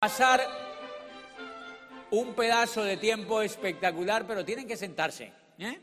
pasar 0.00 0.40
un 2.10 2.32
pedazo 2.32 2.82
de 2.82 2.96
tiempo 2.96 3.42
espectacular, 3.42 4.26
pero 4.26 4.42
tienen 4.46 4.66
que 4.66 4.74
sentarse. 4.74 5.30
¿eh? 5.58 5.78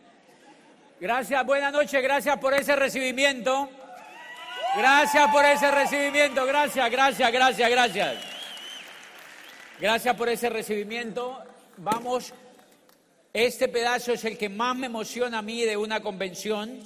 Gracias, 1.00 1.46
buenas 1.46 1.72
noches, 1.72 2.02
gracias 2.02 2.36
por 2.40 2.56
ese 2.56 2.76
recibimiento. 2.76 3.70
Gracias 4.76 5.32
por 5.32 5.46
ese 5.46 5.70
recibimiento, 5.70 6.48
gracias, 6.48 6.90
gracias, 6.90 7.32
gracias, 7.32 7.70
gracias. 7.70 8.16
Gracias 9.80 10.16
por 10.16 10.30
ese 10.30 10.50
recibimiento. 10.50 11.40
Vamos, 11.78 12.34
este 13.32 13.68
pedazo 13.68 14.14
es 14.14 14.26
el 14.26 14.36
que 14.36 14.50
más 14.50 14.76
me 14.76 14.88
emociona 14.88 15.38
a 15.38 15.44
mí 15.44 15.62
de 15.62 15.78
una 15.78 16.02
convención, 16.02 16.80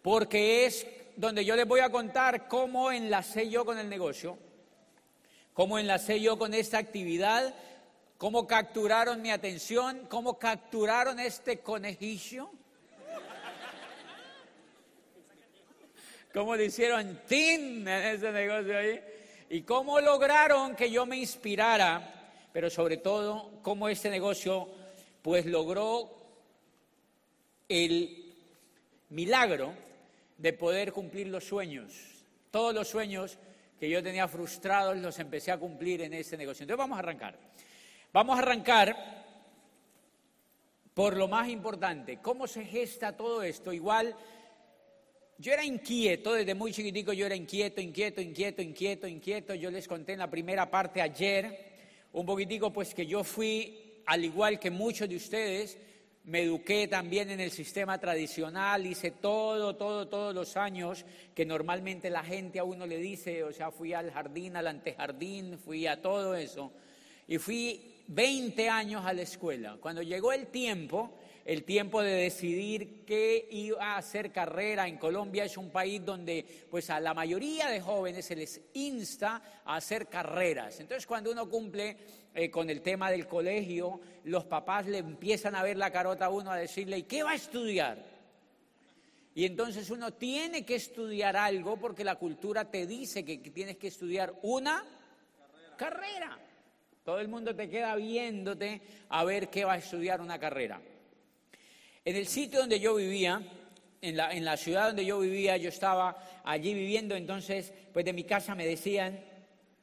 porque 0.00 0.64
es 0.66 0.86
donde 1.16 1.44
yo 1.44 1.56
les 1.56 1.66
voy 1.66 1.80
a 1.80 1.90
contar 1.90 2.46
cómo 2.46 2.92
enlacé 2.92 3.50
yo 3.50 3.64
con 3.64 3.80
el 3.80 3.88
negocio 3.88 4.38
cómo 5.54 5.78
enlacé 5.78 6.20
yo 6.20 6.36
con 6.36 6.52
esta 6.52 6.78
actividad, 6.78 7.54
cómo 8.18 8.46
capturaron 8.46 9.22
mi 9.22 9.30
atención, 9.30 10.06
cómo 10.10 10.38
capturaron 10.38 11.18
este 11.18 11.60
conejillo. 11.60 12.50
cómo 16.34 16.56
le 16.56 16.64
hicieron 16.64 17.20
tin 17.28 17.86
en 17.86 17.88
ese 17.88 18.32
negocio 18.32 18.76
ahí 18.76 19.00
y 19.48 19.62
cómo 19.62 20.00
lograron 20.00 20.74
que 20.74 20.90
yo 20.90 21.06
me 21.06 21.16
inspirara, 21.16 22.32
pero 22.52 22.68
sobre 22.68 22.96
todo 22.96 23.60
cómo 23.62 23.88
este 23.88 24.10
negocio 24.10 24.68
pues 25.22 25.46
logró 25.46 26.10
el 27.68 28.34
milagro 29.10 29.72
de 30.36 30.52
poder 30.52 30.92
cumplir 30.92 31.28
los 31.28 31.44
sueños, 31.44 31.92
todos 32.50 32.74
los 32.74 32.88
sueños 32.88 33.38
que 33.78 33.88
yo 33.88 34.02
tenía 34.02 34.28
frustrados 34.28 34.96
los 34.96 35.18
empecé 35.18 35.50
a 35.50 35.58
cumplir 35.58 36.02
en 36.02 36.14
ese 36.14 36.36
negocio. 36.36 36.64
Entonces 36.64 36.78
vamos 36.78 36.96
a 36.96 37.00
arrancar. 37.00 37.38
Vamos 38.12 38.36
a 38.36 38.42
arrancar 38.42 39.24
por 40.94 41.16
lo 41.16 41.26
más 41.26 41.48
importante, 41.48 42.18
cómo 42.22 42.46
se 42.46 42.64
gesta 42.64 43.16
todo 43.16 43.42
esto. 43.42 43.72
Igual, 43.72 44.14
yo 45.38 45.52
era 45.52 45.64
inquieto, 45.64 46.34
desde 46.34 46.54
muy 46.54 46.72
chiquitico 46.72 47.12
yo 47.12 47.26
era 47.26 47.34
inquieto, 47.34 47.80
inquieto, 47.80 48.20
inquieto, 48.20 48.62
inquieto, 48.62 49.08
inquieto. 49.08 49.54
Yo 49.54 49.70
les 49.72 49.88
conté 49.88 50.12
en 50.12 50.20
la 50.20 50.30
primera 50.30 50.70
parte 50.70 51.02
ayer, 51.02 51.72
un 52.12 52.24
poquitico 52.24 52.72
pues 52.72 52.94
que 52.94 53.06
yo 53.06 53.24
fui, 53.24 54.02
al 54.06 54.24
igual 54.24 54.60
que 54.60 54.70
muchos 54.70 55.08
de 55.08 55.16
ustedes, 55.16 55.76
me 56.24 56.42
eduqué 56.42 56.88
también 56.88 57.30
en 57.30 57.40
el 57.40 57.50
sistema 57.50 57.98
tradicional, 57.98 58.86
hice 58.86 59.10
todo, 59.10 59.76
todo, 59.76 60.08
todos 60.08 60.34
los 60.34 60.56
años 60.56 61.04
que 61.34 61.44
normalmente 61.44 62.08
la 62.08 62.24
gente 62.24 62.58
a 62.58 62.64
uno 62.64 62.86
le 62.86 62.96
dice, 62.96 63.44
o 63.44 63.52
sea, 63.52 63.70
fui 63.70 63.92
al 63.92 64.10
jardín, 64.10 64.56
al 64.56 64.66
antejardín, 64.66 65.58
fui 65.58 65.86
a 65.86 66.00
todo 66.00 66.34
eso. 66.34 66.72
Y 67.28 67.38
fui 67.38 67.94
20 68.08 68.68
años 68.68 69.04
a 69.04 69.12
la 69.12 69.22
escuela. 69.22 69.76
Cuando 69.80 70.02
llegó 70.02 70.32
el 70.32 70.46
tiempo, 70.46 71.18
el 71.44 71.64
tiempo 71.64 72.02
de 72.02 72.12
decidir 72.12 73.04
qué 73.04 73.46
iba 73.50 73.92
a 73.92 73.96
hacer 73.98 74.32
carrera 74.32 74.88
en 74.88 74.96
Colombia 74.96 75.44
es 75.44 75.58
un 75.58 75.70
país 75.70 76.02
donde 76.02 76.44
pues 76.70 76.88
a 76.88 77.00
la 77.00 77.12
mayoría 77.12 77.68
de 77.68 77.80
jóvenes 77.80 78.24
se 78.24 78.36
les 78.36 78.60
insta 78.72 79.42
a 79.64 79.76
hacer 79.76 80.06
carreras. 80.06 80.80
Entonces 80.80 81.06
cuando 81.06 81.30
uno 81.30 81.48
cumple 81.48 81.96
eh, 82.34 82.50
con 82.50 82.70
el 82.70 82.80
tema 82.80 83.10
del 83.10 83.26
colegio, 83.26 84.00
los 84.24 84.44
papás 84.46 84.86
le 84.86 84.98
empiezan 84.98 85.54
a 85.54 85.62
ver 85.62 85.76
la 85.76 85.90
carota 85.90 86.26
a 86.26 86.30
uno 86.30 86.50
a 86.50 86.56
decirle, 86.56 86.98
¿y 86.98 87.02
qué 87.02 87.22
va 87.22 87.32
a 87.32 87.36
estudiar? 87.36 88.14
Y 89.34 89.44
entonces 89.44 89.90
uno 89.90 90.12
tiene 90.12 90.64
que 90.64 90.76
estudiar 90.76 91.36
algo 91.36 91.76
porque 91.76 92.04
la 92.04 92.14
cultura 92.14 92.70
te 92.70 92.86
dice 92.86 93.24
que, 93.24 93.38
tienes 93.38 93.76
que 93.76 93.88
estudiar 93.88 94.32
una 94.42 94.82
carrera. 95.76 96.38
Todo 97.04 97.20
el 97.20 97.28
mundo 97.28 97.54
te 97.54 97.68
queda 97.68 97.96
viéndote 97.96 98.80
a 99.10 99.24
ver 99.24 99.50
qué 99.50 99.66
va 99.66 99.74
a 99.74 99.78
estudiar 99.78 100.22
una 100.22 100.38
carrera. 100.38 100.80
En 102.04 102.16
el 102.16 102.26
sitio 102.26 102.60
donde 102.60 102.78
yo 102.78 102.94
vivía, 102.96 103.42
en 104.02 104.16
la, 104.16 104.32
en 104.34 104.44
la 104.44 104.58
ciudad 104.58 104.88
donde 104.88 105.06
yo 105.06 105.18
vivía, 105.20 105.56
yo 105.56 105.70
estaba 105.70 106.42
allí 106.44 106.74
viviendo, 106.74 107.16
entonces, 107.16 107.72
pues 107.94 108.04
de 108.04 108.12
mi 108.12 108.24
casa 108.24 108.54
me 108.54 108.66
decían, 108.66 109.24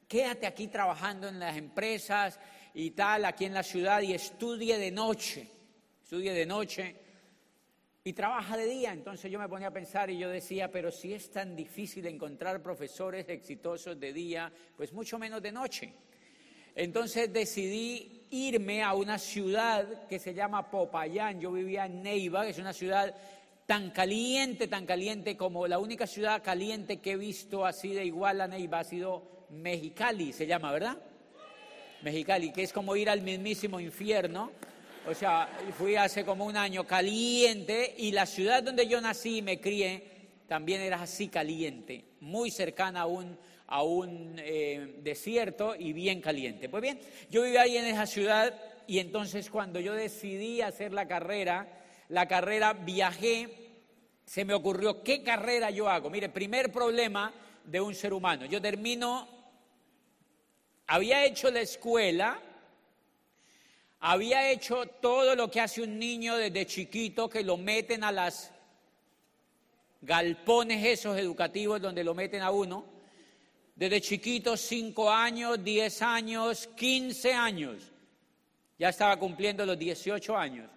quédate 0.08 0.46
aquí 0.46 0.68
trabajando 0.68 1.28
en 1.28 1.40
las 1.40 1.58
empresas 1.58 2.40
y 2.76 2.92
tal, 2.92 3.26
aquí 3.26 3.46
en 3.46 3.56
la 3.56 3.64
ciudad, 3.64 4.02
y 4.02 4.14
estudie 4.14 4.78
de 4.78 4.92
noche, 4.92 5.48
estudie 6.04 6.32
de 6.32 6.46
noche 6.46 6.96
y 8.04 8.14
trabaja 8.14 8.56
de 8.56 8.66
día. 8.66 8.94
Entonces 8.94 9.32
yo 9.32 9.40
me 9.40 9.50
ponía 9.50 9.70
a 9.70 9.72
pensar 9.72 10.12
y 10.12 10.20
yo 10.20 10.30
decía, 10.30 10.72
pero 10.72 10.92
si 10.92 11.14
es 11.14 11.32
tan 11.32 11.56
difícil 11.56 12.06
encontrar 12.06 12.62
profesores 12.62 13.28
exitosos 13.30 14.00
de 14.00 14.14
día, 14.14 14.52
pues 14.78 14.94
mucho 14.94 15.18
menos 15.18 15.42
de 15.42 15.52
noche. 15.52 15.94
Entonces 16.76 17.32
decidí 17.32 18.28
irme 18.32 18.82
a 18.82 18.94
una 18.94 19.18
ciudad 19.18 20.08
que 20.08 20.20
se 20.20 20.34
llama 20.34 20.72
Popayán. 20.72 21.40
Yo 21.40 21.52
vivía 21.52 21.86
en 21.86 22.02
Neiva, 22.02 22.44
que 22.44 22.52
es 22.52 22.60
una 22.60 22.74
ciudad 22.74 23.14
tan 23.66 23.92
caliente, 23.92 24.68
tan 24.68 24.86
caliente 24.86 25.38
como 25.38 25.68
la 25.68 25.80
única 25.80 26.08
ciudad 26.08 26.42
caliente 26.42 26.98
que 26.98 27.12
he 27.12 27.18
visto 27.18 27.66
así 27.66 27.94
de 27.94 28.06
igual 28.06 28.42
a 28.42 28.48
Neiva 28.48 28.80
ha 28.80 28.84
sido 28.84 29.46
Mexicali, 29.50 30.34
se 30.34 30.48
llama, 30.48 30.72
¿verdad? 30.72 30.98
Mexicali, 32.02 32.52
que 32.52 32.64
es 32.64 32.74
como 32.74 32.96
ir 32.96 33.10
al 33.10 33.22
mismísimo 33.22 33.80
infierno. 33.80 34.52
O 35.08 35.14
sea, 35.14 35.50
fui 35.78 35.96
hace 35.96 36.24
como 36.24 36.46
un 36.46 36.56
año 36.56 36.86
caliente 36.86 37.96
y 37.98 38.12
la 38.12 38.26
ciudad 38.26 38.64
donde 38.64 38.88
yo 38.88 39.02
nací 39.02 39.38
y 39.38 39.42
me 39.42 39.60
crié 39.60 40.04
también 40.48 40.82
era 40.82 41.02
así 41.02 41.28
caliente, 41.28 42.06
muy 42.20 42.52
cercana 42.52 43.02
a 43.02 43.06
un 43.06 43.38
a 43.72 43.84
un 43.84 44.36
eh, 44.38 45.00
desierto 45.02 45.76
y 45.80 45.94
bien 45.94 46.20
caliente. 46.20 46.68
Pues 46.68 46.82
bien, 46.84 47.00
yo 47.30 47.44
vivía 47.44 47.62
ahí 47.62 47.78
en 47.78 47.86
esa 47.86 48.06
ciudad 48.06 48.54
y 48.86 49.00
entonces 49.00 49.50
cuando 49.50 49.80
yo 49.80 49.94
decidí 49.94 50.62
hacer 50.62 50.92
la 50.92 51.08
carrera, 51.08 51.68
la 52.10 52.28
carrera 52.28 52.74
viajé, 52.74 53.48
se 54.26 54.44
me 54.44 54.54
ocurrió, 54.54 55.02
¿qué 55.04 55.24
carrera 55.24 55.72
yo 55.72 55.88
hago? 55.88 56.10
Mire, 56.10 56.28
primer 56.28 56.70
problema 56.70 57.34
de 57.64 57.80
un 57.80 57.96
ser 57.96 58.12
humano. 58.12 58.46
Yo 58.46 58.62
termino, 58.62 59.30
había 60.88 61.24
hecho 61.24 61.50
la 61.50 61.62
escuela, 61.62 62.42
había 64.02 64.52
hecho 64.52 64.86
todo 64.86 65.34
lo 65.34 65.50
que 65.50 65.62
hace 65.62 65.82
un 65.82 65.98
niño 65.98 66.36
desde 66.36 66.66
chiquito, 66.66 67.30
que 67.30 67.42
lo 67.42 67.56
meten 67.56 68.04
a 68.04 68.12
las 68.12 68.52
galpones 70.02 70.86
esos 70.86 71.18
educativos 71.18 71.82
donde 71.82 72.04
lo 72.04 72.14
meten 72.14 72.42
a 72.42 72.52
uno 72.52 73.00
desde 73.82 74.00
chiquito, 74.00 74.56
cinco 74.56 75.10
años, 75.10 75.64
diez 75.64 76.04
años, 76.04 76.70
quince 76.76 77.34
años. 77.34 77.92
Ya 78.78 78.90
estaba 78.90 79.18
cumpliendo 79.18 79.66
los 79.66 79.80
18 79.80 80.38
años. 80.38 80.70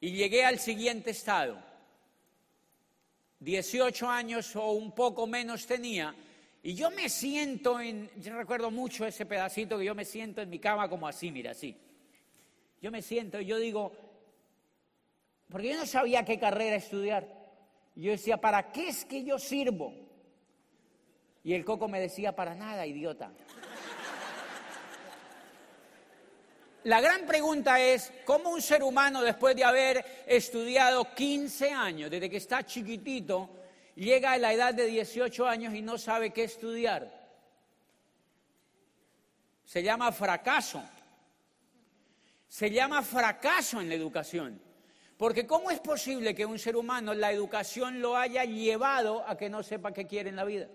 Y 0.00 0.12
llegué 0.12 0.44
al 0.44 0.58
siguiente 0.58 1.12
estado. 1.12 1.56
18 3.40 4.06
años 4.06 4.54
o 4.54 4.72
un 4.72 4.92
poco 4.92 5.26
menos 5.26 5.66
tenía. 5.66 6.14
Y 6.62 6.74
yo 6.74 6.90
me 6.90 7.08
siento 7.08 7.80
en, 7.80 8.10
yo 8.20 8.36
recuerdo 8.36 8.70
mucho 8.70 9.06
ese 9.06 9.24
pedacito 9.24 9.78
que 9.78 9.86
yo 9.86 9.94
me 9.94 10.04
siento 10.04 10.42
en 10.42 10.50
mi 10.50 10.58
cama 10.58 10.90
como 10.90 11.08
así, 11.08 11.30
mira, 11.30 11.52
así. 11.52 11.74
Yo 12.82 12.90
me 12.90 13.00
siento 13.00 13.40
y 13.40 13.46
yo 13.46 13.56
digo, 13.56 13.92
porque 15.48 15.70
yo 15.70 15.78
no 15.78 15.86
sabía 15.86 16.26
qué 16.26 16.38
carrera 16.38 16.76
estudiar. 16.76 17.26
Yo 17.94 18.10
decía, 18.10 18.36
¿para 18.36 18.72
qué 18.72 18.88
es 18.88 19.06
que 19.06 19.24
yo 19.24 19.38
sirvo? 19.38 20.05
Y 21.46 21.54
el 21.54 21.64
coco 21.64 21.86
me 21.86 22.00
decía, 22.00 22.34
para 22.34 22.56
nada, 22.56 22.84
idiota. 22.84 23.30
La 26.82 27.00
gran 27.00 27.24
pregunta 27.24 27.78
es, 27.78 28.12
¿cómo 28.24 28.50
un 28.50 28.60
ser 28.60 28.82
humano 28.82 29.22
después 29.22 29.54
de 29.54 29.62
haber 29.62 30.24
estudiado 30.26 31.14
15 31.14 31.70
años, 31.70 32.10
desde 32.10 32.28
que 32.28 32.38
está 32.38 32.66
chiquitito, 32.66 33.48
llega 33.94 34.32
a 34.32 34.38
la 34.38 34.52
edad 34.52 34.74
de 34.74 34.86
18 34.86 35.46
años 35.46 35.72
y 35.72 35.82
no 35.82 35.98
sabe 35.98 36.32
qué 36.32 36.42
estudiar? 36.42 37.30
Se 39.64 39.84
llama 39.84 40.10
fracaso. 40.10 40.82
Se 42.48 42.72
llama 42.72 43.02
fracaso 43.02 43.80
en 43.80 43.88
la 43.88 43.94
educación. 43.94 44.60
Porque 45.16 45.46
¿cómo 45.46 45.70
es 45.70 45.78
posible 45.78 46.34
que 46.34 46.44
un 46.44 46.58
ser 46.58 46.74
humano 46.74 47.14
la 47.14 47.30
educación 47.30 48.00
lo 48.00 48.16
haya 48.16 48.44
llevado 48.44 49.24
a 49.28 49.38
que 49.38 49.48
no 49.48 49.62
sepa 49.62 49.92
qué 49.92 50.08
quiere 50.08 50.30
en 50.30 50.36
la 50.36 50.44
vida? 50.44 50.66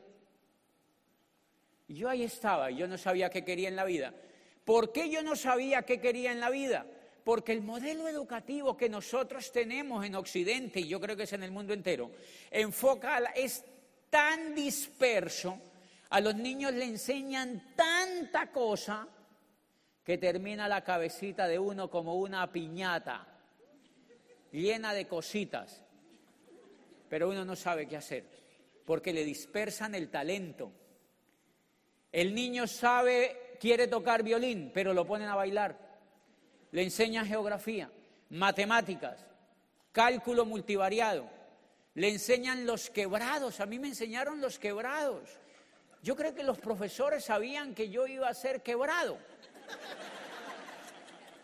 Yo 1.93 2.09
ahí 2.09 2.23
estaba, 2.23 2.71
y 2.71 2.77
yo 2.77 2.87
no 2.87 2.97
sabía 2.97 3.29
qué 3.29 3.43
quería 3.43 3.67
en 3.67 3.75
la 3.75 3.83
vida. 3.83 4.13
¿Por 4.63 4.93
qué 4.93 5.09
yo 5.09 5.21
no 5.23 5.35
sabía 5.35 5.81
qué 5.83 5.99
quería 5.99 6.31
en 6.31 6.39
la 6.39 6.49
vida? 6.49 6.85
Porque 7.23 7.51
el 7.51 7.61
modelo 7.61 8.07
educativo 8.07 8.77
que 8.77 8.87
nosotros 8.87 9.51
tenemos 9.51 10.05
en 10.05 10.15
Occidente, 10.15 10.79
y 10.79 10.87
yo 10.87 11.01
creo 11.01 11.17
que 11.17 11.23
es 11.23 11.33
en 11.33 11.43
el 11.43 11.51
mundo 11.51 11.73
entero, 11.73 12.11
enfoca, 12.49 13.17
es 13.35 13.65
tan 14.09 14.55
disperso, 14.55 15.59
a 16.09 16.21
los 16.21 16.35
niños 16.35 16.73
le 16.73 16.85
enseñan 16.85 17.73
tanta 17.75 18.51
cosa 18.51 19.07
que 20.03 20.17
termina 20.17 20.67
la 20.67 20.83
cabecita 20.83 21.47
de 21.47 21.59
uno 21.59 21.89
como 21.89 22.15
una 22.15 22.49
piñata, 22.51 23.27
llena 24.51 24.93
de 24.93 25.07
cositas, 25.07 25.83
pero 27.09 27.29
uno 27.29 27.43
no 27.43 27.55
sabe 27.55 27.87
qué 27.87 27.97
hacer, 27.97 28.25
porque 28.85 29.11
le 29.11 29.25
dispersan 29.25 29.93
el 29.93 30.09
talento 30.09 30.71
el 32.11 32.35
niño 32.35 32.67
sabe 32.67 33.55
quiere 33.59 33.87
tocar 33.87 34.23
violín, 34.23 34.71
pero 34.73 34.93
lo 34.93 35.05
ponen 35.05 35.29
a 35.29 35.35
bailar. 35.35 35.77
Le 36.71 36.83
enseñan 36.83 37.25
geografía, 37.25 37.91
matemáticas, 38.29 39.25
cálculo 39.91 40.45
multivariado. 40.45 41.29
Le 41.93 42.09
enseñan 42.09 42.65
los 42.65 42.89
quebrados. 42.89 43.59
A 43.59 43.65
mí 43.65 43.77
me 43.77 43.89
enseñaron 43.89 44.41
los 44.41 44.57
quebrados. 44.57 45.29
Yo 46.01 46.15
creo 46.15 46.33
que 46.33 46.43
los 46.43 46.57
profesores 46.57 47.25
sabían 47.25 47.75
que 47.75 47.89
yo 47.89 48.07
iba 48.07 48.27
a 48.27 48.33
ser 48.33 48.63
quebrado. 48.63 49.17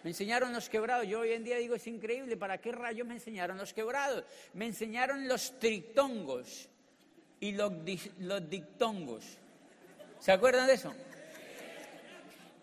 Me 0.03 0.11
enseñaron 0.11 0.53
los 0.53 0.69
quebrados. 0.69 1.07
Yo 1.07 1.19
hoy 1.19 1.33
en 1.33 1.43
día 1.43 1.57
digo, 1.57 1.75
es 1.75 1.85
increíble, 1.85 2.37
¿para 2.37 2.57
qué 2.59 2.71
rayos 2.71 3.05
me 3.05 3.15
enseñaron 3.15 3.57
los 3.57 3.73
quebrados? 3.73 4.23
Me 4.53 4.65
enseñaron 4.65 5.27
los 5.27 5.59
trictongos 5.59 6.69
y 7.39 7.51
los, 7.51 7.73
los 8.19 8.49
dictongos. 8.49 9.37
¿Se 10.19 10.31
acuerdan 10.31 10.67
de 10.67 10.73
eso? 10.73 10.93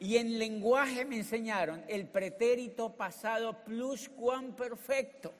Y 0.00 0.16
en 0.16 0.38
lenguaje 0.38 1.04
me 1.04 1.16
enseñaron 1.16 1.82
el 1.88 2.06
pretérito 2.06 2.90
pasado 2.90 3.64
pluscuamperfecto. 3.64 5.32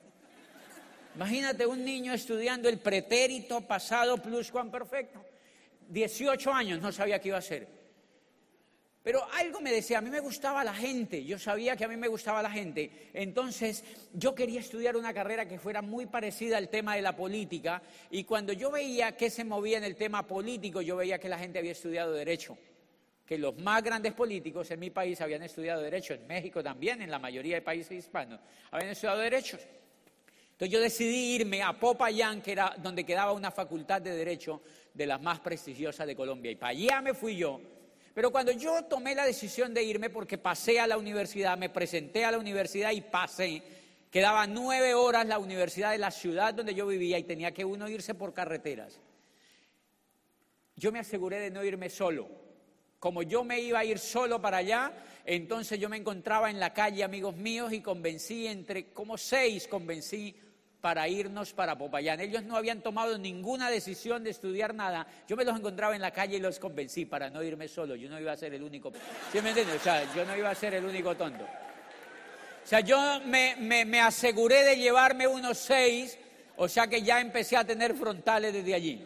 Imagínate 1.15 1.65
un 1.65 1.83
niño 1.85 2.13
estudiando 2.13 2.67
el 2.67 2.79
pretérito 2.79 3.61
pasado 3.61 4.17
pluscuamperfecto. 4.17 5.23
18 5.89 6.51
años 6.51 6.81
no 6.81 6.91
sabía 6.91 7.19
qué 7.19 7.29
iba 7.29 7.37
a 7.37 7.39
hacer. 7.39 7.67
Pero 9.05 9.23
algo 9.33 9.61
me 9.61 9.71
decía, 9.71 9.99
a 9.99 10.01
mí 10.01 10.09
me 10.09 10.19
gustaba 10.19 10.63
la 10.63 10.73
gente, 10.73 11.23
yo 11.23 11.37
sabía 11.37 11.75
que 11.75 11.85
a 11.85 11.87
mí 11.87 11.95
me 11.95 12.07
gustaba 12.07 12.41
la 12.41 12.49
gente. 12.49 13.11
Entonces 13.13 13.83
yo 14.11 14.33
quería 14.33 14.61
estudiar 14.61 14.97
una 14.97 15.13
carrera 15.13 15.47
que 15.47 15.59
fuera 15.59 15.83
muy 15.83 16.07
parecida 16.07 16.57
al 16.57 16.69
tema 16.69 16.95
de 16.95 17.03
la 17.03 17.15
política 17.15 17.83
y 18.09 18.23
cuando 18.23 18.51
yo 18.51 18.71
veía 18.71 19.15
que 19.15 19.29
se 19.29 19.43
movía 19.43 19.77
en 19.77 19.83
el 19.83 19.95
tema 19.95 20.25
político, 20.25 20.81
yo 20.81 20.95
veía 20.95 21.19
que 21.19 21.29
la 21.29 21.37
gente 21.37 21.59
había 21.59 21.73
estudiado 21.73 22.13
derecho, 22.13 22.57
que 23.27 23.37
los 23.37 23.55
más 23.59 23.83
grandes 23.83 24.13
políticos 24.13 24.71
en 24.71 24.79
mi 24.79 24.89
país 24.89 25.21
habían 25.21 25.43
estudiado 25.43 25.83
derecho, 25.83 26.15
en 26.15 26.25
México 26.25 26.63
también, 26.63 27.03
en 27.03 27.11
la 27.11 27.19
mayoría 27.19 27.57
de 27.57 27.61
países 27.61 27.91
hispanos, 27.91 28.39
habían 28.71 28.89
estudiado 28.89 29.19
derechos. 29.19 29.61
Entonces 30.53 30.73
yo 30.73 30.81
decidí 30.81 31.35
irme 31.35 31.61
a 31.61 31.73
Popayán, 31.73 32.41
que 32.41 32.53
era 32.53 32.75
donde 32.79 33.05
quedaba 33.05 33.33
una 33.33 33.51
facultad 33.51 34.01
de 34.01 34.15
derecho 34.15 34.63
de 34.95 35.05
las 35.05 35.21
más 35.21 35.41
prestigiosas 35.41 36.07
de 36.07 36.15
Colombia. 36.15 36.49
Y 36.49 36.55
para 36.55 36.71
allá 36.71 37.01
me 37.01 37.13
fui 37.13 37.35
yo 37.35 37.74
pero 38.15 38.31
cuando 38.31 38.53
yo 38.53 38.85
tomé 38.85 39.13
la 39.13 39.25
decisión 39.25 39.73
de 39.73 39.83
irme, 39.83 40.09
porque 40.09 40.37
pasé 40.37 40.79
a 40.79 40.87
la 40.87 40.97
universidad, 40.97 41.57
me 41.57 41.69
presenté 41.69 42.23
a 42.23 42.31
la 42.31 42.37
universidad 42.37 42.91
y 42.91 43.01
pasé, 43.01 43.61
quedaba 44.09 44.47
nueve 44.47 44.93
horas 44.93 45.27
la 45.27 45.37
universidad 45.37 45.91
de 45.91 45.97
la 45.97 46.11
ciudad 46.11 46.53
donde 46.53 46.73
yo 46.73 46.87
vivía 46.87 47.19
y 47.19 47.23
tenía 47.23 47.53
que 47.53 47.65
uno 47.65 47.89
irse 47.89 48.15
por 48.15 48.33
carreteras. 48.33 49.01
Yo 50.77 50.93
me 50.93 50.99
aseguré 50.99 51.41
de 51.41 51.51
no 51.51 51.61
irme 51.65 51.89
solo. 51.89 52.29
Como 52.99 53.21
yo 53.21 53.43
me 53.43 53.59
iba 53.59 53.79
a 53.79 53.85
ir 53.85 53.99
solo 53.99 54.41
para 54.41 54.57
allá, 54.57 54.93
entonces 55.25 55.77
yo 55.77 55.89
me 55.89 55.97
encontraba 55.97 56.49
en 56.49 56.61
la 56.61 56.73
calle 56.73 57.03
amigos 57.03 57.35
míos 57.35 57.73
y 57.73 57.81
convencí 57.81 58.47
entre 58.47 58.93
como 58.93 59.17
seis, 59.17 59.67
convencí 59.67 60.33
para 60.85 61.07
irnos 61.07 61.51
para 61.51 61.75
Popayán. 61.75 62.19
Ellos 62.19 62.43
no 62.43 62.55
habían 62.55 62.79
tomado 62.79 63.17
ninguna 63.17 63.71
decisión 63.71 64.23
de 64.23 64.29
estudiar 64.29 64.75
nada. 64.75 65.07
Yo 65.27 65.35
me 65.35 65.43
los 65.43 65.57
encontraba 65.57 65.95
en 65.95 66.01
la 66.03 66.11
calle 66.11 66.37
y 66.37 66.39
los 66.39 66.59
convencí 66.59 67.05
para 67.05 67.27
no 67.31 67.41
irme 67.41 67.67
solo. 67.67 67.95
Yo 67.95 68.07
no 68.07 68.19
iba 68.19 68.31
a 68.31 68.37
ser 68.37 68.53
el 68.53 68.61
único. 68.61 68.93
¿Sí 69.31 69.41
me 69.41 69.49
entiendes? 69.49 69.77
O 69.77 69.83
sea, 69.83 70.13
yo 70.13 70.23
no 70.23 70.37
iba 70.37 70.51
a 70.51 70.53
ser 70.53 70.75
el 70.75 70.85
único 70.85 71.15
tonto. 71.15 71.43
O 71.43 72.67
sea, 72.67 72.81
yo 72.81 73.19
me, 73.25 73.55
me 73.57 73.99
aseguré 73.99 74.63
de 74.63 74.75
llevarme 74.75 75.25
unos 75.25 75.57
seis, 75.57 76.19
o 76.55 76.67
sea 76.67 76.85
que 76.85 77.01
ya 77.01 77.19
empecé 77.19 77.57
a 77.57 77.65
tener 77.65 77.95
frontales 77.95 78.53
desde 78.53 78.75
allí. 78.75 79.03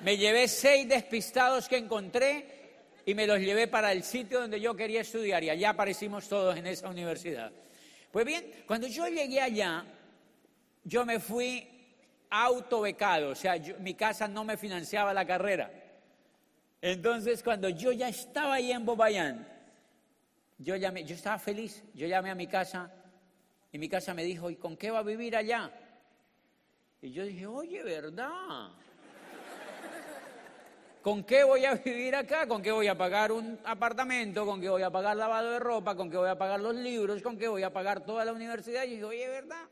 Me 0.00 0.16
llevé 0.16 0.48
seis 0.48 0.88
despistados 0.88 1.68
que 1.68 1.76
encontré 1.76 2.46
y 3.04 3.14
me 3.14 3.26
los 3.26 3.40
llevé 3.40 3.66
para 3.68 3.92
el 3.92 4.02
sitio 4.02 4.40
donde 4.40 4.58
yo 4.58 4.74
quería 4.74 5.02
estudiar 5.02 5.44
y 5.44 5.50
allá 5.50 5.68
aparecimos 5.68 6.26
todos 6.30 6.56
en 6.56 6.66
esa 6.66 6.88
universidad. 6.88 7.52
Pues 8.10 8.24
bien, 8.24 8.50
cuando 8.66 8.86
yo 8.86 9.06
llegué 9.08 9.42
allá, 9.42 9.84
yo 10.86 11.04
me 11.04 11.18
fui 11.18 11.68
autobecado, 12.30 13.30
o 13.30 13.34
sea, 13.34 13.56
mi 13.80 13.94
casa 13.94 14.28
no 14.28 14.44
me 14.44 14.56
financiaba 14.56 15.12
la 15.12 15.26
carrera. 15.26 15.68
Entonces, 16.80 17.42
cuando 17.42 17.68
yo 17.68 17.90
ya 17.90 18.08
estaba 18.08 18.54
ahí 18.54 18.70
en 18.70 18.86
Bobayán, 18.86 19.48
yo, 20.58 20.76
llamé, 20.76 21.04
yo 21.04 21.16
estaba 21.16 21.38
feliz, 21.40 21.82
yo 21.92 22.06
llamé 22.06 22.30
a 22.30 22.36
mi 22.36 22.46
casa 22.46 22.92
y 23.72 23.78
mi 23.78 23.88
casa 23.88 24.14
me 24.14 24.22
dijo, 24.22 24.48
¿y 24.48 24.56
con 24.56 24.76
qué 24.76 24.92
va 24.92 25.00
a 25.00 25.02
vivir 25.02 25.34
allá? 25.34 25.72
Y 27.02 27.10
yo 27.10 27.24
dije, 27.24 27.46
oye, 27.46 27.82
¿verdad? 27.82 28.70
¿Con 31.02 31.24
qué 31.24 31.42
voy 31.42 31.64
a 31.64 31.74
vivir 31.74 32.14
acá? 32.14 32.46
¿Con 32.46 32.62
qué 32.62 32.70
voy 32.70 32.86
a 32.86 32.96
pagar 32.96 33.32
un 33.32 33.58
apartamento? 33.64 34.46
¿Con 34.46 34.60
qué 34.60 34.68
voy 34.68 34.82
a 34.82 34.90
pagar 34.90 35.16
lavado 35.16 35.50
de 35.50 35.58
ropa? 35.58 35.96
¿Con 35.96 36.08
qué 36.10 36.16
voy 36.16 36.28
a 36.28 36.38
pagar 36.38 36.60
los 36.60 36.76
libros? 36.76 37.22
¿Con 37.22 37.36
qué 37.36 37.48
voy 37.48 37.64
a 37.64 37.72
pagar 37.72 38.04
toda 38.04 38.24
la 38.24 38.32
universidad? 38.32 38.84
Y 38.84 38.90
dije, 38.90 39.04
oye, 39.04 39.28
¿verdad? 39.28 39.66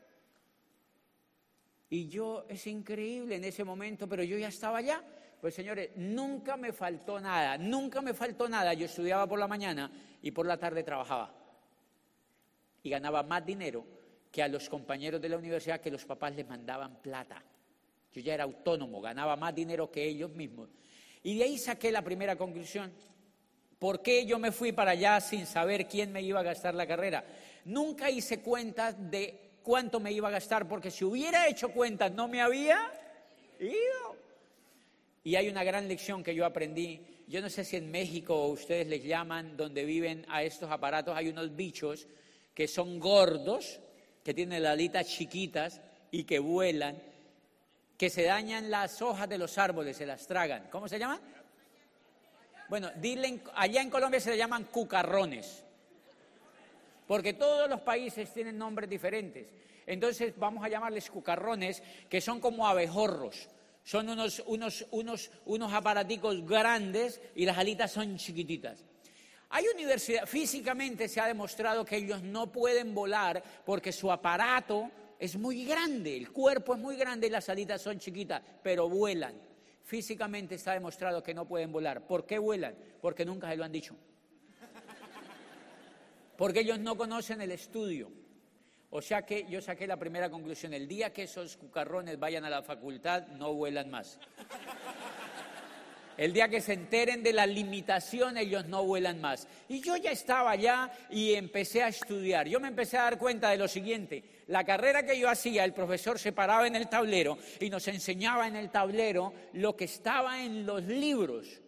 Y 1.89 2.07
yo, 2.07 2.45
es 2.49 2.65
increíble 2.67 3.35
en 3.35 3.43
ese 3.43 3.63
momento, 3.63 4.07
pero 4.07 4.23
yo 4.23 4.37
ya 4.37 4.47
estaba 4.47 4.79
allá. 4.79 5.03
Pues 5.39 5.53
señores, 5.53 5.91
nunca 5.95 6.57
me 6.57 6.73
faltó 6.73 7.19
nada, 7.19 7.57
nunca 7.57 8.01
me 8.01 8.13
faltó 8.13 8.49
nada. 8.49 8.73
Yo 8.73 8.85
estudiaba 8.85 9.27
por 9.27 9.37
la 9.37 9.47
mañana 9.47 9.91
y 10.21 10.31
por 10.31 10.45
la 10.45 10.57
tarde 10.57 10.83
trabajaba. 10.83 11.33
Y 12.81 12.89
ganaba 12.89 13.23
más 13.23 13.45
dinero 13.45 13.85
que 14.31 14.41
a 14.41 14.47
los 14.47 14.67
compañeros 14.69 15.21
de 15.21 15.29
la 15.29 15.37
universidad 15.37 15.79
que 15.79 15.91
los 15.91 16.05
papás 16.05 16.35
les 16.35 16.47
mandaban 16.47 17.01
plata. 17.01 17.43
Yo 18.11 18.21
ya 18.21 18.33
era 18.33 18.43
autónomo, 18.43 19.01
ganaba 19.01 19.35
más 19.35 19.53
dinero 19.53 19.91
que 19.91 20.03
ellos 20.03 20.31
mismos. 20.31 20.69
Y 21.21 21.37
de 21.37 21.43
ahí 21.43 21.57
saqué 21.57 21.91
la 21.91 22.01
primera 22.01 22.35
conclusión. 22.35 22.91
¿Por 23.79 24.01
qué 24.01 24.25
yo 24.25 24.39
me 24.39 24.51
fui 24.51 24.71
para 24.71 24.91
allá 24.91 25.19
sin 25.19 25.45
saber 25.45 25.87
quién 25.87 26.11
me 26.11 26.21
iba 26.21 26.39
a 26.39 26.43
gastar 26.43 26.73
la 26.75 26.87
carrera? 26.87 27.25
Nunca 27.65 28.09
hice 28.09 28.41
cuentas 28.41 28.95
de 29.11 29.44
cuánto 29.65 29.99
me 29.99 30.11
iba 30.11 30.27
a 30.29 30.31
gastar, 30.31 30.67
porque 30.67 30.91
si 30.91 31.03
hubiera 31.03 31.47
hecho 31.47 31.69
cuentas 31.69 32.11
no 32.11 32.27
me 32.27 32.41
había 32.41 32.79
ido. 33.59 34.15
Y 35.23 35.35
hay 35.35 35.49
una 35.49 35.63
gran 35.63 35.87
lección 35.87 36.23
que 36.23 36.35
yo 36.35 36.45
aprendí. 36.45 37.01
Yo 37.27 37.41
no 37.41 37.49
sé 37.49 37.65
si 37.65 37.75
en 37.75 37.89
México 37.89 38.45
ustedes 38.45 38.85
les 38.85 39.03
llaman, 39.03 39.57
donde 39.57 39.83
viven 39.83 40.23
a 40.29 40.43
estos 40.43 40.71
aparatos, 40.71 41.17
hay 41.17 41.29
unos 41.29 41.55
bichos 41.55 42.07
que 42.53 42.67
son 42.67 42.99
gordos, 42.99 43.79
que 44.23 44.35
tienen 44.35 44.61
las 44.61 44.73
alitas 44.73 45.07
chiquitas 45.07 45.81
y 46.11 46.23
que 46.23 46.37
vuelan, 46.37 47.01
que 47.97 48.11
se 48.11 48.23
dañan 48.23 48.69
las 48.69 49.01
hojas 49.01 49.27
de 49.27 49.39
los 49.39 49.57
árboles, 49.57 49.97
se 49.97 50.05
las 50.05 50.27
tragan. 50.27 50.67
¿Cómo 50.69 50.87
se 50.87 50.99
llaman? 50.99 51.19
Bueno, 52.69 52.91
dile, 52.97 53.41
allá 53.55 53.81
en 53.81 53.89
Colombia 53.89 54.19
se 54.19 54.29
le 54.29 54.37
llaman 54.37 54.65
cucarrones 54.65 55.64
porque 57.07 57.33
todos 57.33 57.69
los 57.69 57.81
países 57.81 58.33
tienen 58.33 58.57
nombres 58.57 58.89
diferentes. 58.89 59.47
Entonces 59.85 60.33
vamos 60.37 60.63
a 60.63 60.69
llamarles 60.69 61.09
cucarrones, 61.09 61.83
que 62.09 62.21
son 62.21 62.39
como 62.39 62.67
abejorros. 62.67 63.47
Son 63.83 64.09
unos, 64.09 64.41
unos, 64.47 64.85
unos, 64.89 65.31
unos 65.45 65.73
aparaticos 65.73 66.43
grandes 66.45 67.21
y 67.35 67.45
las 67.45 67.57
alitas 67.57 67.91
son 67.91 68.17
chiquititas. 68.17 68.83
Hay 69.49 69.65
universidad, 69.73 70.25
físicamente 70.25 71.07
se 71.07 71.21
ha 71.21 71.27
demostrado 71.27 71.85
que 71.85 71.97
ellos 71.97 72.23
no 72.23 72.51
pueden 72.51 72.95
volar 72.95 73.43
porque 73.63 73.91
su 73.91 74.11
aparato 74.11 74.89
es 75.19 75.37
muy 75.37 75.65
grande, 75.65 76.17
el 76.17 76.31
cuerpo 76.31 76.73
es 76.73 76.79
muy 76.79 76.95
grande 76.97 77.27
y 77.27 77.29
las 77.29 77.47
alitas 77.47 77.81
son 77.81 77.99
chiquitas, 77.99 78.41
pero 78.63 78.89
vuelan. 78.89 79.35
Físicamente 79.83 80.55
está 80.55 80.73
demostrado 80.73 81.21
que 81.21 81.35
no 81.35 81.47
pueden 81.47 81.71
volar. 81.71 82.07
¿Por 82.07 82.25
qué 82.25 82.39
vuelan? 82.39 82.75
Porque 82.99 83.23
nunca 83.23 83.49
se 83.51 83.55
lo 83.55 83.63
han 83.63 83.71
dicho 83.71 83.95
porque 86.37 86.61
ellos 86.61 86.79
no 86.79 86.97
conocen 86.97 87.41
el 87.41 87.51
estudio. 87.51 88.11
O 88.89 89.01
sea 89.01 89.25
que 89.25 89.45
yo 89.49 89.61
saqué 89.61 89.87
la 89.87 89.97
primera 89.97 90.29
conclusión, 90.29 90.73
el 90.73 90.87
día 90.87 91.11
que 91.11 91.23
esos 91.23 91.57
cucarrones 91.57 92.17
vayan 92.17 92.45
a 92.45 92.49
la 92.49 92.61
facultad, 92.61 93.27
no 93.27 93.53
vuelan 93.53 93.89
más. 93.89 94.19
El 96.17 96.31
día 96.31 96.47
que 96.47 96.61
se 96.61 96.73
enteren 96.73 97.23
de 97.23 97.33
la 97.33 97.45
limitación, 97.45 98.37
ellos 98.37 98.65
no 98.67 98.85
vuelan 98.85 99.19
más. 99.19 99.49
Y 99.67 99.81
yo 99.81 99.97
ya 99.97 100.11
estaba 100.11 100.51
allá 100.51 100.89
y 101.09 101.33
empecé 101.33 101.83
a 101.83 101.89
estudiar. 101.89 102.47
Yo 102.47 102.61
me 102.61 102.69
empecé 102.69 102.97
a 102.97 103.03
dar 103.03 103.17
cuenta 103.17 103.49
de 103.49 103.57
lo 103.57 103.67
siguiente. 103.67 104.23
La 104.47 104.63
carrera 104.63 105.05
que 105.05 105.19
yo 105.19 105.29
hacía, 105.29 105.65
el 105.65 105.73
profesor 105.73 106.17
se 106.17 106.31
paraba 106.31 106.67
en 106.67 106.77
el 106.77 106.87
tablero 106.87 107.37
y 107.59 107.69
nos 107.69 107.85
enseñaba 107.89 108.47
en 108.47 108.55
el 108.55 108.69
tablero 108.69 109.33
lo 109.53 109.75
que 109.75 109.85
estaba 109.85 110.41
en 110.41 110.65
los 110.65 110.83
libros. 110.83 111.61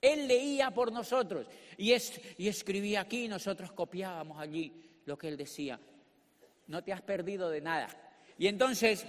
Él 0.00 0.28
leía 0.28 0.70
por 0.70 0.92
nosotros 0.92 1.46
y, 1.76 1.92
escribía 1.92 3.00
aquí 3.00 3.24
y 3.24 3.28
nosotros 3.28 3.72
copiábamos 3.72 4.38
allí 4.38 4.72
lo 5.06 5.16
que 5.16 5.28
él 5.28 5.36
decía. 5.36 5.78
No 6.66 6.82
te 6.82 6.92
has 6.92 7.02
perdido 7.02 7.50
de 7.50 7.60
nada. 7.60 7.88
Y 8.38 8.46
entonces, 8.46 9.06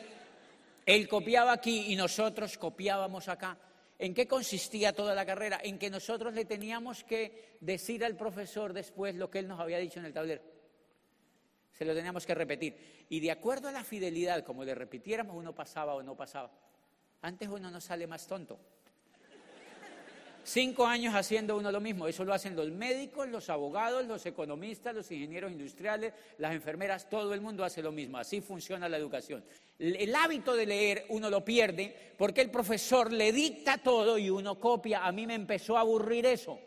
él 0.85 1.07
copiaba 1.07 1.53
aquí 1.53 1.91
y 1.91 1.95
nosotros 1.95 2.57
copiábamos 2.57 3.27
acá. 3.27 3.57
¿En 3.97 4.13
qué 4.13 4.27
consistía 4.27 4.93
toda 4.93 5.15
la 5.15 5.25
carrera? 5.25 5.59
En 5.63 5.79
que 5.79 5.89
nosotros 5.89 6.33
le 6.33 6.45
teníamos 6.45 7.03
que 7.03 7.57
decir 7.61 8.03
al 8.03 8.17
profesor 8.17 8.73
después 8.73 9.15
lo 9.15 9.29
que 9.29 9.39
él 9.39 9.47
nos 9.47 9.59
había 9.59 9.77
dicho 9.77 9.99
en 9.99 10.05
el 10.05 10.13
tablero. 10.13 10.41
Se 11.71 11.85
lo 11.85 11.93
teníamos 11.93 12.25
que 12.25 12.35
repetir. 12.35 13.05
Y 13.09 13.19
de 13.19 13.31
acuerdo 13.31 13.69
a 13.69 13.71
la 13.71 13.83
fidelidad, 13.83 14.43
como 14.43 14.63
le 14.63 14.75
repitiéramos, 14.75 15.35
uno 15.35 15.55
pasaba 15.55 15.95
o 15.95 16.03
no 16.03 16.15
pasaba. 16.15 16.51
Antes 17.21 17.47
uno 17.47 17.71
no 17.71 17.81
sale 17.81 18.05
más 18.05 18.27
tonto. 18.27 18.59
Cinco 20.45 20.85
años 20.85 21.15
haciendo 21.15 21.57
uno 21.57 21.71
lo 21.71 21.81
mismo. 21.81 22.07
Eso 22.07 22.23
lo 22.23 22.31
hacen 22.31 22.55
los 22.55 22.69
médicos, 22.69 23.27
los 23.29 23.49
abogados, 23.49 24.05
los 24.05 24.23
economistas, 24.27 24.93
los 24.93 25.09
ingenieros 25.09 25.51
industriales, 25.51 26.13
las 26.37 26.53
enfermeras, 26.53 27.09
todo 27.09 27.33
el 27.33 27.41
mundo 27.41 27.63
hace 27.63 27.81
lo 27.81 27.91
mismo. 27.91 28.19
Así 28.19 28.41
funciona 28.41 28.87
la 28.87 28.97
educación. 28.97 29.43
El 29.79 30.13
hábito 30.13 30.55
de 30.55 30.67
leer 30.67 31.05
uno 31.09 31.31
lo 31.31 31.43
pierde 31.43 32.13
porque 32.15 32.41
el 32.41 32.51
profesor 32.51 33.11
le 33.11 33.31
dicta 33.31 33.79
todo 33.79 34.19
y 34.19 34.29
uno 34.29 34.59
copia. 34.59 35.03
A 35.03 35.11
mí 35.11 35.25
me 35.25 35.33
empezó 35.33 35.77
a 35.77 35.79
aburrir 35.79 36.27
eso. 36.27 36.59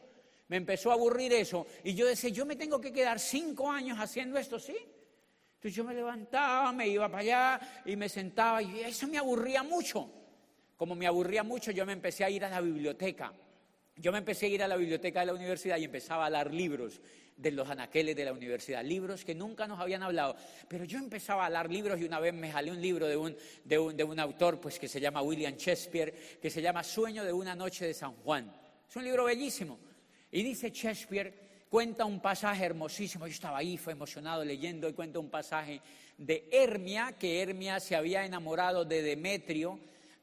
Me 0.48 0.56
empezó 0.56 0.90
a 0.90 0.94
aburrir 0.94 1.32
eso. 1.32 1.64
Y 1.84 1.94
yo 1.94 2.04
decía, 2.04 2.30
yo 2.30 2.44
me 2.44 2.56
tengo 2.56 2.80
que 2.80 2.92
quedar 2.92 3.20
cinco 3.20 3.70
años 3.70 3.96
haciendo 4.00 4.40
esto, 4.40 4.58
¿sí? 4.58 4.76
Entonces 4.76 5.72
yo 5.72 5.84
me 5.84 5.94
levantaba, 5.94 6.72
me 6.72 6.88
iba 6.88 7.08
para 7.08 7.20
allá 7.20 7.82
y 7.86 7.94
me 7.94 8.08
sentaba 8.08 8.60
y 8.60 8.80
eso 8.80 9.06
me 9.06 9.18
aburría 9.18 9.62
mucho. 9.62 10.10
Como 10.76 10.96
me 10.96 11.06
aburría 11.06 11.44
mucho, 11.44 11.70
yo 11.70 11.86
me 11.86 11.92
empecé 11.92 12.24
a 12.24 12.30
ir 12.30 12.44
a 12.44 12.48
la 12.48 12.60
biblioteca 12.60 13.32
yo 14.00 14.12
me 14.12 14.18
empecé 14.18 14.46
a 14.46 14.48
ir 14.48 14.62
a 14.62 14.68
la 14.68 14.76
biblioteca 14.76 15.20
de 15.20 15.26
la 15.26 15.34
universidad 15.34 15.76
y 15.78 15.84
empezaba 15.84 16.26
a 16.26 16.30
dar 16.30 16.52
libros 16.52 17.00
de 17.36 17.52
los 17.52 17.68
anaqueles 17.68 18.16
de 18.16 18.24
la 18.24 18.32
universidad, 18.32 18.84
libros 18.84 19.24
que 19.24 19.34
nunca 19.34 19.66
nos 19.68 19.78
habían 19.78 20.02
hablado, 20.02 20.36
pero 20.66 20.84
yo 20.84 20.98
empezaba 20.98 21.46
a 21.46 21.50
dar 21.50 21.70
libros 21.70 22.00
y 22.00 22.04
una 22.04 22.18
vez 22.18 22.34
me 22.34 22.50
jalé 22.50 22.72
un 22.72 22.80
libro 22.80 23.06
de 23.06 23.16
un, 23.16 23.36
de 23.64 23.78
un, 23.78 23.96
de 23.96 24.04
un 24.04 24.18
autor 24.18 24.60
pues, 24.60 24.78
que 24.78 24.88
se 24.88 25.00
llama 25.00 25.22
William 25.22 25.54
Shakespeare, 25.54 26.12
que 26.42 26.50
se 26.50 26.60
llama 26.60 26.82
Sueño 26.82 27.24
de 27.24 27.32
una 27.32 27.54
noche 27.54 27.86
de 27.86 27.94
San 27.94 28.12
Juan. 28.16 28.52
Es 28.88 28.96
un 28.96 29.04
libro 29.04 29.24
bellísimo. 29.24 29.78
Y 30.32 30.42
dice 30.42 30.70
Shakespeare, 30.70 31.32
cuenta 31.70 32.04
un 32.04 32.20
pasaje 32.20 32.64
hermosísimo, 32.64 33.26
yo 33.26 33.32
estaba 33.32 33.58
ahí, 33.58 33.76
fue 33.76 33.92
emocionado 33.92 34.44
leyendo 34.44 34.88
y 34.88 34.92
cuenta 34.92 35.20
un 35.20 35.30
pasaje 35.30 35.80
de 36.16 36.48
Hermia, 36.50 37.14
que 37.18 37.40
Hermia 37.40 37.78
se 37.78 37.94
había 37.94 38.24
enamorado 38.24 38.84
de 38.84 39.02
Demetrio, 39.02 39.78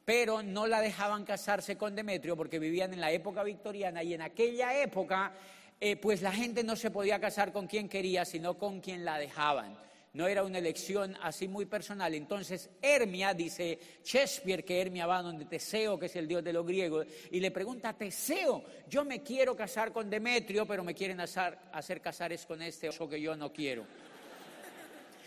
pero 0.06 0.44
no 0.44 0.68
la 0.68 0.80
dejaban 0.80 1.26
casarse 1.26 1.78
con 1.78 1.96
Demetrio 1.96 2.38
porque 2.38 2.60
vivían 2.60 2.94
en 2.94 3.02
la 3.02 3.12
época 3.12 3.44
victoriana 3.44 4.04
y 4.04 4.14
en 4.14 4.22
aquella 4.22 4.80
época 4.80 5.34
eh, 5.82 5.98
pues 5.98 6.22
la 6.22 6.32
gente 6.32 6.64
no 6.64 6.76
se 6.76 6.92
podía 6.92 7.20
casar 7.20 7.52
con 7.52 7.68
quien 7.68 7.90
quería, 7.90 8.24
sino 8.24 8.58
con 8.58 8.80
quien 8.80 9.04
la 9.04 9.18
dejaban. 9.18 9.78
No 10.14 10.28
era 10.28 10.44
una 10.44 10.60
elección 10.60 11.18
así 11.22 11.50
muy 11.50 11.66
personal. 11.66 12.14
Entonces 12.14 12.70
Hermia, 12.82 13.34
dice 13.34 13.78
Shakespeare, 14.02 14.64
que 14.64 14.80
Hermia 14.80 15.06
va 15.08 15.22
donde 15.22 15.44
Teseo, 15.44 16.00
que 16.00 16.06
es 16.06 16.16
el 16.16 16.26
dios 16.26 16.42
de 16.42 16.54
los 16.54 16.66
griegos, 16.66 17.06
y 17.32 17.42
le 17.42 17.52
pregunta 17.52 17.92
Teseo, 17.92 18.64
yo 18.88 19.04
me 19.04 19.22
quiero 19.22 19.58
casar 19.58 19.92
con 19.92 20.10
Demetrio, 20.10 20.66
pero 20.66 20.86
me 20.86 20.94
quieren 20.94 21.20
hacer, 21.20 21.58
hacer 21.74 22.00
casar 22.00 22.34
con 22.48 22.62
este 22.62 22.88
oso 22.88 23.10
que 23.10 23.20
yo 23.20 23.36
no 23.36 23.52
quiero. 23.52 23.86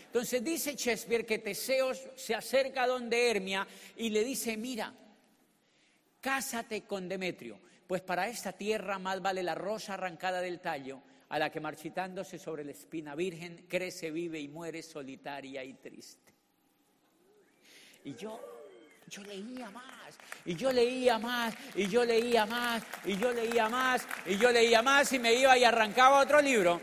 Entonces 0.09 0.43
dice 0.43 0.73
Shakespeare 0.73 1.23
que 1.23 1.37
Teseo 1.37 1.93
se 1.93 2.33
acerca 2.33 2.83
a 2.83 2.87
donde 2.87 3.29
Hermia 3.29 3.67
y 3.95 4.09
le 4.09 4.23
dice, 4.23 4.57
mira, 4.57 4.91
cásate 6.19 6.81
con 6.81 7.07
Demetrio, 7.07 7.59
pues 7.85 8.01
para 8.01 8.27
esta 8.27 8.51
tierra 8.51 8.97
más 8.97 9.21
vale 9.21 9.43
la 9.43 9.53
rosa 9.53 9.93
arrancada 9.93 10.41
del 10.41 10.61
tallo 10.61 10.99
a 11.29 11.37
la 11.37 11.51
que 11.51 11.59
marchitándose 11.59 12.39
sobre 12.39 12.63
la 12.63 12.71
espina 12.71 13.13
virgen 13.13 13.67
crece, 13.69 14.09
vive 14.09 14.39
y 14.39 14.47
muere 14.47 14.81
solitaria 14.81 15.63
y 15.63 15.73
triste. 15.75 16.33
Y 18.05 18.15
yo, 18.15 18.39
yo 19.07 19.21
leía 19.21 19.69
más, 19.69 20.17
y 20.43 20.55
yo 20.55 20.71
leía 20.71 21.19
más, 21.19 21.53
y 21.75 21.87
yo 21.87 22.03
leía 22.03 22.47
más, 22.47 22.81
y 23.05 23.15
yo 23.15 23.31
leía 23.31 23.69
más, 23.69 24.07
y 24.25 24.37
yo 24.39 24.51
leía 24.51 24.81
más, 24.81 25.13
y 25.13 25.19
me 25.19 25.35
iba 25.35 25.55
y 25.55 25.63
arrancaba 25.63 26.19
otro 26.19 26.41
libro. 26.41 26.81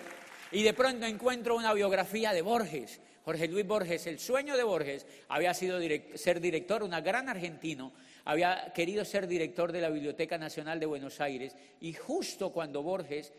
Y 0.53 0.63
de 0.63 0.75
pronto 0.75 1.07
encuentro 1.07 1.57
una 1.57 1.75
biografía 1.75 2.33
de 2.33 2.43
Borges. 2.43 3.01
Jorge 3.27 3.49
Luis 3.49 3.67
Borges, 3.67 4.07
el 4.07 4.21
sueño 4.21 4.57
de 4.57 4.63
Borges 4.63 5.05
había 5.27 5.53
sido 5.53 5.81
ser 6.15 6.41
director, 6.41 6.85
un 6.85 6.93
gran 6.93 7.29
argentino, 7.29 7.93
había 8.25 8.73
querido 8.73 9.05
ser 9.05 9.27
director 9.27 9.73
de 9.73 9.81
la 9.81 9.91
Biblioteca 9.91 10.39
Nacional 10.39 10.79
de 10.79 10.87
Buenos 10.87 11.21
Aires 11.21 11.57
y 11.81 11.93
justo 11.93 12.53
cuando 12.53 12.85
Borges 12.85 13.33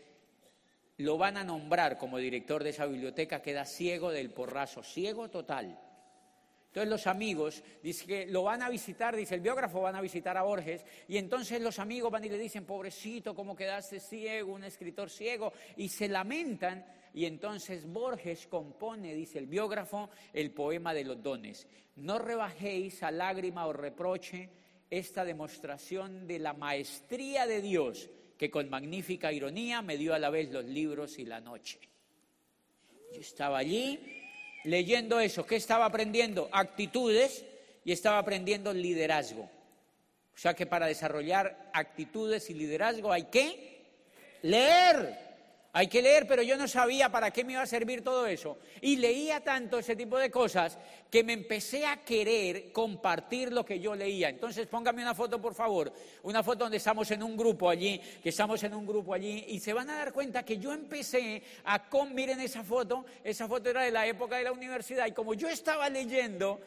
lo 0.98 1.16
van 1.16 1.38
a 1.38 1.44
nombrar 1.44 1.96
como 1.96 2.18
director 2.18 2.62
de 2.64 2.70
esa 2.70 2.84
biblioteca 2.84 3.40
queda 3.40 3.64
ciego 3.64 4.10
del 4.10 4.28
porrazo, 4.28 4.82
ciego 4.82 5.30
total. 5.30 5.80
Entonces 6.68 6.90
los 6.90 7.06
amigos, 7.06 7.62
dice 7.82 8.06
que 8.06 8.26
lo 8.26 8.42
van 8.42 8.62
a 8.62 8.68
visitar, 8.68 9.16
dice 9.16 9.34
el 9.34 9.40
biógrafo, 9.40 9.80
van 9.80 9.96
a 9.96 10.00
visitar 10.02 10.36
a 10.36 10.42
Borges, 10.42 10.84
y 11.08 11.16
entonces 11.16 11.60
los 11.62 11.78
amigos 11.78 12.10
van 12.10 12.24
y 12.24 12.28
le 12.28 12.38
dicen, 12.38 12.66
pobrecito, 12.66 13.34
¿cómo 13.34 13.56
quedaste 13.56 14.00
ciego, 14.00 14.52
un 14.52 14.64
escritor 14.64 15.08
ciego? 15.08 15.52
Y 15.76 15.88
se 15.88 16.08
lamentan 16.08 16.84
y 17.14 17.24
entonces 17.24 17.90
Borges 17.90 18.46
compone, 18.46 19.14
dice 19.14 19.38
el 19.38 19.46
biógrafo, 19.46 20.10
el 20.32 20.50
poema 20.50 20.92
de 20.92 21.04
los 21.04 21.22
dones. 21.22 21.66
No 21.96 22.18
rebajéis 22.18 23.02
a 23.02 23.10
lágrima 23.10 23.66
o 23.66 23.72
reproche 23.72 24.50
esta 24.90 25.24
demostración 25.24 26.26
de 26.26 26.38
la 26.38 26.52
maestría 26.52 27.46
de 27.46 27.60
Dios, 27.60 28.10
que 28.36 28.50
con 28.50 28.68
magnífica 28.68 29.32
ironía 29.32 29.82
me 29.82 29.96
dio 29.96 30.14
a 30.14 30.18
la 30.18 30.30
vez 30.30 30.50
los 30.50 30.64
libros 30.64 31.18
y 31.18 31.24
la 31.24 31.40
noche. 31.40 31.80
Yo 33.12 33.20
estaba 33.20 33.58
allí 33.58 34.17
leyendo 34.64 35.20
eso. 35.20 35.46
¿Qué 35.46 35.56
estaba 35.56 35.84
aprendiendo? 35.86 36.48
Actitudes 36.52 37.44
y 37.84 37.92
estaba 37.92 38.18
aprendiendo 38.18 38.72
liderazgo. 38.72 39.42
O 39.42 40.40
sea 40.40 40.54
que 40.54 40.66
para 40.66 40.86
desarrollar 40.86 41.70
actitudes 41.72 42.48
y 42.50 42.54
liderazgo 42.54 43.12
hay 43.12 43.24
que 43.24 43.82
leer. 44.42 45.27
Hay 45.72 45.86
que 45.86 46.00
leer, 46.00 46.26
pero 46.26 46.42
yo 46.42 46.56
no 46.56 46.66
sabía 46.66 47.10
para 47.10 47.30
qué 47.30 47.44
me 47.44 47.52
iba 47.52 47.62
a 47.62 47.66
servir 47.66 48.02
todo 48.02 48.26
eso. 48.26 48.56
Y 48.80 48.96
leía 48.96 49.40
tanto 49.40 49.78
ese 49.78 49.94
tipo 49.94 50.18
de 50.18 50.30
cosas 50.30 50.78
que 51.10 51.22
me 51.22 51.34
empecé 51.34 51.84
a 51.84 51.98
querer 51.98 52.72
compartir 52.72 53.52
lo 53.52 53.66
que 53.66 53.78
yo 53.78 53.94
leía. 53.94 54.30
Entonces, 54.30 54.66
póngame 54.66 55.02
una 55.02 55.14
foto, 55.14 55.40
por 55.40 55.54
favor. 55.54 55.92
Una 56.22 56.42
foto 56.42 56.64
donde 56.64 56.78
estamos 56.78 57.10
en 57.10 57.22
un 57.22 57.36
grupo 57.36 57.68
allí, 57.68 58.00
que 58.22 58.30
estamos 58.30 58.62
en 58.62 58.72
un 58.72 58.86
grupo 58.86 59.12
allí, 59.12 59.44
y 59.48 59.60
se 59.60 59.74
van 59.74 59.90
a 59.90 59.96
dar 59.96 60.12
cuenta 60.12 60.42
que 60.42 60.56
yo 60.56 60.72
empecé 60.72 61.42
a... 61.64 61.88
Con, 61.88 62.14
miren 62.14 62.40
esa 62.40 62.64
foto, 62.64 63.04
esa 63.22 63.46
foto 63.46 63.68
era 63.68 63.82
de 63.82 63.90
la 63.90 64.06
época 64.06 64.36
de 64.36 64.44
la 64.44 64.52
universidad, 64.52 65.06
y 65.06 65.12
como 65.12 65.34
yo 65.34 65.48
estaba 65.48 65.88
leyendo 65.90 66.60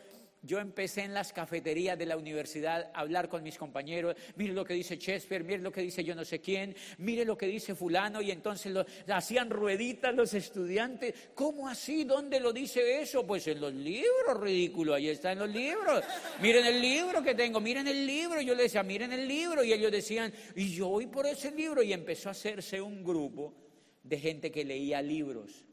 yo 0.43 0.59
empecé 0.59 1.01
en 1.01 1.13
las 1.13 1.33
cafeterías 1.33 1.97
de 1.97 2.05
la 2.05 2.17
universidad 2.17 2.89
a 2.93 2.99
hablar 3.01 3.29
con 3.29 3.43
mis 3.43 3.57
compañeros, 3.57 4.15
mire 4.35 4.53
lo 4.53 4.65
que 4.65 4.73
dice 4.73 4.97
Shakespeare, 4.97 5.43
mire 5.43 5.59
lo 5.59 5.71
que 5.71 5.81
dice 5.81 6.03
yo 6.03 6.15
no 6.15 6.25
sé 6.25 6.39
quién, 6.39 6.75
mire 6.97 7.25
lo 7.25 7.37
que 7.37 7.45
dice 7.45 7.75
fulano, 7.75 8.21
y 8.21 8.31
entonces 8.31 8.71
lo, 8.71 8.85
hacían 9.13 9.49
rueditas 9.49 10.15
los 10.15 10.33
estudiantes. 10.33 11.13
¿Cómo 11.35 11.67
así? 11.67 12.03
¿Dónde 12.03 12.39
lo 12.39 12.51
dice 12.51 13.01
eso? 13.01 13.25
Pues 13.25 13.47
en 13.47 13.61
los 13.61 13.73
libros, 13.73 14.39
ridículo, 14.39 14.93
ahí 14.93 15.09
está 15.09 15.31
en 15.31 15.39
los 15.39 15.49
libros. 15.49 16.03
Miren 16.41 16.65
el 16.65 16.81
libro 16.81 17.21
que 17.21 17.35
tengo, 17.35 17.59
miren 17.59 17.87
el 17.87 18.05
libro. 18.05 18.41
Yo 18.41 18.55
les 18.55 18.65
decía, 18.65 18.83
miren 18.83 19.13
el 19.13 19.27
libro, 19.27 19.63
y 19.63 19.73
ellos 19.73 19.91
decían, 19.91 20.33
y 20.55 20.73
yo 20.73 20.89
voy 20.89 21.07
por 21.07 21.27
ese 21.27 21.51
libro, 21.51 21.83
y 21.83 21.93
empezó 21.93 22.29
a 22.29 22.31
hacerse 22.31 22.81
un 22.81 23.03
grupo 23.03 23.53
de 24.03 24.19
gente 24.19 24.51
que 24.51 24.65
leía 24.65 25.01
libros 25.01 25.65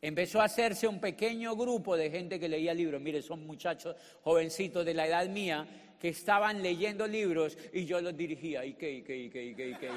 Empezó 0.00 0.40
a 0.40 0.44
hacerse 0.44 0.86
un 0.86 1.00
pequeño 1.00 1.56
grupo 1.56 1.96
de 1.96 2.10
gente 2.10 2.38
que 2.38 2.48
leía 2.48 2.72
libros. 2.72 3.00
Mire, 3.00 3.20
son 3.20 3.44
muchachos 3.44 3.96
jovencitos 4.22 4.84
de 4.84 4.94
la 4.94 5.06
edad 5.06 5.26
mía 5.26 5.66
que 6.00 6.08
estaban 6.10 6.62
leyendo 6.62 7.06
libros 7.06 7.58
y 7.72 7.84
yo 7.84 8.00
los 8.00 8.16
dirigía. 8.16 8.64
¿Y 8.64 8.74
qué, 8.74 8.92
y 8.92 9.02
qué, 9.02 9.16
y 9.16 9.28
qué, 9.28 9.44
y 9.44 9.54
qué, 9.54 9.70
y 9.70 9.74
qué, 9.74 9.90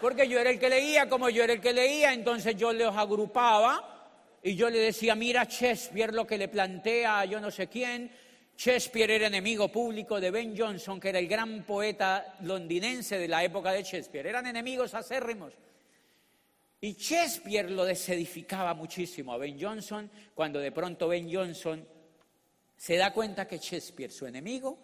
Porque 0.00 0.28
yo 0.28 0.38
era 0.38 0.50
el 0.50 0.60
que 0.60 0.68
leía, 0.68 1.08
como 1.08 1.28
yo 1.28 1.42
era 1.42 1.54
el 1.54 1.60
que 1.60 1.72
leía, 1.72 2.12
entonces 2.12 2.54
yo 2.54 2.72
los 2.72 2.96
agrupaba 2.96 3.92
y 4.40 4.54
yo 4.54 4.70
le 4.70 4.78
decía, 4.78 5.16
mira 5.16 5.42
Shakespeare 5.42 6.14
lo 6.14 6.24
que 6.24 6.38
le 6.38 6.46
plantea 6.46 7.20
a 7.20 7.24
yo 7.24 7.40
no 7.40 7.50
sé 7.50 7.66
quién. 7.66 8.08
Shakespeare 8.56 9.10
era 9.10 9.26
enemigo 9.26 9.68
público 9.68 10.20
de 10.20 10.30
Ben 10.30 10.56
Jonson, 10.56 11.00
que 11.00 11.08
era 11.08 11.18
el 11.18 11.26
gran 11.26 11.64
poeta 11.64 12.36
londinense 12.42 13.18
de 13.18 13.26
la 13.26 13.42
época 13.42 13.72
de 13.72 13.82
Shakespeare. 13.82 14.28
Eran 14.28 14.46
enemigos 14.46 14.94
acérrimos. 14.94 15.52
Y 16.80 16.94
Shakespeare 16.94 17.70
lo 17.70 17.84
desedificaba 17.84 18.74
muchísimo 18.74 19.32
a 19.32 19.38
Ben 19.38 19.58
Jonson 19.58 20.10
cuando 20.34 20.58
de 20.58 20.72
pronto 20.72 21.08
Ben 21.08 21.30
Jonson 21.32 21.86
se 22.76 22.96
da 22.96 23.12
cuenta 23.12 23.48
que 23.48 23.58
Shakespeare, 23.58 24.12
su 24.12 24.26
enemigo, 24.26 24.78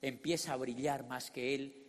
empieza 0.00 0.52
a 0.52 0.56
brillar 0.56 1.06
más 1.06 1.30
que 1.30 1.54
él 1.54 1.82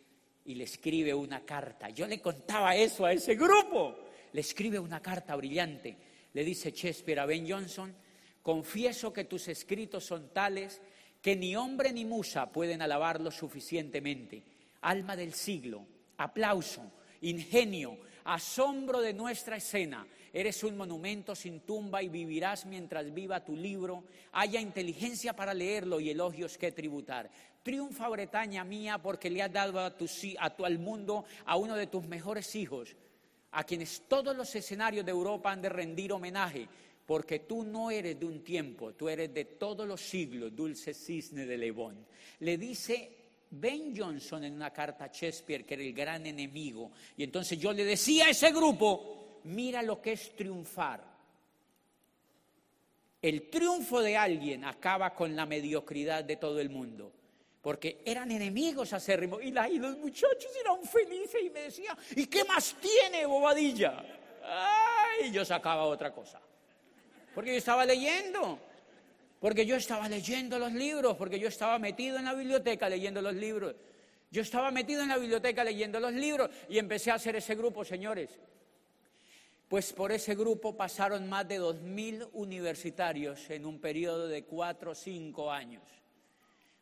y 0.45 0.55
le 0.55 0.63
escribe 0.63 1.13
una 1.13 1.45
carta. 1.45 1.89
Yo 1.89 2.07
le 2.07 2.21
contaba 2.21 2.75
eso 2.75 3.05
a 3.05 3.11
ese 3.11 3.35
grupo. 3.35 3.97
Le 4.31 4.41
escribe 4.41 4.79
una 4.79 5.01
carta 5.01 5.35
brillante. 5.35 5.97
Le 6.33 6.43
dice 6.43 6.71
Shakespeare 6.71 7.19
a 7.19 7.25
Ben 7.25 7.47
Jonson, 7.47 7.93
confieso 8.41 9.11
que 9.11 9.25
tus 9.25 9.47
escritos 9.49 10.05
son 10.05 10.29
tales 10.29 10.81
que 11.21 11.35
ni 11.35 11.55
hombre 11.55 11.93
ni 11.93 12.05
musa 12.05 12.51
pueden 12.51 12.81
alabarlos 12.81 13.35
suficientemente. 13.35 14.43
Alma 14.81 15.15
del 15.15 15.33
siglo, 15.33 15.85
aplauso, 16.17 16.91
ingenio, 17.21 17.97
asombro 18.25 19.01
de 19.01 19.13
nuestra 19.13 19.57
escena. 19.57 20.07
Eres 20.31 20.63
un 20.63 20.75
monumento 20.75 21.35
sin 21.35 21.61
tumba 21.61 22.01
y 22.01 22.09
vivirás 22.09 22.65
mientras 22.65 23.13
viva 23.13 23.43
tu 23.43 23.55
libro. 23.55 24.03
Haya 24.31 24.59
inteligencia 24.59 25.33
para 25.33 25.53
leerlo 25.53 25.99
y 25.99 26.09
elogios 26.09 26.57
que 26.57 26.71
tributar. 26.71 27.29
Triunfa 27.63 28.09
Bretaña 28.09 28.63
mía 28.63 28.97
porque 28.97 29.29
le 29.29 29.41
has 29.41 29.51
dado 29.51 29.79
a 29.79 29.95
tu, 29.95 30.07
al 30.65 30.79
mundo 30.79 31.25
a 31.45 31.55
uno 31.55 31.75
de 31.75 31.87
tus 31.87 32.05
mejores 32.05 32.55
hijos, 32.55 32.95
a 33.51 33.63
quienes 33.63 34.01
todos 34.07 34.35
los 34.35 34.53
escenarios 34.55 35.05
de 35.05 35.11
Europa 35.11 35.51
han 35.51 35.61
de 35.61 35.69
rendir 35.69 36.11
homenaje, 36.11 36.67
porque 37.05 37.39
tú 37.39 37.63
no 37.63 37.89
eres 37.89 38.19
de 38.19 38.25
un 38.25 38.43
tiempo, 38.43 38.93
tú 38.93 39.07
eres 39.07 39.33
de 39.33 39.45
todos 39.45 39.87
los 39.87 40.01
siglos, 40.01 40.55
dulce 40.55 40.93
cisne 40.93 41.45
de 41.45 41.57
Lebón. 41.57 42.05
Le 42.39 42.57
dice 42.57 43.22
Ben 43.53 43.95
Johnson 43.95 44.43
en 44.43 44.53
una 44.53 44.71
carta 44.71 45.05
a 45.05 45.07
Shakespeare, 45.07 45.65
que 45.65 45.75
era 45.75 45.83
el 45.83 45.93
gran 45.93 46.25
enemigo, 46.25 46.91
y 47.17 47.23
entonces 47.23 47.59
yo 47.59 47.71
le 47.73 47.85
decía 47.85 48.25
a 48.25 48.29
ese 48.29 48.51
grupo, 48.51 49.39
mira 49.45 49.81
lo 49.81 50.01
que 50.01 50.13
es 50.13 50.35
triunfar. 50.35 51.03
El 53.21 53.49
triunfo 53.49 54.01
de 54.01 54.17
alguien 54.17 54.65
acaba 54.65 55.13
con 55.13 55.35
la 55.35 55.45
mediocridad 55.45 56.23
de 56.23 56.35
todo 56.35 56.59
el 56.59 56.69
mundo 56.69 57.13
porque 57.63 58.01
eran 58.03 58.29
enemigos 58.29 58.91
acérrimos 58.91 59.41
y, 59.41 59.47
y 59.47 59.79
los 59.79 59.97
muchachos 59.97 60.51
eran 60.59 60.83
felices 60.83 61.41
y 61.45 61.49
me 61.49 61.61
decían, 61.61 61.97
¿y 62.13 62.25
qué 62.25 62.43
más 62.43 62.75
tiene 62.75 63.25
bobadilla? 63.25 64.03
Ay, 64.43 65.31
yo 65.31 65.45
sacaba 65.45 65.85
otra 65.85 66.13
cosa, 66.13 66.41
porque 67.33 67.51
yo 67.51 67.57
estaba 67.57 67.85
leyendo, 67.85 68.59
porque 69.43 69.65
yo 69.65 69.75
estaba 69.75 70.07
leyendo 70.07 70.57
los 70.57 70.71
libros, 70.71 71.17
porque 71.17 71.37
yo 71.37 71.49
estaba 71.49 71.77
metido 71.77 72.17
en 72.17 72.23
la 72.23 72.33
biblioteca 72.33 72.87
leyendo 72.87 73.21
los 73.21 73.35
libros. 73.35 73.75
Yo 74.31 74.41
estaba 74.41 74.71
metido 74.71 75.01
en 75.01 75.09
la 75.09 75.17
biblioteca 75.17 75.65
leyendo 75.65 75.99
los 75.99 76.13
libros 76.13 76.49
y 76.69 76.77
empecé 76.77 77.11
a 77.11 77.15
hacer 77.15 77.35
ese 77.35 77.53
grupo, 77.53 77.83
señores. 77.83 78.39
Pues 79.67 79.91
por 79.91 80.13
ese 80.13 80.33
grupo 80.35 80.77
pasaron 80.77 81.27
más 81.27 81.45
de 81.45 81.57
dos 81.57 81.81
mil 81.81 82.25
universitarios 82.31 83.49
en 83.49 83.65
un 83.65 83.81
periodo 83.81 84.29
de 84.29 84.45
cuatro 84.45 84.91
o 84.91 84.95
cinco 84.95 85.51
años. 85.51 85.83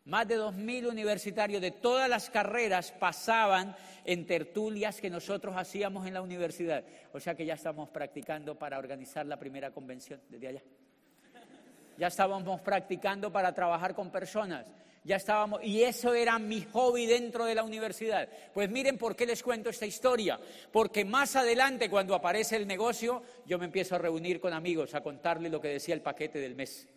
Más 0.06 0.28
de 0.28 0.36
dos 0.36 0.54
mil 0.54 0.86
universitarios 0.86 1.64
de 1.64 1.72
todas 1.72 2.08
las 2.08 2.30
carreras 2.30 2.92
pasaban 2.92 3.76
en 4.06 4.28
tertulias 4.28 5.02
que 5.02 5.10
nosotros 5.10 5.56
hacíamos 5.58 6.06
en 6.06 6.14
la 6.14 6.22
universidad. 6.22 6.84
O 7.12 7.20
sea 7.20 7.34
que 7.34 7.44
ya 7.44 7.56
estamos 7.56 7.90
practicando 7.90 8.54
para 8.54 8.78
organizar 8.78 9.26
la 9.26 9.40
primera 9.40 9.72
convención 9.72 10.22
desde 10.30 10.48
allá. 10.48 10.62
Ya 12.02 12.08
estábamos 12.08 12.60
practicando 12.62 13.32
para 13.32 13.54
trabajar 13.54 13.94
con 13.94 14.10
personas. 14.10 14.66
Ya 15.04 15.18
estábamos, 15.18 15.64
y 15.64 15.84
eso 15.84 16.16
era 16.16 16.40
mi 16.40 16.64
hobby 16.74 17.06
dentro 17.06 17.46
de 17.46 17.54
la 17.54 17.64
universidad. 17.64 18.28
Pues 18.56 18.72
miren 18.72 18.98
por 18.98 19.16
qué 19.16 19.28
les 19.28 19.44
cuento 19.44 19.70
esta 19.70 19.86
historia. 19.86 20.40
Porque 20.72 21.06
más 21.06 21.36
adelante, 21.36 21.92
cuando 21.92 22.16
aparece 22.16 22.56
el 22.56 22.66
negocio, 22.66 23.22
yo 23.46 23.60
me 23.60 23.66
empiezo 23.66 23.94
a 23.94 24.00
reunir 24.00 24.42
con 24.42 24.52
amigos 24.52 24.96
a 24.96 25.04
contarles 25.04 25.52
lo 25.52 25.62
que 25.62 25.68
decía 25.68 25.94
el 25.94 26.02
paquete 26.02 26.40
del 26.40 26.56
mes. 26.56 26.88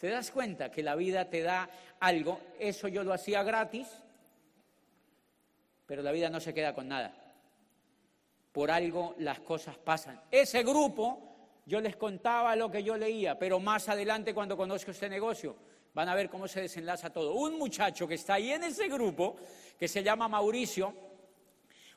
¿Te 0.00 0.08
das 0.08 0.32
cuenta 0.32 0.72
que 0.72 0.82
la 0.82 0.96
vida 0.96 1.30
te 1.30 1.40
da 1.42 1.70
algo? 2.00 2.40
Eso 2.58 2.88
yo 2.88 3.04
lo 3.04 3.12
hacía 3.12 3.44
gratis, 3.44 3.86
pero 5.86 6.02
la 6.02 6.10
vida 6.10 6.28
no 6.28 6.40
se 6.40 6.52
queda 6.52 6.74
con 6.74 6.88
nada. 6.88 7.14
Por 8.50 8.72
algo 8.72 9.14
las 9.18 9.38
cosas 9.38 9.78
pasan. 9.78 10.20
Ese 10.28 10.64
grupo, 10.64 11.29
yo 11.70 11.80
les 11.80 11.94
contaba 11.94 12.56
lo 12.56 12.68
que 12.68 12.82
yo 12.82 12.96
leía, 12.96 13.38
pero 13.38 13.60
más 13.60 13.88
adelante 13.88 14.34
cuando 14.34 14.56
conozco 14.56 14.90
este 14.90 15.08
negocio, 15.08 15.54
van 15.94 16.08
a 16.08 16.16
ver 16.16 16.28
cómo 16.28 16.48
se 16.48 16.62
desenlaza 16.62 17.10
todo. 17.10 17.34
Un 17.34 17.56
muchacho 17.56 18.08
que 18.08 18.14
está 18.14 18.34
ahí 18.34 18.50
en 18.50 18.64
ese 18.64 18.88
grupo, 18.88 19.36
que 19.78 19.86
se 19.86 20.02
llama 20.02 20.26
Mauricio, 20.26 20.92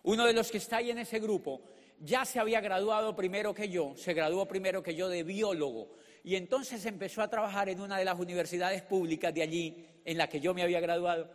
uno 0.04 0.28
de 0.28 0.34
los 0.34 0.52
que 0.52 0.60
está 0.60 0.78
ahí 0.78 0.92
en 0.92 1.00
ese 1.00 1.20
grupo, 1.20 1.64
ya 2.00 2.24
se 2.24 2.40
había 2.40 2.62
graduado 2.62 3.16
primero 3.16 3.52
que 3.52 3.68
yo, 3.68 3.96
se 3.98 4.14
graduó 4.14 4.48
primero 4.48 4.84
que 4.84 4.94
yo 4.94 5.10
de 5.10 5.24
biólogo 5.24 5.96
y 6.24 6.36
entonces 6.36 6.86
empezó 6.86 7.24
a 7.24 7.28
trabajar 7.28 7.68
en 7.68 7.82
una 7.82 7.98
de 7.98 8.06
las 8.06 8.20
universidades 8.20 8.84
públicas 8.84 9.34
de 9.34 9.42
allí, 9.42 9.88
en 10.06 10.20
la 10.20 10.30
que 10.30 10.40
yo 10.40 10.54
me 10.54 10.62
había 10.62 10.82
graduado. 10.82 11.32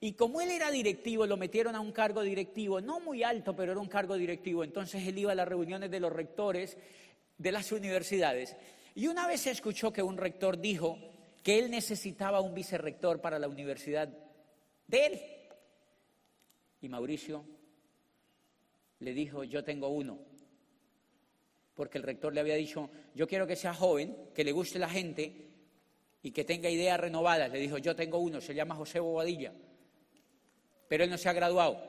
Y 0.00 0.14
como 0.14 0.40
él 0.40 0.50
era 0.50 0.70
directivo, 0.70 1.26
lo 1.26 1.36
metieron 1.36 1.74
a 1.74 1.80
un 1.80 1.92
cargo 1.92 2.22
directivo, 2.22 2.80
no 2.80 3.00
muy 3.00 3.22
alto, 3.22 3.54
pero 3.54 3.72
era 3.72 3.80
un 3.82 3.88
cargo 3.88 4.14
directivo. 4.16 4.64
Entonces 4.64 5.06
él 5.06 5.18
iba 5.18 5.32
a 5.32 5.34
las 5.34 5.46
reuniones 5.46 5.90
de 5.90 6.00
los 6.00 6.10
rectores 6.10 6.78
de 7.40 7.52
las 7.52 7.72
universidades. 7.72 8.54
Y 8.94 9.06
una 9.06 9.26
vez 9.26 9.40
se 9.40 9.50
escuchó 9.50 9.92
que 9.92 10.02
un 10.02 10.18
rector 10.18 10.60
dijo 10.60 10.98
que 11.42 11.58
él 11.58 11.70
necesitaba 11.70 12.40
un 12.40 12.54
vicerrector 12.54 13.20
para 13.22 13.38
la 13.38 13.48
universidad 13.48 14.08
de 14.86 15.06
él. 15.06 15.20
Y 16.82 16.88
Mauricio 16.90 17.42
le 18.98 19.14
dijo, 19.14 19.42
yo 19.42 19.64
tengo 19.64 19.88
uno 19.88 20.18
porque 21.80 21.96
el 21.96 22.04
rector 22.04 22.34
le 22.34 22.40
había 22.40 22.56
dicho, 22.56 22.90
yo 23.14 23.26
quiero 23.26 23.46
que 23.46 23.56
sea 23.56 23.72
joven, 23.72 24.14
que 24.34 24.44
le 24.44 24.52
guste 24.52 24.78
la 24.78 24.90
gente 24.90 25.48
y 26.22 26.30
que 26.30 26.44
tenga 26.44 26.68
ideas 26.68 27.00
renovadas. 27.00 27.50
Le 27.50 27.58
dijo, 27.58 27.78
yo 27.78 27.96
tengo 27.96 28.18
uno, 28.18 28.38
se 28.42 28.54
llama 28.54 28.74
José 28.74 29.00
Bobadilla, 29.00 29.50
pero 30.88 31.04
él 31.04 31.08
no 31.08 31.16
se 31.16 31.30
ha 31.30 31.32
graduado. 31.32 31.82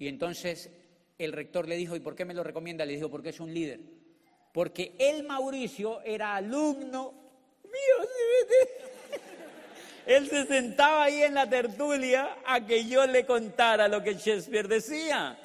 Y 0.00 0.08
entonces 0.08 0.68
el 1.16 1.32
rector 1.32 1.68
le 1.68 1.76
dijo, 1.76 1.94
¿y 1.94 2.00
por 2.00 2.16
qué 2.16 2.24
me 2.24 2.34
lo 2.34 2.42
recomienda? 2.42 2.84
Le 2.84 2.94
dijo, 2.94 3.08
porque 3.08 3.28
es 3.28 3.38
un 3.38 3.54
líder. 3.54 3.95
Porque 4.56 4.94
él, 4.98 5.24
Mauricio, 5.24 6.00
era 6.00 6.34
alumno 6.34 7.12
mío. 7.62 8.08
Él 10.06 10.30
se 10.30 10.46
sentaba 10.46 11.04
ahí 11.04 11.24
en 11.24 11.34
la 11.34 11.46
tertulia 11.46 12.38
a 12.42 12.64
que 12.64 12.86
yo 12.86 13.06
le 13.06 13.26
contara 13.26 13.86
lo 13.86 14.02
que 14.02 14.14
Shakespeare 14.14 14.66
decía. 14.66 15.38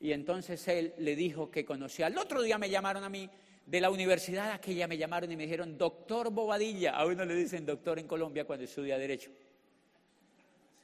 Y 0.00 0.12
entonces 0.12 0.66
él 0.66 0.94
le 0.96 1.14
dijo 1.14 1.50
que 1.50 1.66
conocía. 1.66 2.06
Al 2.06 2.16
otro 2.16 2.40
día 2.40 2.56
me 2.56 2.70
llamaron 2.70 3.04
a 3.04 3.10
mí 3.10 3.28
de 3.66 3.80
la 3.82 3.90
universidad 3.90 4.50
aquella, 4.50 4.88
me 4.88 4.96
llamaron 4.96 5.30
y 5.30 5.36
me 5.36 5.42
dijeron, 5.42 5.76
doctor 5.76 6.30
Bobadilla. 6.30 6.92
A 6.92 7.04
uno 7.04 7.26
le 7.26 7.34
dicen 7.34 7.66
doctor 7.66 7.98
en 7.98 8.06
Colombia 8.06 8.46
cuando 8.46 8.64
estudia 8.64 8.96
Derecho. 8.96 9.30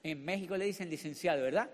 En 0.03 0.23
México 0.23 0.55
le 0.55 0.66
dicen 0.66 0.90
licenciado, 0.90 1.44
¿verdad? 1.44 1.70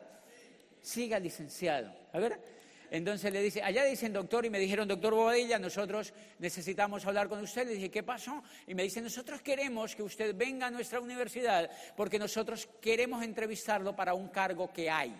Siga 0.81 1.19
licenciado. 1.19 1.93
A 2.13 2.21
ver. 2.21 2.60
Entonces 2.91 3.33
le 3.33 3.41
dice, 3.41 3.63
allá 3.63 3.85
dicen 3.85 4.13
doctor 4.13 4.45
y 4.45 4.51
me 4.51 4.59
dijeron, 4.59 4.89
doctor 4.89 5.15
Bobadilla, 5.15 5.61
nosotros 5.61 6.13
necesitamos 6.41 7.07
hablar 7.07 7.29
con 7.29 7.41
usted. 7.41 7.67
Le 7.67 7.75
dije, 7.75 7.91
¿qué 7.91 8.03
pasó? 8.03 8.43
Y 8.67 8.75
me 8.75 8.83
dice, 8.83 9.01
nosotros 9.01 9.41
queremos 9.43 9.95
que 9.95 10.03
usted 10.03 10.35
venga 10.35 10.67
a 10.67 10.71
nuestra 10.71 11.01
universidad 11.01 11.71
porque 11.97 12.19
nosotros 12.19 12.69
queremos 12.81 13.23
entrevistarlo 13.23 13.95
para 13.95 14.15
un 14.15 14.29
cargo 14.29 14.73
que 14.73 14.91
hay. 14.91 15.15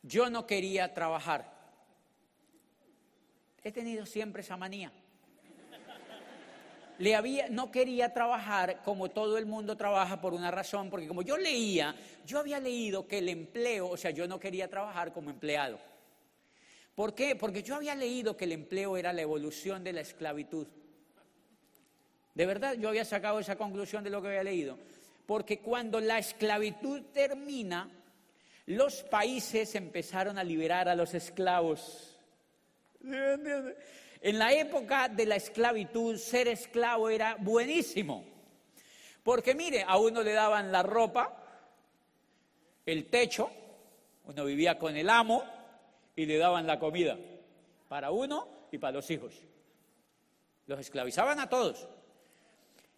Yo 0.00 0.30
no 0.30 0.46
quería 0.46 0.94
trabajar. 0.94 1.52
He 3.62 3.70
tenido 3.72 4.06
siempre 4.06 4.40
esa 4.42 4.56
manía. 4.56 4.90
Le 7.02 7.16
había, 7.16 7.48
no 7.48 7.72
quería 7.72 8.14
trabajar 8.14 8.80
como 8.84 9.10
todo 9.10 9.36
el 9.36 9.44
mundo 9.44 9.76
trabaja 9.76 10.20
por 10.20 10.34
una 10.34 10.52
razón, 10.52 10.88
porque 10.88 11.08
como 11.08 11.22
yo 11.22 11.36
leía, 11.36 11.96
yo 12.24 12.38
había 12.38 12.60
leído 12.60 13.08
que 13.08 13.18
el 13.18 13.28
empleo, 13.28 13.88
o 13.88 13.96
sea, 13.96 14.12
yo 14.12 14.28
no 14.28 14.38
quería 14.38 14.68
trabajar 14.68 15.12
como 15.12 15.28
empleado. 15.28 15.80
¿Por 16.94 17.12
qué? 17.12 17.34
Porque 17.34 17.64
yo 17.64 17.74
había 17.74 17.96
leído 17.96 18.36
que 18.36 18.44
el 18.44 18.52
empleo 18.52 18.96
era 18.96 19.12
la 19.12 19.20
evolución 19.20 19.82
de 19.82 19.94
la 19.94 20.02
esclavitud. 20.02 20.68
De 22.34 22.46
verdad, 22.46 22.74
yo 22.74 22.88
había 22.88 23.04
sacado 23.04 23.40
esa 23.40 23.56
conclusión 23.56 24.04
de 24.04 24.10
lo 24.10 24.22
que 24.22 24.28
había 24.28 24.44
leído. 24.44 24.78
Porque 25.26 25.58
cuando 25.58 25.98
la 25.98 26.20
esclavitud 26.20 27.02
termina, 27.12 27.90
los 28.66 29.02
países 29.02 29.74
empezaron 29.74 30.38
a 30.38 30.44
liberar 30.44 30.88
a 30.88 30.94
los 30.94 31.14
esclavos. 31.14 32.16
En 34.24 34.38
la 34.38 34.52
época 34.52 35.08
de 35.08 35.26
la 35.26 35.34
esclavitud, 35.34 36.16
ser 36.16 36.46
esclavo 36.46 37.10
era 37.10 37.34
buenísimo. 37.40 38.24
Porque 39.24 39.52
mire, 39.52 39.84
a 39.86 39.98
uno 39.98 40.22
le 40.22 40.32
daban 40.32 40.70
la 40.70 40.84
ropa, 40.84 41.36
el 42.86 43.10
techo, 43.10 43.50
uno 44.26 44.44
vivía 44.44 44.78
con 44.78 44.96
el 44.96 45.10
amo 45.10 45.42
y 46.14 46.26
le 46.26 46.38
daban 46.38 46.68
la 46.68 46.78
comida 46.78 47.18
para 47.88 48.12
uno 48.12 48.46
y 48.70 48.78
para 48.78 48.92
los 48.92 49.10
hijos. 49.10 49.34
Los 50.66 50.78
esclavizaban 50.78 51.40
a 51.40 51.48
todos. 51.48 51.88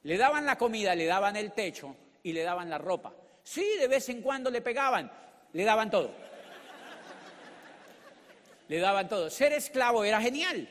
Le 0.03 0.19
daban 0.19 0.45
la 0.45 0.59
comida, 0.59 0.95
le 0.95 1.07
daban 1.07 1.37
el 1.37 1.53
techo 1.53 1.97
y 2.23 2.35
le 2.35 2.43
daban 2.43 2.69
la 2.69 2.77
ropa. 2.77 3.15
Sí, 3.43 3.67
de 3.81 3.89
vez 3.89 4.11
en 4.11 4.21
cuando 4.21 4.51
le 4.51 4.61
pegaban, 4.61 5.11
le 5.55 5.65
daban 5.65 5.91
todo. 5.91 6.11
Le 8.69 8.79
daban 8.79 9.09
todo. 9.09 9.31
Ser 9.31 9.55
esclavo 9.55 10.05
era 10.05 10.21
genial. 10.21 10.69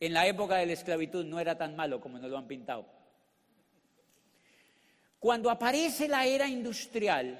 En 0.00 0.14
la 0.14 0.26
época 0.26 0.56
de 0.56 0.66
la 0.66 0.72
esclavitud 0.72 1.24
no 1.24 1.38
era 1.38 1.56
tan 1.56 1.76
malo 1.76 2.00
como 2.00 2.18
nos 2.18 2.30
lo 2.30 2.38
han 2.38 2.48
pintado. 2.48 2.86
Cuando 5.18 5.50
aparece 5.50 6.08
la 6.08 6.24
era 6.24 6.48
industrial, 6.48 7.38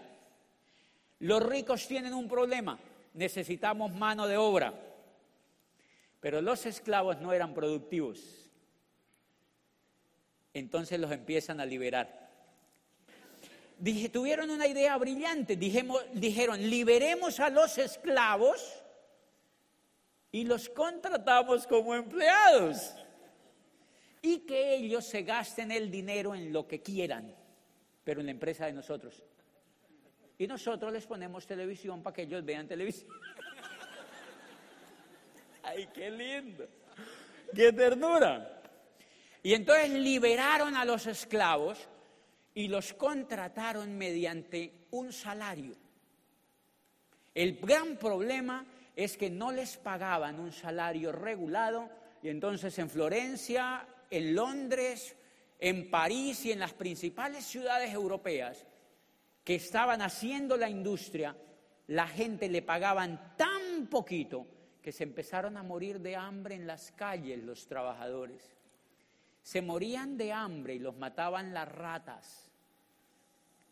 los 1.21 1.43
ricos 1.43 1.89
tienen 1.89 2.13
un 2.13 2.29
problema. 2.29 2.79
Necesitamos 3.15 3.93
mano 3.93 4.27
de 4.27 4.37
obra. 4.37 4.75
Pero 6.21 6.43
los 6.43 6.67
esclavos 6.67 7.19
no 7.21 7.33
eran 7.33 7.55
productivos. 7.55 8.21
Entonces 10.53 11.01
los 11.01 11.11
empiezan 11.11 11.61
a 11.61 11.65
liberar 11.65 12.21
tuvieron 14.13 14.51
una 14.51 14.67
idea 14.67 14.97
brillante. 14.99 15.57
dijeron, 15.57 16.71
liberemos 16.71 17.41
a 17.41 17.49
los 17.49 17.79
esclavos 17.79 18.83
y 20.33 20.45
los 20.45 20.69
contratamos 20.69 21.67
como 21.67 21.95
empleados. 21.95 22.95
Y 24.23 24.41
que 24.41 24.75
ellos 24.75 25.07
se 25.07 25.23
gasten 25.23 25.73
el 25.73 25.91
dinero 25.91 26.35
en 26.35 26.53
lo 26.53 26.69
que 26.69 26.83
quieran, 26.83 27.35
pero 28.05 28.21
en 28.21 28.27
la 28.27 28.33
empresa 28.33 28.67
de 28.67 28.73
nosotros. 28.73 29.23
Y 30.39 30.47
nosotros 30.47 30.93
les 30.93 31.07
ponemos 31.07 31.47
televisión 31.47 32.03
para 32.03 32.15
que 32.15 32.23
ellos 32.23 32.45
vean 32.45 32.69
televisión. 32.69 33.11
¡Ay, 35.63 35.89
qué 35.93 36.11
lindo! 36.11 36.67
¡Qué 37.55 37.73
ternura! 37.73 38.61
Y 39.43 39.55
entonces 39.55 39.91
liberaron 39.91 40.77
a 40.77 40.85
los 40.85 41.07
esclavos 41.07 41.79
y 42.55 42.69
los 42.69 42.93
contrataron 42.93 43.97
mediante 43.97 44.87
un 44.91 45.13
salario. 45.13 45.75
El 47.35 47.57
gran 47.57 47.97
problema 47.97 48.67
es 48.97 49.17
que 49.17 49.31
no 49.31 49.53
les 49.53 49.77
pagaban 49.77 50.41
un 50.41 50.53
salario 50.53 51.13
regulado 51.13 51.89
y 52.23 52.29
entonces 52.29 52.79
en 52.79 52.91
Florencia, 52.91 53.87
en 54.11 54.35
Londres, 54.35 55.17
en 55.59 55.91
París 55.91 56.45
y 56.47 56.53
en 56.53 56.59
las 56.59 56.73
principales 56.73 57.45
ciudades 57.45 57.93
europeas 57.93 58.67
que 59.45 59.55
estaban 59.55 60.03
haciendo 60.03 60.57
la 60.57 60.69
industria, 60.69 61.37
la 61.89 62.07
gente 62.07 62.49
le 62.49 62.63
pagaban 62.63 63.37
tan 63.37 63.87
poquito 63.89 64.47
que 64.83 64.93
se 64.93 65.05
empezaron 65.05 65.57
a 65.57 65.63
morir 65.63 66.01
de 66.01 66.17
hambre 66.17 66.55
en 66.55 66.67
las 66.67 66.93
calles 66.93 67.43
los 67.43 67.67
trabajadores. 67.67 68.57
Se 69.43 69.63
morían 69.63 70.17
de 70.17 70.33
hambre 70.33 70.75
y 70.75 70.79
los 70.79 70.97
mataban 70.97 71.53
las 71.53 71.69
ratas. 71.69 72.50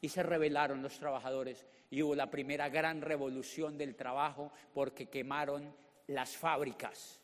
Y 0.00 0.08
se 0.08 0.22
rebelaron 0.22 0.82
los 0.82 0.98
trabajadores 0.98 1.66
y 1.90 2.02
hubo 2.02 2.14
la 2.14 2.30
primera 2.30 2.68
gran 2.68 3.00
revolución 3.00 3.76
del 3.76 3.96
trabajo 3.96 4.52
porque 4.74 5.06
quemaron 5.06 5.74
las 6.06 6.36
fábricas. 6.36 7.20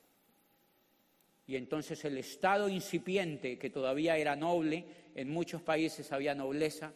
Y 1.47 1.57
entonces 1.57 2.05
el 2.05 2.17
Estado 2.19 2.69
incipiente, 2.69 3.59
que 3.59 3.71
todavía 3.71 4.17
era 4.17 4.35
noble, 4.35 4.85
en 5.15 5.31
muchos 5.31 5.63
países 5.63 6.11
había 6.11 6.35
nobleza, 6.35 6.93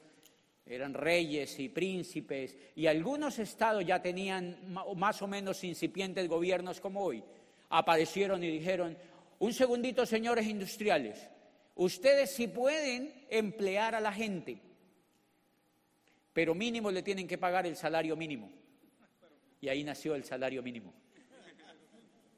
eran 0.65 0.95
reyes 0.95 1.59
y 1.61 1.69
príncipes, 1.69 2.57
y 2.75 2.87
algunos 2.87 3.39
estados 3.39 3.85
ya 3.85 4.01
tenían 4.01 4.73
más 4.97 5.23
o 5.23 5.27
menos 5.27 5.65
incipientes 5.65 6.29
gobiernos 6.29 6.81
como 6.81 7.03
hoy, 7.03 7.23
aparecieron 7.71 8.43
y 8.43 8.51
dijeron, 8.51 8.97
un 9.39 9.53
segundito 9.53 10.05
señores 10.07 10.47
industriales, 10.47 11.29
ustedes 11.75 12.31
sí 12.31 12.49
pueden 12.49 13.27
emplear 13.31 13.95
a 13.95 14.01
la 14.01 14.13
gente, 14.13 14.61
pero 16.39 16.55
mínimo 16.55 16.89
le 16.93 17.03
tienen 17.03 17.27
que 17.27 17.37
pagar 17.37 17.67
el 17.67 17.75
salario 17.75 18.15
mínimo. 18.15 18.49
Y 19.61 19.69
ahí 19.69 19.83
nació 19.83 20.15
el 20.15 20.23
salario 20.23 20.63
mínimo. 20.63 20.95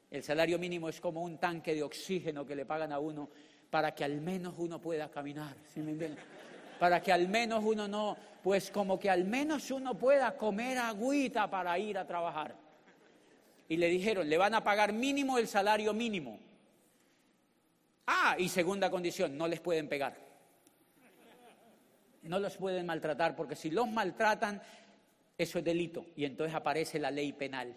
El 0.09 0.23
salario 0.23 0.57
mínimo 0.57 0.89
es 0.89 0.99
como 0.99 1.21
un 1.21 1.37
tanque 1.37 1.75
de 1.75 1.83
oxígeno 1.83 2.43
que 2.43 2.55
le 2.55 2.65
pagan 2.65 2.91
a 2.93 2.97
uno 2.97 3.29
para 3.69 3.93
que 3.93 4.03
al 4.03 4.19
menos 4.19 4.55
uno 4.57 4.81
pueda 4.81 5.11
caminar. 5.11 5.55
¿sí 5.71 5.81
me 5.81 5.93
para 6.79 6.99
que 6.99 7.11
al 7.11 7.27
menos 7.27 7.63
uno 7.63 7.87
no, 7.87 8.17
pues 8.41 8.71
como 8.71 8.99
que 8.99 9.07
al 9.07 9.23
menos 9.23 9.69
uno 9.69 9.95
pueda 9.95 10.35
comer 10.35 10.79
agüita 10.79 11.47
para 11.47 11.77
ir 11.77 11.95
a 11.99 12.07
trabajar. 12.07 12.55
Y 13.69 13.77
le 13.77 13.87
dijeron, 13.87 14.27
le 14.27 14.37
van 14.39 14.55
a 14.55 14.63
pagar 14.63 14.93
mínimo 14.93 15.37
el 15.37 15.47
salario 15.47 15.93
mínimo. 15.93 16.39
Ah, 18.07 18.35
y 18.39 18.49
segunda 18.49 18.89
condición, 18.89 19.37
no 19.37 19.47
les 19.47 19.59
pueden 19.59 19.87
pegar. 19.87 20.30
No 22.23 22.39
los 22.39 22.57
pueden 22.57 22.85
maltratar, 22.85 23.35
porque 23.35 23.55
si 23.55 23.71
los 23.71 23.89
maltratan, 23.89 24.61
eso 25.37 25.59
es 25.59 25.65
delito. 25.65 26.05
Y 26.15 26.25
entonces 26.25 26.55
aparece 26.55 26.99
la 26.99 27.11
ley 27.11 27.33
penal. 27.33 27.75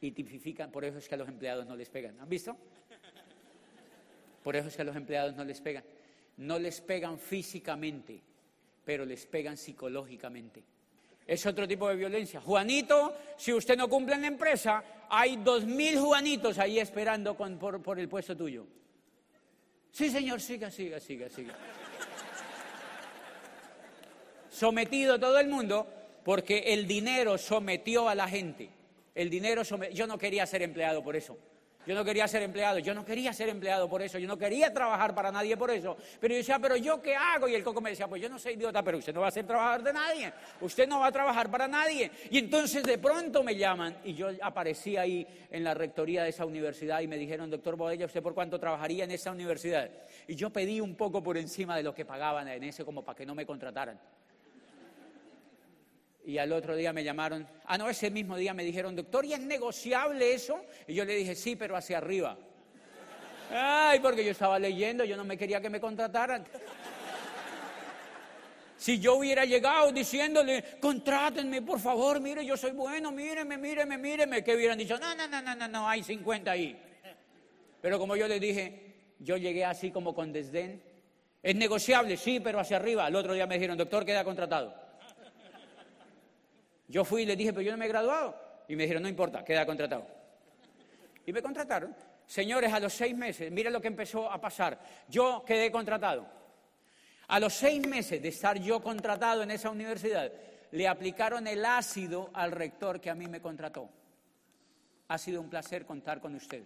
Y 0.00 0.12
tipifican, 0.12 0.70
por 0.70 0.84
eso 0.84 0.98
es 0.98 1.08
que 1.08 1.14
a 1.14 1.18
los 1.18 1.28
empleados 1.28 1.66
no 1.66 1.74
les 1.74 1.88
pegan. 1.88 2.20
¿Han 2.20 2.28
visto? 2.28 2.56
Por 4.44 4.54
eso 4.54 4.68
es 4.68 4.76
que 4.76 4.82
a 4.82 4.84
los 4.84 4.94
empleados 4.94 5.34
no 5.34 5.44
les 5.44 5.60
pegan 5.60 5.82
no 6.38 6.58
les 6.58 6.80
pegan 6.80 7.18
físicamente, 7.18 8.20
pero 8.84 9.04
les 9.04 9.26
pegan 9.26 9.56
psicológicamente. 9.56 10.62
Es 11.26 11.44
otro 11.46 11.66
tipo 11.66 11.88
de 11.88 11.96
violencia. 11.96 12.40
Juanito, 12.40 13.16
si 13.36 13.52
usted 13.52 13.76
no 13.76 13.88
cumple 13.88 14.14
en 14.14 14.20
la 14.22 14.26
empresa, 14.28 14.84
hay 15.08 15.36
dos 15.36 15.64
mil 15.64 15.98
Juanitos 15.98 16.58
ahí 16.58 16.78
esperando 16.78 17.36
por, 17.36 17.82
por 17.82 17.98
el 17.98 18.08
puesto 18.08 18.36
tuyo. 18.36 18.66
Sí, 19.90 20.10
señor, 20.10 20.40
siga, 20.40 20.70
siga, 20.70 21.00
siga, 21.00 21.28
siga. 21.28 21.54
Sometido 24.56 25.20
todo 25.20 25.38
el 25.38 25.48
mundo 25.48 25.86
porque 26.24 26.72
el 26.72 26.86
dinero 26.86 27.36
sometió 27.36 28.08
a 28.08 28.14
la 28.14 28.26
gente. 28.26 28.70
El 29.14 29.28
dinero 29.28 29.62
Yo 29.92 30.06
no 30.06 30.16
quería 30.16 30.46
ser 30.46 30.62
empleado 30.62 31.04
por 31.04 31.14
eso. 31.14 31.36
Yo 31.86 31.94
no 31.94 32.04
quería 32.04 32.26
ser 32.26 32.42
empleado, 32.42 32.80
yo 32.80 32.94
no 32.94 33.04
quería 33.04 33.32
ser 33.32 33.48
empleado 33.48 33.88
por 33.88 34.02
eso, 34.02 34.18
yo 34.18 34.26
no 34.26 34.36
quería 34.36 34.74
trabajar 34.74 35.14
para 35.14 35.30
nadie 35.30 35.56
por 35.56 35.70
eso. 35.70 35.96
Pero 36.20 36.32
yo 36.32 36.38
decía, 36.38 36.58
pero 36.58 36.76
yo 36.76 37.00
qué 37.00 37.14
hago? 37.14 37.46
Y 37.46 37.54
el 37.54 37.62
coco 37.62 37.80
me 37.80 37.90
decía, 37.90 38.08
pues 38.08 38.20
yo 38.20 38.28
no 38.28 38.40
soy 38.40 38.54
idiota, 38.54 38.82
pero 38.82 38.98
usted 38.98 39.14
no 39.14 39.20
va 39.20 39.28
a 39.28 39.30
ser 39.30 39.46
trabajador 39.46 39.84
de 39.84 39.92
nadie, 39.92 40.32
usted 40.60 40.88
no 40.88 40.98
va 40.98 41.06
a 41.06 41.12
trabajar 41.12 41.48
para 41.48 41.68
nadie. 41.68 42.10
Y 42.28 42.38
entonces 42.38 42.82
de 42.82 42.98
pronto 42.98 43.44
me 43.44 43.54
llaman 43.54 43.98
y 44.02 44.14
yo 44.14 44.30
aparecí 44.42 44.96
ahí 44.96 45.24
en 45.48 45.62
la 45.62 45.74
rectoría 45.74 46.24
de 46.24 46.30
esa 46.30 46.44
universidad 46.44 47.02
y 47.02 47.06
me 47.06 47.18
dijeron, 47.18 47.50
doctor 47.50 47.76
Bodella, 47.76 48.06
¿usted 48.06 48.20
por 48.20 48.34
cuánto 48.34 48.58
trabajaría 48.58 49.04
en 49.04 49.12
esa 49.12 49.30
universidad? 49.30 49.88
Y 50.26 50.34
yo 50.34 50.50
pedí 50.50 50.80
un 50.80 50.96
poco 50.96 51.22
por 51.22 51.36
encima 51.36 51.76
de 51.76 51.84
lo 51.84 51.94
que 51.94 52.04
pagaban 52.04 52.48
en 52.48 52.64
ese 52.64 52.84
como 52.84 53.04
para 53.04 53.16
que 53.16 53.24
no 53.24 53.36
me 53.36 53.46
contrataran. 53.46 54.00
Y 56.26 56.38
al 56.38 56.52
otro 56.52 56.74
día 56.74 56.92
me 56.92 57.04
llamaron, 57.04 57.46
ah, 57.66 57.78
no, 57.78 57.88
ese 57.88 58.10
mismo 58.10 58.36
día 58.36 58.52
me 58.52 58.64
dijeron, 58.64 58.96
doctor, 58.96 59.24
¿y 59.24 59.32
es 59.32 59.38
negociable 59.38 60.34
eso? 60.34 60.60
Y 60.88 60.94
yo 60.94 61.04
le 61.04 61.14
dije, 61.14 61.36
sí, 61.36 61.54
pero 61.54 61.76
hacia 61.76 61.98
arriba. 61.98 62.36
Ay, 63.48 64.00
porque 64.00 64.24
yo 64.24 64.32
estaba 64.32 64.58
leyendo, 64.58 65.04
yo 65.04 65.16
no 65.16 65.22
me 65.22 65.38
quería 65.38 65.60
que 65.60 65.70
me 65.70 65.80
contrataran. 65.80 66.44
Si 68.76 68.98
yo 68.98 69.14
hubiera 69.14 69.44
llegado 69.44 69.92
diciéndole, 69.92 70.64
contrátenme, 70.80 71.62
por 71.62 71.78
favor, 71.78 72.20
mire, 72.20 72.44
yo 72.44 72.56
soy 72.56 72.72
bueno, 72.72 73.12
míreme, 73.12 73.56
míreme, 73.56 73.96
míreme, 73.96 74.42
que 74.42 74.56
hubieran 74.56 74.78
dicho, 74.78 74.98
no, 74.98 75.14
no, 75.14 75.28
no, 75.28 75.40
no, 75.40 75.54
no, 75.54 75.68
no, 75.68 75.88
hay 75.88 76.02
50 76.02 76.50
ahí. 76.50 76.76
Pero 77.80 78.00
como 78.00 78.16
yo 78.16 78.26
le 78.26 78.40
dije, 78.40 79.14
yo 79.20 79.36
llegué 79.36 79.64
así 79.64 79.92
como 79.92 80.12
con 80.12 80.32
desdén. 80.32 80.82
Es 81.40 81.54
negociable, 81.54 82.16
sí, 82.16 82.40
pero 82.40 82.58
hacia 82.58 82.78
arriba. 82.78 83.06
Al 83.06 83.14
otro 83.14 83.32
día 83.32 83.46
me 83.46 83.54
dijeron, 83.54 83.78
doctor, 83.78 84.04
queda 84.04 84.24
contratado. 84.24 84.85
Yo 86.88 87.04
fui 87.04 87.22
y 87.22 87.26
les 87.26 87.36
dije, 87.36 87.52
pero 87.52 87.62
yo 87.62 87.72
no 87.72 87.78
me 87.78 87.86
he 87.86 87.88
graduado. 87.88 88.36
Y 88.68 88.76
me 88.76 88.84
dijeron, 88.84 89.02
no 89.02 89.08
importa, 89.08 89.44
queda 89.44 89.66
contratado. 89.66 90.06
Y 91.24 91.32
me 91.32 91.42
contrataron. 91.42 91.94
Señores, 92.26 92.72
a 92.72 92.80
los 92.80 92.92
seis 92.92 93.16
meses, 93.16 93.50
miren 93.50 93.72
lo 93.72 93.80
que 93.80 93.88
empezó 93.88 94.30
a 94.30 94.40
pasar. 94.40 94.78
Yo 95.08 95.44
quedé 95.46 95.70
contratado. 95.70 96.26
A 97.28 97.40
los 97.40 97.54
seis 97.54 97.86
meses 97.86 98.22
de 98.22 98.28
estar 98.28 98.58
yo 98.58 98.80
contratado 98.80 99.42
en 99.42 99.50
esa 99.50 99.70
universidad, 99.70 100.30
le 100.72 100.88
aplicaron 100.88 101.46
el 101.46 101.64
ácido 101.64 102.30
al 102.32 102.52
rector 102.52 103.00
que 103.00 103.10
a 103.10 103.14
mí 103.14 103.26
me 103.26 103.40
contrató. 103.40 103.88
Ha 105.08 105.18
sido 105.18 105.40
un 105.40 105.48
placer 105.48 105.86
contar 105.86 106.20
con 106.20 106.34
usted. 106.34 106.62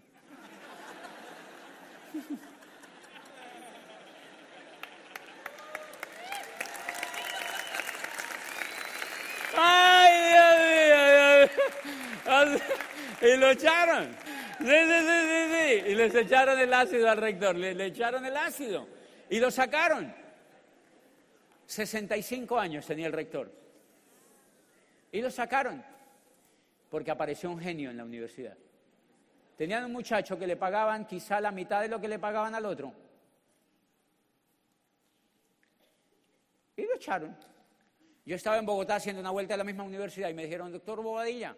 y 13.23 13.37
lo 13.37 13.51
echaron. 13.51 14.17
Sí, 14.59 14.67
sí, 14.67 15.01
sí, 15.01 15.55
sí, 15.55 15.91
Y 15.91 15.95
les 15.95 16.15
echaron 16.15 16.59
el 16.59 16.73
ácido 16.73 17.09
al 17.11 17.17
rector, 17.17 17.57
le, 17.57 17.75
le 17.75 17.87
echaron 17.87 18.25
el 18.27 18.37
ácido 18.37 18.87
y 19.31 19.39
lo 19.39 19.51
sacaron. 19.51 20.13
65 21.67 22.59
años 22.59 22.85
tenía 22.85 23.07
el 23.07 23.13
rector. 23.13 23.51
Y 25.13 25.21
lo 25.23 25.31
sacaron 25.31 25.83
porque 26.91 27.11
apareció 27.11 27.51
un 27.51 27.61
genio 27.61 27.91
en 27.91 27.97
la 27.97 28.05
universidad. 28.05 28.57
Tenían 29.57 29.85
un 29.85 29.93
muchacho 29.93 30.39
que 30.39 30.47
le 30.47 30.57
pagaban 30.57 31.07
quizá 31.07 31.41
la 31.41 31.53
mitad 31.53 31.81
de 31.81 31.89
lo 31.89 32.01
que 32.01 32.09
le 32.09 32.19
pagaban 32.19 32.55
al 32.55 32.67
otro. 32.67 32.93
Y 36.77 36.83
lo 36.83 36.95
echaron. 36.95 37.37
Yo 38.25 38.37
estaba 38.37 38.59
en 38.59 38.67
Bogotá 38.67 38.97
haciendo 38.97 39.21
una 39.21 39.31
vuelta 39.31 39.55
a 39.55 39.57
la 39.57 39.65
misma 39.65 39.85
universidad 39.85 40.29
y 40.29 40.35
me 40.35 40.45
dijeron, 40.45 40.73
doctor 40.73 41.03
Bobadilla, 41.03 41.57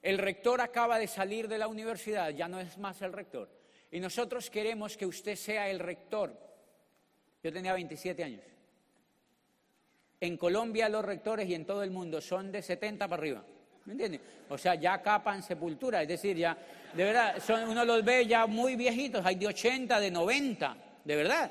el 0.00 0.18
rector 0.18 0.60
acaba 0.60 0.98
de 0.98 1.06
salir 1.06 1.48
de 1.48 1.58
la 1.58 1.68
universidad, 1.68 2.30
ya 2.30 2.48
no 2.48 2.60
es 2.60 2.78
más 2.78 3.02
el 3.02 3.12
rector. 3.12 3.48
Y 3.90 4.00
nosotros 4.00 4.50
queremos 4.50 4.96
que 4.96 5.06
usted 5.06 5.36
sea 5.36 5.68
el 5.68 5.78
rector. 5.78 6.36
Yo 7.42 7.52
tenía 7.52 7.72
27 7.74 8.24
años. 8.24 8.42
En 10.20 10.36
Colombia 10.36 10.88
los 10.88 11.04
rectores 11.04 11.48
y 11.48 11.54
en 11.54 11.66
todo 11.66 11.82
el 11.82 11.90
mundo 11.90 12.20
son 12.20 12.50
de 12.50 12.62
70 12.62 13.08
para 13.08 13.20
arriba. 13.20 13.44
¿Me 13.84 13.92
entiende? 13.92 14.20
O 14.48 14.56
sea, 14.56 14.76
ya 14.76 15.02
capan 15.02 15.42
sepultura, 15.42 16.02
es 16.02 16.08
decir, 16.08 16.36
ya, 16.36 16.56
de 16.94 17.04
verdad, 17.04 17.42
son, 17.44 17.68
uno 17.68 17.84
los 17.84 18.04
ve 18.04 18.26
ya 18.26 18.46
muy 18.46 18.76
viejitos, 18.76 19.26
hay 19.26 19.34
de 19.34 19.48
80, 19.48 19.98
de 19.98 20.10
90, 20.10 20.76
de 21.04 21.16
verdad. 21.16 21.50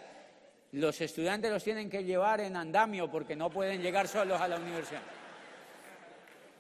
Los 0.72 1.02
estudiantes 1.02 1.52
los 1.52 1.64
tienen 1.64 1.90
que 1.90 2.04
llevar 2.04 2.40
en 2.40 2.56
andamio 2.56 3.12
porque 3.12 3.36
no 3.36 3.50
pueden 3.50 3.82
llegar 3.82 4.08
solos 4.08 4.40
a 4.40 4.48
la 4.48 4.58
universidad. 4.58 5.02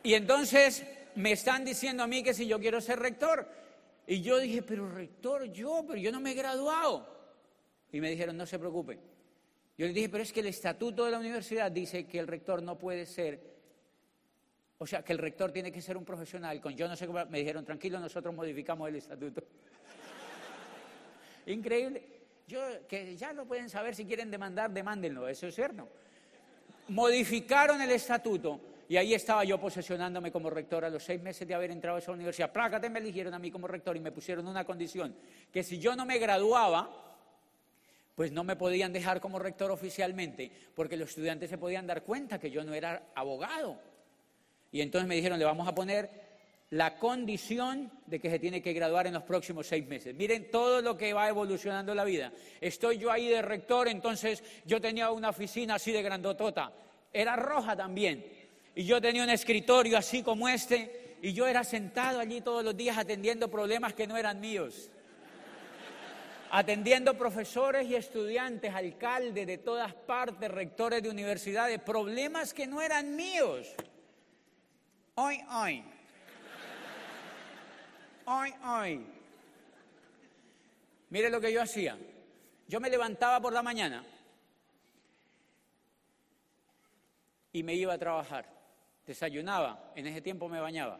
Y 0.04 0.14
entonces 0.16 0.86
me 1.16 1.32
están 1.32 1.64
diciendo 1.64 2.04
a 2.04 2.08
mí 2.08 2.24
que 2.24 2.34
si 2.34 2.46
yo 2.48 2.60
quiero 2.60 2.82
ser 2.82 3.00
rector. 3.00 3.48
Y 4.08 4.22
yo 4.22 4.40
dije, 4.40 4.64
pero 4.64 4.90
rector, 4.90 5.46
yo, 5.52 5.86
pero 5.88 6.00
yo 6.00 6.12
no 6.12 6.20
me 6.20 6.32
he 6.32 6.34
graduado. 6.34 7.08
Y 7.92 8.02
me 8.02 8.10
dijeron, 8.10 8.36
no 8.36 8.46
se 8.46 8.60
preocupe. 8.60 9.00
Yo 9.78 9.88
le 9.88 9.94
dije, 9.94 10.10
pero 10.10 10.24
es 10.24 10.34
que 10.34 10.42
el 10.42 10.48
estatuto 10.48 11.06
de 11.06 11.12
la 11.12 11.20
universidad 11.20 11.72
dice 11.72 12.06
que 12.06 12.20
el 12.20 12.28
rector 12.28 12.62
no 12.62 12.78
puede 12.78 13.06
ser, 13.06 13.40
o 14.78 14.86
sea, 14.86 15.04
que 15.04 15.14
el 15.14 15.20
rector 15.20 15.52
tiene 15.52 15.72
que 15.72 15.82
ser 15.82 15.96
un 15.96 16.04
profesional. 16.04 16.60
Con 16.60 16.76
yo 16.76 16.88
no 16.88 16.96
sé 16.96 17.08
cómo, 17.08 17.26
me 17.28 17.40
dijeron, 17.40 17.64
tranquilo, 17.64 18.00
nosotros 18.00 18.34
modificamos 18.36 18.90
el 18.90 18.96
estatuto. 18.96 19.44
Increíble. 21.46 22.21
Yo, 22.52 22.86
que 22.86 23.16
ya 23.16 23.32
lo 23.32 23.46
pueden 23.46 23.70
saber 23.70 23.96
si 23.96 24.04
quieren 24.04 24.30
demandar, 24.30 24.72
demándenlo, 24.72 25.26
eso 25.30 25.48
es 25.48 25.56
cierto. 25.56 25.88
Modificaron 26.90 27.82
el 27.82 27.92
estatuto 27.92 28.60
y 28.90 28.98
ahí 28.98 29.14
estaba 29.14 29.46
yo 29.46 29.58
posesionándome 29.58 30.34
como 30.34 30.50
rector 30.50 30.84
a 30.84 30.90
los 30.90 31.02
seis 31.02 31.22
meses 31.22 31.48
de 31.48 31.56
haber 31.56 31.72
entrado 31.72 31.96
a 31.96 32.00
esa 32.00 32.12
universidad. 32.12 32.52
Plácate, 32.52 32.90
me 32.90 33.00
eligieron 33.00 33.34
a 33.34 33.40
mí 33.40 33.52
como 33.52 33.70
rector 33.70 33.96
y 33.96 34.02
me 34.02 34.12
pusieron 34.12 34.46
una 34.50 34.66
condición, 34.66 35.16
que 35.50 35.64
si 35.64 35.80
yo 35.80 35.96
no 35.96 36.06
me 36.06 36.20
graduaba, 36.20 36.90
pues 38.16 38.34
no 38.34 38.44
me 38.44 38.58
podían 38.58 38.92
dejar 38.92 39.22
como 39.22 39.40
rector 39.40 39.72
oficialmente, 39.72 40.52
porque 40.76 40.98
los 40.98 41.08
estudiantes 41.08 41.50
se 41.50 41.58
podían 41.58 41.88
dar 41.88 42.04
cuenta 42.04 42.38
que 42.38 42.52
yo 42.52 42.66
no 42.66 42.74
era 42.74 43.14
abogado. 43.16 43.80
Y 44.74 44.82
entonces 44.82 45.08
me 45.08 45.16
dijeron, 45.16 45.40
le 45.40 45.46
vamos 45.46 45.70
a 45.70 45.74
poner 45.74 46.31
la 46.72 46.98
condición 46.98 47.92
de 48.06 48.20
que 48.20 48.30
se 48.30 48.40
tiene 48.40 48.62
que 48.62 48.72
graduar 48.72 49.06
en 49.06 49.14
los 49.14 49.24
próximos 49.24 49.68
seis 49.68 49.86
meses. 49.86 50.16
Miren 50.16 50.50
todo 50.50 50.82
lo 50.82 50.98
que 50.98 51.12
va 51.14 51.28
evolucionando 51.28 51.94
la 51.94 52.06
vida. 52.06 52.32
Estoy 52.62 52.98
yo 52.98 53.12
ahí 53.12 53.28
de 53.28 53.42
rector, 53.42 53.90
entonces 53.90 54.42
yo 54.66 54.80
tenía 54.80 55.12
una 55.12 55.30
oficina 55.30 55.76
así 55.76 55.92
de 55.92 56.02
grandotota. 56.02 56.72
Era 57.12 57.36
roja 57.36 57.76
también. 57.76 58.26
Y 58.74 58.86
yo 58.86 59.02
tenía 59.02 59.24
un 59.24 59.30
escritorio 59.30 59.98
así 59.98 60.24
como 60.24 60.48
este, 60.48 61.18
y 61.22 61.34
yo 61.34 61.46
era 61.46 61.66
sentado 61.66 62.22
allí 62.22 62.40
todos 62.40 62.64
los 62.64 62.76
días 62.76 62.98
atendiendo 62.98 63.52
problemas 63.52 63.94
que 63.94 64.08
no 64.08 64.16
eran 64.16 64.40
míos. 64.40 64.90
Atendiendo 66.52 67.18
profesores 67.18 67.86
y 67.86 67.96
estudiantes, 67.96 68.74
alcaldes 68.74 69.46
de 69.46 69.58
todas 69.58 69.94
partes, 69.94 70.50
rectores 70.50 71.04
de 71.04 71.10
universidades, 71.10 71.82
problemas 71.82 72.54
que 72.54 72.66
no 72.66 72.82
eran 72.82 73.14
míos. 73.14 73.68
Hoy, 75.16 75.42
hoy. 75.52 75.84
Hoy, 78.34 78.54
hoy. 78.66 79.06
Mire 81.10 81.30
lo 81.30 81.42
que 81.42 81.52
yo 81.52 81.62
hacía. 81.62 81.98
Yo 82.68 82.80
me 82.80 82.90
levantaba 82.90 83.42
por 83.42 83.52
la 83.52 83.62
mañana 83.62 84.06
y 87.52 87.62
me 87.64 87.74
iba 87.74 87.94
a 87.94 87.98
trabajar. 87.98 88.46
Desayunaba, 89.06 89.92
en 89.96 90.08
ese 90.08 90.22
tiempo 90.22 90.48
me 90.48 90.62
bañaba. 90.62 91.00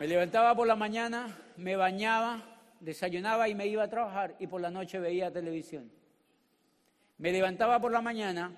Me 0.00 0.08
levantaba 0.08 0.52
por 0.56 0.66
la 0.66 0.74
mañana, 0.74 1.38
me 1.56 1.76
bañaba, 1.76 2.42
desayunaba 2.80 3.48
y 3.48 3.54
me 3.54 3.66
iba 3.68 3.84
a 3.84 3.88
trabajar 3.88 4.34
y 4.40 4.48
por 4.48 4.60
la 4.60 4.70
noche 4.70 4.98
veía 4.98 5.30
televisión. 5.30 5.92
Me 7.18 7.30
levantaba 7.30 7.78
por 7.78 7.92
la 7.92 8.00
mañana, 8.00 8.50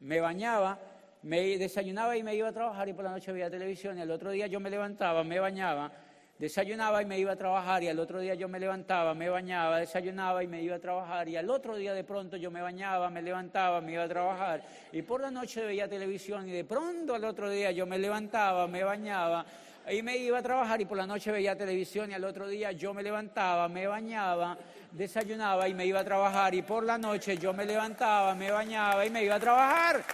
me 0.00 0.20
bañaba, 0.20 0.78
me 1.22 1.56
desayunaba 1.56 2.18
y 2.18 2.22
me 2.22 2.34
iba 2.34 2.48
a 2.48 2.52
trabajar 2.52 2.88
y 2.88 2.92
por 2.92 3.04
la 3.04 3.12
noche 3.12 3.32
veía 3.32 3.48
televisión 3.48 3.96
y 3.98 4.02
otro 4.02 4.30
día 4.30 4.46
yo 4.46 4.60
me 4.60 4.68
levantaba, 4.68 5.24
me 5.24 5.38
bañaba, 5.38 5.90
desayunaba 6.38 7.02
y 7.02 7.06
me 7.06 7.18
iba 7.18 7.32
a 7.32 7.36
trabajar 7.36 7.82
y 7.82 7.88
al 7.88 7.98
otro 7.98 8.20
día 8.20 8.34
yo 8.34 8.48
me 8.48 8.60
levantaba, 8.60 9.12
me 9.12 9.28
bañaba, 9.28 9.78
desayunaba 9.78 10.42
y 10.44 10.46
me 10.46 10.62
iba 10.62 10.76
a 10.76 10.78
trabajar 10.78 11.28
y 11.28 11.36
al 11.36 11.50
otro 11.50 11.76
día 11.76 11.94
de 11.94 12.04
pronto 12.04 12.36
yo 12.36 12.50
me 12.50 12.62
bañaba, 12.62 13.10
me 13.10 13.22
levantaba, 13.22 13.80
me 13.80 13.92
iba 13.92 14.04
a 14.04 14.08
trabajar 14.08 14.62
y 14.92 15.02
por 15.02 15.20
la 15.20 15.30
noche 15.30 15.64
veía 15.64 15.88
televisión 15.88 16.48
y 16.48 16.52
de 16.52 16.64
pronto 16.64 17.14
al 17.14 17.24
otro 17.24 17.50
día 17.50 17.72
yo 17.72 17.86
me 17.86 17.98
levantaba, 17.98 18.68
me 18.68 18.84
bañaba 18.84 19.44
y 19.90 20.02
me 20.02 20.16
iba 20.16 20.38
a 20.38 20.42
trabajar 20.42 20.80
y 20.80 20.84
por 20.84 20.96
la 20.96 21.06
noche 21.06 21.32
veía 21.32 21.56
televisión 21.56 22.10
y 22.10 22.14
al 22.14 22.24
otro 22.24 22.46
día 22.46 22.70
yo 22.72 22.94
me 22.94 23.02
levantaba, 23.02 23.68
me 23.68 23.86
bañaba, 23.86 24.56
desayunaba 24.92 25.68
y 25.68 25.74
me 25.74 25.86
iba 25.86 26.00
a 26.00 26.04
trabajar 26.04 26.54
y 26.54 26.62
por 26.62 26.84
la 26.84 26.98
noche 26.98 27.36
yo 27.36 27.52
me 27.52 27.64
levantaba, 27.64 28.34
me 28.34 28.50
bañaba 28.50 29.04
y 29.04 29.10
me 29.10 29.24
iba 29.24 29.34
a 29.34 29.40
trabajar. 29.40 30.04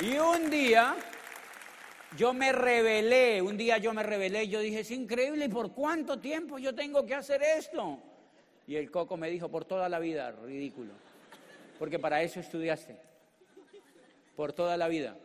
Y 0.00 0.16
un 0.18 0.48
día 0.50 0.94
yo 2.16 2.32
me 2.32 2.52
rebelé, 2.52 3.42
un 3.42 3.56
día 3.56 3.78
yo 3.78 3.92
me 3.92 4.02
rebelé, 4.02 4.48
yo 4.48 4.60
dije, 4.60 4.80
es 4.80 4.90
increíble, 4.90 5.48
¿por 5.48 5.72
cuánto 5.72 6.18
tiempo 6.18 6.58
yo 6.58 6.74
tengo 6.74 7.04
que 7.06 7.14
hacer 7.14 7.42
esto? 7.42 7.98
Y 8.66 8.76
el 8.76 8.90
coco 8.90 9.16
me 9.16 9.30
dijo, 9.30 9.48
por 9.48 9.64
toda 9.64 9.88
la 9.88 9.98
vida, 9.98 10.32
ridículo, 10.32 10.92
porque 11.78 11.98
para 11.98 12.22
eso 12.22 12.40
estudiaste, 12.40 12.96
por 14.34 14.52
toda 14.52 14.76
la 14.76 14.88
vida. 14.88 15.16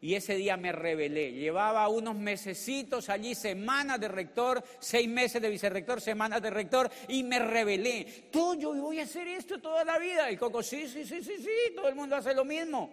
Y 0.00 0.14
ese 0.14 0.36
día 0.36 0.56
me 0.56 0.70
rebelé. 0.70 1.32
Llevaba 1.32 1.88
unos 1.88 2.14
mesecitos 2.14 3.08
allí, 3.08 3.34
semanas 3.34 3.98
de 3.98 4.06
rector, 4.06 4.62
seis 4.78 5.08
meses 5.08 5.42
de 5.42 5.50
vicerrector, 5.50 6.00
semanas 6.00 6.40
de 6.40 6.50
rector, 6.50 6.88
y 7.08 7.24
me 7.24 7.40
rebelé. 7.40 8.28
Todo, 8.30 8.54
yo 8.54 8.74
voy 8.74 9.00
a 9.00 9.02
hacer 9.02 9.26
esto 9.26 9.60
toda 9.60 9.84
la 9.84 9.98
vida. 9.98 10.28
El 10.28 10.38
coco, 10.38 10.62
sí, 10.62 10.86
sí, 10.86 11.04
sí, 11.04 11.20
sí, 11.20 11.38
sí, 11.38 11.74
todo 11.74 11.88
el 11.88 11.96
mundo 11.96 12.14
hace 12.14 12.32
lo 12.32 12.44
mismo. 12.44 12.90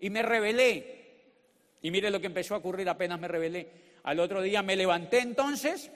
Y 0.00 0.08
me 0.08 0.22
rebelé. 0.22 0.99
Y 1.82 1.90
mire 1.90 2.10
lo 2.10 2.20
que 2.20 2.26
empezó 2.26 2.54
a 2.54 2.58
ocurrir 2.58 2.88
apenas 2.88 3.18
me 3.18 3.28
rebelé. 3.28 3.68
Al 4.02 4.20
otro 4.20 4.42
día 4.42 4.62
me 4.62 4.76
levanté 4.76 5.20
entonces, 5.20 5.90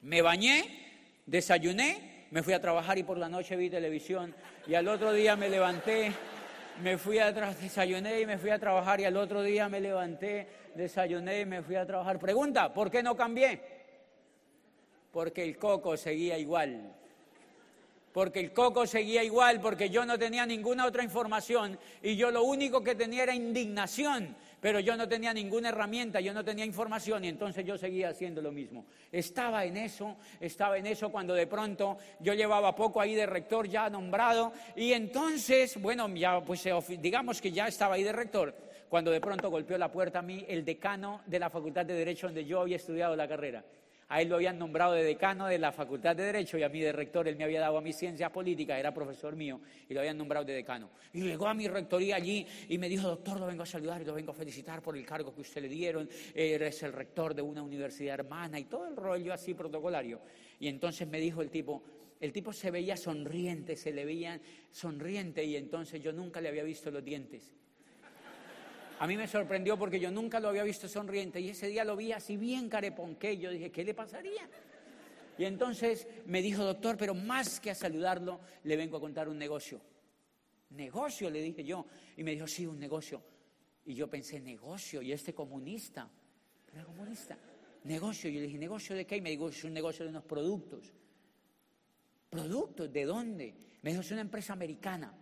me 0.00 0.22
bañé, 0.22 1.24
desayuné, 1.26 2.26
me 2.30 2.42
fui 2.42 2.52
a 2.52 2.60
trabajar 2.60 2.98
y 2.98 3.02
por 3.02 3.18
la 3.18 3.28
noche 3.28 3.56
vi 3.56 3.68
televisión. 3.68 4.34
Y 4.66 4.74
al 4.74 4.88
otro 4.88 5.12
día 5.12 5.36
me 5.36 5.48
levanté, 5.48 6.12
me 6.82 6.96
fui 6.96 7.18
a 7.18 7.32
desayuné 7.32 8.20
y 8.20 8.26
me 8.26 8.38
fui 8.38 8.50
a 8.50 8.58
trabajar 8.58 9.00
y 9.00 9.04
al 9.04 9.16
otro 9.16 9.42
día 9.42 9.68
me 9.68 9.80
levanté, 9.80 10.48
desayuné 10.74 11.40
y 11.40 11.46
me 11.46 11.62
fui 11.62 11.76
a 11.76 11.86
trabajar. 11.86 12.18
Pregunta, 12.18 12.72
¿por 12.72 12.90
qué 12.90 13.02
no 13.02 13.16
cambié? 13.16 13.60
Porque 15.12 15.42
el 15.42 15.58
coco 15.58 15.96
seguía 15.96 16.38
igual 16.38 16.94
porque 18.12 18.40
el 18.40 18.52
coco 18.52 18.86
seguía 18.86 19.22
igual, 19.22 19.60
porque 19.60 19.88
yo 19.88 20.04
no 20.04 20.18
tenía 20.18 20.44
ninguna 20.44 20.86
otra 20.86 21.04
información 21.04 21.78
y 22.02 22.16
yo 22.16 22.30
lo 22.30 22.42
único 22.42 22.82
que 22.82 22.94
tenía 22.94 23.22
era 23.22 23.34
indignación, 23.34 24.36
pero 24.60 24.80
yo 24.80 24.96
no 24.96 25.08
tenía 25.08 25.32
ninguna 25.32 25.70
herramienta, 25.70 26.20
yo 26.20 26.34
no 26.34 26.44
tenía 26.44 26.64
información 26.64 27.24
y 27.24 27.28
entonces 27.28 27.64
yo 27.64 27.78
seguía 27.78 28.10
haciendo 28.10 28.42
lo 28.42 28.52
mismo. 28.52 28.86
Estaba 29.10 29.64
en 29.64 29.76
eso, 29.76 30.16
estaba 30.38 30.76
en 30.76 30.86
eso 30.86 31.10
cuando 31.10 31.34
de 31.34 31.46
pronto 31.46 31.98
yo 32.20 32.34
llevaba 32.34 32.74
poco 32.74 33.00
ahí 33.00 33.14
de 33.14 33.26
rector 33.26 33.68
ya 33.68 33.88
nombrado 33.88 34.52
y 34.76 34.92
entonces, 34.92 35.80
bueno, 35.80 36.08
ya 36.14 36.40
pues 36.42 36.64
eh, 36.66 36.74
digamos 37.00 37.40
que 37.40 37.50
ya 37.50 37.66
estaba 37.68 37.94
ahí 37.94 38.02
de 38.02 38.12
rector, 38.12 38.54
cuando 38.88 39.10
de 39.10 39.20
pronto 39.20 39.50
golpeó 39.50 39.78
la 39.78 39.90
puerta 39.90 40.18
a 40.18 40.22
mí 40.22 40.44
el 40.48 40.64
decano 40.64 41.22
de 41.26 41.38
la 41.38 41.48
Facultad 41.48 41.86
de 41.86 41.94
Derecho 41.94 42.26
donde 42.26 42.44
yo 42.44 42.60
había 42.60 42.76
estudiado 42.76 43.16
la 43.16 43.28
carrera. 43.28 43.64
A 44.10 44.20
él 44.20 44.28
lo 44.28 44.34
habían 44.34 44.58
nombrado 44.58 44.94
de 44.94 45.04
decano 45.04 45.46
de 45.46 45.56
la 45.56 45.70
Facultad 45.70 46.16
de 46.16 46.24
Derecho 46.24 46.58
y 46.58 46.64
a 46.64 46.68
mí 46.68 46.80
de 46.80 46.90
rector. 46.90 47.28
Él 47.28 47.36
me 47.36 47.44
había 47.44 47.60
dado 47.60 47.78
a 47.78 47.80
mi 47.80 47.92
ciencias 47.92 48.28
políticas, 48.32 48.76
era 48.76 48.92
profesor 48.92 49.36
mío 49.36 49.60
y 49.88 49.94
lo 49.94 50.00
habían 50.00 50.18
nombrado 50.18 50.44
de 50.44 50.52
decano. 50.52 50.90
Y 51.12 51.20
llegó 51.20 51.46
a 51.46 51.54
mi 51.54 51.68
rectoría 51.68 52.16
allí 52.16 52.44
y 52.68 52.76
me 52.76 52.88
dijo, 52.88 53.06
doctor, 53.06 53.38
lo 53.38 53.46
vengo 53.46 53.62
a 53.62 53.66
saludar 53.66 54.02
y 54.02 54.04
lo 54.04 54.12
vengo 54.12 54.32
a 54.32 54.34
felicitar 54.34 54.82
por 54.82 54.96
el 54.96 55.06
cargo 55.06 55.32
que 55.32 55.42
usted 55.42 55.62
le 55.62 55.68
dieron. 55.68 56.08
Eres 56.34 56.82
el 56.82 56.92
rector 56.92 57.36
de 57.36 57.42
una 57.42 57.62
universidad 57.62 58.14
hermana 58.14 58.58
y 58.58 58.64
todo 58.64 58.88
el 58.88 58.96
rollo 58.96 59.32
así 59.32 59.54
protocolario. 59.54 60.20
Y 60.58 60.66
entonces 60.66 61.06
me 61.06 61.20
dijo 61.20 61.40
el 61.40 61.50
tipo, 61.50 61.84
el 62.18 62.32
tipo 62.32 62.52
se 62.52 62.72
veía 62.72 62.96
sonriente, 62.96 63.76
se 63.76 63.92
le 63.92 64.04
veía 64.04 64.40
sonriente 64.72 65.44
y 65.44 65.54
entonces 65.54 66.02
yo 66.02 66.12
nunca 66.12 66.40
le 66.40 66.48
había 66.48 66.64
visto 66.64 66.90
los 66.90 67.04
dientes. 67.04 67.54
A 69.00 69.06
mí 69.06 69.16
me 69.16 69.26
sorprendió 69.26 69.78
porque 69.78 69.98
yo 69.98 70.10
nunca 70.10 70.38
lo 70.40 70.50
había 70.50 70.62
visto 70.62 70.86
sonriente 70.86 71.40
y 71.40 71.48
ese 71.48 71.68
día 71.68 71.86
lo 71.86 71.96
vi 71.96 72.12
así 72.12 72.36
bien 72.36 72.68
careponqué. 72.68 73.38
Yo 73.38 73.50
dije, 73.50 73.72
¿qué 73.72 73.82
le 73.82 73.94
pasaría? 73.94 74.46
Y 75.38 75.44
entonces 75.46 76.06
me 76.26 76.42
dijo, 76.42 76.62
doctor, 76.62 76.98
pero 76.98 77.14
más 77.14 77.60
que 77.60 77.70
a 77.70 77.74
saludarlo, 77.74 78.40
le 78.64 78.76
vengo 78.76 78.98
a 78.98 79.00
contar 79.00 79.26
un 79.30 79.38
negocio. 79.38 79.80
¿Negocio? 80.68 81.30
Le 81.30 81.40
dije 81.40 81.64
yo. 81.64 81.86
Y 82.18 82.22
me 82.22 82.32
dijo, 82.32 82.46
sí, 82.46 82.66
un 82.66 82.78
negocio. 82.78 83.22
Y 83.86 83.94
yo 83.94 84.06
pensé, 84.06 84.38
negocio, 84.38 85.00
y 85.00 85.12
este 85.12 85.32
comunista. 85.32 86.06
¿Era 86.70 86.84
comunista? 86.84 87.38
Negocio. 87.84 88.28
Y 88.28 88.34
yo 88.34 88.40
le 88.40 88.46
dije, 88.48 88.58
¿negocio 88.58 88.94
de 88.94 89.06
qué? 89.06 89.16
Y 89.16 89.22
me 89.22 89.30
dijo, 89.30 89.48
es 89.48 89.64
un 89.64 89.72
negocio 89.72 90.04
de 90.04 90.10
unos 90.10 90.24
productos. 90.24 90.92
¿Productos? 92.28 92.92
¿De 92.92 93.06
dónde? 93.06 93.54
Me 93.80 93.92
dijo, 93.92 94.02
es 94.02 94.10
una 94.10 94.20
empresa 94.20 94.52
americana. 94.52 95.14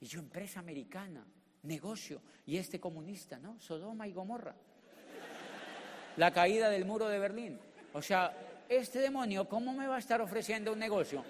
Y 0.00 0.06
yo, 0.06 0.18
empresa 0.18 0.58
americana 0.58 1.24
negocio. 1.64 2.22
Y 2.46 2.56
este 2.56 2.78
comunista, 2.80 3.38
¿no? 3.38 3.60
Sodoma 3.60 4.06
y 4.06 4.12
Gomorra. 4.12 4.54
La 6.16 6.32
caída 6.32 6.70
del 6.70 6.84
muro 6.84 7.08
de 7.08 7.18
Berlín. 7.18 7.58
O 7.92 8.00
sea, 8.00 8.32
este 8.68 9.00
demonio, 9.00 9.48
¿cómo 9.48 9.72
me 9.72 9.86
va 9.86 9.96
a 9.96 9.98
estar 9.98 10.20
ofreciendo 10.20 10.72
un 10.72 10.78
negocio? 10.78 11.24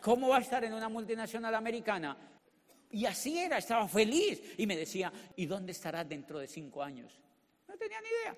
¿Cómo 0.00 0.28
va 0.28 0.38
a 0.38 0.40
estar 0.40 0.64
en 0.64 0.72
una 0.72 0.88
multinacional 0.88 1.54
americana? 1.54 2.16
Y 2.90 3.04
así 3.04 3.38
era, 3.38 3.58
estaba 3.58 3.86
feliz. 3.88 4.54
Y 4.56 4.66
me 4.66 4.76
decía, 4.76 5.12
¿y 5.36 5.46
dónde 5.46 5.72
estarás 5.72 6.08
dentro 6.08 6.38
de 6.38 6.46
cinco 6.46 6.82
años? 6.82 7.18
No 7.68 7.76
tenía 7.76 8.00
ni 8.00 8.08
idea. 8.08 8.36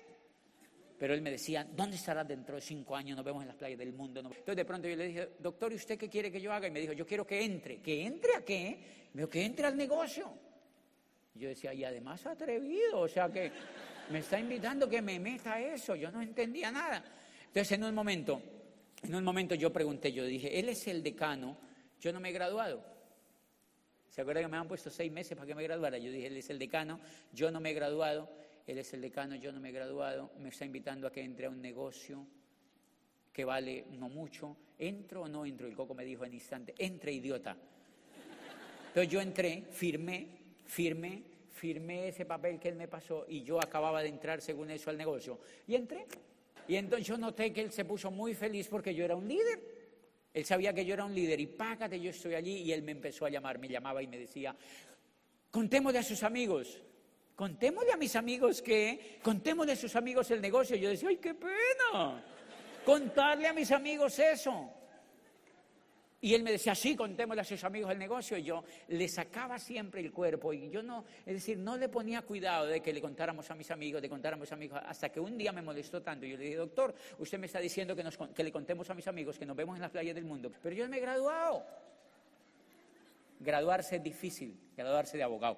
Pero 1.01 1.15
él 1.15 1.21
me 1.21 1.31
decía, 1.31 1.63
¿dónde 1.63 1.95
estarás 1.95 2.27
dentro 2.27 2.55
de 2.55 2.61
cinco 2.61 2.95
años? 2.95 3.15
Nos 3.15 3.25
vemos 3.25 3.41
en 3.41 3.47
las 3.47 3.57
playas 3.57 3.79
del 3.79 3.93
mundo. 3.93 4.19
Entonces 4.19 4.55
de 4.55 4.65
pronto 4.65 4.87
yo 4.87 4.95
le 4.95 5.07
dije, 5.07 5.29
doctor, 5.39 5.71
¿y 5.71 5.75
usted 5.75 5.97
qué 5.97 6.09
quiere 6.09 6.31
que 6.31 6.39
yo 6.39 6.53
haga? 6.53 6.67
Y 6.67 6.71
me 6.71 6.79
dijo, 6.79 6.93
yo 6.93 7.07
quiero 7.07 7.25
que 7.25 7.43
entre. 7.43 7.81
¿Que 7.81 8.05
entre 8.05 8.35
a 8.35 8.45
qué? 8.45 9.07
Me 9.13 9.21
dijo, 9.21 9.29
que 9.29 9.43
entre 9.43 9.65
al 9.65 9.75
negocio. 9.75 10.31
Yo 11.33 11.47
decía, 11.47 11.73
y 11.73 11.83
además 11.83 12.25
atrevido, 12.25 12.99
o 12.99 13.07
sea 13.07 13.29
que 13.29 13.51
me 14.09 14.19
está 14.19 14.39
invitando 14.39 14.89
que 14.89 15.01
me 15.01 15.19
meta 15.19 15.59
eso, 15.59 15.95
yo 15.95 16.11
no 16.11 16.21
entendía 16.21 16.71
nada. 16.71 17.03
Entonces 17.47 17.71
en 17.71 17.83
un 17.83 17.95
momento, 17.95 18.41
en 19.01 19.15
un 19.15 19.23
momento 19.23 19.55
yo 19.55 19.71
pregunté, 19.71 20.11
yo 20.11 20.25
dije, 20.25 20.59
él 20.59 20.69
es 20.69 20.87
el 20.87 21.01
decano, 21.01 21.57
yo 21.99 22.11
no 22.11 22.19
me 22.19 22.29
he 22.29 22.33
graduado. 22.33 22.83
¿Se 24.09 24.21
acuerdan 24.21 24.43
que 24.43 24.49
me 24.49 24.57
han 24.57 24.67
puesto 24.67 24.89
seis 24.89 25.11
meses 25.11 25.37
para 25.37 25.47
que 25.47 25.55
me 25.55 25.63
graduara? 25.63 25.97
Yo 25.97 26.11
dije, 26.11 26.27
él 26.27 26.35
es 26.35 26.49
el 26.49 26.59
decano, 26.59 26.99
yo 27.31 27.49
no 27.49 27.61
me 27.61 27.71
he 27.71 27.73
graduado, 27.73 28.29
él 28.67 28.77
es 28.77 28.93
el 28.93 29.01
decano, 29.01 29.35
yo 29.35 29.53
no 29.53 29.61
me 29.61 29.69
he 29.69 29.71
graduado, 29.71 30.31
me 30.39 30.49
está 30.49 30.65
invitando 30.65 31.07
a 31.07 31.11
que 31.11 31.21
entre 31.21 31.45
a 31.45 31.49
un 31.49 31.61
negocio. 31.61 32.27
que 33.31 33.45
vale 33.45 33.85
no 33.91 34.09
mucho, 34.09 34.57
¿entro 34.77 35.21
o 35.21 35.27
no 35.29 35.45
entro? 35.45 35.65
El 35.65 35.73
coco 35.73 35.93
me 35.93 36.03
dijo 36.03 36.25
en 36.25 36.33
instante, 36.33 36.75
entre 36.77 37.13
idiota. 37.13 37.55
Entonces 38.87 39.09
yo 39.09 39.21
entré, 39.21 39.63
firmé, 39.71 40.40
firmé, 40.71 41.21
firmé 41.51 42.07
ese 42.07 42.25
papel 42.25 42.57
que 42.57 42.69
él 42.69 42.75
me 42.75 42.87
pasó 42.87 43.25
y 43.27 43.43
yo 43.43 43.61
acababa 43.61 44.01
de 44.01 44.07
entrar 44.07 44.39
según 44.39 44.71
eso 44.71 44.89
al 44.89 44.97
negocio. 44.97 45.39
Y 45.67 45.75
entré. 45.75 46.05
Y 46.67 46.77
entonces 46.77 47.05
yo 47.05 47.17
noté 47.17 47.51
que 47.51 47.61
él 47.61 47.71
se 47.71 47.83
puso 47.83 48.09
muy 48.09 48.33
feliz 48.33 48.69
porque 48.69 48.95
yo 48.95 49.03
era 49.03 49.15
un 49.15 49.27
líder. 49.27 49.59
Él 50.33 50.45
sabía 50.45 50.73
que 50.73 50.85
yo 50.85 50.93
era 50.93 51.03
un 51.03 51.13
líder 51.13 51.41
y 51.41 51.47
págate, 51.47 51.99
yo 51.99 52.11
estoy 52.11 52.35
allí 52.35 52.59
y 52.59 52.71
él 52.71 52.83
me 52.83 52.93
empezó 52.93 53.25
a 53.25 53.29
llamar, 53.29 53.59
me 53.59 53.67
llamaba 53.67 54.01
y 54.01 54.07
me 54.07 54.17
decía, 54.17 54.55
contémosle 55.49 55.99
a 55.99 56.03
sus 56.03 56.23
amigos, 56.23 56.79
contémosle 57.35 57.91
a 57.91 57.97
mis 57.97 58.15
amigos 58.15 58.61
que, 58.61 59.19
contémosle 59.21 59.73
a 59.73 59.75
sus 59.75 59.93
amigos 59.97 60.31
el 60.31 60.39
negocio. 60.39 60.77
Yo 60.77 60.87
decía, 60.87 61.09
ay, 61.09 61.17
qué 61.17 61.33
pena, 61.33 62.23
contarle 62.85 63.47
a 63.47 63.53
mis 63.53 63.69
amigos 63.73 64.17
eso. 64.19 64.80
Y 66.23 66.35
él 66.35 66.43
me 66.43 66.51
decía, 66.51 66.75
sí, 66.75 66.95
contémosle 66.95 67.41
a 67.41 67.43
sus 67.43 67.63
amigos 67.63 67.91
el 67.91 67.97
negocio. 67.97 68.37
Y 68.37 68.43
yo 68.43 68.63
le 68.89 69.07
sacaba 69.07 69.57
siempre 69.57 70.01
el 70.01 70.11
cuerpo. 70.11 70.53
Y 70.53 70.69
yo 70.69 70.83
no, 70.83 71.03
es 71.25 71.33
decir, 71.33 71.57
no 71.57 71.77
le 71.77 71.89
ponía 71.89 72.21
cuidado 72.21 72.67
de 72.67 72.79
que 72.79 72.93
le 72.93 73.01
contáramos 73.01 73.49
a 73.49 73.55
mis 73.55 73.71
amigos, 73.71 74.03
de 74.03 74.09
contáramos 74.09 74.51
a 74.51 74.55
mis 74.55 74.71
amigos. 74.71 74.83
Hasta 74.87 75.09
que 75.09 75.19
un 75.19 75.35
día 75.35 75.51
me 75.51 75.63
molestó 75.63 76.03
tanto. 76.03 76.27
Yo 76.27 76.37
le 76.37 76.43
dije, 76.43 76.57
doctor, 76.57 76.93
usted 77.17 77.39
me 77.39 77.47
está 77.47 77.59
diciendo 77.59 77.95
que, 77.95 78.03
nos, 78.03 78.19
que 78.35 78.43
le 78.43 78.51
contemos 78.51 78.87
a 78.91 78.93
mis 78.93 79.07
amigos 79.07 79.39
que 79.39 79.47
nos 79.47 79.57
vemos 79.57 79.75
en 79.75 79.81
las 79.81 79.89
playas 79.89 80.13
del 80.13 80.25
mundo. 80.25 80.51
Pero 80.61 80.75
yo 80.75 80.87
me 80.87 80.97
he 80.97 81.01
graduado. 81.01 81.65
Graduarse 83.39 83.95
es 83.95 84.03
difícil, 84.03 84.55
graduarse 84.77 85.17
de 85.17 85.23
abogado. 85.23 85.57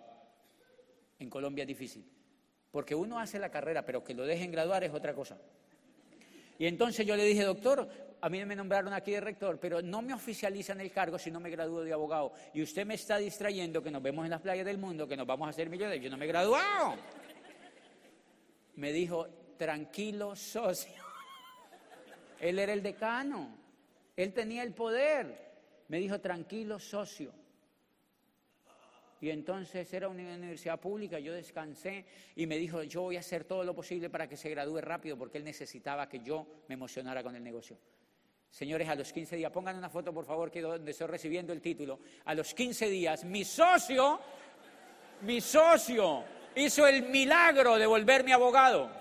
En 1.19 1.29
Colombia 1.29 1.63
es 1.63 1.67
difícil. 1.67 2.05
Porque 2.71 2.95
uno 2.95 3.19
hace 3.19 3.37
la 3.37 3.51
carrera, 3.51 3.85
pero 3.85 4.01
que 4.01 4.13
lo 4.13 4.25
dejen 4.25 4.49
graduar 4.49 4.85
es 4.85 4.93
otra 4.93 5.13
cosa. 5.13 5.37
Y 6.57 6.67
entonces 6.67 7.05
yo 7.05 7.17
le 7.17 7.25
dije, 7.25 7.43
doctor, 7.43 7.89
a 8.23 8.29
mí 8.29 8.45
me 8.45 8.55
nombraron 8.55 8.93
aquí 8.93 9.11
de 9.11 9.19
rector, 9.19 9.59
pero 9.59 9.81
no 9.81 10.01
me 10.01 10.13
oficializan 10.13 10.79
el 10.79 10.93
cargo 10.93 11.19
si 11.19 11.29
no 11.29 11.41
me 11.41 11.49
gradúo 11.49 11.81
de 11.81 11.91
abogado. 11.91 12.31
Y 12.53 12.61
usted 12.61 12.85
me 12.85 12.93
está 12.93 13.17
distrayendo 13.17 13.83
que 13.83 13.91
nos 13.91 14.01
vemos 14.01 14.23
en 14.23 14.31
las 14.31 14.39
playas 14.39 14.65
del 14.65 14.77
mundo, 14.77 15.05
que 15.05 15.17
nos 15.17 15.27
vamos 15.27 15.45
a 15.45 15.49
hacer 15.49 15.69
millones. 15.69 16.01
Yo 16.01 16.09
no 16.09 16.15
me 16.15 16.23
he 16.23 16.29
graduado. 16.29 16.95
Me 18.75 18.93
dijo, 18.93 19.27
tranquilo, 19.57 20.37
socio. 20.37 21.03
Él 22.39 22.59
era 22.59 22.71
el 22.71 22.81
decano. 22.81 23.57
Él 24.15 24.31
tenía 24.31 24.63
el 24.63 24.73
poder. 24.73 25.57
Me 25.89 25.99
dijo, 25.99 26.21
tranquilo, 26.21 26.79
socio. 26.79 27.33
Y 29.19 29.31
entonces 29.31 29.93
era 29.93 30.07
una 30.07 30.33
universidad 30.33 30.79
pública, 30.79 31.19
yo 31.19 31.33
descansé 31.33 32.05
y 32.37 32.47
me 32.47 32.57
dijo, 32.57 32.83
yo 32.83 33.01
voy 33.01 33.17
a 33.17 33.19
hacer 33.19 33.43
todo 33.43 33.65
lo 33.65 33.75
posible 33.75 34.09
para 34.09 34.29
que 34.29 34.37
se 34.37 34.49
gradúe 34.49 34.79
rápido 34.79 35.17
porque 35.17 35.39
él 35.39 35.43
necesitaba 35.43 36.07
que 36.07 36.21
yo 36.21 36.47
me 36.69 36.75
emocionara 36.75 37.21
con 37.21 37.35
el 37.35 37.43
negocio. 37.43 37.77
Señores, 38.53 38.87
a 38.87 38.93
los 38.93 39.11
15 39.11 39.35
días, 39.35 39.51
pongan 39.51 39.75
una 39.75 39.89
foto 39.89 40.13
por 40.13 40.25
favor 40.25 40.51
que 40.51 40.61
donde 40.61 40.91
estoy 40.91 41.07
recibiendo 41.07 41.51
el 41.53 41.59
título. 41.59 42.01
A 42.25 42.35
los 42.35 42.53
15 42.53 42.87
días, 42.87 43.23
mi 43.23 43.43
socio, 43.43 44.19
mi 45.21 45.41
socio 45.41 46.23
hizo 46.53 46.85
el 46.85 47.01
milagro 47.09 47.79
de 47.79 47.87
volverme 47.87 48.31
abogado. 48.31 48.91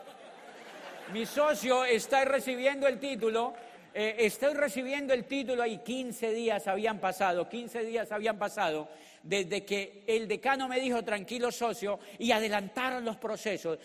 Mi 1.12 1.26
socio 1.26 1.84
está 1.84 2.24
recibiendo 2.24 2.86
el 2.88 2.98
título, 2.98 3.52
eh, 3.92 4.16
estoy 4.20 4.54
recibiendo 4.54 5.12
el 5.12 5.26
título 5.26 5.66
y 5.66 5.80
15 5.80 6.32
días 6.32 6.66
habían 6.66 6.98
pasado, 6.98 7.46
15 7.46 7.84
días 7.84 8.10
habían 8.10 8.38
pasado 8.38 8.88
desde 9.22 9.66
que 9.66 10.02
el 10.06 10.28
decano 10.28 10.66
me 10.66 10.80
dijo 10.80 11.04
tranquilo 11.04 11.52
socio 11.52 11.98
y 12.18 12.32
adelantaron 12.32 13.04
los 13.04 13.18
procesos. 13.18 13.78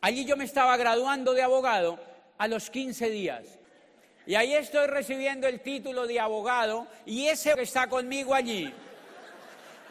Allí 0.00 0.24
yo 0.24 0.36
me 0.36 0.44
estaba 0.44 0.76
graduando 0.76 1.34
de 1.34 1.42
abogado 1.42 1.98
a 2.38 2.46
los 2.46 2.70
15 2.70 3.10
días. 3.10 3.58
Y 4.26 4.34
ahí 4.34 4.54
estoy 4.54 4.86
recibiendo 4.86 5.48
el 5.48 5.60
título 5.60 6.06
de 6.06 6.20
abogado 6.20 6.86
y 7.04 7.26
ese 7.26 7.54
que 7.54 7.62
está 7.62 7.88
conmigo 7.88 8.34
allí, 8.34 8.72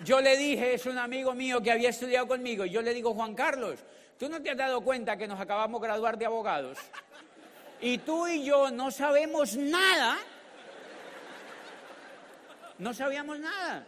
yo 0.04 0.22
le 0.22 0.38
dije, 0.38 0.74
es 0.74 0.86
un 0.86 0.98
amigo 0.98 1.34
mío 1.34 1.62
que 1.62 1.72
había 1.72 1.90
estudiado 1.90 2.28
conmigo, 2.28 2.66
y 2.66 2.72
yo 2.72 2.82
le 2.82 2.94
digo, 2.94 3.14
Juan 3.14 3.36
Carlos, 3.36 3.80
¿tú 4.18 4.30
no 4.30 4.42
te 4.42 4.50
has 4.50 4.58
dado 4.58 4.82
cuenta 4.82 5.18
que 5.18 5.28
nos 5.28 5.40
acabamos 5.40 5.80
de 5.80 5.88
graduar 5.88 6.18
de 6.18 6.26
abogados? 6.26 6.78
Y 7.82 7.98
tú 8.00 8.28
y 8.28 8.44
yo 8.44 8.72
no 8.72 8.92
sabemos 8.92 9.56
nada. 9.56 10.18
No 12.78 12.94
sabíamos 12.94 13.40
nada. 13.40 13.86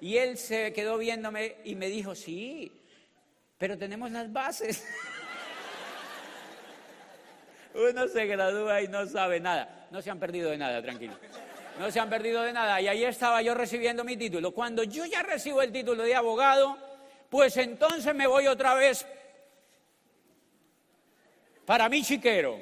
Y 0.00 0.16
él 0.16 0.38
se 0.38 0.72
quedó 0.72 0.98
viéndome 0.98 1.56
y 1.64 1.74
me 1.74 1.88
dijo, 1.88 2.14
sí, 2.14 2.72
pero 3.58 3.76
tenemos 3.76 4.10
las 4.10 4.32
bases. 4.32 4.84
Uno 7.76 8.08
se 8.08 8.26
gradúa 8.26 8.80
y 8.80 8.88
no 8.88 9.06
sabe 9.06 9.38
nada. 9.38 9.86
No 9.90 10.00
se 10.00 10.10
han 10.10 10.18
perdido 10.18 10.50
de 10.50 10.58
nada, 10.58 10.82
tranquilo. 10.82 11.14
No 11.78 11.90
se 11.90 12.00
han 12.00 12.08
perdido 12.08 12.42
de 12.42 12.52
nada. 12.52 12.80
Y 12.80 12.88
ahí 12.88 13.04
estaba 13.04 13.42
yo 13.42 13.54
recibiendo 13.54 14.02
mi 14.02 14.16
título. 14.16 14.52
Cuando 14.52 14.82
yo 14.82 15.04
ya 15.04 15.22
recibo 15.22 15.60
el 15.60 15.72
título 15.72 16.02
de 16.04 16.14
abogado, 16.14 16.78
pues 17.28 17.56
entonces 17.58 18.14
me 18.14 18.26
voy 18.26 18.46
otra 18.46 18.74
vez 18.74 19.06
para 21.66 21.88
mi 21.88 22.02
chiquero. 22.02 22.58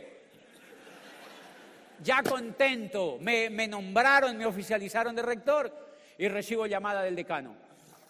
Ya 2.03 2.22
contento, 2.22 3.18
me, 3.20 3.48
nombraron, 3.68 4.37
me 4.37 4.46
oficializaron 4.46 5.14
de 5.14 5.22
rector 5.22 5.72
y 6.18 6.29
recibo 6.29 6.66
llamada 6.66 7.03
del 7.03 7.14
decano. 7.14 7.55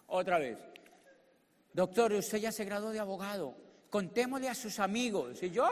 Otra 0.07 0.39
vez. 0.39 0.59
Doctor, 1.73 2.13
usted 2.15 2.39
ya 2.39 2.53
se 2.53 2.65
graduó 2.65 2.91
de 2.91 3.01
abogado. 3.01 3.55
Contémosle 3.91 4.49
a 4.49 4.55
sus 4.55 4.79
amigos. 4.81 5.43
Y 5.43 5.51
yo, 5.51 5.69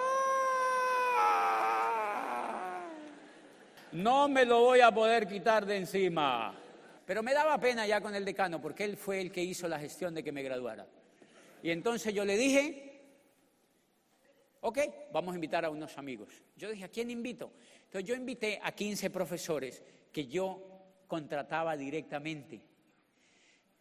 no 3.93 4.29
me 4.29 4.45
lo 4.45 4.61
voy 4.61 4.81
a 4.81 4.91
poder 4.91 5.27
quitar 5.27 5.67
de 5.67 5.77
encima. 5.77 6.55
Pero 7.05 7.23
me 7.23 7.35
daba 7.35 7.59
pena 7.59 7.87
ya 7.87 8.01
con 8.01 8.15
el 8.15 8.25
decano 8.25 8.61
porque 8.61 8.85
él 8.85 8.97
fue 8.97 9.21
el 9.21 9.31
que 9.31 9.43
hizo 9.43 9.69
la 9.69 9.79
gestión 9.79 10.15
de 10.15 10.23
que 10.23 10.33
me 10.33 10.43
graduara. 10.43 10.87
Y 11.63 11.71
entonces 11.71 12.13
yo 12.15 12.25
le 12.25 12.37
dije, 12.37 13.01
ok, 14.61 14.79
vamos 15.13 15.33
a 15.33 15.35
invitar 15.37 15.65
a 15.65 15.71
unos 15.71 15.97
amigos. 15.99 16.43
Yo 16.57 16.71
dije, 16.71 16.85
¿a 16.85 16.89
quién 16.89 17.11
invito? 17.11 17.53
Entonces 17.85 18.09
yo 18.09 18.15
invité 18.15 18.59
a 18.63 18.73
15 18.73 19.11
profesores 19.11 19.83
que 20.13 20.27
yo 20.27 20.63
contrataba 21.07 21.77
directamente. 21.77 22.63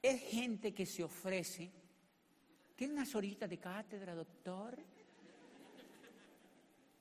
Es 0.01 0.21
gente 0.23 0.73
que 0.73 0.85
se 0.85 1.03
ofrece. 1.03 1.71
¿Tiene 2.75 2.93
unas 2.95 3.13
horitas 3.15 3.49
de 3.49 3.57
cátedra, 3.57 4.15
doctor? 4.15 4.77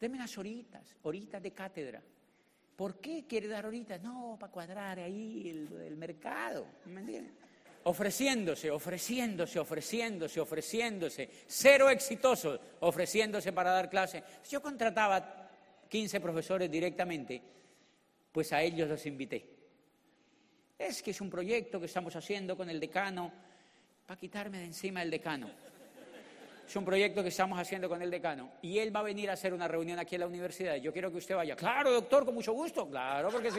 Deme 0.01 0.17
unas 0.17 0.37
horitas, 0.39 0.97
horitas 1.03 1.43
de 1.43 1.53
cátedra. 1.53 2.03
¿Por 2.75 2.99
qué 2.99 3.27
quiere 3.29 3.47
dar 3.49 3.67
ahorita? 3.67 3.99
No, 3.99 4.39
para 4.41 4.51
cuadrar 4.51 4.99
ahí 4.99 5.51
el, 5.51 5.97
mercado. 5.99 6.67
¿Me 6.87 7.01
entienden? 7.01 7.35
Ofreciéndose, 7.85 8.71
ofreciéndose, 8.71 9.59
ofreciéndose, 9.59 10.41
ofreciéndose. 10.41 11.29
Cero 11.47 11.91
exitoso, 11.91 12.59
ofreciéndose 12.81 13.53
para 13.53 13.73
dar 13.73 13.91
clase. 13.91 14.23
Yo 14.49 14.63
contrataba 14.63 15.51
15 15.87 16.21
profesores 16.21 16.71
directamente, 16.71 17.43
pues 18.33 18.55
a 18.55 18.63
ellos 18.63 18.89
los 18.89 19.05
invité. 19.05 19.45
Es 20.79 21.03
que 21.03 21.11
es 21.11 21.21
un 21.21 21.29
proyecto 21.29 21.79
que 21.79 21.87
estamos 21.87 22.17
haciendo 22.17 22.57
con 22.57 22.71
el 22.71 22.81
decano 22.81 23.31
para 24.07 24.19
quitarme 24.19 24.59
de 24.59 24.65
encima 24.65 25.03
el 25.03 25.11
decano. 25.11 25.51
Es 26.71 26.77
un 26.77 26.85
proyecto 26.85 27.21
que 27.21 27.31
estamos 27.31 27.59
haciendo 27.59 27.89
con 27.89 28.01
el 28.01 28.13
decano 28.13 28.53
y 28.63 28.79
él 28.79 28.95
va 28.95 29.01
a 29.01 29.03
venir 29.03 29.29
a 29.29 29.33
hacer 29.33 29.53
una 29.53 29.67
reunión 29.67 29.99
aquí 29.99 30.15
en 30.15 30.21
la 30.21 30.29
universidad. 30.29 30.77
Yo 30.77 30.93
quiero 30.93 31.11
que 31.11 31.17
usted 31.17 31.35
vaya. 31.35 31.57
Claro, 31.57 31.91
doctor, 31.91 32.25
con 32.25 32.33
mucho 32.33 32.53
gusto. 32.53 32.89
Claro, 32.89 33.29
porque 33.29 33.51
sí. 33.51 33.59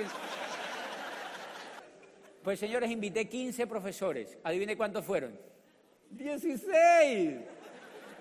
Pues 2.42 2.58
señores, 2.58 2.90
invité 2.90 3.28
15 3.28 3.68
profesores. 3.68 4.38
Adivine 4.46 4.78
cuántos 4.78 5.04
fueron. 5.04 5.38
16. 6.12 7.40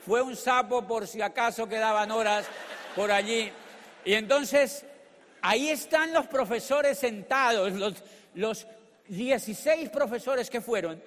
Fue 0.04 0.22
un 0.22 0.34
sapo 0.34 0.84
por 0.84 1.06
si 1.06 1.22
acaso 1.22 1.68
quedaban 1.68 2.10
horas 2.10 2.48
por 2.96 3.12
allí. 3.12 3.48
Y 4.04 4.14
entonces, 4.14 4.84
ahí 5.40 5.68
están 5.68 6.12
los 6.12 6.26
profesores 6.26 6.98
sentados, 6.98 7.74
los, 7.74 7.94
los 8.34 8.66
16 9.06 9.88
profesores 9.90 10.50
que 10.50 10.60
fueron, 10.60 11.00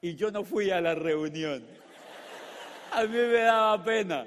y 0.00 0.14
yo 0.14 0.30
no 0.30 0.44
fui 0.44 0.70
a 0.70 0.80
la 0.80 0.94
reunión. 0.94 1.85
A 2.92 3.02
mí 3.02 3.16
me 3.16 3.40
daba 3.40 3.82
pena. 3.84 4.26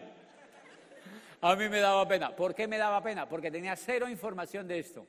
A 1.41 1.55
mí 1.55 1.69
me 1.69 1.79
daba 1.79 2.07
pena. 2.07 2.35
¿Por 2.35 2.53
qué 2.53 2.67
me 2.67 2.77
daba 2.77 3.01
pena? 3.01 3.27
Porque 3.27 3.49
tenía 3.49 3.75
cero 3.75 4.09
información 4.09 4.67
de 4.67 4.79
esto. 4.79 5.05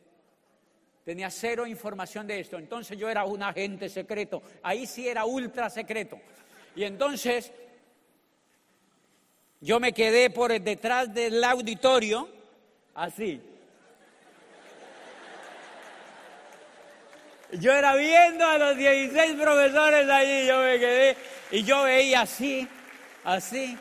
Tenía 1.04 1.30
cero 1.30 1.66
información 1.66 2.26
de 2.26 2.40
esto. 2.40 2.58
Entonces 2.58 2.96
yo 2.96 3.08
era 3.08 3.24
un 3.24 3.42
agente 3.42 3.88
secreto. 3.88 4.42
Ahí 4.62 4.86
sí 4.86 5.08
era 5.08 5.24
ultra 5.24 5.68
secreto. 5.68 6.20
Y 6.76 6.84
entonces 6.84 7.52
yo 9.60 9.80
me 9.80 9.92
quedé 9.92 10.30
por 10.30 10.58
detrás 10.60 11.12
del 11.12 11.42
auditorio, 11.42 12.28
así. 12.94 13.42
Yo 17.52 17.72
era 17.72 17.96
viendo 17.96 18.46
a 18.46 18.58
los 18.58 18.76
16 18.76 19.34
profesores 19.34 20.08
allí, 20.08 20.46
yo 20.46 20.58
me 20.60 20.78
quedé 20.78 21.16
y 21.50 21.64
yo 21.64 21.82
veía 21.82 22.20
así 22.20 22.68
así. 23.24 23.76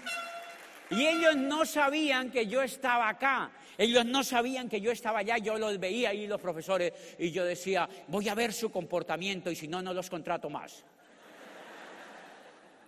Y 0.91 1.05
ellos 1.05 1.35
no 1.35 1.65
sabían 1.65 2.31
que 2.31 2.47
yo 2.47 2.61
estaba 2.61 3.09
acá. 3.09 3.51
Ellos 3.77 4.05
no 4.05 4.23
sabían 4.23 4.67
que 4.67 4.81
yo 4.81 4.91
estaba 4.91 5.19
allá. 5.19 5.37
Yo 5.37 5.57
los 5.57 5.79
veía 5.79 6.09
ahí 6.09 6.27
los 6.27 6.41
profesores 6.41 6.93
y 7.17 7.31
yo 7.31 7.45
decía, 7.45 7.87
voy 8.07 8.27
a 8.27 8.35
ver 8.35 8.51
su 8.53 8.71
comportamiento 8.71 9.51
y 9.51 9.55
si 9.55 9.67
no, 9.67 9.81
no 9.81 9.93
los 9.93 10.09
contrato 10.09 10.49
más. 10.49 10.83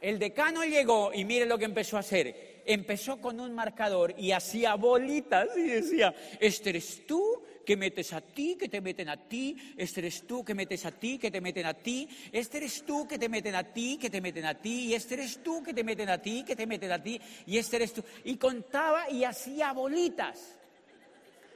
El 0.02 0.18
decano 0.18 0.64
llegó 0.64 1.14
y 1.14 1.24
mire 1.24 1.46
lo 1.46 1.60
que 1.60 1.66
empezó 1.66 1.96
a 1.96 2.00
hacer. 2.00 2.64
Empezó 2.66 3.22
con 3.22 3.40
un 3.40 3.54
marcador 3.54 4.16
y 4.18 4.32
hacía 4.32 4.76
bolitas 4.76 5.48
y 5.56 5.62
decía, 5.62 6.14
este 6.40 6.72
eres 6.72 7.06
tú, 7.06 7.44
que 7.66 7.78
metes 7.78 8.14
a 8.14 8.22
ti, 8.22 8.56
que 8.60 8.70
te 8.70 8.82
meten 8.82 9.10
a 9.10 9.18
ti, 9.18 9.56
este 9.78 10.02
eres 10.02 10.26
tú 10.28 10.44
que 10.44 10.54
metes 10.54 10.86
a 10.86 10.92
ti, 10.92 11.18
que 11.18 11.32
te 11.32 11.42
meten 11.42 11.66
a 11.66 11.74
ti, 11.74 12.08
este 12.32 12.58
eres 12.58 12.84
tú 12.84 13.08
que 13.08 13.18
te 13.18 13.30
meten 13.30 13.56
a 13.56 13.64
ti, 13.64 13.98
que 13.98 14.10
te 14.10 14.22
meten 14.22 14.46
a 14.46 14.56
ti, 14.56 14.88
y 14.88 14.94
este 14.94 15.16
eres 15.16 15.44
tú 15.44 15.64
que 15.64 15.74
te 15.74 15.84
meten 15.84 16.10
a 16.10 16.18
ti, 16.18 16.44
que 16.44 16.56
te 16.56 16.66
meten 16.66 16.92
a 16.92 17.02
ti, 17.02 17.20
y 17.46 17.58
este 17.58 17.78
eres 17.78 17.94
tú. 17.94 18.04
Y 18.24 18.38
contaba 18.38 19.10
y 19.10 19.24
hacía 19.24 19.72
bolitas. 19.74 20.58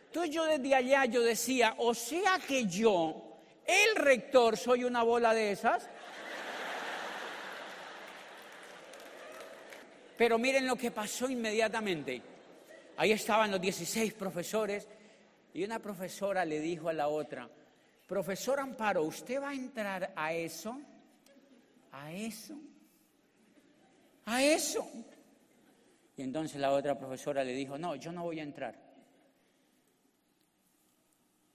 Entonces 0.08 0.34
yo 0.34 0.46
desde 0.46 0.74
allá 0.74 1.06
yo 1.06 1.22
decía, 1.22 1.76
o 1.78 1.94
sea 1.94 2.40
que 2.46 2.66
yo, 2.66 3.40
el 3.66 3.96
rector, 3.96 4.56
soy 4.58 4.84
una 4.84 5.04
bola 5.04 5.34
de 5.34 5.52
esas. 5.52 5.90
Pero 10.18 10.38
miren 10.38 10.66
lo 10.66 10.78
que 10.78 10.92
pasó 10.92 11.30
inmediatamente. 11.30 12.22
Ahí 12.98 13.12
estaban 13.12 13.52
los 13.52 13.60
16 13.60 14.14
profesores 14.14 14.88
y 15.56 15.64
una 15.64 15.80
profesora 15.80 16.44
le 16.44 16.60
dijo 16.60 16.90
a 16.90 16.94
la 16.94 17.08
otra, 17.08 17.50
profesor 18.06 18.60
Amparo, 18.60 19.04
¿usted 19.04 19.42
va 19.42 19.52
a 19.52 19.54
entrar 19.54 20.12
a 20.14 20.34
eso? 20.34 20.78
¿A 21.94 22.12
eso? 22.12 22.60
¿A 24.26 24.44
eso? 24.44 24.86
Y 26.18 26.24
entonces 26.24 26.60
la 26.60 26.74
otra 26.74 27.00
profesora 27.00 27.42
le 27.42 27.54
dijo, 27.54 27.78
no, 27.78 27.96
yo 27.96 28.12
no 28.12 28.24
voy 28.24 28.42
a 28.42 28.44
entrar. 28.44 28.76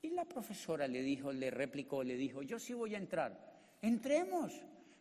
Y 0.00 0.08
la 0.08 0.24
profesora 0.24 0.88
le 0.88 1.02
dijo, 1.02 1.30
le 1.30 1.50
replicó, 1.50 2.02
le 2.02 2.16
dijo, 2.16 2.40
yo 2.40 2.58
sí 2.58 2.72
voy 2.72 2.94
a 2.94 2.98
entrar. 2.98 3.38
Entremos, 3.82 4.54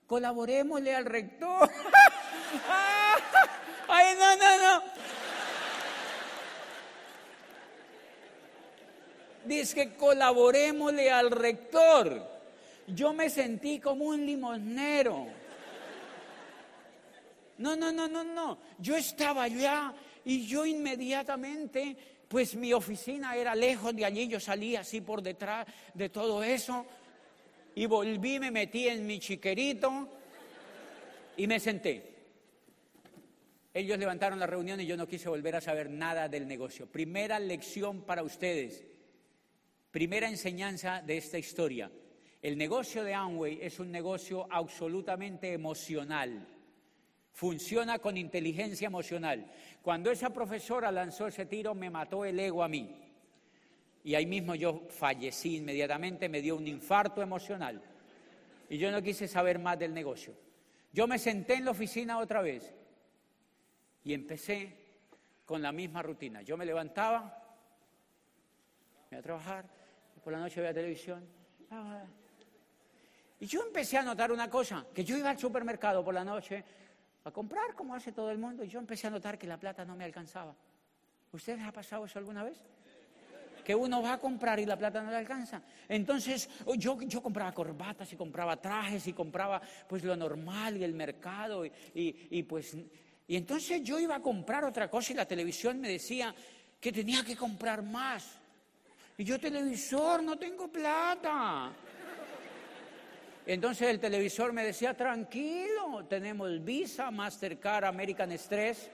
colaborémosle 0.07 0.93
al 0.93 1.05
rector. 1.05 1.69
¡Ay, 3.87 4.13
no, 4.19 4.35
no, 4.35 4.57
no! 4.57 4.83
Dice 9.49 9.73
que 9.73 9.95
colaborémosle 9.95 11.09
al 11.09 11.31
rector. 11.31 12.21
Yo 12.85 13.13
me 13.13 13.31
sentí 13.31 13.79
como 13.79 14.05
un 14.05 14.23
limosnero. 14.23 15.25
No, 17.57 17.75
no, 17.75 17.91
no, 17.91 18.07
no, 18.07 18.23
no. 18.23 18.59
Yo 18.77 18.95
estaba 18.95 19.43
allá 19.43 19.91
y 20.23 20.45
yo 20.45 20.67
inmediatamente, 20.67 21.97
pues 22.27 22.55
mi 22.55 22.73
oficina 22.73 23.35
era 23.35 23.55
lejos 23.55 23.95
de 23.95 24.05
allí, 24.05 24.27
yo 24.27 24.39
salí 24.39 24.75
así 24.75 25.01
por 25.01 25.23
detrás 25.23 25.65
de 25.95 26.09
todo 26.09 26.43
eso 26.43 26.85
y 27.73 27.87
volví, 27.87 28.39
me 28.39 28.51
metí 28.51 28.87
en 28.87 29.07
mi 29.07 29.19
chiquerito 29.19 30.09
y 31.37 31.47
me 31.47 31.59
senté. 31.59 32.07
Ellos 33.73 33.97
levantaron 33.97 34.39
la 34.39 34.45
reunión 34.45 34.79
y 34.79 34.85
yo 34.85 34.95
no 34.95 35.07
quise 35.07 35.27
volver 35.27 35.55
a 35.55 35.61
saber 35.61 35.89
nada 35.89 36.29
del 36.29 36.47
negocio. 36.47 36.85
Primera 36.85 37.39
lección 37.39 38.01
para 38.01 38.21
ustedes, 38.21 38.83
primera 39.91 40.29
enseñanza 40.29 41.01
de 41.01 41.17
esta 41.17 41.37
historia. 41.37 41.91
El 42.41 42.57
negocio 42.57 43.03
de 43.03 43.13
Amway 43.13 43.59
es 43.61 43.79
un 43.79 43.91
negocio 43.91 44.47
absolutamente 44.49 45.51
emocional. 45.51 46.47
Funciona 47.33 47.99
con 47.99 48.17
inteligencia 48.17 48.87
emocional. 48.87 49.51
Cuando 49.81 50.11
esa 50.11 50.29
profesora 50.29 50.91
lanzó 50.91 51.27
ese 51.27 51.45
tiro, 51.45 51.75
me 51.75 51.89
mató 51.89 52.23
el 52.25 52.39
ego 52.39 52.63
a 52.63 52.69
mí. 52.69 52.95
Y 54.03 54.15
ahí 54.15 54.25
mismo 54.25 54.55
yo 54.55 54.87
fallecí 54.89 55.57
inmediatamente, 55.57 56.29
me 56.29 56.41
dio 56.41 56.55
un 56.55 56.67
infarto 56.67 57.21
emocional. 57.21 57.81
Y 58.69 58.77
yo 58.77 58.91
no 58.91 59.01
quise 59.01 59.27
saber 59.27 59.59
más 59.59 59.77
del 59.77 59.93
negocio. 59.93 60.33
Yo 60.93 61.07
me 61.07 61.19
senté 61.19 61.55
en 61.55 61.65
la 61.65 61.71
oficina 61.71 62.19
otra 62.19 62.41
vez 62.41 62.73
y 64.03 64.13
empecé 64.13 64.75
con 65.45 65.61
la 65.61 65.71
misma 65.71 66.01
rutina. 66.01 66.41
Yo 66.41 66.57
me 66.57 66.65
levantaba, 66.65 67.57
me 69.11 69.17
a 69.17 69.21
trabajar, 69.21 69.78
por 70.21 70.33
la 70.33 70.39
noche 70.39 70.61
veía 70.61 70.73
televisión. 70.73 71.25
Y 73.39 73.45
yo 73.45 73.63
empecé 73.63 73.97
a 73.97 74.03
notar 74.03 74.31
una 74.31 74.49
cosa, 74.49 74.85
que 74.93 75.03
yo 75.03 75.17
iba 75.17 75.29
al 75.29 75.37
supermercado 75.37 76.03
por 76.03 76.13
la 76.13 76.23
noche 76.23 76.63
a 77.23 77.31
comprar 77.31 77.73
como 77.75 77.95
hace 77.95 78.11
todo 78.11 78.31
el 78.31 78.37
mundo 78.37 78.63
y 78.63 78.67
yo 78.67 78.79
empecé 78.79 79.07
a 79.07 79.09
notar 79.09 79.37
que 79.37 79.47
la 79.47 79.57
plata 79.57 79.85
no 79.85 79.95
me 79.95 80.03
alcanzaba. 80.03 80.55
¿Ustedes 81.31 81.61
ha 81.61 81.71
pasado 81.71 82.05
eso 82.05 82.19
alguna 82.19 82.43
vez? 82.43 82.57
que 83.63 83.75
uno 83.75 84.01
va 84.01 84.13
a 84.13 84.17
comprar 84.17 84.59
y 84.59 84.65
la 84.65 84.75
plata 84.75 84.99
no 84.99 85.11
le 85.11 85.17
alcanza. 85.17 85.61
Entonces 85.87 86.49
yo, 86.77 86.99
yo 87.03 87.21
compraba 87.21 87.51
corbatas 87.51 88.11
y 88.11 88.15
compraba 88.15 88.59
trajes 88.59 89.05
y 89.05 89.13
compraba 89.13 89.61
pues 89.87 90.03
lo 90.03 90.15
normal 90.15 90.77
y 90.77 90.83
el 90.83 90.95
mercado 90.95 91.63
y, 91.63 91.71
y 91.93 92.41
pues 92.41 92.75
y 93.29 93.35
entonces 93.35 93.83
yo 93.83 93.99
iba 93.99 94.15
a 94.15 94.21
comprar 94.23 94.65
otra 94.65 94.89
cosa 94.89 95.13
y 95.13 95.15
la 95.15 95.27
televisión 95.27 95.79
me 95.79 95.87
decía 95.87 96.33
que 96.81 96.91
tenía 96.91 97.23
que 97.23 97.35
comprar 97.35 97.83
más. 97.83 98.38
Y 99.19 99.25
yo, 99.25 99.37
televisor, 99.37 100.23
no 100.23 100.37
tengo 100.39 100.69
plata. 100.69 101.73
Entonces 103.45 103.89
el 103.89 103.99
televisor 103.99 104.53
me 104.53 104.63
decía, 104.63 104.93
tranquilo, 104.93 106.05
tenemos 106.07 106.63
Visa, 106.63 107.11
Mastercard, 107.11 107.83
American 107.83 108.31
Express. 108.31 108.89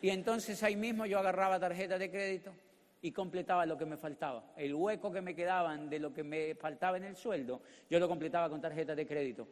Y 0.00 0.08
entonces 0.08 0.62
ahí 0.62 0.74
mismo 0.74 1.04
yo 1.04 1.18
agarraba 1.18 1.60
tarjeta 1.60 1.98
de 1.98 2.10
crédito 2.10 2.54
y 3.02 3.12
completaba 3.12 3.66
lo 3.66 3.76
que 3.76 3.84
me 3.84 3.98
faltaba. 3.98 4.54
El 4.56 4.74
hueco 4.74 5.12
que 5.12 5.20
me 5.20 5.34
quedaban 5.34 5.90
de 5.90 5.98
lo 5.98 6.14
que 6.14 6.24
me 6.24 6.54
faltaba 6.54 6.96
en 6.96 7.04
el 7.04 7.16
sueldo, 7.16 7.60
yo 7.90 7.98
lo 7.98 8.08
completaba 8.08 8.48
con 8.48 8.58
tarjeta 8.58 8.94
de 8.94 9.06
crédito. 9.06 9.48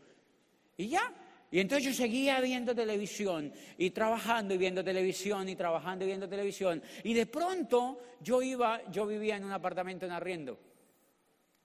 Y 0.78 0.88
ya, 0.88 1.12
y 1.50 1.60
entonces 1.60 1.86
yo 1.86 1.92
seguía 1.92 2.40
viendo 2.40 2.74
televisión 2.74 3.52
y 3.78 3.90
trabajando 3.90 4.54
y 4.54 4.58
viendo 4.58 4.82
televisión 4.82 5.48
y 5.48 5.54
trabajando 5.54 6.04
y 6.04 6.08
viendo 6.08 6.28
televisión. 6.28 6.82
Y 7.04 7.14
de 7.14 7.26
pronto 7.26 8.00
yo 8.20 8.42
iba, 8.42 8.82
yo 8.90 9.06
vivía 9.06 9.36
en 9.36 9.44
un 9.44 9.52
apartamento 9.52 10.06
en 10.06 10.12
arriendo. 10.12 10.58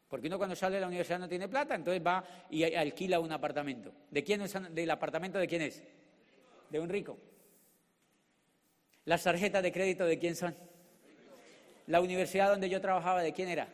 Porque 0.08 0.28
uno 0.28 0.38
cuando 0.38 0.56
sale 0.56 0.76
de 0.76 0.82
la 0.82 0.88
universidad 0.88 1.20
no 1.20 1.28
tiene 1.28 1.48
plata, 1.48 1.74
entonces 1.74 2.06
va 2.06 2.24
y 2.50 2.64
alquila 2.64 3.20
un 3.20 3.32
apartamento. 3.32 3.92
¿De 4.12 4.24
quién 4.24 4.42
es? 4.42 4.54
¿Del 4.72 4.92
apartamento 4.92 5.40
de 5.40 5.48
quién 5.48 5.64
es? 5.64 5.82
De 6.70 6.80
un 6.80 6.90
rico. 6.90 7.18
¿Las 9.06 9.24
tarjetas 9.24 9.64
de 9.64 9.72
crédito 9.72 10.06
de 10.06 10.20
quién 10.20 10.36
son? 10.36 10.56
La 11.88 12.02
universidad 12.02 12.52
donde 12.52 12.70
yo 12.70 12.80
trabajaba, 12.82 13.24
¿de 13.24 13.34
quién 13.34 13.50
era? 13.50 13.68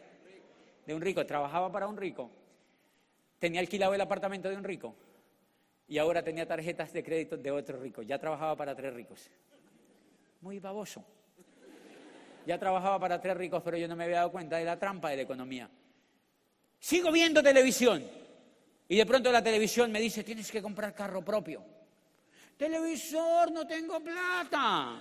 De 0.86 0.93
un 0.93 1.01
rico. 1.01 1.26
Trabajaba 1.26 1.70
para 1.70 1.88
un 1.88 1.97
rico. 1.97 2.32
Tenía 3.39 3.60
alquilado 3.60 3.93
el 3.93 4.01
apartamento 4.01 4.49
de 4.49 4.55
un 4.55 4.64
rico 4.64 4.95
y 5.88 5.97
ahora 5.97 6.21
tenía 6.21 6.45
tarjetas 6.45 6.91
de 6.91 7.03
crédito 7.03 7.38
de 7.38 7.51
otro 7.51 7.79
rico. 7.79 8.01
Ya 8.01 8.19
trabajaba 8.19 8.55
para 8.55 8.75
tres 8.75 8.93
ricos. 8.93 9.29
Muy 10.41 10.59
baboso. 10.59 11.03
Ya 12.45 12.57
trabajaba 12.57 12.99
para 12.99 13.21
tres 13.21 13.35
ricos, 13.38 13.61
pero 13.63 13.77
yo 13.77 13.88
no 13.88 13.95
me 13.95 14.03
había 14.03 14.17
dado 14.17 14.31
cuenta 14.31 14.57
de 14.57 14.65
la 14.65 14.77
trampa 14.77 15.09
de 15.09 15.17
la 15.17 15.21
economía. 15.21 15.69
Sigo 16.79 17.11
viendo 17.11 17.41
televisión. 17.41 18.03
Y 18.89 18.95
de 18.95 19.05
pronto 19.05 19.31
la 19.31 19.43
televisión 19.43 19.91
me 19.91 19.99
dice, 19.99 20.23
tienes 20.23 20.51
que 20.51 20.61
comprar 20.61 20.93
carro 20.93 21.23
propio. 21.23 21.63
Televisor, 22.57 23.51
no 23.51 23.67
tengo 23.67 23.99
plata. 23.99 24.99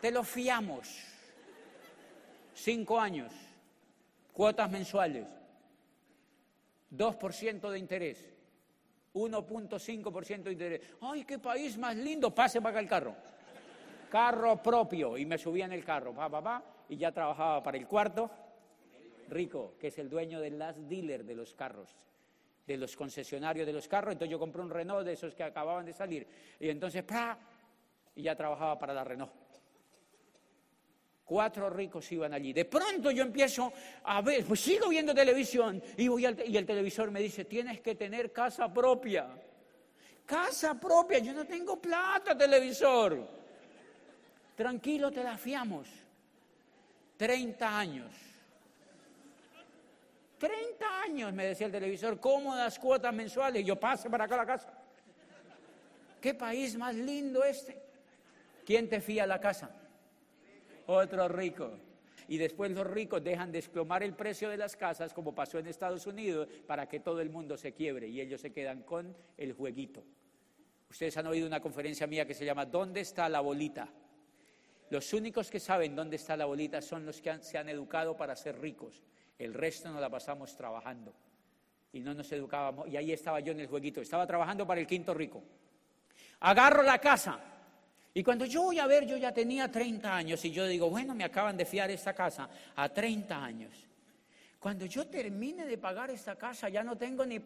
Te 0.00 0.10
lo 0.10 0.22
fiamos. 0.24 0.88
Cinco 2.54 3.00
años. 3.00 3.32
Cuotas 4.32 4.70
mensuales. 4.70 5.26
2% 6.90 7.70
de 7.70 7.78
interés. 7.78 8.33
1.5% 9.14 10.42
de 10.42 10.52
interés. 10.52 10.80
¡Ay, 11.00 11.24
qué 11.24 11.38
país 11.38 11.78
más 11.78 11.96
lindo! 11.96 12.34
Pase 12.34 12.60
para 12.60 12.70
acá 12.70 12.80
el 12.80 12.88
carro. 12.88 13.14
Carro 14.10 14.62
propio. 14.62 15.16
Y 15.16 15.24
me 15.24 15.38
subía 15.38 15.64
en 15.64 15.72
el 15.72 15.84
carro, 15.84 16.12
pa, 16.12 16.28
pa, 16.28 16.42
pa, 16.42 16.64
y 16.88 16.96
ya 16.96 17.12
trabajaba 17.12 17.62
para 17.62 17.78
el 17.78 17.86
cuarto. 17.86 18.30
Rico, 19.28 19.74
que 19.78 19.88
es 19.88 19.98
el 19.98 20.10
dueño 20.10 20.40
del 20.40 20.58
last 20.58 20.78
dealer 20.80 21.24
de 21.24 21.34
los 21.34 21.54
carros, 21.54 21.88
de 22.66 22.76
los 22.76 22.94
concesionarios 22.94 23.66
de 23.66 23.72
los 23.72 23.88
carros. 23.88 24.12
Entonces 24.12 24.30
yo 24.30 24.38
compré 24.38 24.60
un 24.60 24.70
Renault 24.70 25.06
de 25.06 25.12
esos 25.12 25.34
que 25.34 25.42
acababan 25.42 25.86
de 25.86 25.92
salir. 25.92 26.26
Y 26.60 26.68
entonces, 26.68 27.02
¡pa! 27.04 27.38
Y 28.16 28.22
ya 28.22 28.36
trabajaba 28.36 28.78
para 28.78 28.92
la 28.92 29.04
Renault. 29.04 29.43
Cuatro 31.24 31.70
ricos 31.70 32.10
iban 32.12 32.34
allí. 32.34 32.52
De 32.52 32.66
pronto 32.66 33.10
yo 33.10 33.22
empiezo 33.22 33.72
a 34.02 34.20
ver, 34.20 34.44
pues 34.44 34.60
sigo 34.60 34.88
viendo 34.88 35.14
televisión 35.14 35.82
y, 35.96 36.06
el 36.24 36.66
televisor 36.66 37.10
me 37.10 37.20
dice, 37.20 37.46
tienes 37.46 37.80
que 37.80 37.94
tener 37.94 38.30
casa 38.30 38.72
propia. 38.72 39.28
Casa 40.26 40.78
propia, 40.78 41.18
yo 41.18 41.32
no 41.32 41.46
tengo 41.46 41.80
plata, 41.80 42.36
televisor. 42.36 43.26
Tranquilo, 44.54 45.10
te 45.10 45.24
la 45.24 45.38
fiamos. 45.38 45.88
Treinta 47.16 47.78
años. 47.78 48.12
Treinta 50.38 51.02
años, 51.02 51.32
me 51.32 51.46
decía 51.46 51.66
el 51.66 51.72
televisor, 51.72 52.20
cómodas 52.20 52.78
cuotas 52.78 53.14
mensuales. 53.14 53.64
Yo 53.64 53.80
pase 53.80 54.10
para 54.10 54.24
acá 54.24 54.36
la 54.36 54.46
casa. 54.46 54.72
¿Qué 56.20 56.34
país 56.34 56.76
más 56.76 56.94
lindo 56.94 57.42
este? 57.44 57.80
¿Quién 58.66 58.90
te 58.90 59.00
fía 59.00 59.26
la 59.26 59.40
casa? 59.40 59.70
Otro 60.86 61.28
rico. 61.28 61.78
Y 62.28 62.38
después 62.38 62.70
los 62.70 62.86
ricos 62.86 63.22
dejan 63.22 63.52
desplomar 63.52 64.02
el 64.02 64.14
precio 64.14 64.48
de 64.48 64.56
las 64.56 64.76
casas, 64.76 65.12
como 65.12 65.34
pasó 65.34 65.58
en 65.58 65.66
Estados 65.66 66.06
Unidos, 66.06 66.48
para 66.66 66.88
que 66.88 67.00
todo 67.00 67.20
el 67.20 67.30
mundo 67.30 67.56
se 67.56 67.72
quiebre 67.72 68.08
y 68.08 68.20
ellos 68.20 68.40
se 68.40 68.52
quedan 68.52 68.82
con 68.82 69.14
el 69.36 69.52
jueguito. 69.52 70.02
Ustedes 70.88 71.16
han 71.16 71.26
oído 71.26 71.46
una 71.46 71.60
conferencia 71.60 72.06
mía 72.06 72.26
que 72.26 72.34
se 72.34 72.44
llama 72.44 72.64
¿Dónde 72.64 73.00
está 73.00 73.28
la 73.28 73.40
bolita? 73.40 73.88
Los 74.90 75.12
únicos 75.12 75.50
que 75.50 75.60
saben 75.60 75.96
dónde 75.96 76.16
está 76.16 76.36
la 76.36 76.44
bolita 76.44 76.80
son 76.80 77.04
los 77.04 77.20
que 77.20 77.36
se 77.42 77.58
han 77.58 77.68
educado 77.68 78.16
para 78.16 78.36
ser 78.36 78.60
ricos. 78.60 79.02
El 79.38 79.52
resto 79.52 79.90
nos 79.90 80.00
la 80.00 80.08
pasamos 80.08 80.56
trabajando. 80.56 81.12
Y 81.92 82.00
no 82.00 82.14
nos 82.14 82.30
educábamos. 82.32 82.88
Y 82.88 82.96
ahí 82.96 83.12
estaba 83.12 83.40
yo 83.40 83.52
en 83.52 83.60
el 83.60 83.66
jueguito. 83.66 84.00
Estaba 84.00 84.26
trabajando 84.26 84.66
para 84.66 84.80
el 84.80 84.86
quinto 84.86 85.14
rico. 85.14 85.42
Agarro 86.40 86.82
la 86.82 86.98
casa. 86.98 87.53
Y 88.16 88.22
cuando 88.22 88.44
yo 88.44 88.62
voy 88.62 88.78
a 88.78 88.86
ver, 88.86 89.04
yo 89.04 89.16
ya 89.16 89.32
tenía 89.32 89.68
30 89.68 90.16
años. 90.16 90.44
Y 90.44 90.52
yo 90.52 90.66
digo, 90.66 90.88
bueno, 90.88 91.16
me 91.16 91.24
acaban 91.24 91.56
de 91.56 91.64
fiar 91.64 91.90
esta 91.90 92.14
casa 92.14 92.48
a 92.76 92.88
30 92.88 93.44
años. 93.44 93.72
Cuando 94.60 94.86
yo 94.86 95.08
termine 95.08 95.66
de 95.66 95.76
pagar 95.76 96.10
esta 96.10 96.36
casa, 96.36 96.68
ya 96.68 96.84
no 96.84 96.96
tengo 96.96 97.26
ni... 97.26 97.38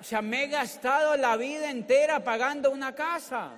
O 0.00 0.04
sea, 0.04 0.20
me 0.20 0.44
he 0.44 0.48
gastado 0.48 1.16
la 1.16 1.36
vida 1.36 1.70
entera 1.70 2.24
pagando 2.24 2.72
una 2.72 2.92
casa. 2.92 3.52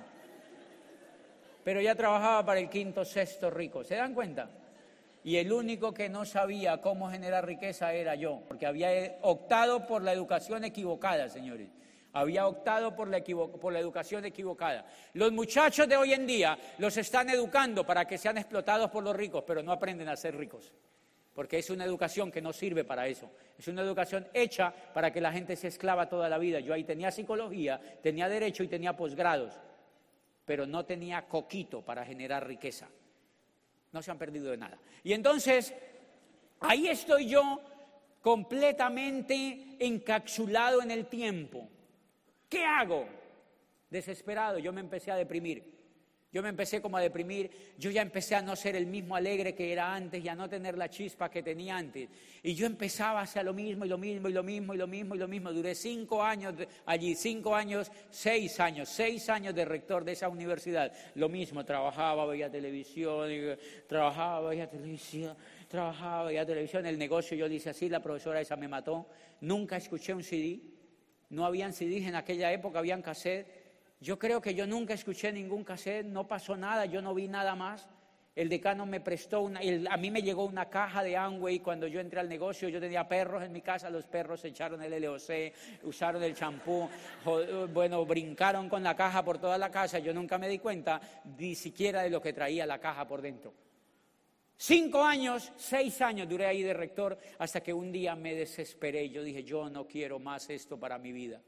Pero 1.63 1.81
ya 1.81 1.95
trabajaba 1.95 2.45
para 2.45 2.59
el 2.59 2.69
quinto, 2.69 3.03
sexto 3.03 3.49
rico. 3.49 3.83
¿Se 3.83 3.95
dan 3.95 4.13
cuenta? 4.13 4.47
Y 5.25 5.37
el 5.37 5.51
único 5.51 5.91
que 5.91 6.07
no 6.07 6.23
sabía 6.23 6.77
cómo 6.77 7.09
generar 7.09 7.47
riqueza 7.47 7.91
era 7.91 8.13
yo, 8.13 8.43
porque 8.47 8.67
había 8.67 9.17
optado 9.23 9.87
por 9.87 10.03
la 10.03 10.13
educación 10.13 10.63
equivocada, 10.63 11.29
señores. 11.29 11.67
Había 12.13 12.45
optado 12.45 12.95
por 12.95 13.07
la, 13.07 13.23
por 13.59 13.73
la 13.73 13.79
educación 13.79 14.23
equivocada. 14.25 14.85
Los 15.13 15.31
muchachos 15.31 15.89
de 15.89 15.97
hoy 15.97 16.13
en 16.13 16.27
día 16.27 16.55
los 16.77 16.95
están 16.97 17.27
educando 17.31 17.83
para 17.83 18.05
que 18.05 18.19
sean 18.19 18.37
explotados 18.37 18.91
por 18.91 19.03
los 19.03 19.15
ricos, 19.15 19.43
pero 19.47 19.63
no 19.63 19.71
aprenden 19.71 20.09
a 20.09 20.15
ser 20.15 20.37
ricos 20.37 20.71
porque 21.33 21.57
es 21.57 21.69
una 21.69 21.83
educación 21.83 22.31
que 22.31 22.41
no 22.41 22.53
sirve 22.53 22.85
para 22.85 23.07
eso. 23.07 23.29
Es 23.59 23.67
una 23.67 23.81
educación 23.81 24.25
hecha 24.33 24.73
para 24.93 25.11
que 25.11 25.19
la 25.19 25.33
gente 25.33 25.57
se 25.57 25.67
esclava 25.67 26.07
toda 26.07 26.29
la 26.29 26.37
vida. 26.37 26.61
Yo 26.61 26.73
ahí 26.73 26.85
tenía 26.85 27.11
psicología, 27.11 27.81
tenía 28.01 28.29
derecho 28.29 28.63
y 28.63 28.69
tenía 28.69 28.95
posgrados, 28.95 29.51
pero 30.45 30.65
no 30.65 30.85
tenía 30.85 31.27
coquito 31.27 31.81
para 31.81 32.05
generar 32.05 32.47
riqueza. 32.47 32.87
No 33.95 34.03
se 34.03 34.11
han 34.11 34.17
perdido 34.17 34.51
de 34.51 34.57
nada. 34.57 34.77
Y 35.05 35.13
entonces, 35.13 35.73
ahí 36.59 36.89
estoy 36.89 37.29
yo 37.29 37.61
completamente 38.21 39.77
encapsulado 39.79 40.81
en 40.81 40.91
el 40.91 41.05
tiempo. 41.05 41.69
¿Qué 42.49 42.65
hago? 42.65 43.07
Desesperado, 43.89 44.59
yo 44.59 44.73
me 44.73 44.81
empecé 44.81 45.11
a 45.11 45.15
deprimir. 45.15 45.74
Yo 46.35 46.43
me 46.43 46.49
empecé 46.49 46.81
como 46.81 46.97
a 46.97 46.99
deprimir, 46.99 47.49
yo 47.77 47.89
ya 47.89 48.01
empecé 48.01 48.35
a 48.35 48.41
no 48.41 48.57
ser 48.57 48.75
el 48.75 48.87
mismo 48.87 49.15
alegre 49.15 49.55
que 49.55 49.71
era 49.71 49.95
antes 49.95 50.21
y 50.21 50.27
a 50.27 50.35
no 50.35 50.49
tener 50.49 50.77
la 50.77 50.89
chispa 50.89 51.29
que 51.31 51.41
tenía 51.41 51.77
antes. 51.77 52.09
Y 52.43 52.53
yo 52.53 52.65
empezaba 52.65 53.21
a 53.21 53.23
hacer 53.23 53.45
lo 53.45 53.53
mismo 53.53 53.85
y 53.85 53.87
lo 53.87 53.97
mismo 53.97 54.27
y 54.27 54.33
lo 54.33 54.43
mismo 54.43 54.73
y 54.73 54.77
lo 54.77 54.85
mismo 54.85 55.15
y 55.15 55.17
lo 55.17 55.29
mismo. 55.29 55.53
Duré 55.53 55.73
cinco 55.75 56.21
años 56.21 56.53
allí, 56.87 57.15
cinco 57.15 57.55
años, 57.55 57.89
seis 58.09 58.59
años, 58.59 58.89
seis 58.89 59.29
años 59.29 59.55
de 59.55 59.63
rector 59.63 60.03
de 60.03 60.11
esa 60.11 60.27
universidad. 60.27 60.91
Lo 61.13 61.29
mismo, 61.29 61.63
trabajaba, 61.63 62.25
veía 62.25 62.51
televisión, 62.51 63.29
trabajaba, 63.87 64.49
veía 64.49 64.69
televisión, 64.69 65.37
trabajaba, 65.69 66.25
veía 66.25 66.45
televisión. 66.45 66.85
El 66.85 66.97
negocio 66.97 67.37
yo 67.37 67.47
dice 67.47 67.69
así, 67.69 67.87
la 67.87 68.01
profesora 68.01 68.41
esa 68.41 68.57
me 68.57 68.67
mató. 68.67 69.07
Nunca 69.39 69.77
escuché 69.77 70.13
un 70.13 70.21
CD. 70.21 70.59
No 71.29 71.45
habían 71.45 71.71
CDs 71.71 72.09
en 72.09 72.15
aquella 72.15 72.51
época, 72.51 72.79
habían 72.79 73.01
cassette 73.01 73.64
yo 73.99 74.19
creo 74.19 74.41
que 74.41 74.53
yo 74.53 74.67
nunca 74.67 74.93
escuché 74.93 75.31
ningún 75.31 75.63
cassette, 75.63 76.05
no 76.05 76.27
pasó 76.27 76.55
nada, 76.57 76.85
yo 76.85 77.01
no 77.01 77.13
vi 77.13 77.27
nada 77.27 77.55
más. 77.55 77.87
El 78.35 78.49
decano 78.49 78.85
me 78.85 78.99
prestó 78.99 79.41
una, 79.41 79.61
a 79.89 79.97
mí 79.97 80.11
me 80.11 80.21
llegó 80.21 80.43
una 80.43 80.69
caja 80.69 81.01
de 81.01 81.15
Amway 81.15 81.59
cuando 81.59 81.87
yo 81.87 82.01
entré 82.01 82.19
al 82.19 82.27
negocio, 82.27 82.67
yo 82.67 82.81
tenía 82.81 83.07
perros 83.07 83.41
en 83.41 83.53
mi 83.53 83.61
casa, 83.61 83.89
los 83.89 84.05
perros 84.07 84.43
echaron 84.43 84.83
el 84.83 85.01
LOC, 85.01 85.53
usaron 85.83 86.21
el 86.21 86.35
champú, 86.35 86.89
bueno, 87.73 88.05
brincaron 88.05 88.67
con 88.67 88.83
la 88.83 88.93
caja 88.93 89.23
por 89.23 89.37
toda 89.37 89.57
la 89.57 89.71
casa, 89.71 89.99
yo 89.99 90.13
nunca 90.13 90.37
me 90.37 90.49
di 90.49 90.59
cuenta 90.59 90.99
ni 91.37 91.55
siquiera 91.55 92.01
de 92.01 92.09
lo 92.09 92.21
que 92.21 92.33
traía 92.33 92.65
la 92.65 92.77
caja 92.77 93.07
por 93.07 93.21
dentro. 93.21 93.53
Cinco 94.57 95.01
años, 95.01 95.53
seis 95.55 96.01
años 96.01 96.27
duré 96.27 96.45
ahí 96.45 96.61
de 96.61 96.73
rector 96.73 97.17
hasta 97.39 97.61
que 97.61 97.73
un 97.73 97.89
día 97.89 98.17
me 98.17 98.35
desesperé, 98.35 99.09
yo 99.09 99.23
dije, 99.23 99.45
yo 99.45 99.69
no 99.69 99.87
quiero 99.87 100.19
más 100.19 100.49
esto 100.49 100.77
para 100.77 100.97
mi 100.97 101.13
vida 101.13 101.41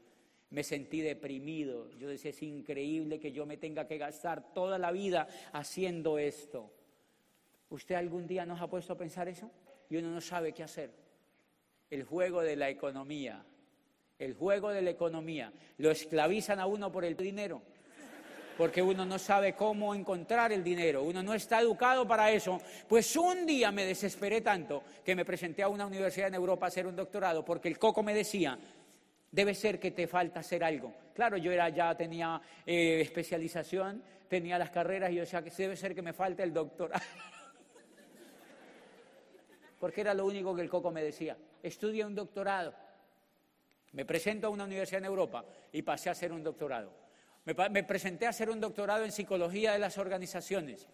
me 0.50 0.62
sentí 0.62 1.00
deprimido. 1.00 1.90
Yo 1.92 2.08
decía, 2.08 2.30
es 2.30 2.42
increíble 2.42 3.20
que 3.20 3.32
yo 3.32 3.46
me 3.46 3.56
tenga 3.56 3.86
que 3.86 3.98
gastar 3.98 4.52
toda 4.54 4.78
la 4.78 4.90
vida 4.92 5.28
haciendo 5.52 6.18
esto. 6.18 6.72
¿Usted 7.70 7.96
algún 7.96 8.26
día 8.26 8.46
nos 8.46 8.60
ha 8.60 8.66
puesto 8.68 8.94
a 8.94 8.96
pensar 8.96 9.28
eso? 9.28 9.50
Y 9.90 9.96
uno 9.96 10.10
no 10.10 10.20
sabe 10.20 10.52
qué 10.52 10.62
hacer. 10.62 10.90
El 11.90 12.04
juego 12.04 12.42
de 12.42 12.56
la 12.56 12.70
economía. 12.70 13.44
El 14.18 14.34
juego 14.34 14.70
de 14.70 14.82
la 14.82 14.90
economía. 14.90 15.52
Lo 15.76 15.90
esclavizan 15.90 16.60
a 16.60 16.66
uno 16.66 16.90
por 16.90 17.04
el 17.04 17.16
dinero. 17.16 17.62
Porque 18.56 18.82
uno 18.82 19.06
no 19.06 19.20
sabe 19.20 19.54
cómo 19.54 19.94
encontrar 19.94 20.50
el 20.50 20.64
dinero, 20.64 21.04
uno 21.04 21.22
no 21.22 21.32
está 21.32 21.60
educado 21.60 22.08
para 22.08 22.32
eso. 22.32 22.60
Pues 22.88 23.14
un 23.14 23.46
día 23.46 23.70
me 23.70 23.84
desesperé 23.84 24.40
tanto 24.40 24.82
que 25.04 25.14
me 25.14 25.24
presenté 25.24 25.62
a 25.62 25.68
una 25.68 25.86
universidad 25.86 26.26
en 26.26 26.34
Europa 26.34 26.66
a 26.66 26.68
hacer 26.68 26.84
un 26.84 26.96
doctorado 26.96 27.44
porque 27.44 27.68
el 27.68 27.78
coco 27.78 28.02
me 28.02 28.12
decía, 28.12 28.58
Debe 29.30 29.54
ser 29.54 29.78
que 29.78 29.90
te 29.90 30.06
falta 30.06 30.40
hacer 30.40 30.64
algo. 30.64 30.94
Claro, 31.14 31.36
yo 31.36 31.52
era, 31.52 31.68
ya 31.68 31.94
tenía 31.96 32.40
eh, 32.64 33.00
especialización, 33.00 34.02
tenía 34.28 34.58
las 34.58 34.70
carreras 34.70 35.10
y 35.10 35.16
yo 35.16 35.20
decía 35.20 35.42
que 35.42 35.50
debe 35.50 35.76
ser 35.76 35.94
que 35.94 36.02
me 36.02 36.12
falta 36.12 36.42
el 36.42 36.52
doctorado. 36.52 37.04
Porque 39.78 40.00
era 40.00 40.14
lo 40.14 40.26
único 40.26 40.54
que 40.54 40.62
el 40.62 40.70
coco 40.70 40.90
me 40.90 41.02
decía. 41.02 41.36
Estudia 41.62 42.06
un 42.06 42.14
doctorado. 42.14 42.74
Me 43.92 44.04
presento 44.04 44.46
a 44.46 44.50
una 44.50 44.64
universidad 44.64 45.00
en 45.00 45.06
Europa 45.06 45.44
y 45.72 45.82
pasé 45.82 46.08
a 46.08 46.12
hacer 46.12 46.32
un 46.32 46.42
doctorado. 46.42 46.92
Me, 47.44 47.54
me 47.70 47.84
presenté 47.84 48.26
a 48.26 48.30
hacer 48.30 48.50
un 48.50 48.60
doctorado 48.60 49.04
en 49.04 49.12
psicología 49.12 49.72
de 49.72 49.78
las 49.78 49.98
organizaciones 49.98 50.88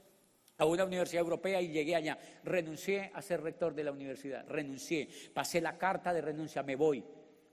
a 0.58 0.64
una 0.64 0.84
universidad 0.84 1.22
europea 1.22 1.60
y 1.60 1.68
llegué 1.68 1.96
allá. 1.96 2.18
Renuncié 2.44 3.10
a 3.14 3.22
ser 3.22 3.42
rector 3.42 3.74
de 3.74 3.84
la 3.84 3.92
universidad. 3.92 4.46
Renuncié. 4.48 5.08
Pasé 5.32 5.60
la 5.60 5.78
carta 5.78 6.12
de 6.12 6.20
renuncia. 6.20 6.62
Me 6.62 6.76
voy 6.76 7.02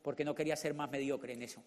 porque 0.01 0.25
no 0.25 0.35
quería 0.35 0.55
ser 0.55 0.73
más 0.73 0.89
mediocre 0.89 1.33
en 1.33 1.43
eso. 1.43 1.61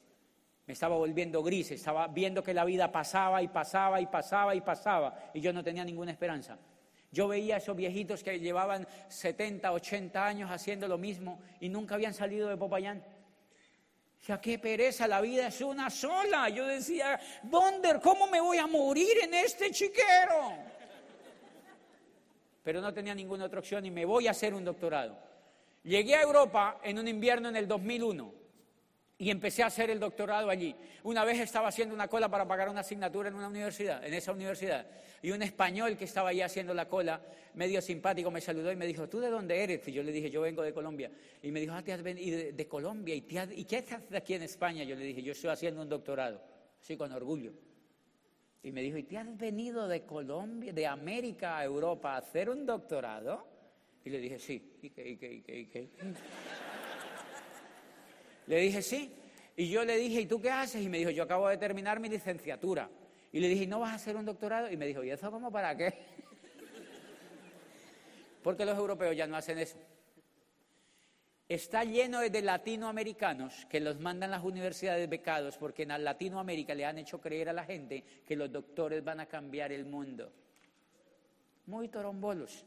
Me 0.67 0.73
estaba 0.73 0.97
volviendo 0.97 1.43
gris, 1.43 1.71
estaba 1.73 2.09
viendo 2.09 2.43
que 2.43 2.55
la 2.55 2.65
vida 2.65 2.91
pasaba 2.91 3.43
y 3.43 3.49
pasaba 3.49 4.01
y 4.01 4.07
pasaba 4.07 4.55
y 4.55 4.61
pasaba 4.63 5.31
y 5.35 5.41
yo 5.41 5.53
no 5.53 5.63
tenía 5.63 5.85
ninguna 5.85 6.11
esperanza. 6.11 6.59
Yo 7.13 7.29
veía 7.29 7.57
a 7.57 7.59
esos 7.59 7.77
viejitos 7.77 8.25
que 8.25 8.41
llevaban 8.41 8.89
70, 9.09 9.71
80 9.71 10.27
años 10.27 10.51
haciendo 10.51 10.89
lo 10.89 10.99
mismo 10.99 11.41
y 11.61 11.69
nunca 11.69 11.95
habían 11.95 12.15
salido 12.15 12.49
de 12.49 12.57
Popayán. 12.57 13.05
Sea, 14.21 14.41
qué 14.41 14.59
pereza, 14.59 15.07
la 15.07 15.21
vida 15.21 15.49
es 15.49 15.61
una 15.61 15.91
sola. 15.91 16.49
Yo 16.49 16.67
decía, 16.67 17.21
Bonder, 17.43 18.01
¿cómo 18.01 18.27
me 18.27 18.41
voy 18.41 18.57
a 18.57 18.67
morir 18.67 19.19
en 19.23 19.35
este 19.35 19.71
chiquero? 19.71 20.55
Pero 22.63 22.81
no 22.81 22.93
tenía 22.95 23.15
ninguna 23.15 23.45
otra 23.45 23.59
opción 23.59 23.85
y 23.85 23.91
me 23.91 24.07
voy 24.07 24.27
a 24.27 24.31
hacer 24.31 24.55
un 24.55 24.65
doctorado. 24.65 25.34
Llegué 25.85 26.15
a 26.15 26.23
Europa 26.23 26.81
en 26.83 26.99
un 26.99 27.07
invierno 27.07 27.51
en 27.51 27.57
el 27.57 27.69
2001 27.69 28.33
y 29.19 29.31
empecé 29.31 29.63
a 29.63 29.67
hacer 29.67 29.91
el 29.91 30.01
doctorado 30.01 30.49
allí. 30.49 30.75
Una 31.03 31.25
vez 31.25 31.39
estaba 31.39 31.69
haciendo 31.69 31.95
una 31.95 32.09
cola 32.09 32.31
para 32.31 32.49
pagar 32.49 32.71
una 32.71 32.81
asignatura 32.81 33.29
en 33.29 33.35
una 33.35 33.49
universidad, 33.49 34.05
en 34.05 34.15
esa 34.15 34.33
universidad, 34.33 34.87
y 35.23 35.31
un 35.31 35.43
español 35.43 35.97
que 35.97 36.05
estaba 36.05 36.31
allí 36.31 36.41
haciendo 36.41 36.73
la 36.73 36.89
cola, 36.89 37.21
medio 37.55 37.83
simpático, 37.83 38.31
me 38.31 38.41
saludó 38.41 38.73
y 38.73 38.77
me 38.77 38.87
dijo, 38.87 39.09
¿tú 39.11 39.21
de 39.21 39.29
dónde 39.29 39.63
eres? 39.63 39.87
Y 39.87 39.93
yo 39.93 40.03
le 40.03 40.11
dije, 40.11 40.31
yo 40.31 40.41
vengo 40.41 40.63
de 40.63 40.73
Colombia. 40.73 41.11
Y 41.43 41.51
me 41.53 41.61
dijo, 41.61 41.75
ah, 41.75 41.83
te 41.83 41.93
has 41.93 42.03
venido 42.03 42.39
de, 42.53 42.67
Colombia, 42.67 43.15
¿Y, 43.15 43.25
¿y 43.53 43.65
qué 43.65 43.77
haces 43.77 44.13
aquí 44.15 44.35
en 44.35 44.43
España? 44.43 44.85
Yo 44.85 44.97
le 44.97 45.05
dije, 45.05 45.23
yo 45.23 45.33
estoy 45.33 45.51
haciendo 45.51 45.83
un 45.83 45.89
doctorado, 45.89 46.43
así 46.81 46.97
con 46.97 47.13
orgullo. 47.13 47.53
Y 48.63 48.73
me 48.73 48.81
dijo, 48.81 48.97
¿y 48.97 49.03
te 49.03 49.19
has 49.19 49.37
venido 49.37 49.87
de 49.87 50.07
Colombia, 50.07 50.73
de 50.73 50.87
América 50.87 51.59
a 51.59 51.65
Europa 51.65 52.15
a 52.15 52.17
hacer 52.17 52.49
un 52.49 52.65
doctorado? 52.65 53.54
Y 54.05 54.11
le 54.11 54.19
dije, 54.19 54.39
sí. 54.39 54.79
¿Y 54.83 54.91
qué, 54.91 55.09
y 55.09 55.17
qué, 55.17 55.33
y 55.33 55.41
qué, 55.41 55.59
y 55.59 55.67
qué? 55.67 55.89
le 58.47 58.61
dije, 58.61 58.83
sí. 58.83 59.13
Y 59.57 59.69
yo 59.69 59.85
le 59.85 59.97
dije, 59.97 60.21
¿y 60.21 60.27
tú 60.27 60.41
qué 60.41 60.51
haces? 60.51 60.83
Y 60.83 60.89
me 60.89 60.99
dijo, 60.99 61.11
yo 61.11 61.23
acabo 61.23 61.49
de 61.49 61.57
terminar 61.57 62.01
mi 62.01 62.09
licenciatura. 62.09 62.91
Y 63.33 63.41
le 63.41 63.49
dije, 63.49 63.67
¿no 63.67 63.81
vas 63.81 63.93
a 63.93 63.95
hacer 63.95 64.17
un 64.17 64.25
doctorado? 64.25 64.71
Y 64.71 64.77
me 64.77 64.87
dijo, 64.87 65.03
¿y 65.03 65.11
eso 65.11 65.31
cómo 65.31 65.51
para 65.51 65.77
qué? 65.77 65.95
Porque 68.43 68.67
los 68.67 68.77
europeos 68.77 69.17
ya 69.17 69.27
no 69.27 69.37
hacen 69.37 69.59
eso. 69.59 69.79
Está 71.49 71.85
lleno 71.85 72.21
de 72.21 72.43
latinoamericanos 72.43 73.67
que 73.67 73.81
los 73.81 74.01
mandan 74.01 74.31
las 74.31 74.43
universidades 74.43 75.09
becados 75.09 75.57
porque 75.57 75.83
en 75.83 76.05
Latinoamérica 76.05 76.75
le 76.75 76.85
han 76.85 76.99
hecho 76.99 77.21
creer 77.21 77.49
a 77.49 77.53
la 77.53 77.65
gente 77.65 78.03
que 78.27 78.37
los 78.37 78.51
doctores 78.51 79.05
van 79.05 79.21
a 79.21 79.27
cambiar 79.27 79.73
el 79.73 79.85
mundo. 79.85 80.33
Muy 81.67 81.89
torombolos. 81.89 82.65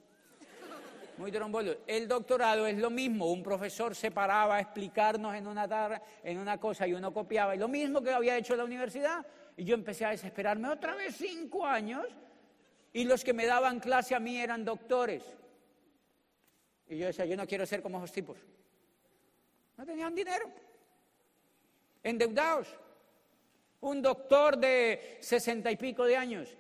Muy 1.18 1.32
trombolo. 1.32 1.78
El 1.88 2.07
doctorado 2.07 2.68
es 2.68 2.78
lo 2.78 2.89
mismo, 2.89 3.32
un 3.32 3.43
profesor 3.43 3.95
se 3.95 4.11
paraba 4.11 4.57
a 4.57 4.59
explicarnos 4.59 5.36
en 5.36 5.47
una, 5.47 5.68
tar- 5.68 6.01
en 6.24 6.38
una 6.38 6.59
cosa 6.59 6.88
y 6.88 6.93
uno 6.93 7.13
copiaba, 7.13 7.55
y 7.55 7.59
lo 7.59 7.68
mismo 7.68 8.01
que 8.01 8.11
había 8.11 8.38
hecho 8.38 8.55
la 8.55 8.63
universidad, 8.63 9.26
y 9.55 9.63
yo 9.63 9.74
empecé 9.74 10.05
a 10.05 10.11
desesperarme 10.11 10.70
otra 10.70 10.95
vez 10.95 11.15
cinco 11.15 11.65
años, 11.65 12.05
y 12.93 13.03
los 13.03 13.24
que 13.24 13.34
me 13.34 13.45
daban 13.45 13.80
clase 13.80 14.15
a 14.15 14.20
mí 14.20 14.38
eran 14.38 14.63
doctores. 14.63 15.24
Y 16.88 16.97
yo 16.97 17.07
decía, 17.07 17.26
yo 17.26 17.36
no 17.36 17.45
quiero 17.45 17.65
ser 17.65 17.82
como 17.82 17.97
esos 17.97 18.11
tipos. 18.11 18.38
No 19.76 19.86
tenían 19.86 20.15
dinero, 20.15 20.49
endeudados. 22.03 22.68
Un 23.82 24.01
doctor 24.01 24.57
de 24.57 25.18
sesenta 25.20 25.70
y 25.70 25.76
pico 25.76 26.05
de 26.05 26.18
años, 26.18 26.55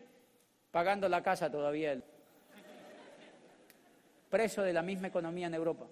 pagando 0.69 1.09
la 1.09 1.23
casa 1.23 1.49
todavía 1.49 1.99
preso 4.37 4.61
de 4.61 4.71
la 4.71 4.83
misma 4.83 5.07
economía 5.07 5.47
en 5.47 5.55
Europa. 5.55 5.87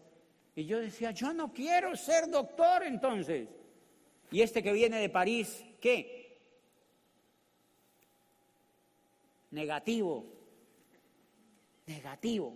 Y 0.55 0.65
yo 0.65 0.79
decía, 0.79 1.09
yo 1.09 1.33
no 1.33 1.51
quiero 1.51 1.95
ser 1.95 2.29
doctor 2.29 2.83
entonces. 2.83 3.49
Y 4.29 4.39
este 4.39 4.61
que 4.61 4.71
viene 4.71 4.99
de 4.99 5.09
París, 5.09 5.65
¿qué? 5.81 6.37
Negativo. 9.49 10.27
Negativo. 11.87 12.55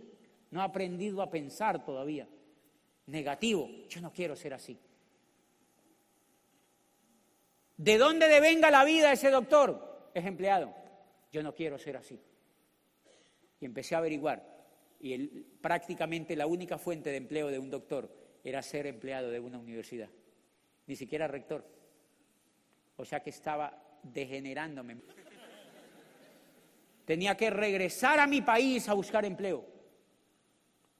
No 0.51 0.61
ha 0.61 0.65
aprendido 0.65 1.23
a 1.23 1.31
pensar 1.31 1.83
todavía. 1.83 2.27
Negativo. 3.07 3.67
Yo 3.89 3.99
no 3.99 4.13
quiero 4.13 4.35
ser 4.35 4.53
así. 4.53 4.77
¿De 7.77 7.97
dónde 7.97 8.27
devenga 8.27 8.69
la 8.69 8.85
vida 8.85 9.11
ese 9.11 9.31
doctor? 9.31 10.11
Es 10.13 10.23
empleado. 10.23 10.71
Yo 11.31 11.41
no 11.41 11.55
quiero 11.55 11.79
ser 11.79 11.97
así. 11.97 12.21
Y 13.59 13.65
empecé 13.65 13.95
a 13.95 13.97
averiguar. 13.97 14.58
Y 14.99 15.13
el- 15.13 15.45
prácticamente 15.61 16.35
la 16.35 16.47
única 16.47 16.77
fuente 16.77 17.09
de 17.09 17.17
empleo 17.17 17.47
de 17.47 17.59
un 17.59 17.69
doctor 17.69 18.13
era 18.43 18.61
ser 18.61 18.87
empleado 18.87 19.29
de 19.29 19.39
una 19.39 19.57
universidad. 19.57 20.09
Ni 20.87 20.95
siquiera 20.95 21.27
rector. 21.27 21.65
O 22.97 23.05
sea 23.05 23.21
que 23.21 23.29
estaba 23.29 23.99
degenerándome. 24.03 24.97
Tenía 27.05 27.35
que 27.35 27.49
regresar 27.49 28.19
a 28.19 28.27
mi 28.27 28.41
país 28.41 28.87
a 28.87 28.93
buscar 28.93 29.25
empleo. 29.25 29.65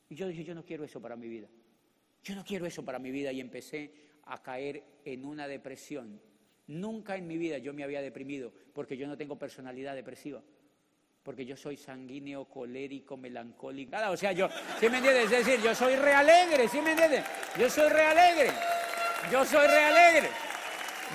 Y 0.09 0.15
yo 0.15 0.27
dije, 0.27 0.43
yo 0.43 0.55
no 0.55 0.65
quiero 0.65 0.83
eso 0.83 0.99
para 1.01 1.15
mi 1.15 1.27
vida. 1.27 1.47
Yo 2.23 2.35
no 2.35 2.43
quiero 2.43 2.65
eso 2.65 2.83
para 2.83 2.99
mi 2.99 3.11
vida. 3.11 3.31
Y 3.31 3.39
empecé 3.39 3.93
a 4.23 4.41
caer 4.41 4.83
en 5.05 5.25
una 5.25 5.47
depresión. 5.47 6.19
Nunca 6.67 7.15
en 7.15 7.27
mi 7.27 7.37
vida 7.37 7.57
yo 7.57 7.73
me 7.73 7.83
había 7.83 8.01
deprimido 8.01 8.53
porque 8.73 8.97
yo 8.97 9.07
no 9.07 9.17
tengo 9.17 9.37
personalidad 9.37 9.95
depresiva 9.95 10.41
porque 11.23 11.45
yo 11.45 11.55
soy 11.55 11.77
sanguíneo, 11.77 12.45
colérico, 12.45 13.17
melancólico. 13.17 13.95
O 14.09 14.17
sea, 14.17 14.31
yo, 14.31 14.49
¿sí 14.79 14.89
me 14.89 14.97
entiendes? 14.97 15.25
Es 15.25 15.45
decir, 15.45 15.61
yo 15.61 15.75
soy 15.75 15.95
realegre, 15.95 16.67
¿sí 16.67 16.81
me 16.81 16.91
entiendes? 16.91 17.23
Yo 17.57 17.69
soy 17.69 17.89
realegre. 17.89 18.51
Yo 19.31 19.45
soy 19.45 19.67
realegre. 19.67 20.29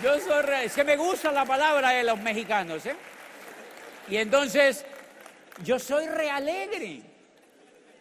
Yo 0.03 0.19
soy 0.21 0.43
re... 0.43 0.65
Es 0.65 0.75
que 0.75 0.85
me 0.85 0.97
gusta 0.97 1.33
la 1.33 1.45
palabra 1.45 1.91
de 1.91 2.05
los 2.05 2.21
mexicanos, 2.21 2.85
¿eh? 2.87 2.97
Y 4.09 4.17
entonces, 4.17 4.85
yo 5.63 5.79
soy 5.79 6.07
realegre. 6.07 7.03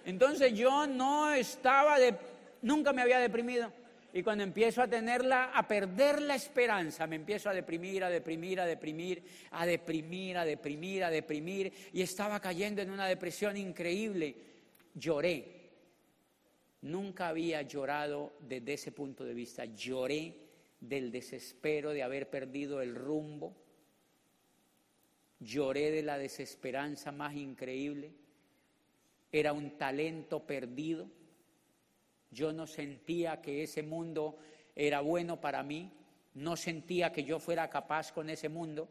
Entonces 0.06 0.54
yo 0.54 0.86
no 0.88 1.32
estaba 1.32 1.97
de... 1.99 2.16
Nunca 2.62 2.93
me 2.93 3.01
había 3.01 3.20
deprimido. 3.20 3.72
Y 4.16 4.22
cuando 4.22 4.43
empiezo 4.43 4.84
a 4.84 4.88
tenerla, 4.88 5.45
a 5.45 5.68
perder 5.68 6.22
la 6.22 6.36
esperanza, 6.36 7.07
me 7.07 7.16
empiezo 7.16 7.49
a 7.49 7.53
deprimir, 7.53 8.03
a 8.03 8.11
deprimir, 8.11 8.59
a 8.59 8.66
deprimir, 8.66 9.24
a 9.49 9.66
deprimir, 9.66 10.38
a 10.38 10.45
deprimir, 10.45 11.03
a 11.03 11.09
deprimir. 11.09 11.74
Y 11.91 12.03
estaba 12.03 12.39
cayendo 12.39 12.84
en 12.84 12.91
una 12.91 13.07
depresión 13.07 13.57
increíble. 13.57 14.36
Lloré. 14.93 15.61
Nunca 16.84 17.30
había 17.30 17.64
llorado 17.64 18.34
desde 18.39 18.74
ese 18.74 18.91
punto 18.91 19.24
de 19.24 19.34
vista. 19.34 19.66
Lloré 19.66 20.36
del 20.80 21.11
desespero 21.11 21.89
de 21.89 22.03
haber 22.03 22.30
perdido 22.30 22.84
el 22.84 22.93
rumbo. 22.93 23.55
Lloré 25.39 25.89
de 25.89 26.03
la 26.03 26.20
desesperanza 26.20 27.11
más 27.11 27.34
increíble. 27.36 28.11
Era 29.32 29.53
un 29.53 29.72
talento 29.76 30.45
perdido. 30.45 31.07
Yo 32.34 32.52
no 32.52 32.68
sentía 32.68 33.42
que 33.42 33.64
ese 33.64 33.84
mundo 33.84 34.38
era 34.76 35.02
bueno 35.02 35.40
para 35.40 35.64
mí. 35.64 35.92
No 36.34 36.56
sentía 36.58 37.12
que 37.12 37.24
yo 37.24 37.40
fuera 37.40 37.70
capaz 37.70 38.12
con 38.12 38.30
ese 38.30 38.50
mundo. 38.50 38.90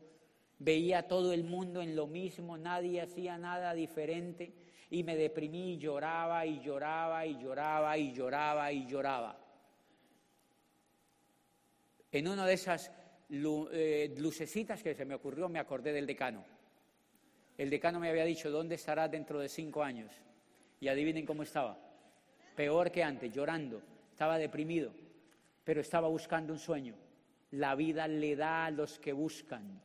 Veía 0.58 1.08
todo 1.08 1.32
el 1.32 1.42
mundo 1.42 1.82
en 1.82 1.96
lo 1.96 2.06
mismo, 2.06 2.56
nadie 2.56 3.00
hacía 3.00 3.36
nada 3.36 3.74
diferente 3.74 4.52
y 4.90 5.02
me 5.02 5.16
deprimí 5.16 5.72
y 5.72 5.78
lloraba 5.78 6.46
y 6.46 6.60
lloraba 6.60 7.26
y 7.26 7.36
lloraba 7.42 7.98
y 7.98 8.12
lloraba 8.12 8.72
y 8.72 8.86
lloraba. 8.86 9.38
En 12.12 12.28
una 12.28 12.46
de 12.46 12.52
esas 12.52 12.92
eh, 13.30 14.14
lucecitas 14.18 14.82
que 14.82 14.94
se 14.94 15.04
me 15.04 15.14
ocurrió 15.14 15.48
me 15.48 15.58
acordé 15.58 15.92
del 15.92 16.06
decano. 16.06 16.44
El 17.56 17.70
decano 17.70 17.98
me 17.98 18.10
había 18.10 18.24
dicho, 18.24 18.50
¿dónde 18.50 18.74
estarás 18.76 19.10
dentro 19.10 19.40
de 19.40 19.48
cinco 19.48 19.82
años? 19.82 20.12
Y 20.78 20.88
adivinen 20.88 21.24
cómo 21.24 21.42
estaba. 21.42 21.91
Peor 22.56 22.90
que 22.90 23.02
antes, 23.02 23.32
llorando. 23.32 23.82
Estaba 24.10 24.38
deprimido, 24.38 24.92
pero 25.64 25.80
estaba 25.80 26.08
buscando 26.08 26.52
un 26.52 26.58
sueño. 26.58 26.94
La 27.52 27.74
vida 27.74 28.06
le 28.08 28.36
da 28.36 28.66
a 28.66 28.70
los 28.70 28.98
que 28.98 29.12
buscan. 29.12 29.80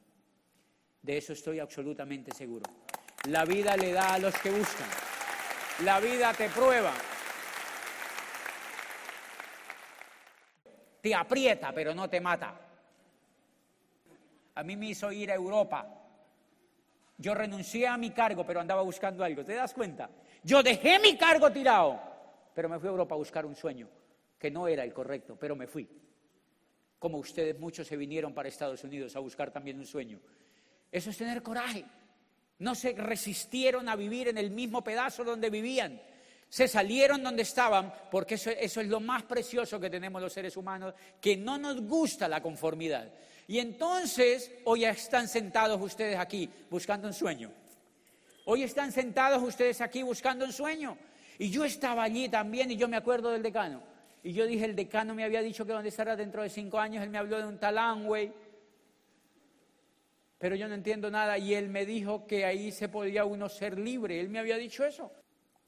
De 1.02 1.18
eso 1.18 1.34
estoy 1.34 1.60
absolutamente 1.60 2.32
seguro. 2.32 2.66
La 3.30 3.46
vida 3.46 3.76
le 3.76 3.92
da 3.92 4.14
a 4.14 4.20
los 4.20 4.38
que 4.40 4.52
buscan. 4.52 4.88
La 5.84 6.00
vida 6.00 6.34
te 6.34 6.50
prueba. 6.50 6.94
Te 11.02 11.14
aprieta, 11.14 11.72
pero 11.72 11.94
no 11.94 12.10
te 12.10 12.20
mata. 12.20 12.54
A 14.56 14.64
mí 14.64 14.76
me 14.76 14.88
hizo 14.88 15.12
ir 15.12 15.32
a 15.32 15.36
Europa. 15.36 15.88
Yo 17.18 17.34
renuncié 17.34 17.88
a 17.88 17.98
mi 17.98 18.12
cargo, 18.12 18.46
pero 18.46 18.60
andaba 18.60 18.82
buscando 18.82 19.24
algo. 19.24 19.44
¿Te 19.44 19.54
das 19.54 19.74
cuenta? 19.74 20.10
Yo 20.44 20.64
dejé 20.64 21.00
mi 21.00 21.18
cargo 21.18 21.52
tirado, 21.52 22.00
pero 22.58 22.70
me 22.70 22.80
fui 22.80 22.88
a 22.88 22.90
Europa 22.90 23.14
a 23.14 23.20
buscar 23.20 23.46
un 23.46 23.56
sueño, 23.56 23.88
que 24.40 24.50
no 24.50 24.68
era 24.68 24.84
el 24.84 24.92
correcto, 24.92 25.38
pero 25.40 25.56
me 25.56 25.68
fui. 25.68 25.88
Como 26.98 27.20
ustedes 27.20 27.60
muchos 27.60 27.86
se 27.86 27.96
vinieron 27.96 28.34
para 28.34 28.50
Estados 28.50 28.84
Unidos 28.84 29.16
a 29.16 29.20
buscar 29.20 29.52
también 29.52 29.78
un 29.78 29.86
sueño. 29.86 30.20
Eso 30.92 31.12
es 31.12 31.18
tener 31.20 31.44
coraje. 31.44 31.86
No 32.58 32.74
se 32.74 32.94
resistieron 32.94 33.88
a 33.88 33.96
vivir 33.96 34.30
en 34.30 34.40
el 34.40 34.50
mismo 34.50 34.84
pedazo 34.84 35.24
donde 35.24 35.52
vivían. 35.52 36.02
Se 36.50 36.68
salieron 36.68 37.22
donde 37.22 37.44
estaban, 37.44 37.94
porque 38.10 38.34
eso, 38.34 38.50
es 38.50 38.76
lo 38.88 39.02
más 39.02 39.22
precioso 39.22 39.80
que 39.80 39.92
tenemos 39.92 40.20
los 40.20 40.34
seres 40.34 40.58
humanos, 40.58 40.96
que 41.22 41.38
no 41.38 41.60
nos 41.60 41.80
gusta 41.82 42.28
la 42.28 42.42
conformidad. 42.42 43.08
Y 43.48 43.60
entonces, 43.60 44.52
hoy 44.64 44.84
están 44.84 45.28
sentados 45.28 45.80
ustedes 45.80 46.18
aquí 46.18 46.50
buscando 46.72 47.08
un 47.08 47.14
sueño. 47.14 47.52
Hoy 48.46 48.64
están 48.64 48.92
sentados 48.92 49.44
ustedes 49.44 49.80
aquí 49.80 50.02
buscando 50.02 50.44
un 50.44 50.52
sueño. 50.52 50.98
Y 51.40 51.50
yo 51.50 51.66
estaba 51.66 52.04
allí 52.04 52.30
también 52.30 52.72
y 52.72 52.78
yo 52.78 52.88
me 52.88 52.98
acuerdo 52.98 53.32
del 53.32 53.44
decano. 53.44 53.84
Y 54.24 54.34
yo 54.34 54.46
dije, 54.46 54.66
el 54.66 54.76
decano 54.76 55.14
me 55.14 55.24
había 55.24 55.42
dicho 55.42 55.66
que 55.66 55.72
donde 55.72 55.90
estará 55.90 56.16
dentro 56.16 56.42
de 56.42 56.50
cinco 56.50 56.80
años, 56.80 57.04
él 57.04 57.10
me 57.10 57.18
habló 57.18 57.38
de 57.38 57.46
un 57.46 57.60
talangüey. 57.60 58.32
Pero 60.38 60.56
yo 60.56 60.68
no 60.68 60.76
entiendo 60.76 61.10
nada 61.10 61.38
y 61.38 61.54
él 61.54 61.70
me 61.70 61.86
dijo 61.86 62.28
que 62.28 62.46
ahí 62.46 62.72
se 62.72 62.90
podía 62.90 63.26
uno 63.26 63.50
ser 63.50 63.80
libre. 63.80 64.20
Él 64.20 64.30
me 64.30 64.40
había 64.40 64.58
dicho 64.58 64.86
eso. 64.86 65.12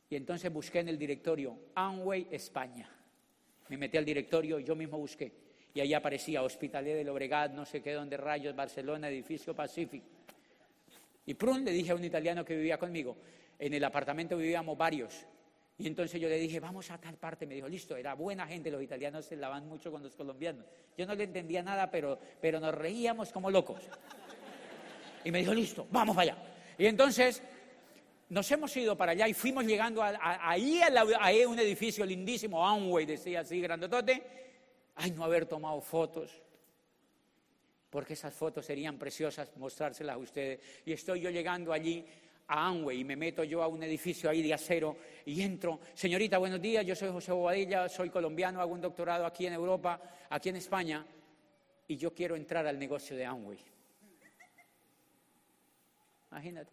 Y 0.10 0.16
entonces 0.16 0.52
busqué 0.52 0.80
en 0.80 0.90
el 0.90 0.98
directorio 0.98 1.58
Amway 1.76 2.28
España. 2.32 2.90
Me 3.70 3.78
metí 3.78 3.98
al 3.98 4.06
directorio 4.06 4.60
yo 4.60 4.76
mismo 4.76 4.98
busqué. 4.98 5.32
Y 5.74 5.80
ahí 5.80 5.94
aparecía 5.94 6.42
Hospitalet 6.42 6.98
del 6.98 7.10
Obregat, 7.10 7.52
no 7.52 7.66
sé 7.66 7.82
qué, 7.82 7.94
donde 7.94 8.18
rayos, 8.18 8.56
Barcelona, 8.56 9.08
edificio 9.10 9.56
Pacific. 9.56 10.04
Y 11.28 11.36
prun, 11.36 11.64
le 11.64 11.72
dije 11.72 11.92
a 11.92 11.96
un 11.96 12.04
italiano 12.04 12.44
que 12.44 12.56
vivía 12.56 12.80
conmigo, 12.80 13.16
en 13.60 13.74
el 13.74 13.84
apartamento 13.84 14.36
vivíamos 14.36 14.76
varios. 14.76 15.28
Y 15.80 15.88
entonces 15.88 16.20
yo 16.20 16.28
le 16.28 16.38
dije, 16.38 16.60
vamos 16.60 16.92
a 16.92 16.98
tal 16.98 17.16
parte. 17.16 17.46
Me 17.48 17.56
dijo, 17.56 17.68
listo, 17.70 17.96
era 17.96 18.14
buena 18.14 18.46
gente, 18.46 18.70
los 18.70 18.84
italianos 18.84 19.26
se 19.26 19.38
lavan 19.38 19.66
mucho 19.68 19.92
con 19.92 20.04
los 20.04 20.14
colombianos. 20.14 20.66
Yo 20.98 21.06
no 21.06 21.16
le 21.16 21.24
entendía 21.24 21.64
nada, 21.64 21.90
pero, 21.90 22.20
pero 22.42 22.60
nos 22.60 22.76
reíamos 22.76 23.32
como 23.32 23.50
locos. 23.50 23.82
Y 25.24 25.32
me 25.32 25.40
dijo, 25.40 25.54
listo, 25.54 25.88
vamos 25.90 26.18
allá. 26.18 26.36
Y 26.78 26.86
entonces 26.86 27.42
nos 28.28 28.52
hemos 28.52 28.76
ido 28.76 28.98
para 28.98 29.14
allá 29.14 29.28
y 29.28 29.34
fuimos 29.34 29.64
llegando 29.66 30.04
a- 30.04 30.18
ahí 30.50 30.82
a, 30.82 30.90
la- 30.90 31.06
un 31.48 31.58
edificio 31.60 32.06
lindísimo, 32.06 32.66
Amway, 32.68 33.06
decía 33.06 33.40
así, 33.40 33.62
grandotote. 33.62 34.22
Ay, 34.96 35.12
no 35.12 35.24
haber 35.24 35.46
tomado 35.46 35.80
fotos, 35.80 36.30
porque 37.90 38.14
esas 38.14 38.34
fotos 38.34 38.66
serían 38.66 38.98
preciosas 38.98 39.50
mostrárselas 39.56 40.16
a 40.16 40.20
ustedes. 40.20 40.60
Y 40.86 40.92
estoy 40.92 41.22
yo 41.22 41.30
llegando 41.30 41.72
allí 41.72 42.06
a 42.50 42.68
Amway 42.68 43.02
y 43.02 43.04
me 43.04 43.16
meto 43.16 43.44
yo 43.44 43.62
a 43.62 43.68
un 43.68 43.82
edificio 43.84 44.30
ahí 44.30 44.42
de 44.42 44.54
acero 44.54 44.98
y 45.26 45.42
entro. 45.42 45.80
Señorita, 45.94 46.40
buenos 46.40 46.60
días, 46.60 46.86
yo 46.86 46.96
soy 46.96 47.10
José 47.10 47.32
Bobadilla, 47.32 47.88
soy 47.88 48.10
colombiano, 48.10 48.60
hago 48.60 48.74
un 48.74 48.82
doctorado 48.82 49.26
aquí 49.26 49.46
en 49.46 49.54
Europa, 49.54 50.02
aquí 50.30 50.50
en 50.50 50.56
España, 50.56 51.06
y 51.88 51.96
yo 51.96 52.14
quiero 52.14 52.36
entrar 52.36 52.66
al 52.66 52.80
negocio 52.80 53.16
de 53.16 53.26
Amway. 53.26 53.60
Imagínate. 56.32 56.72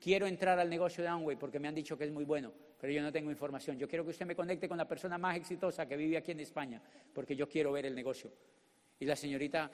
Quiero 0.00 0.26
entrar 0.26 0.58
al 0.58 0.68
negocio 0.68 1.04
de 1.04 1.08
Amway 1.08 1.36
porque 1.36 1.60
me 1.60 1.68
han 1.68 1.74
dicho 1.74 1.96
que 1.96 2.04
es 2.04 2.10
muy 2.10 2.24
bueno, 2.24 2.52
pero 2.80 2.92
yo 2.92 3.02
no 3.02 3.12
tengo 3.12 3.30
información. 3.30 3.78
Yo 3.78 3.86
quiero 3.86 4.04
que 4.04 4.10
usted 4.10 4.26
me 4.26 4.34
conecte 4.34 4.66
con 4.66 4.78
la 4.78 4.88
persona 4.88 5.18
más 5.18 5.36
exitosa 5.36 5.86
que 5.86 5.96
vive 5.96 6.16
aquí 6.16 6.32
en 6.32 6.40
España, 6.40 6.82
porque 7.12 7.36
yo 7.36 7.48
quiero 7.48 7.70
ver 7.70 7.84
el 7.84 7.94
negocio. 7.94 8.32
Y 8.98 9.04
la 9.04 9.14
señorita 9.14 9.70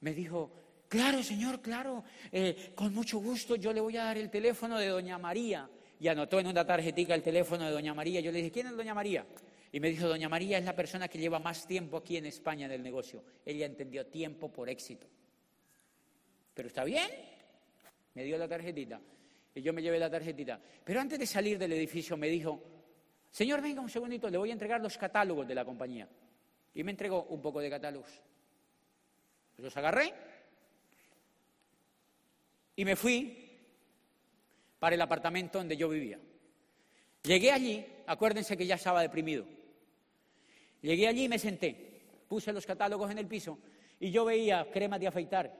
me 0.00 0.12
dijo, 0.12 0.71
claro, 0.92 1.22
señor, 1.22 1.62
claro, 1.62 2.04
eh, 2.30 2.72
con 2.74 2.92
mucho 2.92 3.16
gusto 3.18 3.56
yo 3.56 3.72
le 3.72 3.80
voy 3.80 3.96
a 3.96 4.04
dar 4.04 4.18
el 4.18 4.28
teléfono 4.28 4.78
de 4.78 4.88
doña 4.88 5.16
María. 5.16 5.66
Y 5.98 6.06
anotó 6.08 6.38
en 6.38 6.48
una 6.48 6.66
tarjetita 6.66 7.14
el 7.14 7.22
teléfono 7.22 7.64
de 7.64 7.70
doña 7.70 7.94
María. 7.94 8.20
Yo 8.20 8.30
le 8.30 8.38
dije, 8.38 8.50
¿quién 8.50 8.66
es 8.66 8.76
doña 8.76 8.92
María? 8.92 9.24
Y 9.72 9.80
me 9.80 9.88
dijo, 9.88 10.06
doña 10.06 10.28
María 10.28 10.58
es 10.58 10.64
la 10.66 10.76
persona 10.76 11.08
que 11.08 11.18
lleva 11.18 11.38
más 11.38 11.66
tiempo 11.66 11.96
aquí 11.96 12.18
en 12.18 12.26
España 12.26 12.66
en 12.66 12.72
el 12.72 12.82
negocio. 12.82 13.24
Ella 13.46 13.64
entendió 13.64 14.04
tiempo 14.04 14.52
por 14.52 14.68
éxito. 14.68 15.06
Pero 16.52 16.68
está 16.68 16.84
bien, 16.84 17.08
me 18.12 18.24
dio 18.24 18.36
la 18.36 18.46
tarjetita. 18.46 19.00
Y 19.54 19.62
yo 19.62 19.72
me 19.72 19.80
llevé 19.80 19.98
la 19.98 20.10
tarjetita. 20.10 20.60
Pero 20.84 21.00
antes 21.00 21.18
de 21.18 21.26
salir 21.26 21.56
del 21.56 21.72
edificio 21.72 22.18
me 22.18 22.28
dijo, 22.28 22.62
señor, 23.30 23.62
venga 23.62 23.80
un 23.80 23.88
segundito, 23.88 24.28
le 24.28 24.36
voy 24.36 24.50
a 24.50 24.52
entregar 24.52 24.82
los 24.82 24.98
catálogos 24.98 25.48
de 25.48 25.54
la 25.54 25.64
compañía. 25.64 26.06
Y 26.74 26.84
me 26.84 26.90
entregó 26.90 27.22
un 27.30 27.40
poco 27.40 27.60
de 27.60 27.70
catálogos. 27.70 28.10
Los 29.56 29.74
agarré 29.76 30.12
y 32.76 32.84
me 32.84 32.96
fui 32.96 33.38
para 34.78 34.94
el 34.94 35.00
apartamento 35.00 35.58
donde 35.58 35.76
yo 35.76 35.88
vivía. 35.88 36.18
Llegué 37.22 37.52
allí, 37.52 37.86
acuérdense 38.06 38.56
que 38.56 38.66
ya 38.66 38.74
estaba 38.74 39.02
deprimido. 39.02 39.44
Llegué 40.80 41.06
allí 41.06 41.24
y 41.24 41.28
me 41.28 41.38
senté, 41.38 42.02
puse 42.28 42.52
los 42.52 42.66
catálogos 42.66 43.10
en 43.10 43.18
el 43.18 43.26
piso 43.26 43.58
y 44.00 44.10
yo 44.10 44.24
veía 44.24 44.68
cremas 44.72 44.98
de 44.98 45.06
afeitar, 45.06 45.52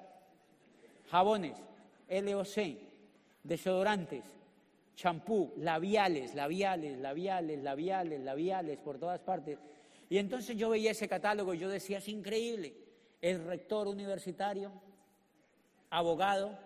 jabones, 1.08 1.56
LOC, 2.08 2.76
desodorantes, 3.44 4.24
champú, 4.96 5.52
labiales, 5.56 6.34
labiales, 6.34 6.98
labiales, 6.98 7.62
labiales, 7.62 8.20
labiales 8.20 8.78
por 8.78 8.98
todas 8.98 9.20
partes. 9.20 9.58
Y 10.10 10.18
entonces 10.18 10.56
yo 10.56 10.70
veía 10.70 10.90
ese 10.90 11.08
catálogo 11.08 11.54
y 11.54 11.58
yo 11.58 11.68
decía, 11.68 11.98
es 11.98 12.08
increíble, 12.08 12.74
el 13.20 13.44
rector 13.44 13.86
universitario, 13.86 14.72
abogado, 15.90 16.58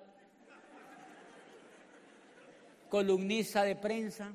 columnista 2.96 3.62
de 3.62 3.76
prensa, 3.76 4.32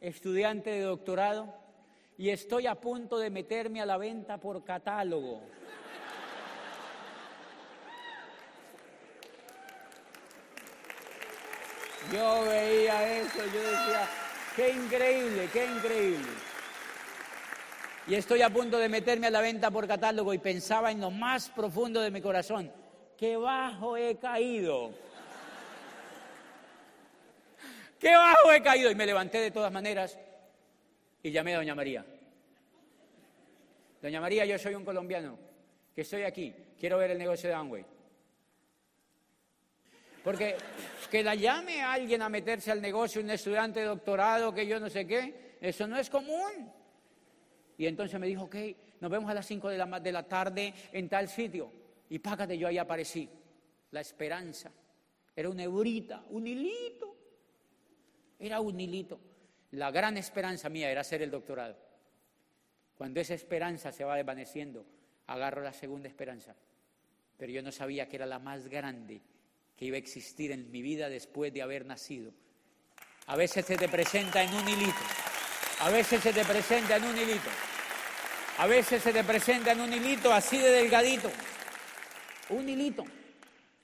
estudiante 0.00 0.70
de 0.70 0.80
doctorado, 0.80 1.54
y 2.16 2.30
estoy 2.30 2.66
a 2.66 2.76
punto 2.76 3.18
de 3.18 3.28
meterme 3.28 3.82
a 3.82 3.84
la 3.84 3.98
venta 3.98 4.38
por 4.38 4.64
catálogo. 4.64 5.42
Yo 12.10 12.42
veía 12.44 13.18
eso, 13.18 13.38
yo 13.38 13.60
decía, 13.60 14.08
qué 14.56 14.70
increíble, 14.70 15.50
qué 15.52 15.66
increíble. 15.66 16.30
Y 18.06 18.14
estoy 18.14 18.40
a 18.40 18.48
punto 18.48 18.78
de 18.78 18.88
meterme 18.88 19.26
a 19.26 19.30
la 19.30 19.42
venta 19.42 19.70
por 19.70 19.86
catálogo 19.86 20.32
y 20.32 20.38
pensaba 20.38 20.90
en 20.90 21.02
lo 21.02 21.10
más 21.10 21.50
profundo 21.50 22.00
de 22.00 22.10
mi 22.10 22.22
corazón, 22.22 22.72
qué 23.18 23.36
bajo 23.36 23.98
he 23.98 24.16
caído. 24.16 25.09
Qué 28.00 28.16
bajo 28.16 28.50
he 28.50 28.62
caído. 28.62 28.90
Y 28.90 28.94
me 28.94 29.06
levanté 29.06 29.38
de 29.38 29.50
todas 29.50 29.70
maneras 29.70 30.18
y 31.22 31.30
llamé 31.30 31.54
a 31.54 31.58
Doña 31.58 31.74
María. 31.74 32.04
Doña 34.00 34.20
María, 34.20 34.46
yo 34.46 34.58
soy 34.58 34.74
un 34.74 34.84
colombiano 34.84 35.38
que 35.94 36.00
estoy 36.00 36.22
aquí, 36.22 36.54
quiero 36.78 36.96
ver 36.96 37.10
el 37.10 37.18
negocio 37.18 37.50
de 37.50 37.54
Amway. 37.54 37.84
Porque 40.24 40.56
que 41.10 41.22
la 41.22 41.34
llame 41.34 41.82
a 41.82 41.92
alguien 41.92 42.22
a 42.22 42.28
meterse 42.28 42.70
al 42.70 42.80
negocio, 42.80 43.20
un 43.20 43.30
estudiante 43.30 43.80
de 43.80 43.86
doctorado, 43.86 44.54
que 44.54 44.66
yo 44.66 44.80
no 44.80 44.88
sé 44.88 45.06
qué, 45.06 45.56
eso 45.60 45.86
no 45.86 45.98
es 45.98 46.08
común. 46.08 46.72
Y 47.76 47.86
entonces 47.86 48.18
me 48.18 48.26
dijo, 48.26 48.44
ok, 48.44 48.56
nos 49.00 49.10
vemos 49.10 49.30
a 49.30 49.34
las 49.34 49.46
5 49.46 49.68
de 49.68 49.78
la, 49.78 50.00
de 50.00 50.12
la 50.12 50.22
tarde 50.22 50.72
en 50.92 51.08
tal 51.08 51.28
sitio. 51.28 51.70
Y 52.08 52.18
págate, 52.18 52.56
yo 52.56 52.68
ahí 52.68 52.78
aparecí. 52.78 53.28
La 53.90 54.00
esperanza. 54.00 54.70
Era 55.34 55.50
una 55.50 55.64
hebrita, 55.64 56.22
un 56.30 56.46
hilito. 56.46 57.19
Era 58.40 58.60
un 58.60 58.80
hilito. 58.80 59.20
La 59.72 59.90
gran 59.90 60.16
esperanza 60.16 60.68
mía 60.68 60.90
era 60.90 61.02
hacer 61.02 61.22
el 61.22 61.30
doctorado. 61.30 61.76
Cuando 62.96 63.20
esa 63.20 63.34
esperanza 63.34 63.92
se 63.92 64.04
va 64.04 64.16
desvaneciendo, 64.16 64.84
agarro 65.26 65.62
la 65.62 65.72
segunda 65.72 66.08
esperanza. 66.08 66.56
Pero 67.36 67.52
yo 67.52 67.62
no 67.62 67.70
sabía 67.70 68.08
que 68.08 68.16
era 68.16 68.26
la 68.26 68.38
más 68.38 68.66
grande 68.66 69.20
que 69.76 69.84
iba 69.84 69.96
a 69.96 69.98
existir 69.98 70.52
en 70.52 70.70
mi 70.70 70.82
vida 70.82 71.08
después 71.08 71.52
de 71.52 71.62
haber 71.62 71.86
nacido. 71.86 72.32
A 73.26 73.36
veces 73.36 73.64
se 73.64 73.76
te 73.76 73.88
presenta 73.88 74.42
en 74.42 74.52
un 74.52 74.68
hilito, 74.68 75.00
a 75.80 75.90
veces 75.90 76.20
se 76.20 76.32
te 76.32 76.44
presenta 76.44 76.96
en 76.96 77.04
un 77.04 77.16
hilito, 77.16 77.48
a 78.58 78.66
veces 78.66 79.02
se 79.02 79.12
te 79.12 79.24
presenta 79.24 79.72
en 79.72 79.80
un 79.80 79.92
hilito 79.92 80.32
así 80.32 80.58
de 80.58 80.70
delgadito, 80.70 81.30
un 82.50 82.68
hilito. 82.68 83.04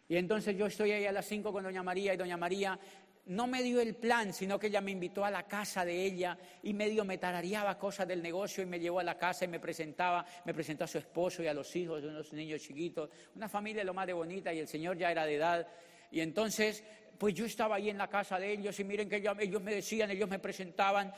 Y 0.09 0.17
entonces 0.17 0.57
yo 0.57 0.67
estoy 0.67 0.93
ahí 0.93 1.07
a 1.07 1.13
las 1.13 1.27
5 1.27 1.53
con 1.53 1.65
Doña 1.65 1.83
María 1.83 2.13
y 2.13 2.17
Doña 2.17 2.37
María 2.37 2.79
no 3.27 3.47
me 3.47 3.63
dio 3.63 3.81
el 3.81 3.97
plan, 3.97 4.33
sino 4.33 4.59
que 4.59 4.69
ella 4.69 4.81
me 4.81 4.93
invitó 4.93 5.25
a 5.25 5.31
la 5.31 5.45
casa 5.45 5.85
de 5.85 6.05
ella 6.05 6.39
y 6.63 6.73
medio 6.73 7.05
me 7.05 7.19
tarareaba 7.19 7.79
cosas 7.79 8.07
del 8.07 8.23
negocio 8.23 8.63
y 8.63 8.67
me 8.67 8.79
llevó 8.79 9.01
a 9.01 9.05
la 9.05 9.19
casa 9.19 9.45
y 9.45 9.49
me 9.49 9.59
presentaba, 9.59 10.25
me 10.45 10.55
presentó 10.55 10.85
a 10.85 10.89
su 10.89 10.99
esposo 10.99 11.43
y 11.43 11.49
a 11.49 11.55
los 11.55 11.75
hijos 11.75 12.03
de 12.03 12.09
unos 12.09 12.33
niños 12.33 12.63
chiquitos, 12.63 13.11
una 13.35 13.49
familia 13.49 13.83
lo 13.85 13.95
más 13.95 14.07
de 14.07 14.13
bonita 14.13 14.53
y 14.53 14.61
el 14.61 14.69
señor 14.69 14.97
ya 14.97 15.11
era 15.11 15.27
de 15.27 15.35
edad 15.35 15.67
y 16.11 16.21
entonces, 16.21 16.85
pues 17.19 17.35
yo 17.35 17.45
estaba 17.47 17.77
ahí 17.77 17.91
en 17.91 17.99
la 17.99 18.09
casa 18.09 18.39
de 18.39 18.53
ellos 18.53 18.79
y 18.79 18.85
miren 18.85 19.09
que 19.09 19.17
ellos 19.17 19.63
me 19.63 19.75
decían, 19.75 20.11
ellos 20.11 20.29
me 20.29 20.39
presentaban. 20.39 21.13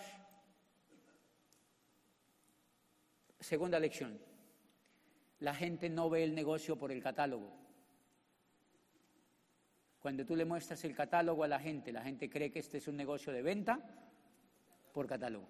Segunda 3.38 3.78
lección, 3.78 4.18
la 5.40 5.54
gente 5.54 5.88
no 5.88 6.11
ve 6.11 6.24
el 6.24 6.34
negocio 6.34 6.76
por 6.76 6.90
el 6.90 7.02
catálogo. 7.02 7.68
Cuando 10.01 10.24
tú 10.24 10.36
le 10.36 10.44
muestras 10.44 10.84
el 10.84 10.94
catálogo 10.94 11.44
a 11.44 11.49
la 11.49 11.59
gente, 11.59 11.92
la 11.92 12.03
gente 12.03 12.30
cree 12.30 12.51
que 12.51 12.61
este 12.61 12.78
es 12.78 12.88
un 12.88 12.96
negocio 12.96 13.32
de 13.32 13.42
venta 13.42 13.80
por 14.92 15.07
catálogo. 15.07 15.46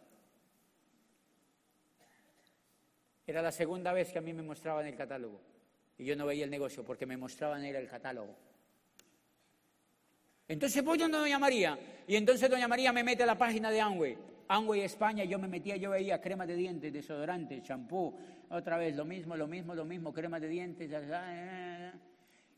Era 3.26 3.42
la 3.42 3.52
segunda 3.52 3.92
vez 3.92 4.10
que 4.10 4.18
a 4.18 4.22
mí 4.22 4.32
me 4.32 4.42
mostraban 4.42 4.86
el 4.86 4.96
catálogo 4.96 5.40
y 5.98 6.04
yo 6.04 6.16
no 6.16 6.24
veía 6.24 6.44
el 6.44 6.50
negocio 6.50 6.84
porque 6.84 7.04
me 7.04 7.16
mostraban 7.16 7.62
era 7.62 7.78
el 7.78 7.86
catálogo. 7.86 8.34
Entonces 10.46 10.82
voy 10.82 10.96
donde 10.96 11.18
Doña 11.18 11.38
María 11.38 11.78
y 12.06 12.16
entonces 12.16 12.48
Doña 12.48 12.66
María 12.66 12.90
me 12.90 13.04
mete 13.04 13.24
a 13.24 13.26
la 13.26 13.36
página 13.36 13.70
de 13.70 13.82
Amway. 13.82 14.16
Amway 14.48 14.80
España, 14.80 15.24
yo 15.24 15.38
me 15.38 15.46
metía, 15.46 15.76
yo 15.76 15.90
veía 15.90 16.22
crema 16.22 16.46
de 16.46 16.56
dientes, 16.56 16.90
desodorante, 16.90 17.60
champú, 17.60 18.14
otra 18.48 18.78
vez 18.78 18.96
lo 18.96 19.04
mismo, 19.04 19.36
lo 19.36 19.46
mismo, 19.46 19.74
lo 19.74 19.84
mismo, 19.84 20.10
crema 20.10 20.40
de 20.40 20.48
dientes. 20.48 20.90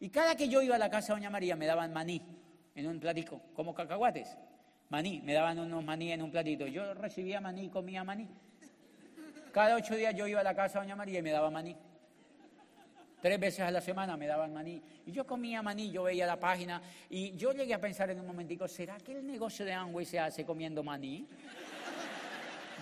Y 0.01 0.09
cada 0.09 0.34
que 0.34 0.48
yo 0.48 0.62
iba 0.62 0.76
a 0.76 0.78
la 0.78 0.90
casa 0.90 1.12
de 1.12 1.20
Doña 1.20 1.30
María 1.30 1.57
me 1.57 1.66
daban 1.66 1.92
maní 1.92 2.22
en 2.74 2.86
un 2.86 2.98
platico, 2.98 3.42
como 3.55 3.74
cacahuates. 3.74 4.36
Maní, 4.88 5.20
me 5.20 5.34
daban 5.34 5.59
unos 5.59 5.84
maní 5.84 6.11
en 6.11 6.22
un 6.22 6.30
platito. 6.30 6.66
Yo 6.66 6.94
recibía 6.94 7.40
maní, 7.40 7.68
comía 7.68 8.03
maní. 8.03 8.26
Cada 9.53 9.76
ocho 9.76 9.94
días 9.94 10.14
yo 10.14 10.26
iba 10.26 10.40
a 10.40 10.44
la 10.44 10.55
casa 10.55 10.80
de 10.80 10.86
Doña 10.86 10.96
María 10.96 11.18
y 11.18 11.22
me 11.22 11.30
daba 11.30 11.51
maní. 11.51 11.76
Tres 13.20 13.38
veces 13.38 13.61
a 13.61 13.70
la 13.70 13.82
semana 13.82 14.16
me 14.16 14.26
daban 14.26 14.55
maní. 14.55 14.82
Y 15.05 15.12
yo 15.12 15.26
comía 15.26 15.61
maní, 15.61 15.90
yo 15.90 16.05
veía 16.05 16.26
la 16.26 16.40
página 16.40 16.80
y 17.11 17.36
yo 17.36 17.53
llegué 17.53 17.74
a 17.74 17.80
pensar 17.80 18.11
en 18.11 18.20
un 18.20 18.26
momentico, 18.26 18.66
¿será 18.66 18.96
que 18.96 19.18
el 19.18 19.26
negocio 19.26 19.66
de 19.66 19.74
Amway 19.74 20.07
se 20.07 20.18
hace 20.18 20.46
comiendo 20.46 20.82
maní? 20.82 21.28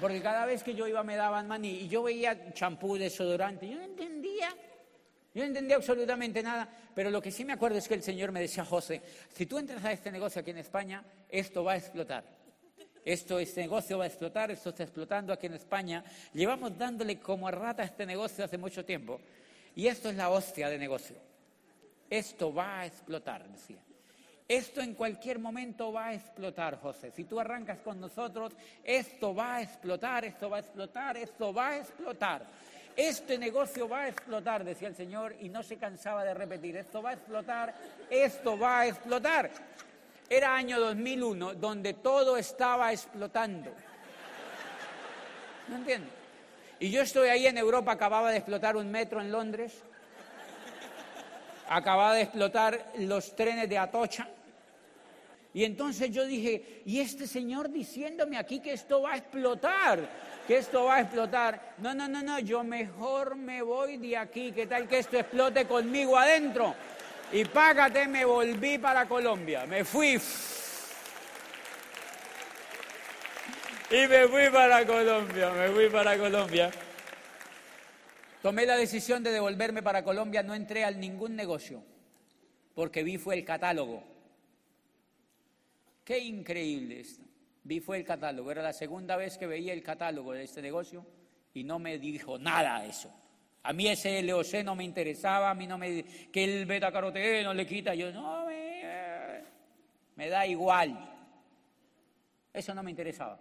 Porque 0.00 0.22
cada 0.22 0.46
vez 0.46 0.62
que 0.62 0.74
yo 0.74 0.86
iba 0.86 1.02
me 1.02 1.16
daban 1.16 1.48
maní 1.48 1.70
y 1.70 1.88
yo 1.88 2.04
veía 2.04 2.52
champú, 2.52 2.96
desodorante, 2.96 3.68
yo 3.68 3.76
no 3.76 3.82
entendía. 3.82 4.48
Yo 5.38 5.44
no 5.44 5.50
entendía 5.50 5.76
absolutamente 5.76 6.42
nada, 6.42 6.68
pero 6.92 7.10
lo 7.10 7.22
que 7.22 7.30
sí 7.30 7.44
me 7.44 7.52
acuerdo 7.52 7.78
es 7.78 7.86
que 7.86 7.94
el 7.94 8.02
Señor 8.02 8.32
me 8.32 8.40
decía, 8.40 8.64
José, 8.64 9.00
si 9.32 9.46
tú 9.46 9.56
entras 9.56 9.84
a 9.84 9.92
este 9.92 10.10
negocio 10.10 10.40
aquí 10.40 10.50
en 10.50 10.58
España, 10.58 11.04
esto 11.28 11.62
va 11.62 11.74
a 11.74 11.76
explotar. 11.76 12.24
Esto, 13.04 13.38
este 13.38 13.60
negocio 13.60 13.98
va 13.98 14.02
a 14.02 14.06
explotar, 14.08 14.50
esto 14.50 14.70
está 14.70 14.82
explotando 14.82 15.32
aquí 15.32 15.46
en 15.46 15.54
España. 15.54 16.02
Llevamos 16.32 16.76
dándole 16.76 17.20
como 17.20 17.46
a 17.46 17.52
rata 17.52 17.84
a 17.84 17.86
este 17.86 18.04
negocio 18.04 18.44
hace 18.44 18.58
mucho 18.58 18.84
tiempo. 18.84 19.20
Y 19.76 19.86
esto 19.86 20.10
es 20.10 20.16
la 20.16 20.28
hostia 20.28 20.68
de 20.68 20.76
negocio. 20.76 21.14
Esto 22.10 22.52
va 22.52 22.80
a 22.80 22.86
explotar, 22.86 23.48
decía. 23.48 23.78
Esto 24.48 24.80
en 24.80 24.94
cualquier 24.94 25.38
momento 25.38 25.92
va 25.92 26.06
a 26.06 26.14
explotar, 26.14 26.80
José. 26.80 27.12
Si 27.12 27.22
tú 27.22 27.38
arrancas 27.38 27.78
con 27.78 28.00
nosotros, 28.00 28.54
esto 28.82 29.32
va 29.36 29.58
a 29.58 29.62
explotar, 29.62 30.24
esto 30.24 30.50
va 30.50 30.56
a 30.56 30.60
explotar, 30.60 31.16
esto 31.16 31.54
va 31.54 31.68
a 31.68 31.78
explotar. 31.78 32.44
Este 32.96 33.38
negocio 33.38 33.88
va 33.88 34.02
a 34.02 34.08
explotar, 34.08 34.64
decía 34.64 34.88
el 34.88 34.96
Señor, 34.96 35.36
y 35.40 35.48
no 35.48 35.62
se 35.62 35.76
cansaba 35.76 36.24
de 36.24 36.34
repetir, 36.34 36.76
esto 36.76 37.00
va 37.02 37.10
a 37.10 37.12
explotar, 37.14 37.74
esto 38.10 38.58
va 38.58 38.80
a 38.80 38.86
explotar. 38.86 39.50
Era 40.28 40.54
año 40.54 40.80
2001, 40.80 41.54
donde 41.54 41.94
todo 41.94 42.36
estaba 42.36 42.92
explotando. 42.92 43.72
¿No 45.68 45.76
entiendes? 45.76 46.12
Y 46.80 46.90
yo 46.90 47.02
estoy 47.02 47.28
ahí 47.28 47.46
en 47.46 47.58
Europa, 47.58 47.92
acababa 47.92 48.30
de 48.30 48.38
explotar 48.38 48.76
un 48.76 48.90
metro 48.90 49.20
en 49.20 49.32
Londres, 49.32 49.82
acababa 51.68 52.14
de 52.14 52.22
explotar 52.22 52.92
los 52.98 53.34
trenes 53.34 53.68
de 53.68 53.78
Atocha, 53.78 54.28
Y 55.54 55.64
entonces 55.64 56.10
yo 56.10 56.24
dije, 56.24 56.82
¿y 56.84 57.00
este 57.00 57.26
señor 57.26 57.70
diciéndome 57.70 58.36
aquí 58.38 58.60
que 58.60 58.72
esto 58.74 59.02
va 59.02 59.14
a 59.14 59.16
explotar? 59.16 60.08
Que 60.48 60.56
esto 60.56 60.84
va 60.86 60.96
a 60.96 61.00
explotar. 61.02 61.74
No, 61.76 61.94
no, 61.94 62.08
no, 62.08 62.22
no, 62.22 62.38
yo 62.38 62.64
mejor 62.64 63.36
me 63.36 63.60
voy 63.60 63.98
de 63.98 64.16
aquí. 64.16 64.50
¿Qué 64.50 64.66
tal 64.66 64.88
que 64.88 65.00
esto 65.00 65.18
explote 65.18 65.66
conmigo 65.66 66.16
adentro? 66.16 66.74
Y 67.30 67.44
págate, 67.44 68.08
me 68.08 68.24
volví 68.24 68.78
para 68.78 69.06
Colombia. 69.06 69.66
Me 69.66 69.84
fui. 69.84 70.18
Y 73.90 74.06
me 74.06 74.26
fui 74.26 74.48
para 74.50 74.86
Colombia, 74.86 75.50
me 75.50 75.68
fui 75.68 75.90
para 75.90 76.16
Colombia. 76.16 76.70
Tomé 78.40 78.64
la 78.64 78.76
decisión 78.76 79.22
de 79.22 79.32
devolverme 79.32 79.82
para 79.82 80.02
Colombia, 80.02 80.42
no 80.42 80.54
entré 80.54 80.82
a 80.82 80.90
ningún 80.90 81.36
negocio, 81.36 81.82
porque 82.74 83.02
vi 83.02 83.18
fue 83.18 83.34
el 83.34 83.44
catálogo. 83.44 84.02
Qué 86.04 86.18
increíble 86.18 87.00
esto. 87.00 87.27
Vi 87.68 87.80
fue 87.80 87.98
el 87.98 88.04
catálogo, 88.04 88.50
era 88.50 88.62
la 88.62 88.72
segunda 88.72 89.14
vez 89.14 89.36
que 89.36 89.46
veía 89.46 89.74
el 89.74 89.82
catálogo 89.82 90.32
de 90.32 90.44
este 90.44 90.62
negocio 90.62 91.04
y 91.52 91.64
no 91.64 91.78
me 91.78 91.98
dijo 91.98 92.38
nada 92.38 92.80
de 92.80 92.88
eso. 92.88 93.12
A 93.62 93.74
mí 93.74 93.86
ese 93.88 94.22
LOC 94.22 94.64
no 94.64 94.74
me 94.74 94.84
interesaba, 94.84 95.50
a 95.50 95.54
mí 95.54 95.66
no 95.66 95.76
me... 95.76 96.02
que 96.32 96.44
el 96.44 96.64
beta 96.64 96.90
caroteno 96.90 97.52
le 97.52 97.66
quita, 97.66 97.94
yo 97.94 98.10
no, 98.10 98.46
me, 98.46 99.42
me 100.16 100.30
da 100.30 100.46
igual. 100.46 100.98
Eso 102.54 102.74
no 102.74 102.82
me 102.82 102.90
interesaba. 102.90 103.38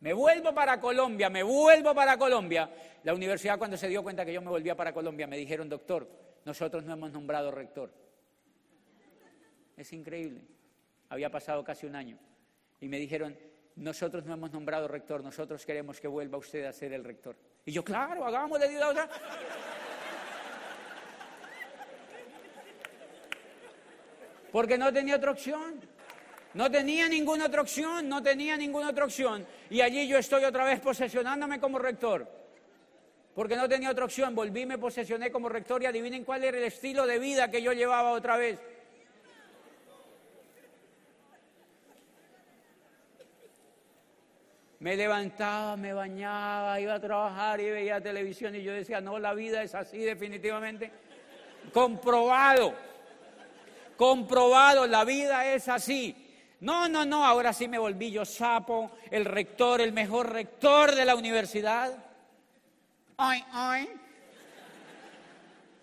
Me 0.00 0.12
vuelvo 0.12 0.52
para 0.52 0.78
Colombia, 0.78 1.30
me 1.30 1.42
vuelvo 1.42 1.94
para 1.94 2.18
Colombia. 2.18 2.70
La 3.04 3.14
universidad 3.14 3.56
cuando 3.56 3.78
se 3.78 3.88
dio 3.88 4.02
cuenta 4.02 4.26
que 4.26 4.34
yo 4.34 4.42
me 4.42 4.50
volvía 4.50 4.76
para 4.76 4.92
Colombia 4.92 5.26
me 5.26 5.38
dijeron, 5.38 5.66
doctor, 5.70 6.06
nosotros 6.44 6.84
no 6.84 6.92
hemos 6.92 7.10
nombrado 7.10 7.50
rector. 7.50 7.90
Es 9.78 9.94
increíble. 9.94 10.42
Había 11.08 11.30
pasado 11.30 11.64
casi 11.64 11.86
un 11.86 11.96
año. 11.96 12.18
Y 12.80 12.88
me 12.88 12.98
dijeron, 12.98 13.36
nosotros 13.76 14.24
no 14.24 14.34
hemos 14.34 14.52
nombrado 14.52 14.88
rector, 14.88 15.22
nosotros 15.22 15.64
queremos 15.64 16.00
que 16.00 16.08
vuelva 16.08 16.38
usted 16.38 16.64
a 16.64 16.72
ser 16.72 16.92
el 16.92 17.04
rector. 17.04 17.36
Y 17.64 17.72
yo, 17.72 17.84
claro, 17.84 18.24
hagámosle 18.24 18.68
de 18.68 18.82
otra. 18.82 19.08
Porque 24.50 24.78
no 24.78 24.92
tenía 24.92 25.16
otra 25.16 25.30
opción. 25.32 25.80
No 26.54 26.70
tenía 26.70 27.08
ninguna 27.08 27.46
otra 27.46 27.60
opción, 27.60 28.08
no 28.08 28.22
tenía 28.22 28.56
ninguna 28.56 28.90
otra 28.90 29.04
opción. 29.04 29.46
Y 29.70 29.80
allí 29.80 30.08
yo 30.08 30.18
estoy 30.18 30.44
otra 30.44 30.64
vez 30.64 30.80
posesionándome 30.80 31.60
como 31.60 31.78
rector. 31.78 32.26
Porque 33.34 33.54
no 33.54 33.68
tenía 33.68 33.90
otra 33.90 34.06
opción, 34.06 34.34
volví, 34.34 34.66
me 34.66 34.78
posesioné 34.78 35.30
como 35.30 35.48
rector 35.48 35.82
y 35.82 35.86
adivinen 35.86 36.24
cuál 36.24 36.42
era 36.42 36.58
el 36.58 36.64
estilo 36.64 37.06
de 37.06 37.18
vida 37.18 37.50
que 37.50 37.62
yo 37.62 37.72
llevaba 37.72 38.10
otra 38.10 38.36
vez. 38.36 38.58
Me 44.80 44.96
levantaba, 44.96 45.76
me 45.76 45.92
bañaba, 45.92 46.80
iba 46.80 46.94
a 46.94 47.00
trabajar 47.00 47.60
y 47.60 47.70
veía 47.70 48.00
televisión 48.00 48.54
y 48.54 48.62
yo 48.62 48.72
decía, 48.72 49.00
no, 49.00 49.18
la 49.18 49.34
vida 49.34 49.62
es 49.62 49.74
así 49.74 49.98
definitivamente. 49.98 50.92
Comprobado, 51.72 52.74
comprobado, 53.96 54.86
la 54.86 55.04
vida 55.04 55.52
es 55.52 55.68
así. 55.68 56.24
No, 56.60 56.88
no, 56.88 57.04
no, 57.04 57.24
ahora 57.24 57.52
sí 57.52 57.66
me 57.66 57.78
volví 57.78 58.10
yo 58.10 58.24
sapo, 58.24 58.92
el 59.10 59.24
rector, 59.24 59.80
el 59.80 59.92
mejor 59.92 60.32
rector 60.32 60.94
de 60.94 61.04
la 61.04 61.16
universidad. 61.16 61.92
Ay, 63.16 63.44
ay. 63.52 63.88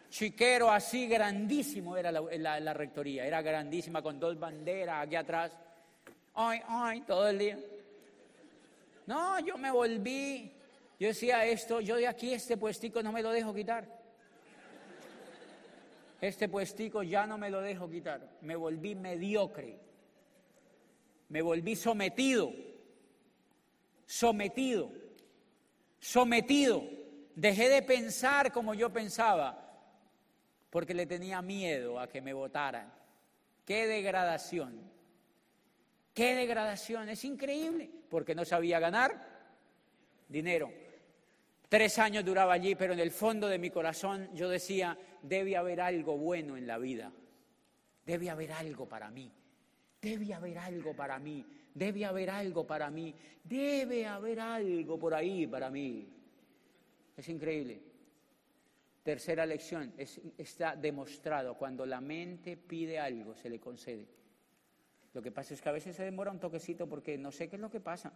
Chiquero 0.10 0.72
así, 0.72 1.08
grandísimo 1.08 1.98
era 1.98 2.10
la, 2.10 2.74
rectoría, 2.74 3.26
era 3.26 3.41
grandísima 3.41 4.02
con 4.02 4.18
dos 4.18 4.39
banderas 4.39 5.06
aquí 5.06 5.18
atrás. 5.18 5.52
Ay, 6.34 6.62
ay, 6.70 7.02
todo 7.02 7.28
el 7.28 7.38
día. 7.38 7.60
No, 9.06 9.39
yo 9.39 9.58
me 9.58 9.72
volví, 9.72 10.53
yo 10.99 11.08
decía 11.08 11.45
esto, 11.45 11.82
yo 11.82 11.95
de 11.95 12.08
aquí 12.08 12.34
este 12.34 12.58
puestico 12.58 13.03
no 13.03 13.12
me 13.12 13.22
lo 13.22 13.32
dejo 13.32 13.53
quitar. 13.53 13.88
Este 16.22 16.49
puestico 16.49 17.03
ya 17.03 17.28
no 17.28 17.38
me 17.38 17.49
lo 17.49 17.62
dejo 17.62 17.89
quitar. 17.89 18.22
Me 18.41 18.56
volví 18.56 18.95
mediocre 18.95 19.86
me 21.30 21.41
volví 21.41 21.76
sometido, 21.76 22.53
sometido, 24.06 24.91
sometido. 25.99 26.84
Dejé 27.36 27.70
de 27.70 27.82
pensar 27.82 28.51
como 28.51 28.74
yo 28.74 28.91
pensaba 28.93 29.62
porque 30.70 30.93
le 30.93 31.06
tenía 31.06 31.41
miedo 31.41 31.99
a 31.99 32.08
que 32.08 32.22
me 32.22 32.34
votaran. 32.34 32.93
Qué 33.66 33.88
degradación, 33.88 34.80
qué 36.16 36.34
degradación, 36.34 37.09
es 37.09 37.24
increíble, 37.24 37.91
porque 38.09 38.34
no 38.34 38.43
sabía 38.43 38.80
ganar 38.80 39.28
dinero. 40.28 40.72
Tres 41.70 41.99
años 41.99 42.26
duraba 42.26 42.53
allí, 42.53 42.74
pero 42.74 42.93
en 42.93 42.99
el 42.99 43.11
fondo 43.11 43.47
de 43.47 43.59
mi 43.59 43.70
corazón 43.70 44.34
yo 44.34 44.49
decía, 44.49 44.97
debe 45.22 45.55
haber 45.57 45.82
algo 45.82 46.18
bueno 46.18 46.57
en 46.57 46.66
la 46.66 46.80
vida, 46.80 47.11
debe 48.03 48.32
haber 48.32 48.51
algo 48.53 48.89
para 48.89 49.11
mí. 49.11 49.32
Debe 50.01 50.36
haber 50.36 50.59
algo 50.59 50.95
para 50.95 51.18
mí, 51.18 51.43
debe 51.74 52.05
haber 52.05 52.30
algo 52.30 52.68
para 52.68 52.91
mí, 52.91 53.16
debe 53.43 54.05
haber 54.05 54.39
algo 54.39 54.99
por 54.99 55.16
ahí 55.16 55.47
para 55.47 55.72
mí. 55.72 56.07
Es 57.18 57.28
increíble. 57.28 57.82
Tercera 59.01 59.47
lección, 59.47 59.93
está 60.38 60.76
demostrado, 60.76 61.55
cuando 61.55 61.88
la 61.88 62.01
mente 62.01 62.55
pide 62.55 62.99
algo, 62.99 63.36
se 63.36 63.49
le 63.49 63.59
concede. 63.59 64.05
Lo 65.16 65.22
que 65.22 65.32
pasa 65.32 65.55
es 65.55 65.61
que 65.61 65.70
a 65.70 65.72
veces 65.72 65.95
se 65.95 66.03
demora 66.03 66.30
un 66.30 66.39
toquecito 66.39 66.88
porque 66.88 67.18
no 67.18 67.32
sé 67.32 67.49
qué 67.49 67.55
es 67.55 67.61
lo 67.61 67.72
que 67.72 67.80
pasa, 67.80 68.13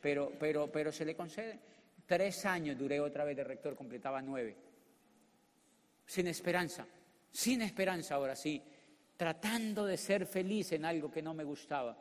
pero, 0.00 0.30
pero, 0.38 0.70
pero 0.70 0.92
se 0.92 1.04
le 1.04 1.16
concede. 1.16 1.58
Tres 2.06 2.46
años 2.46 2.78
duré 2.78 3.00
otra 3.00 3.24
vez 3.24 3.36
de 3.36 3.42
rector, 3.42 3.74
completaba 3.74 4.22
nueve. 4.22 4.54
Sin 6.06 6.28
esperanza, 6.28 6.86
sin 7.32 7.62
esperanza 7.62 8.14
ahora 8.14 8.36
sí 8.36 8.62
tratando 9.22 9.86
de 9.86 9.96
ser 9.96 10.26
feliz 10.26 10.72
en 10.72 10.84
algo 10.84 11.08
que 11.08 11.22
no 11.22 11.32
me 11.32 11.44
gustaba. 11.44 11.96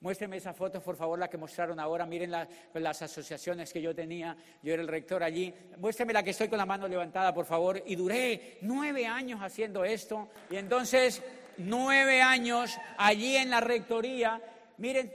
Muéstrenme 0.00 0.38
esa 0.38 0.52
foto, 0.52 0.82
por 0.82 0.96
favor, 0.96 1.16
la 1.16 1.30
que 1.30 1.38
mostraron 1.38 1.78
ahora. 1.78 2.04
Miren 2.04 2.32
las 2.32 3.02
asociaciones 3.02 3.72
que 3.72 3.80
yo 3.80 3.94
tenía. 3.94 4.36
Yo 4.60 4.74
era 4.74 4.82
el 4.82 4.88
rector 4.88 5.22
allí. 5.22 5.54
Muéstrenme 5.78 6.12
la 6.12 6.24
que 6.24 6.30
estoy 6.30 6.48
con 6.48 6.58
la 6.58 6.66
mano 6.66 6.88
levantada, 6.88 7.32
por 7.32 7.46
favor. 7.46 7.80
Y 7.86 7.94
duré 7.94 8.58
nueve 8.62 9.06
años 9.06 9.40
haciendo 9.40 9.84
esto. 9.84 10.30
Y 10.50 10.56
entonces, 10.56 11.22
nueve 11.58 12.22
años 12.22 12.76
allí 12.96 13.36
en 13.36 13.50
la 13.50 13.60
rectoría. 13.60 14.40
Miren, 14.78 15.12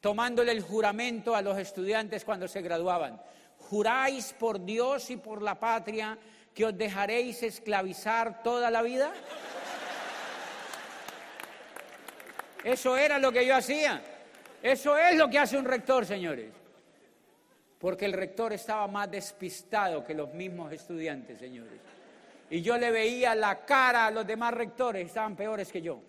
tomándole 0.00 0.52
el 0.52 0.62
juramento 0.62 1.34
a 1.34 1.42
los 1.42 1.58
estudiantes 1.58 2.24
cuando 2.24 2.48
se 2.48 2.62
graduaban. 2.62 3.20
¿Juráis 3.58 4.32
por 4.38 4.64
Dios 4.64 5.10
y 5.10 5.16
por 5.16 5.42
la 5.42 5.58
patria 5.58 6.16
que 6.54 6.64
os 6.64 6.76
dejaréis 6.76 7.42
esclavizar 7.42 8.42
toda 8.42 8.70
la 8.70 8.82
vida? 8.82 9.12
Eso 12.62 12.96
era 12.96 13.18
lo 13.18 13.32
que 13.32 13.46
yo 13.46 13.54
hacía. 13.54 14.02
Eso 14.62 14.96
es 14.96 15.16
lo 15.16 15.28
que 15.28 15.38
hace 15.38 15.56
un 15.56 15.64
rector, 15.64 16.06
señores. 16.06 16.50
Porque 17.78 18.06
el 18.06 18.12
rector 18.12 18.52
estaba 18.52 18.88
más 18.88 19.10
despistado 19.10 20.04
que 20.04 20.14
los 20.14 20.32
mismos 20.34 20.72
estudiantes, 20.72 21.38
señores. 21.38 21.78
Y 22.50 22.62
yo 22.62 22.78
le 22.78 22.90
veía 22.90 23.34
la 23.34 23.64
cara 23.64 24.06
a 24.06 24.10
los 24.10 24.26
demás 24.26 24.54
rectores, 24.54 25.06
estaban 25.06 25.34
peores 25.34 25.72
que 25.72 25.82
yo. 25.82 26.00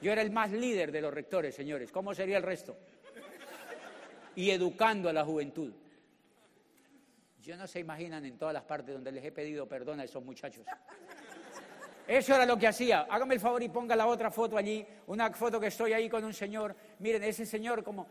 Yo 0.00 0.10
era 0.10 0.22
el 0.22 0.32
más 0.32 0.50
líder 0.50 0.90
de 0.90 1.00
los 1.00 1.14
rectores, 1.14 1.54
señores. 1.54 1.92
¿Cómo 1.92 2.12
sería 2.14 2.36
el 2.36 2.42
resto? 2.42 2.76
Y 4.34 4.50
educando 4.50 5.08
a 5.08 5.12
la 5.12 5.24
juventud. 5.24 5.72
Yo 7.40 7.56
no 7.56 7.66
se 7.66 7.80
imaginan 7.80 8.24
en 8.24 8.36
todas 8.36 8.54
las 8.54 8.64
partes 8.64 8.94
donde 8.94 9.12
les 9.12 9.24
he 9.24 9.32
pedido 9.32 9.66
perdón 9.68 10.00
a 10.00 10.04
esos 10.04 10.24
muchachos. 10.24 10.66
Eso 12.06 12.34
era 12.34 12.44
lo 12.44 12.58
que 12.58 12.66
hacía. 12.66 13.06
Hágame 13.08 13.34
el 13.34 13.40
favor 13.40 13.62
y 13.62 13.68
ponga 13.68 13.94
la 13.94 14.06
otra 14.06 14.30
foto 14.30 14.56
allí, 14.56 14.84
una 15.06 15.30
foto 15.30 15.60
que 15.60 15.68
estoy 15.68 15.92
ahí 15.92 16.08
con 16.08 16.24
un 16.24 16.34
señor. 16.34 16.74
Miren, 16.98 17.22
ese 17.22 17.46
señor 17.46 17.84
como 17.84 18.08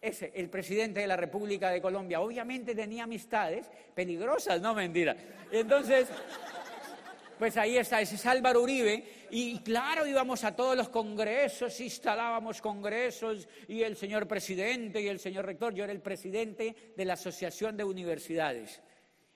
ese, 0.00 0.32
el 0.34 0.48
presidente 0.48 1.00
de 1.00 1.06
la 1.06 1.16
República 1.16 1.70
de 1.70 1.80
Colombia, 1.80 2.20
obviamente 2.20 2.74
tenía 2.74 3.04
amistades 3.04 3.70
peligrosas, 3.94 4.60
no 4.60 4.74
mentira. 4.74 5.16
Entonces, 5.50 6.08
pues 7.40 7.56
ahí 7.56 7.78
está, 7.78 8.02
ese 8.02 8.16
es 8.16 8.26
Álvaro 8.26 8.60
Uribe, 8.60 9.02
y 9.30 9.60
claro, 9.60 10.06
íbamos 10.06 10.44
a 10.44 10.54
todos 10.54 10.76
los 10.76 10.90
congresos, 10.90 11.80
instalábamos 11.80 12.60
congresos, 12.60 13.48
y 13.66 13.82
el 13.82 13.96
señor 13.96 14.28
presidente 14.28 15.00
y 15.00 15.08
el 15.08 15.18
señor 15.18 15.46
rector, 15.46 15.72
yo 15.72 15.84
era 15.84 15.92
el 15.94 16.02
presidente 16.02 16.92
de 16.94 17.04
la 17.06 17.14
Asociación 17.14 17.78
de 17.78 17.84
Universidades. 17.84 18.82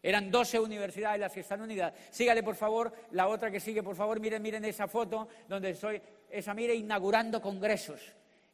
Eran 0.02 0.30
12 0.30 0.61
universidades 0.61 1.18
las 1.18 1.32
que 1.32 1.40
están 1.40 1.62
unidas. 1.62 1.94
Sígale, 2.11 2.42
por 2.42 2.57
favor, 2.57 2.92
la 3.12 3.26
otra 3.26 3.50
que 3.50 3.59
sigue, 3.59 3.82
por 3.82 3.96
favor, 3.96 4.20
miren, 4.20 4.42
miren 4.42 4.66
esa 4.66 4.86
foto 4.86 5.26
donde 5.48 5.70
estoy, 5.70 6.02
esa 6.28 6.52
mire, 6.52 6.74
inaugurando 6.74 7.40
congresos 7.40 8.02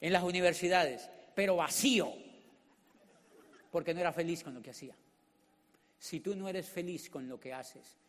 en 0.00 0.12
las 0.12 0.22
universidades, 0.22 1.10
pero 1.34 1.56
vacío, 1.56 2.12
porque 3.72 3.92
no 3.94 3.98
era 3.98 4.12
feliz 4.12 4.44
con 4.44 4.54
lo 4.54 4.62
que 4.62 4.70
hacía. 4.70 4.94
Si 5.98 6.20
tú 6.20 6.36
no 6.36 6.48
eres 6.48 6.68
feliz 6.68 7.10
con 7.10 7.28
lo 7.28 7.40
que 7.40 7.52
haces, 7.52 7.99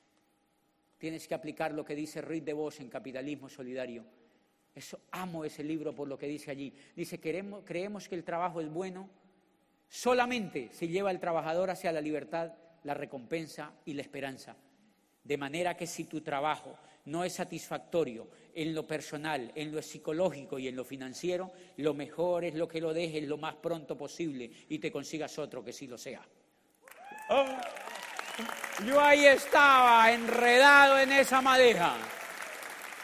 tienes 1.01 1.27
que 1.27 1.33
aplicar 1.33 1.73
lo 1.73 1.83
que 1.83 1.95
dice 1.95 2.21
Ruiz 2.21 2.45
de 2.45 2.53
Vos 2.53 2.79
en 2.79 2.87
Capitalismo 2.87 3.49
Solidario. 3.49 4.05
Eso, 4.75 4.99
amo 5.09 5.43
ese 5.43 5.63
libro 5.63 5.95
por 5.95 6.07
lo 6.07 6.15
que 6.15 6.27
dice 6.27 6.51
allí. 6.51 6.71
Dice, 6.95 7.19
queremos, 7.19 7.63
creemos 7.65 8.07
que 8.07 8.13
el 8.13 8.23
trabajo 8.23 8.61
es 8.61 8.69
bueno 8.69 9.09
solamente 9.89 10.69
si 10.71 10.89
lleva 10.89 11.09
al 11.09 11.19
trabajador 11.19 11.71
hacia 11.71 11.91
la 11.91 12.01
libertad, 12.01 12.53
la 12.83 12.93
recompensa 12.93 13.73
y 13.83 13.95
la 13.95 14.03
esperanza. 14.03 14.55
De 15.23 15.37
manera 15.37 15.75
que 15.75 15.87
si 15.87 16.03
tu 16.03 16.21
trabajo 16.21 16.77
no 17.05 17.23
es 17.23 17.33
satisfactorio 17.33 18.27
en 18.53 18.75
lo 18.75 18.85
personal, 18.85 19.51
en 19.55 19.71
lo 19.73 19.81
psicológico 19.81 20.59
y 20.59 20.67
en 20.67 20.75
lo 20.75 20.85
financiero, 20.85 21.51
lo 21.77 21.95
mejor 21.95 22.45
es 22.45 22.53
lo 22.53 22.67
que 22.67 22.79
lo 22.79 22.93
dejes 22.93 23.27
lo 23.27 23.39
más 23.39 23.55
pronto 23.55 23.97
posible 23.97 24.51
y 24.69 24.77
te 24.77 24.91
consigas 24.91 25.39
otro 25.39 25.63
que 25.63 25.73
sí 25.73 25.87
lo 25.87 25.97
sea. 25.97 26.21
Oh. 27.31 27.45
Yo 28.85 28.99
ahí 28.99 29.25
estaba, 29.25 30.11
enredado 30.11 30.99
en 30.99 31.11
esa 31.11 31.41
madeja. 31.41 31.95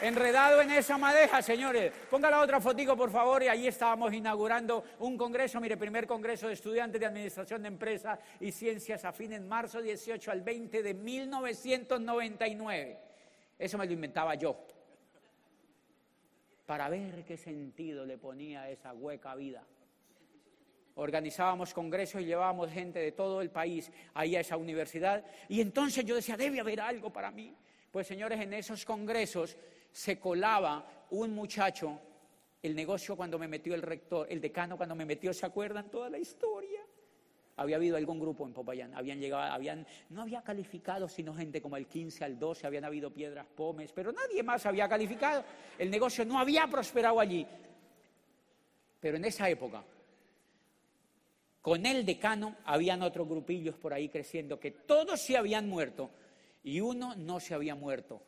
Enredado 0.00 0.60
en 0.60 0.70
esa 0.70 0.96
madeja, 0.96 1.42
señores. 1.42 1.92
Ponga 2.08 2.30
la 2.30 2.40
otra 2.40 2.60
fotico, 2.60 2.96
por 2.96 3.10
favor, 3.10 3.42
y 3.42 3.48
ahí 3.48 3.66
estábamos 3.66 4.12
inaugurando 4.12 4.84
un 5.00 5.18
congreso, 5.18 5.60
mire, 5.60 5.76
primer 5.76 6.06
congreso 6.06 6.46
de 6.46 6.54
estudiantes 6.54 7.00
de 7.00 7.06
Administración 7.06 7.62
de 7.62 7.68
Empresas 7.68 8.16
y 8.38 8.52
Ciencias 8.52 9.04
afín 9.04 9.32
en 9.32 9.48
marzo 9.48 9.82
18 9.82 10.30
al 10.30 10.42
20 10.42 10.84
de 10.84 10.94
1999. 10.94 12.98
Eso 13.58 13.76
me 13.76 13.86
lo 13.86 13.92
inventaba 13.92 14.36
yo. 14.36 14.56
Para 16.64 16.88
ver 16.88 17.24
qué 17.24 17.36
sentido 17.36 18.06
le 18.06 18.18
ponía 18.18 18.70
esa 18.70 18.92
hueca 18.92 19.34
vida. 19.34 19.64
Organizábamos 21.00 21.72
congresos 21.72 22.20
y 22.20 22.24
llevábamos 22.24 22.72
gente 22.72 22.98
de 22.98 23.12
todo 23.12 23.40
el 23.40 23.50
país 23.50 23.88
ahí 24.14 24.34
a 24.34 24.40
esa 24.40 24.56
universidad. 24.56 25.24
Y 25.48 25.60
entonces 25.60 26.04
yo 26.04 26.16
decía, 26.16 26.36
debe 26.36 26.58
haber 26.58 26.80
algo 26.80 27.12
para 27.12 27.30
mí. 27.30 27.54
Pues 27.92 28.08
señores, 28.08 28.40
en 28.40 28.52
esos 28.52 28.84
congresos 28.84 29.56
se 29.92 30.18
colaba 30.18 31.06
un 31.10 31.32
muchacho, 31.36 32.00
el 32.60 32.74
negocio 32.74 33.16
cuando 33.16 33.38
me 33.38 33.46
metió 33.46 33.76
el 33.76 33.82
rector, 33.82 34.26
el 34.28 34.40
decano 34.40 34.76
cuando 34.76 34.96
me 34.96 35.04
metió, 35.04 35.32
¿se 35.32 35.46
acuerdan 35.46 35.88
toda 35.88 36.10
la 36.10 36.18
historia? 36.18 36.80
había 37.58 37.76
habido 37.76 37.96
algún 37.96 38.20
grupo 38.20 38.46
en 38.46 38.52
Popayán, 38.52 38.94
habían 38.94 39.18
llegado, 39.18 39.52
habían, 39.52 39.84
no 40.10 40.22
había 40.22 40.42
calificado 40.42 41.08
sino 41.08 41.34
gente 41.34 41.60
como 41.60 41.76
el 41.76 41.86
15 41.88 42.24
al 42.24 42.38
12, 42.38 42.66
habían 42.68 42.84
habido 42.84 43.12
piedras 43.12 43.46
pomes, 43.46 43.90
pero 43.92 44.12
nadie 44.12 44.44
más 44.44 44.64
había 44.64 44.88
calificado. 44.88 45.44
El 45.76 45.90
negocio 45.90 46.24
no 46.24 46.38
había 46.38 46.68
prosperado 46.68 47.18
allí. 47.18 47.44
Pero 49.00 49.16
en 49.16 49.24
esa 49.24 49.48
época, 49.50 49.82
con 51.60 51.86
el 51.86 52.06
decano, 52.06 52.56
habían 52.64 53.02
otros 53.02 53.28
grupillos 53.28 53.76
por 53.76 53.92
ahí 53.92 54.08
creciendo 54.08 54.58
que 54.58 54.70
todos 54.70 55.20
se 55.20 55.36
habían 55.36 55.68
muerto 55.68 56.10
y 56.62 56.80
uno 56.80 57.14
no 57.16 57.40
se 57.40 57.54
había 57.54 57.74
muerto. 57.74 58.22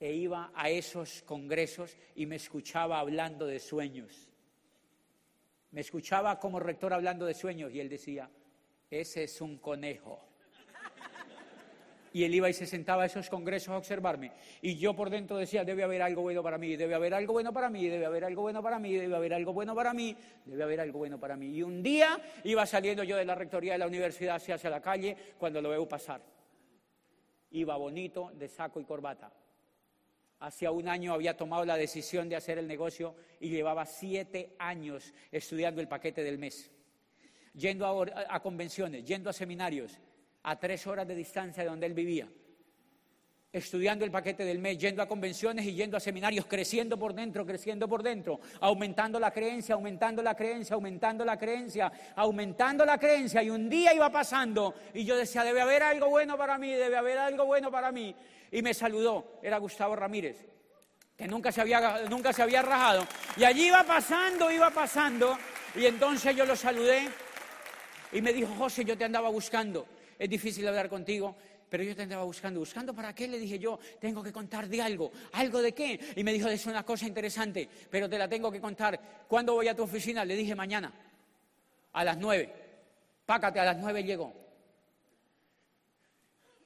E 0.00 0.12
iba 0.12 0.52
a 0.54 0.70
esos 0.70 1.22
congresos 1.22 1.96
y 2.14 2.26
me 2.26 2.36
escuchaba 2.36 2.98
hablando 2.98 3.46
de 3.46 3.60
sueños 3.60 4.28
me 5.74 5.80
escuchaba 5.80 6.38
como 6.38 6.60
rector 6.60 6.92
hablando 6.92 7.26
de 7.26 7.34
sueños 7.34 7.74
y 7.74 7.80
él 7.80 7.88
decía, 7.88 8.30
ese 8.88 9.24
es 9.24 9.40
un 9.40 9.58
conejo. 9.58 10.24
Y 12.14 12.22
él 12.22 12.32
iba 12.32 12.48
y 12.48 12.52
se 12.52 12.64
sentaba 12.64 13.02
a 13.02 13.06
esos 13.06 13.28
congresos 13.28 13.70
a 13.70 13.76
observarme. 13.76 14.30
Y 14.62 14.76
yo 14.76 14.94
por 14.94 15.10
dentro 15.10 15.36
decía, 15.36 15.64
debe 15.64 15.82
haber 15.82 16.00
algo 16.00 16.22
bueno 16.22 16.44
para 16.44 16.58
mí, 16.58 16.76
debe 16.76 16.94
haber 16.94 17.12
algo 17.12 17.32
bueno 17.32 17.52
para 17.52 17.68
mí, 17.68 17.88
debe 17.88 18.06
haber 18.06 18.24
algo 18.24 18.42
bueno 18.42 18.62
para 18.62 18.78
mí, 18.78 18.94
debe 18.94 19.16
haber 19.16 19.34
algo 19.34 19.52
bueno 19.52 19.74
para 19.74 19.92
mí, 19.92 20.16
debe 20.44 20.62
haber 20.62 20.80
algo 20.80 21.00
bueno 21.00 21.18
para 21.18 21.36
mí. 21.36 21.48
Y 21.48 21.64
un 21.64 21.82
día 21.82 22.16
iba 22.44 22.64
saliendo 22.66 23.02
yo 23.02 23.16
de 23.16 23.24
la 23.24 23.34
rectoría 23.34 23.72
de 23.72 23.80
la 23.80 23.88
universidad 23.88 24.36
hacia, 24.36 24.70
la 24.70 24.80
calle 24.80 25.16
cuando 25.36 25.60
lo 25.60 25.70
veo 25.70 25.88
pasar. 25.88 26.22
Iba 27.50 27.76
bonito, 27.76 28.30
de 28.32 28.48
saco 28.48 28.80
y 28.80 28.84
corbata 28.84 29.32
hacía 30.38 30.70
un 30.70 30.88
año 30.88 31.14
había 31.14 31.36
tomado 31.36 31.64
la 31.64 31.76
decisión 31.76 32.28
de 32.28 32.36
hacer 32.36 32.58
el 32.58 32.68
negocio 32.68 33.16
y 33.40 33.48
llevaba 33.48 33.86
siete 33.86 34.54
años 34.58 35.12
estudiando 35.32 35.80
el 35.80 35.88
paquete 35.88 36.22
del 36.22 36.38
mes, 36.38 36.70
yendo 37.54 37.86
a, 37.86 38.40
convenciones, 38.40 39.04
yendo 39.04 39.30
a 39.30 39.32
seminarios, 39.32 39.98
a 40.44 40.56
tres 40.56 40.86
horas 40.86 41.06
de 41.06 41.14
distancia 41.14 41.62
de 41.62 41.68
donde 41.68 41.86
él 41.86 41.94
vivía, 41.94 42.28
estudiando 43.52 44.04
el 44.04 44.10
paquete 44.10 44.44
del 44.44 44.58
mes, 44.58 44.78
yendo 44.78 45.02
a 45.02 45.06
convenciones 45.06 45.64
y 45.64 45.74
yendo 45.74 45.96
a 45.96 46.00
seminarios, 46.00 46.46
creciendo 46.46 46.98
por 46.98 47.14
dentro, 47.14 47.46
creciendo 47.46 47.88
por 47.88 48.02
dentro, 48.02 48.40
aumentando 48.60 49.20
la 49.20 49.30
creencia, 49.30 49.74
aumentando 49.74 50.22
la 50.22 50.34
creencia, 50.34 50.74
aumentando 50.74 51.24
la 51.24 51.38
creencia, 51.38 51.92
aumentando 52.16 52.84
la 52.84 52.98
creencia. 52.98 53.42
Y 53.42 53.50
un 53.50 53.68
día 53.68 53.94
iba 53.94 54.10
pasando 54.10 54.74
y 54.92 55.04
yo 55.04 55.16
decía, 55.16 55.44
debe 55.44 55.60
haber 55.60 55.82
algo 55.82 56.08
bueno 56.08 56.36
para 56.36 56.58
mí, 56.58 56.72
debe 56.72 56.96
haber 56.96 57.18
algo 57.18 57.46
bueno 57.46 57.70
para 57.70 57.92
mí 57.92 58.14
y 58.50 58.62
me 58.62 58.72
saludó, 58.72 59.40
era 59.42 59.58
Gustavo 59.58 59.96
Ramírez, 59.96 60.46
que 61.16 61.26
nunca 61.26 61.50
se 61.50 61.60
había, 61.60 62.02
nunca 62.08 62.32
se 62.32 62.42
había 62.42 62.62
rajado. 62.62 63.06
Y 63.36 63.44
allí 63.44 63.66
iba 63.66 63.82
pasando, 63.82 64.50
iba 64.50 64.70
pasando, 64.70 65.36
y 65.74 65.86
entonces 65.86 66.36
yo 66.36 66.44
lo 66.44 66.54
saludé 66.54 67.08
y 68.12 68.20
me 68.22 68.32
dijo, 68.32 68.54
José, 68.56 68.84
yo 68.84 68.96
te 68.96 69.04
andaba 69.04 69.28
buscando, 69.28 69.86
es 70.18 70.28
difícil 70.28 70.66
hablar 70.68 70.88
contigo, 70.88 71.36
pero 71.68 71.82
yo 71.82 71.96
te 71.96 72.02
andaba 72.02 72.24
buscando. 72.24 72.60
¿Buscando 72.60 72.94
para 72.94 73.14
qué? 73.14 73.26
Le 73.26 73.38
dije 73.38 73.58
yo, 73.58 73.78
tengo 74.00 74.22
que 74.22 74.32
contar 74.32 74.68
de 74.68 74.80
algo. 74.80 75.10
¿Algo 75.32 75.60
de 75.60 75.72
qué? 75.72 75.98
Y 76.14 76.22
me 76.22 76.32
dijo, 76.32 76.48
es 76.48 76.66
una 76.66 76.84
cosa 76.84 77.06
interesante, 77.06 77.68
pero 77.90 78.08
te 78.08 78.16
la 78.16 78.28
tengo 78.28 78.52
que 78.52 78.60
contar. 78.60 79.26
¿Cuándo 79.26 79.54
voy 79.54 79.68
a 79.68 79.74
tu 79.74 79.82
oficina? 79.82 80.24
Le 80.24 80.36
dije, 80.36 80.54
mañana, 80.54 80.92
a 81.92 82.04
las 82.04 82.16
nueve. 82.16 82.52
Pácate, 83.26 83.58
a 83.58 83.64
las 83.64 83.78
nueve 83.78 84.04
llegó. 84.04 84.32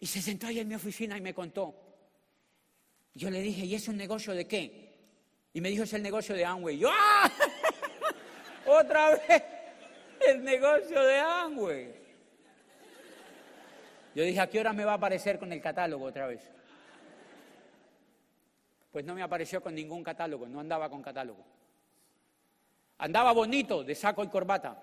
Y 0.00 0.06
se 0.06 0.20
sentó 0.20 0.46
ahí 0.46 0.60
en 0.60 0.68
mi 0.68 0.74
oficina 0.74 1.16
y 1.16 1.20
me 1.20 1.32
contó. 1.34 1.74
Yo 3.14 3.30
le 3.30 3.40
dije, 3.40 3.64
¿y 3.64 3.74
es 3.74 3.88
un 3.88 3.96
negocio 3.96 4.34
de 4.34 4.46
qué? 4.46 4.94
Y 5.52 5.60
me 5.60 5.70
dijo, 5.70 5.84
es 5.84 5.92
el 5.92 6.02
negocio 6.02 6.34
de 6.34 6.44
Amway. 6.44 6.78
yo, 6.78 6.90
¡ah! 6.92 7.32
Otra 8.66 9.10
vez, 9.10 9.42
el 10.28 10.44
negocio 10.44 11.02
de 11.02 11.18
Amway. 11.18 12.07
Yo 14.18 14.24
dije, 14.24 14.40
¿a 14.40 14.50
qué 14.50 14.58
hora 14.58 14.72
me 14.72 14.84
va 14.84 14.90
a 14.90 14.96
aparecer 14.96 15.38
con 15.38 15.52
el 15.52 15.60
catálogo 15.60 16.06
otra 16.06 16.26
vez? 16.26 16.42
Pues 18.90 19.04
no 19.04 19.14
me 19.14 19.22
apareció 19.22 19.62
con 19.62 19.76
ningún 19.76 20.02
catálogo, 20.02 20.48
no 20.48 20.58
andaba 20.58 20.90
con 20.90 21.00
catálogo. 21.00 21.44
Andaba 22.98 23.30
bonito, 23.30 23.84
de 23.84 23.94
saco 23.94 24.24
y 24.24 24.28
corbata. 24.28 24.82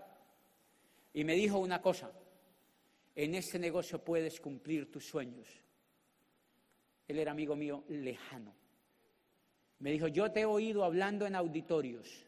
Y 1.14 1.26
me 1.26 1.34
dijo 1.34 1.60
una 1.60 1.82
cosa, 1.82 2.14
en 3.14 3.36
ese 3.36 3.60
negocio 3.60 4.00
puedes 4.00 4.40
cumplir 4.40 4.90
tus 4.90 5.06
sueños. 5.06 5.50
Él 7.06 7.20
era 7.20 7.34
amigo 7.34 7.58
mío 7.58 7.84
lejano. 7.90 8.54
Me 9.80 9.92
dijo, 9.92 10.08
yo 10.08 10.32
te 10.32 10.40
he 10.40 10.46
oído 10.46 10.86
hablando 10.86 11.28
en 11.28 11.36
auditorios 11.36 12.26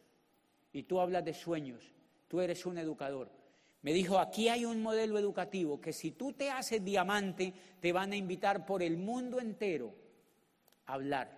y 0.73 0.83
tú 0.83 0.99
hablas 0.99 1.23
de 1.23 1.33
sueños, 1.33 1.81
tú 2.27 2.41
eres 2.41 2.65
un 2.65 2.77
educador. 2.77 3.36
Me 3.81 3.93
dijo, 3.93 4.19
aquí 4.19 4.49
hay 4.49 4.65
un 4.65 4.81
modelo 4.81 5.19
educativo 5.19 5.79
que 5.79 5.93
si 5.93 6.11
tú 6.11 6.33
te 6.33 6.49
haces 6.49 6.83
diamante, 6.83 7.53
te 7.79 7.91
van 7.91 8.11
a 8.11 8.15
invitar 8.15 8.65
por 8.65 8.81
el 8.81 8.97
mundo 8.97 9.39
entero 9.39 9.93
a 10.85 10.93
hablar. 10.93 11.37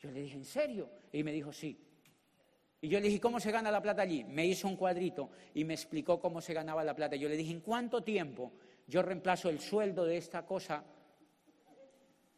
Yo 0.00 0.10
le 0.10 0.22
dije, 0.22 0.36
¿en 0.36 0.44
serio? 0.44 0.90
Y 1.12 1.22
me 1.22 1.32
dijo, 1.32 1.52
sí. 1.52 1.78
Y 2.80 2.88
yo 2.88 3.00
le 3.00 3.06
dije, 3.08 3.20
¿cómo 3.20 3.40
se 3.40 3.50
gana 3.50 3.70
la 3.70 3.82
plata 3.82 4.02
allí? 4.02 4.24
Me 4.24 4.46
hizo 4.46 4.68
un 4.68 4.76
cuadrito 4.76 5.30
y 5.54 5.64
me 5.64 5.74
explicó 5.74 6.20
cómo 6.20 6.40
se 6.40 6.54
ganaba 6.54 6.84
la 6.84 6.94
plata. 6.94 7.16
Yo 7.16 7.28
le 7.28 7.36
dije, 7.36 7.52
¿en 7.52 7.60
cuánto 7.60 8.02
tiempo 8.02 8.52
yo 8.86 9.02
reemplazo 9.02 9.48
el 9.48 9.60
sueldo 9.60 10.04
de 10.04 10.16
esta 10.16 10.46
cosa 10.46 10.84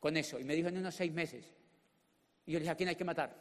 con 0.01 0.17
eso? 0.17 0.41
Y 0.41 0.45
me 0.45 0.55
dijo, 0.55 0.69
en 0.69 0.79
unos 0.79 0.95
seis 0.95 1.13
meses. 1.13 1.45
Y 2.47 2.53
yo 2.53 2.59
le 2.59 2.63
dije, 2.63 2.73
¿a 2.73 2.77
quién 2.77 2.89
hay 2.89 2.97
que 2.97 3.05
matar? 3.05 3.37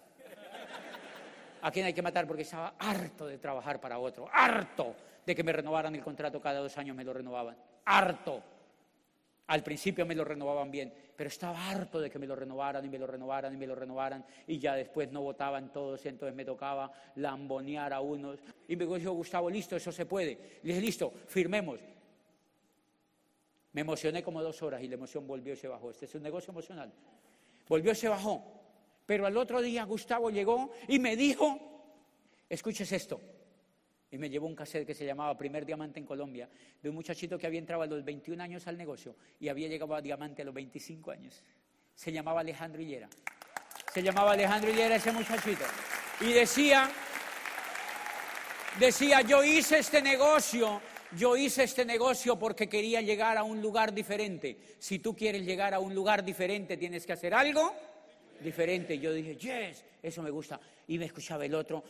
¿A 1.61 1.71
quién 1.71 1.85
hay 1.85 1.93
que 1.93 2.01
matar? 2.01 2.27
Porque 2.27 2.43
estaba 2.43 2.75
harto 2.77 3.25
de 3.25 3.37
trabajar 3.37 3.79
para 3.79 3.97
otro, 3.97 4.27
harto 4.31 4.95
de 5.29 5.35
que 5.35 5.43
me 5.43 5.53
renovaran 5.53 5.93
el 5.93 6.01
contrato 6.01 6.41
cada 6.41 6.59
dos 6.59 6.75
años, 6.79 6.95
me 6.95 7.03
lo 7.03 7.13
renovaban, 7.13 7.55
harto. 7.85 8.41
Al 9.45 9.61
principio 9.61 10.03
me 10.03 10.15
lo 10.15 10.25
renovaban 10.25 10.71
bien, 10.71 10.91
pero 11.15 11.27
estaba 11.27 11.69
harto 11.69 12.01
de 12.01 12.09
que 12.09 12.17
me 12.17 12.25
lo 12.25 12.35
renovaran 12.35 12.83
y 12.83 12.89
me 12.89 12.97
lo 12.97 13.05
renovaran 13.05 13.53
y 13.53 13.57
me 13.57 13.67
lo 13.67 13.75
renovaran 13.75 14.25
y 14.47 14.57
ya 14.57 14.73
después 14.73 15.11
no 15.11 15.21
votaban 15.21 15.71
todos 15.71 16.03
y 16.03 16.07
entonces 16.07 16.35
me 16.35 16.45
tocaba 16.45 16.91
lambonear 17.17 17.93
a 17.93 17.99
unos. 18.01 18.39
Y 18.67 18.75
me 18.75 18.87
dijo, 18.87 19.11
Gustavo, 19.11 19.51
listo, 19.51 19.75
eso 19.75 19.91
se 19.91 20.07
puede. 20.07 20.59
Le 20.63 20.73
dije, 20.73 20.81
listo, 20.81 21.13
firmemos. 21.27 21.79
Me 23.73 23.81
emocioné 23.81 24.23
como 24.23 24.41
dos 24.41 24.63
horas 24.63 24.81
y 24.81 24.87
la 24.87 24.95
emoción 24.95 25.27
volvió 25.27 25.53
y 25.53 25.57
se 25.57 25.67
bajó. 25.67 25.91
Este 25.91 26.05
es 26.05 26.15
un 26.15 26.23
negocio 26.23 26.49
emocional. 26.49 26.91
Volvió 27.67 27.91
y 27.91 27.95
se 27.95 28.07
bajó. 28.07 28.43
Pero 29.05 29.27
al 29.27 29.37
otro 29.37 29.61
día 29.61 29.83
Gustavo 29.83 30.31
llegó 30.31 30.71
y 30.87 30.97
me 30.97 31.15
dijo, 31.15 31.59
escuches 32.49 32.91
esto, 32.91 33.21
y 34.11 34.17
me 34.17 34.29
llevó 34.29 34.47
un 34.47 34.55
cassette 34.55 34.85
que 34.85 34.93
se 34.93 35.05
llamaba 35.05 35.37
Primer 35.37 35.65
Diamante 35.65 35.99
en 35.99 36.05
Colombia, 36.05 36.49
de 36.81 36.89
un 36.89 36.95
muchachito 36.95 37.37
que 37.37 37.45
había 37.45 37.59
entrado 37.59 37.83
a 37.83 37.85
los 37.85 38.03
21 38.03 38.41
años 38.41 38.65
al 38.67 38.77
negocio 38.77 39.15
y 39.39 39.49
había 39.49 39.67
llegado 39.67 39.93
a 39.93 40.01
diamante 40.01 40.41
a 40.41 40.45
los 40.45 40.53
25 40.53 41.11
años. 41.11 41.43
Se 41.93 42.11
llamaba 42.11 42.41
Alejandro 42.41 42.81
Hillera. 42.81 43.09
Se 43.93 44.01
llamaba 44.01 44.33
Alejandro 44.33 44.71
Hillera 44.71 44.95
ese 44.95 45.11
muchachito. 45.11 45.65
Y 46.21 46.33
decía, 46.33 46.89
decía, 48.79 49.21
yo 49.21 49.43
hice 49.43 49.79
este 49.79 50.01
negocio, 50.01 50.81
yo 51.15 51.37
hice 51.37 51.63
este 51.63 51.85
negocio 51.85 52.37
porque 52.37 52.67
quería 52.67 53.01
llegar 53.01 53.37
a 53.37 53.43
un 53.43 53.61
lugar 53.61 53.93
diferente. 53.93 54.57
Si 54.79 54.99
tú 54.99 55.15
quieres 55.15 55.43
llegar 55.43 55.73
a 55.73 55.79
un 55.79 55.93
lugar 55.93 56.23
diferente, 56.23 56.77
tienes 56.77 57.05
que 57.05 57.13
hacer 57.13 57.33
algo 57.33 57.73
diferente. 58.41 58.97
Yo 58.97 59.13
dije, 59.13 59.35
yes, 59.35 59.85
eso 60.01 60.23
me 60.23 60.31
gusta. 60.31 60.59
Y 60.87 60.97
me 60.97 61.05
escuchaba 61.05 61.45
el 61.45 61.53
otro, 61.53 61.83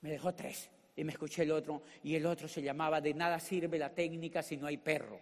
me 0.00 0.10
dejó 0.10 0.34
tres. 0.34 0.70
Y 0.96 1.04
me 1.04 1.12
escuché 1.12 1.42
el 1.42 1.50
otro, 1.50 1.82
y 2.02 2.14
el 2.14 2.26
otro 2.26 2.46
se 2.46 2.62
llamaba 2.62 3.00
De 3.00 3.14
nada 3.14 3.40
sirve 3.40 3.78
la 3.78 3.90
técnica 3.90 4.42
si 4.42 4.56
no 4.56 4.66
hay 4.66 4.76
perro. 4.76 5.18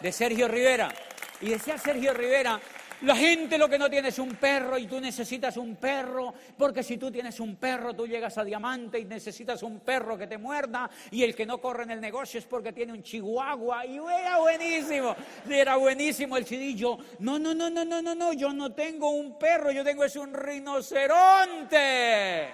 De 0.00 0.12
Sergio 0.12 0.48
Rivera. 0.48 0.92
Y 1.40 1.50
decía 1.50 1.78
Sergio 1.78 2.12
Rivera, 2.12 2.60
la 3.02 3.14
gente 3.14 3.56
lo 3.56 3.68
que 3.68 3.78
no 3.78 3.88
tiene 3.88 4.08
es 4.08 4.18
un 4.18 4.34
perro 4.34 4.76
y 4.76 4.88
tú 4.88 5.00
necesitas 5.00 5.56
un 5.56 5.76
perro, 5.76 6.34
porque 6.56 6.82
si 6.82 6.98
tú 6.98 7.12
tienes 7.12 7.38
un 7.38 7.54
perro, 7.54 7.94
tú 7.94 8.08
llegas 8.08 8.36
a 8.38 8.44
diamante 8.44 8.98
y 8.98 9.04
necesitas 9.04 9.62
un 9.62 9.78
perro 9.78 10.18
que 10.18 10.26
te 10.26 10.36
muerda, 10.36 10.90
y 11.12 11.22
el 11.22 11.36
que 11.36 11.46
no 11.46 11.58
corre 11.58 11.84
en 11.84 11.92
el 11.92 12.00
negocio 12.00 12.40
es 12.40 12.46
porque 12.46 12.72
tiene 12.72 12.92
un 12.92 13.04
chihuahua, 13.04 13.86
y 13.86 13.98
era 13.98 14.38
buenísimo, 14.38 15.14
era 15.48 15.76
buenísimo 15.76 16.36
el 16.36 16.44
chidillo. 16.44 16.98
No, 17.20 17.38
no, 17.38 17.54
no, 17.54 17.70
no, 17.70 17.84
no, 17.84 18.02
no, 18.02 18.16
no, 18.16 18.32
yo 18.32 18.52
no 18.52 18.72
tengo 18.72 19.10
un 19.10 19.38
perro, 19.38 19.70
yo 19.70 19.84
tengo 19.84 20.02
es 20.02 20.16
un 20.16 20.34
rinoceronte. 20.34 22.48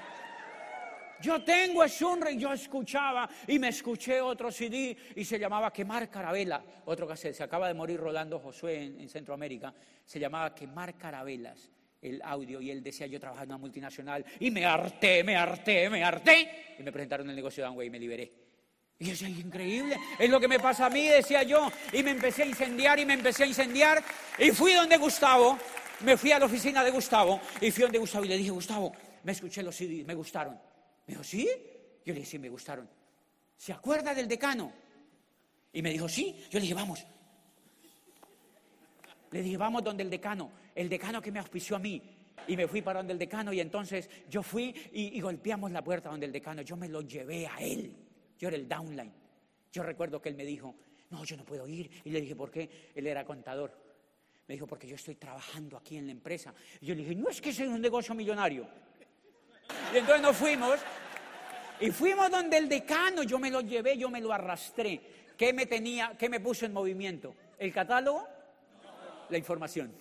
Yo 1.21 1.43
tengo 1.43 1.85
es 1.85 2.01
un 2.03 2.25
yo 2.39 2.53
escuchaba 2.53 3.29
y 3.47 3.59
me 3.59 3.69
escuché 3.69 4.21
otro 4.21 4.51
CD 4.51 4.97
y 5.15 5.25
se 5.25 5.39
llamaba 5.39 5.73
Quemar 5.73 6.11
Carabela, 6.11 6.63
otro 6.87 7.07
que 7.07 7.17
se, 7.17 7.43
acaba 7.43 7.69
de 7.69 7.75
morir 7.75 8.01
Rolando 8.01 8.39
Josué 8.39 8.83
en, 8.83 9.09
Centroamérica, 9.09 9.73
se 10.05 10.19
llamaba 10.19 10.55
Quemar 10.55 10.97
Carabelas 10.97 11.71
el 12.03 12.21
audio 12.23 12.61
y 12.61 12.71
él 12.71 12.83
decía 12.83 13.07
yo 13.07 13.19
trabajo 13.19 13.43
en 13.43 13.49
una 13.49 13.59
multinacional 13.59 14.25
y 14.39 14.51
me 14.51 14.67
harté, 14.67 15.25
me 15.25 15.37
harté, 15.37 15.89
me 15.89 16.05
harté. 16.05 16.77
Y 16.79 16.83
me 16.83 16.93
presentaron 16.93 17.31
el 17.31 17.37
negocio 17.37 17.65
de 17.65 17.69
Amway 17.69 17.87
y 17.87 17.91
me 17.91 17.99
liberé. 17.99 18.33
Y 18.99 19.07
yo 19.07 19.11
decía, 19.13 19.29
increíble, 19.29 19.97
es 20.19 20.31
lo 20.31 20.39
que 20.39 20.47
me 20.47 20.61
pasa 20.61 20.87
a 20.87 20.91
mí, 20.91 21.07
decía 21.07 21.43
yo, 21.43 21.71
y 21.93 22.03
me 22.03 22.13
empecé 22.13 22.43
a 22.43 22.47
incendiar 22.47 22.99
y 22.99 23.07
me 23.07 23.15
empecé 23.15 23.45
a 23.45 23.47
incendiar. 23.47 24.03
Y 24.39 24.51
fui 24.51 24.73
donde 24.73 24.99
Gustavo, 24.99 25.59
me 26.01 26.17
fui 26.17 26.31
a 26.33 26.39
la 26.39 26.47
oficina 26.47 26.85
de 26.85 26.91
Gustavo 26.91 27.41
y 27.61 27.71
fui 27.71 27.83
donde 27.83 27.99
Gustavo 27.99 28.25
y 28.25 28.29
le 28.29 28.37
dije, 28.37 28.51
Gustavo, 28.51 28.93
me 29.25 29.33
escuché 29.33 29.63
los 29.63 29.75
CDs, 29.75 30.07
me 30.07 30.15
gustaron. 30.15 30.59
Me 31.07 31.13
dijo, 31.13 31.25
¿sí? 31.25 31.49
Yo 32.05 32.13
le 32.13 32.21
dije, 32.21 32.33
sí, 32.33 32.39
me 32.39 32.49
gustaron. 32.49 32.89
¿Se 33.57 33.73
acuerda 33.73 34.15
del 34.15 34.29
decano? 34.29 34.73
Y 35.73 35.83
me 35.83 35.91
dijo, 35.91 36.09
sí. 36.09 36.37
Yo 36.51 36.59
le 36.59 36.63
dije, 36.63 36.75
vamos. 36.75 37.05
Le 39.31 39.43
dije, 39.43 39.57
vamos 39.57 39.83
donde 39.83 40.05
el 40.05 40.11
decano, 40.11 40.53
el 40.75 40.89
decano 40.89 41.21
que 41.21 41.33
me 41.33 41.41
auspició 41.41 41.77
a 41.77 41.79
mí. 41.79 42.01
Y 42.47 42.57
me 42.57 42.69
fui 42.69 42.83
para 42.83 43.01
donde 43.01 43.15
el 43.15 43.19
decano 43.19 43.53
y 43.53 43.61
entonces 43.61 44.09
yo 44.29 44.43
fui 44.43 44.75
y, 44.93 45.21
golpeamos 45.21 45.71
la 45.73 45.83
puerta 45.83 46.11
donde 46.11 46.27
el 46.27 46.33
decano. 46.33 46.63
Yo 46.63 46.77
me 46.77 46.89
lo 46.89 47.01
llevé 47.01 47.47
a 47.47 47.57
él. 47.57 47.97
Yo 48.39 48.49
era 48.49 48.57
el 48.57 48.69
downline. 48.69 49.13
Yo 49.73 49.83
recuerdo 49.83 50.21
que 50.21 50.29
él 50.29 50.37
me 50.37 50.45
dijo, 50.45 50.75
no, 51.11 51.25
yo 51.25 51.37
no 51.37 51.45
puedo 51.45 51.67
ir. 51.67 51.91
Y 52.05 52.11
le 52.11 52.21
dije, 52.21 52.37
¿por 52.37 52.51
qué? 52.51 52.91
Él 52.95 53.07
era 53.07 53.25
contador. 53.25 53.73
Me 54.47 54.55
dijo, 54.55 54.67
porque 54.67 54.87
yo 54.87 54.95
estoy 54.95 55.15
trabajando 55.15 55.77
aquí 55.77 55.97
en 55.97 56.07
la 56.07 56.13
empresa. 56.13 56.55
Y 56.81 56.87
yo 56.87 56.95
le 56.95 57.03
dije, 57.03 57.15
no 57.15 57.29
es 57.31 57.41
que 57.41 57.53
sea 57.53 57.69
un 57.69 57.81
negocio 57.81 58.15
millonario. 58.15 58.69
Y 59.95 59.99
entonces 59.99 60.23
nos 60.23 60.37
fuimos 60.37 60.81
y 61.81 61.91
fuimos 61.93 62.29
donde 62.29 62.59
el 62.59 62.69
decano, 62.69 63.23
yo 63.23 63.39
me 63.39 63.49
lo 63.49 63.61
llevé, 63.61 63.97
yo 63.97 64.11
me 64.11 64.21
lo 64.21 64.33
arrastré. 64.33 65.01
¿Qué 65.37 65.53
me 65.53 65.67
tenía, 65.67 66.17
qué 66.19 66.29
me 66.29 66.41
puso 66.41 66.67
en 66.67 66.73
movimiento? 66.73 67.33
¿El 67.57 67.73
catálogo? 67.73 68.27
La 69.29 69.39
información. 69.39 69.93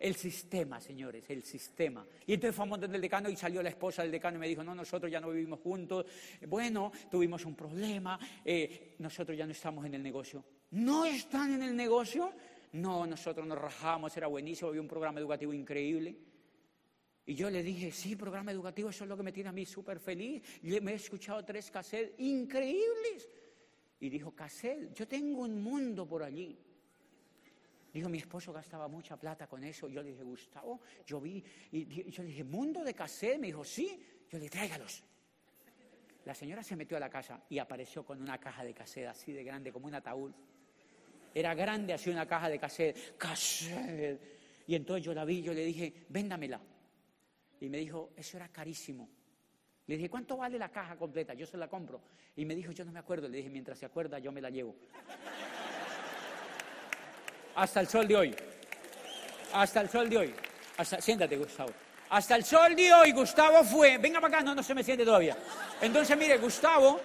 El 0.00 0.16
sistema, 0.16 0.80
señores, 0.80 1.22
el 1.28 1.44
sistema. 1.44 2.04
Y 2.26 2.34
entonces 2.34 2.56
fuimos 2.56 2.80
donde 2.80 2.96
el 2.96 3.02
decano 3.02 3.30
y 3.30 3.36
salió 3.36 3.62
la 3.62 3.68
esposa 3.68 4.02
del 4.02 4.10
decano 4.10 4.36
y 4.36 4.40
me 4.40 4.48
dijo, 4.48 4.64
no, 4.64 4.74
nosotros 4.74 5.12
ya 5.12 5.20
no 5.20 5.30
vivimos 5.30 5.60
juntos. 5.60 6.04
Bueno, 6.48 6.90
tuvimos 7.08 7.44
un 7.44 7.54
problema, 7.54 8.18
eh, 8.44 8.96
nosotros 8.98 9.38
ya 9.38 9.46
no 9.46 9.52
estamos 9.52 9.86
en 9.86 9.94
el 9.94 10.02
negocio. 10.02 10.44
¿No 10.72 11.04
están 11.04 11.52
en 11.52 11.62
el 11.62 11.76
negocio? 11.76 12.32
No, 12.72 13.06
nosotros 13.06 13.46
nos 13.46 13.58
rajamos, 13.58 14.16
era 14.16 14.26
buenísimo, 14.26 14.70
había 14.70 14.80
un 14.80 14.88
programa 14.88 15.20
educativo 15.20 15.52
increíble. 15.52 16.16
Y 17.28 17.34
yo 17.34 17.50
le 17.50 17.62
dije, 17.62 17.92
sí, 17.92 18.16
programa 18.16 18.52
educativo, 18.52 18.88
eso 18.88 19.04
es 19.04 19.10
lo 19.10 19.14
que 19.14 19.22
me 19.22 19.32
tiene 19.32 19.50
a 19.50 19.52
mí 19.52 19.66
súper 19.66 20.00
feliz. 20.00 20.42
Y 20.62 20.80
me 20.80 20.92
he 20.92 20.94
escuchado 20.94 21.44
tres 21.44 21.70
cassettes 21.70 22.18
increíbles. 22.20 23.28
Y 24.00 24.08
dijo, 24.08 24.34
cassette, 24.34 24.94
yo 24.94 25.06
tengo 25.06 25.42
un 25.42 25.62
mundo 25.62 26.08
por 26.08 26.22
allí. 26.22 26.58
Dijo, 27.92 28.08
mi 28.08 28.16
esposo 28.16 28.50
gastaba 28.50 28.88
mucha 28.88 29.18
plata 29.18 29.46
con 29.46 29.62
eso. 29.62 29.88
Yo 29.88 30.02
le 30.02 30.12
dije, 30.12 30.22
Gustavo, 30.22 30.80
yo 31.06 31.20
vi, 31.20 31.44
y 31.70 32.10
yo 32.10 32.22
le 32.22 32.30
dije, 32.30 32.44
mundo 32.44 32.82
de 32.82 32.94
cassette. 32.94 33.38
Me 33.38 33.48
dijo, 33.48 33.62
sí. 33.62 34.02
Yo 34.30 34.38
le 34.38 34.44
dije, 34.44 34.50
tráigalos. 34.50 35.04
La 36.24 36.34
señora 36.34 36.62
se 36.62 36.76
metió 36.76 36.96
a 36.96 37.00
la 37.00 37.10
casa 37.10 37.42
y 37.50 37.58
apareció 37.58 38.06
con 38.06 38.22
una 38.22 38.38
caja 38.38 38.64
de 38.64 38.72
cassette 38.72 39.06
así 39.06 39.32
de 39.32 39.44
grande, 39.44 39.70
como 39.70 39.86
un 39.86 39.94
ataúd. 39.94 40.32
Era 41.34 41.54
grande 41.54 41.92
así 41.92 42.08
una 42.08 42.26
caja 42.26 42.48
de 42.48 42.58
cassette. 42.58 43.18
Cassette. 43.18 44.18
Y 44.66 44.74
entonces 44.74 45.04
yo 45.04 45.12
la 45.12 45.26
vi, 45.26 45.42
yo 45.42 45.52
le 45.52 45.66
dije, 45.66 46.06
véndamela. 46.08 46.58
Y 47.60 47.68
me 47.68 47.78
dijo, 47.78 48.10
eso 48.16 48.36
era 48.36 48.48
carísimo. 48.48 49.08
Le 49.86 49.96
dije, 49.96 50.10
¿cuánto 50.10 50.36
vale 50.36 50.58
la 50.58 50.68
caja 50.68 50.96
completa? 50.96 51.34
Yo 51.34 51.46
se 51.46 51.56
la 51.56 51.68
compro. 51.68 52.02
Y 52.36 52.44
me 52.44 52.54
dijo, 52.54 52.72
yo 52.72 52.84
no 52.84 52.92
me 52.92 52.98
acuerdo. 52.98 53.28
Le 53.28 53.38
dije, 53.38 53.48
mientras 53.48 53.78
se 53.78 53.86
acuerda, 53.86 54.18
yo 54.18 54.30
me 54.30 54.40
la 54.40 54.50
llevo. 54.50 54.76
Hasta 57.54 57.80
el 57.80 57.88
sol 57.88 58.06
de 58.06 58.16
hoy. 58.16 58.36
Hasta 59.52 59.80
el 59.80 59.88
sol 59.88 60.08
de 60.08 60.18
hoy. 60.18 60.34
siéntate, 61.00 61.36
Gustavo. 61.36 61.70
Hasta 62.10 62.36
el 62.36 62.44
sol 62.44 62.76
de 62.76 62.92
hoy, 62.92 63.12
Gustavo 63.12 63.64
fue. 63.64 63.98
Venga 63.98 64.20
para 64.20 64.36
acá, 64.36 64.44
no, 64.44 64.54
no 64.54 64.62
se 64.62 64.74
me 64.74 64.84
siente 64.84 65.04
todavía. 65.04 65.36
Entonces, 65.80 66.16
mire, 66.16 66.38
Gustavo 66.38 67.00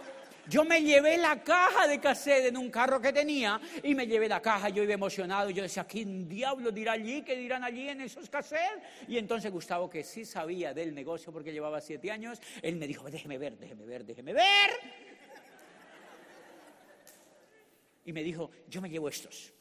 yo 0.48 0.66
me 0.66 0.82
llevé 0.82 1.18
la 1.18 1.42
caja 1.42 1.88
de 1.88 2.00
cassette 2.00 2.46
en 2.46 2.58
un 2.58 2.70
carro 2.70 3.00
que 3.00 3.14
tenía 3.14 3.60
y 3.82 3.96
me 3.96 4.06
llevé 4.06 4.28
la 4.28 4.42
caja, 4.42 4.70
yo 4.70 4.84
iba 4.84 4.94
emocionado, 4.94 5.50
yo 5.50 5.64
decía, 5.64 5.86
¿quién 5.86 6.28
diablo 6.28 6.72
dirá 6.72 6.94
allí? 6.94 7.22
¿Qué 7.22 7.36
dirán 7.36 7.64
allí 7.64 7.88
en 7.88 8.02
esos 8.02 8.30
cassettes? 8.30 8.84
Y 9.08 9.18
entonces 9.18 9.52
Gustavo, 9.52 9.90
que 9.90 10.04
sí 10.04 10.26
sabía 10.26 10.74
del 10.74 10.94
negocio 10.94 11.32
porque 11.32 11.54
llevaba 11.54 11.80
siete 11.80 12.12
años, 12.12 12.42
él 12.62 12.76
me 12.76 12.88
dijo, 12.88 13.10
déjeme 13.10 13.38
ver, 13.38 13.58
déjeme 13.58 13.86
ver, 13.86 14.06
déjeme 14.06 14.34
ver. 14.34 14.72
Y 18.06 18.12
me 18.12 18.22
dijo, 18.22 18.52
yo 18.68 18.82
me 18.82 18.90
llevo 18.90 19.08
estos. 19.08 19.54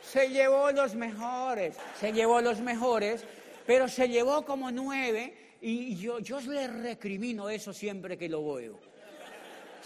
Se 0.00 0.30
llevó 0.30 0.70
los 0.70 0.94
mejores, 0.94 1.76
se 2.00 2.12
llevó 2.12 2.40
los 2.40 2.60
mejores, 2.60 3.24
pero 3.66 3.88
se 3.88 4.08
llevó 4.08 4.46
como 4.46 4.70
nueve 4.70 5.45
y 5.60 5.96
yo, 5.96 6.18
yo 6.20 6.40
le 6.40 6.66
recrimino 6.66 7.48
eso 7.48 7.72
siempre 7.72 8.16
que 8.16 8.28
lo 8.28 8.54
veo. 8.54 8.78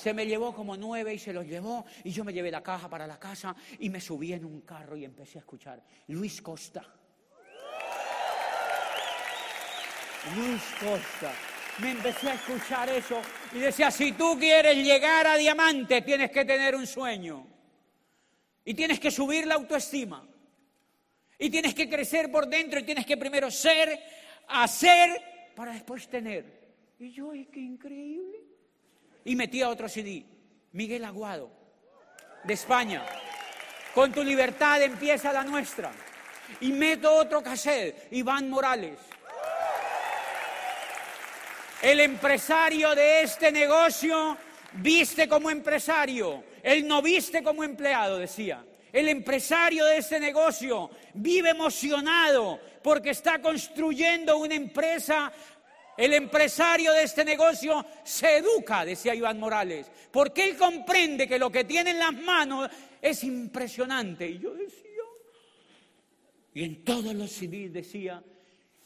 Se 0.01 0.15
me 0.15 0.27
llevó 0.27 0.55
como 0.55 0.79
nueve 0.79 1.13
y 1.13 1.19
se 1.19 1.31
los 1.31 1.47
llevó 1.47 1.85
y 2.05 2.11
yo 2.11 2.25
me 2.25 2.33
llevé 2.33 2.51
la 2.51 2.63
caja 2.63 2.89
para 2.89 3.07
la 3.07 3.19
casa 3.19 3.55
y 3.79 3.91
me 3.91 4.01
subí 4.01 4.33
en 4.33 4.47
un 4.47 4.63
carro 4.63 4.97
y 4.97 5.05
empecé 5.05 5.37
a 5.37 5.41
escuchar 5.41 5.83
Luis 6.09 6.41
Costa. 6.41 6.83
Luis 10.35 10.63
Costa. 10.81 11.33
Me 11.81 11.91
empecé 11.93 12.31
a 12.31 12.35
escuchar 12.35 12.89
eso 12.89 13.21
y 13.53 13.59
decía, 13.59 13.91
si 13.91 14.13
tú 14.13 14.39
quieres 14.39 14.77
llegar 14.77 15.27
a 15.27 15.37
diamante, 15.37 16.01
tienes 16.01 16.31
que 16.31 16.47
tener 16.47 16.75
un 16.75 16.87
sueño. 16.87 17.47
Y 18.65 18.73
tienes 18.73 19.01
que 19.01 19.11
subir 19.11 19.47
la 19.47 19.57
autoestima. 19.57 20.27
Y 21.39 21.51
tienes 21.51 21.75
que 21.75 21.91
crecer 21.91 22.31
por 22.31 22.47
dentro 22.49 22.81
y 22.81 22.85
tienes 22.85 23.05
que 23.05 23.19
primero 23.19 23.51
ser, 23.51 23.99
hacer 24.49 25.30
para 25.61 25.75
después 25.75 26.09
tener. 26.09 26.43
Y 26.99 27.13
yo, 27.13 27.33
¡ay, 27.33 27.45
qué 27.53 27.61
increíble! 27.61 28.39
Y 29.27 29.37
metí 29.37 29.61
a 29.61 29.69
otro 29.69 29.91
CD, 29.91 30.25
Miguel 30.73 31.05
Aguado, 31.05 31.51
de 32.45 32.55
España. 32.55 33.05
Con 33.95 34.11
tu 34.11 34.25
libertad 34.25 34.81
empieza 34.81 35.35
la 35.35 35.45
nuestra. 35.45 35.93
Y 36.63 36.73
meto 36.73 37.13
otro 37.15 37.43
cassette, 37.43 38.09
Iván 38.13 38.49
Morales. 38.49 38.99
El 41.83 42.01
empresario 42.01 42.95
de 42.95 43.21
este 43.21 43.53
negocio 43.53 44.39
viste 44.73 45.29
como 45.29 45.51
empresario, 45.51 46.43
él 46.63 46.89
no 46.89 47.03
viste 47.03 47.43
como 47.43 47.65
empleado, 47.65 48.17
decía. 48.17 48.65
El 48.91 49.09
empresario 49.09 49.85
de 49.85 49.99
este 49.99 50.19
negocio 50.19 50.91
vive 51.13 51.51
emocionado 51.51 52.59
porque 52.83 53.11
está 53.11 53.41
construyendo 53.41 54.39
una 54.39 54.55
empresa. 54.55 55.33
El 55.97 56.15
empresario 56.15 56.93
de 56.93 57.03
este 57.03 57.25
negocio 57.25 57.85
se 58.05 58.39
educa, 58.39 58.85
decía 58.85 59.15
Iván 59.15 59.39
Morales, 59.39 59.91
porque 60.11 60.45
él 60.49 60.57
comprende 60.57 61.29
que 61.29 61.39
lo 61.39 61.51
que 61.51 61.65
tiene 61.65 61.91
en 61.91 61.99
las 61.99 62.15
manos 62.15 62.71
es 63.03 63.23
impresionante. 63.25 64.27
Y 64.27 64.39
yo 64.39 64.55
decía, 64.55 64.87
y 66.55 66.65
en 66.65 66.85
todos 66.85 67.15
los 67.15 67.31
CDs 67.31 67.73
decía, 67.73 68.23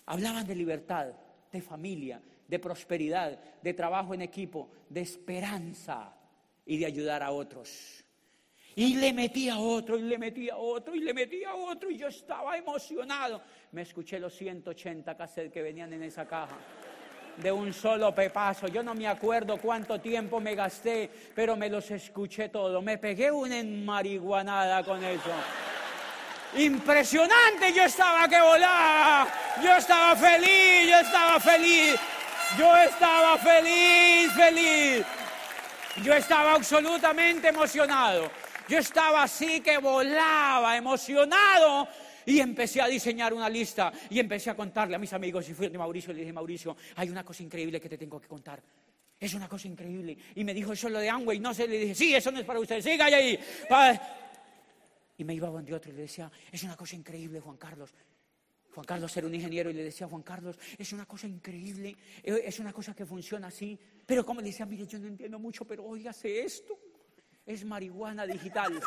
hablaban 0.06 0.46
de 0.46 0.54
libertad, 0.54 1.12
de 1.52 1.62
familia, 1.62 2.20
de 2.48 2.58
prosperidad, 2.58 3.38
de 3.62 3.74
trabajo 3.74 4.14
en 4.14 4.22
equipo, 4.22 4.70
de 4.88 5.00
esperanza 5.00 6.14
y 6.66 6.78
de 6.78 6.86
ayudar 6.86 7.22
a 7.22 7.30
otros. 7.30 8.03
Y 8.76 8.94
le 8.96 9.12
metía 9.12 9.58
otro, 9.58 9.96
y 9.96 10.02
le 10.02 10.18
metía 10.18 10.56
otro, 10.56 10.94
y 10.94 11.00
le 11.00 11.14
metía 11.14 11.54
otro, 11.54 11.90
y 11.90 11.96
yo 11.96 12.08
estaba 12.08 12.56
emocionado. 12.56 13.40
Me 13.70 13.82
escuché 13.82 14.18
los 14.18 14.34
180 14.34 15.16
cassettes 15.16 15.52
que 15.52 15.62
venían 15.62 15.92
en 15.92 16.02
esa 16.02 16.26
caja. 16.26 16.56
De 17.36 17.50
un 17.50 17.72
solo 17.72 18.14
pepazo. 18.14 18.68
Yo 18.68 18.82
no 18.82 18.94
me 18.94 19.06
acuerdo 19.08 19.58
cuánto 19.58 20.00
tiempo 20.00 20.40
me 20.40 20.54
gasté, 20.54 21.10
pero 21.34 21.56
me 21.56 21.68
los 21.68 21.90
escuché 21.90 22.48
todos. 22.48 22.82
Me 22.82 22.98
pegué 22.98 23.30
una 23.30 23.58
enmarihuanada 23.58 24.84
con 24.84 25.02
eso. 25.02 25.30
Impresionante, 26.56 27.72
yo 27.72 27.82
estaba 27.82 28.28
que 28.28 28.40
volaba, 28.40 29.26
yo 29.62 29.76
estaba 29.76 30.14
feliz, 30.14 30.88
yo 30.88 30.98
estaba 31.00 31.40
feliz, 31.40 31.96
yo 32.56 32.76
estaba 32.76 33.38
feliz, 33.38 34.32
feliz. 34.32 35.04
Yo 36.02 36.12
estaba 36.12 36.54
absolutamente 36.54 37.48
emocionado. 37.48 38.30
Yo 38.68 38.78
estaba 38.78 39.22
así 39.22 39.60
que 39.60 39.78
volaba, 39.78 40.76
emocionado, 40.76 41.88
y 42.26 42.40
empecé 42.40 42.80
a 42.80 42.86
diseñar 42.86 43.34
una 43.34 43.48
lista 43.48 43.92
y 44.10 44.18
empecé 44.18 44.50
a 44.50 44.56
contarle 44.56 44.96
a 44.96 44.98
mis 44.98 45.12
amigos 45.12 45.48
y 45.48 45.54
fui 45.54 45.68
de 45.68 45.78
Mauricio 45.78 46.12
y 46.12 46.14
le 46.14 46.20
dije, 46.20 46.32
Mauricio, 46.32 46.76
hay 46.96 47.10
una 47.10 47.24
cosa 47.24 47.42
increíble 47.42 47.80
que 47.80 47.88
te 47.88 47.98
tengo 47.98 48.20
que 48.20 48.28
contar. 48.28 48.62
Es 49.18 49.34
una 49.34 49.48
cosa 49.48 49.68
increíble. 49.68 50.16
Y 50.34 50.44
me 50.44 50.52
dijo, 50.52 50.72
eso 50.72 50.88
es 50.88 50.92
lo 50.92 50.98
de 50.98 51.08
Amway. 51.08 51.38
No 51.38 51.54
sé, 51.54 51.68
le 51.68 51.78
dije, 51.78 51.94
sí, 51.94 52.14
eso 52.14 52.30
no 52.30 52.38
es 52.38 52.44
para 52.44 52.60
usted, 52.60 52.80
siga 52.80 53.06
ahí. 53.06 53.38
Y 55.16 55.24
me 55.24 55.34
iba 55.34 55.48
donde 55.48 55.72
otro 55.72 55.92
y 55.92 55.94
le 55.94 56.02
decía, 56.02 56.30
es 56.50 56.62
una 56.62 56.76
cosa 56.76 56.96
increíble, 56.96 57.40
Juan 57.40 57.56
Carlos. 57.56 57.94
Juan 58.74 58.84
Carlos 58.84 59.16
era 59.16 59.26
un 59.26 59.34
ingeniero 59.34 59.70
y 59.70 59.74
le 59.74 59.84
decía, 59.84 60.08
Juan 60.08 60.22
Carlos, 60.22 60.58
es 60.76 60.92
una 60.92 61.06
cosa 61.06 61.28
increíble, 61.28 61.96
eh, 62.24 62.42
es 62.44 62.58
una 62.58 62.72
cosa 62.72 62.92
que 62.92 63.06
funciona 63.06 63.46
así. 63.46 63.78
Pero 64.04 64.26
como 64.26 64.40
le 64.40 64.48
decía, 64.48 64.66
mire, 64.66 64.84
yo 64.84 64.98
no 64.98 65.06
entiendo 65.06 65.38
mucho, 65.38 65.64
pero 65.64 65.84
óigase 65.84 66.42
esto, 66.42 66.76
es 67.46 67.64
marihuana 67.64 68.26
digital. 68.26 68.80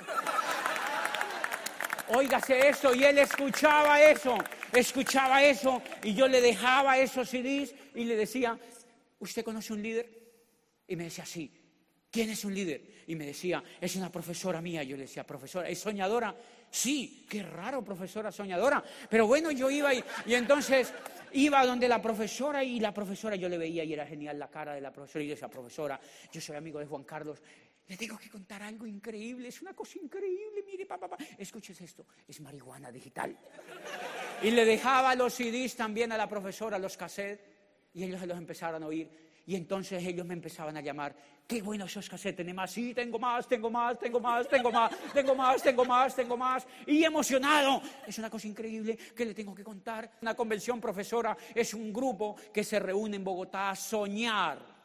Óigase 2.09 2.69
esto, 2.69 2.95
y 2.95 3.03
él 3.03 3.17
escuchaba 3.19 4.01
eso, 4.01 4.37
escuchaba 4.71 5.43
eso, 5.43 5.81
y 6.03 6.13
yo 6.13 6.27
le 6.27 6.39
dejaba 6.39 6.97
esos 6.97 7.29
CDs 7.29 7.75
y 7.95 8.05
le 8.05 8.15
decía, 8.15 8.57
¿usted 9.19 9.43
conoce 9.43 9.73
un 9.73 9.81
líder? 9.81 10.09
Y 10.87 10.95
me 10.95 11.05
decía, 11.05 11.25
sí. 11.25 11.51
¿Quién 12.09 12.29
es 12.29 12.45
un 12.45 12.55
líder? 12.55 13.03
Y 13.07 13.15
me 13.15 13.25
decía, 13.25 13.61
es 13.81 13.95
una 13.97 14.09
profesora 14.09 14.61
mía. 14.61 14.81
Yo 14.81 14.95
le 14.95 15.03
decía, 15.03 15.25
profesora, 15.25 15.67
¿es 15.69 15.77
soñadora? 15.77 16.33
Sí, 16.71 17.25
qué 17.29 17.43
raro, 17.43 17.83
profesora 17.83 18.31
soñadora. 18.31 18.81
Pero 19.09 19.27
bueno, 19.27 19.51
yo 19.51 19.69
iba 19.69 19.93
y, 19.93 20.03
y 20.25 20.33
entonces 20.33 20.93
iba 21.33 21.65
donde 21.65 21.87
la 21.87 22.01
profesora 22.01 22.63
y 22.63 22.79
la 22.79 22.93
profesora 22.93 23.35
yo 23.35 23.49
le 23.49 23.57
veía 23.57 23.83
y 23.83 23.93
era 23.93 24.05
genial 24.05 24.39
la 24.39 24.49
cara 24.49 24.73
de 24.73 24.81
la 24.81 24.91
profesora 24.91 25.23
y 25.23 25.27
yo 25.27 25.33
decía, 25.33 25.49
profesora, 25.49 25.99
yo 26.31 26.39
soy 26.39 26.55
amigo 26.55 26.79
de 26.79 26.85
Juan 26.85 27.03
Carlos, 27.03 27.41
le 27.87 27.95
tengo 27.95 28.17
que 28.17 28.29
contar 28.29 28.61
algo 28.63 28.85
increíble, 28.85 29.47
es 29.47 29.61
una 29.61 29.73
cosa 29.73 29.97
increíble, 29.99 30.63
mire, 30.65 30.85
papá, 30.85 31.07
papá, 31.07 31.23
escuches 31.37 31.79
esto, 31.79 32.05
es 32.27 32.41
marihuana 32.41 32.91
digital. 32.91 33.37
Y 34.43 34.51
le 34.51 34.65
dejaba 34.65 35.15
los 35.15 35.33
CDs 35.33 35.75
también 35.75 36.11
a 36.11 36.17
la 36.17 36.27
profesora, 36.27 36.77
los 36.77 36.97
cassettes, 36.97 37.45
y 37.93 38.03
ellos 38.03 38.19
se 38.19 38.27
los 38.27 38.37
empezaron 38.37 38.83
a 38.83 38.87
oír. 38.87 39.09
Y 39.45 39.55
entonces 39.55 40.05
ellos 40.05 40.25
me 40.25 40.33
empezaban 40.33 40.75
a 40.75 40.81
llamar, 40.81 41.15
qué 41.47 41.61
bueno 41.61 41.85
esos 41.85 42.09
cassettes, 42.09 42.35
¿tenés 42.35 42.53
más? 42.53 42.69
Sí, 42.69 42.93
tengo 42.93 43.17
más, 43.17 43.47
tengo 43.47 43.69
más, 43.69 43.97
tengo 43.97 44.19
más, 44.19 44.47
tengo 44.49 44.69
más, 44.69 44.91
tengo 45.13 45.35
más, 45.35 45.63
tengo 45.63 45.85
más, 45.85 46.15
tengo 46.15 46.37
más. 46.37 46.67
Y 46.85 47.05
emocionado, 47.05 47.81
es 48.05 48.17
una 48.17 48.29
cosa 48.29 48.47
increíble 48.47 48.97
que 48.97 49.25
le 49.25 49.33
tengo 49.33 49.55
que 49.55 49.63
contar. 49.63 50.11
Una 50.21 50.35
convención 50.35 50.81
profesora 50.81 51.37
es 51.55 51.73
un 51.73 51.93
grupo 51.93 52.35
que 52.53 52.65
se 52.65 52.79
reúne 52.79 53.15
en 53.15 53.23
Bogotá 53.23 53.69
a 53.69 53.75
soñar. 53.77 54.76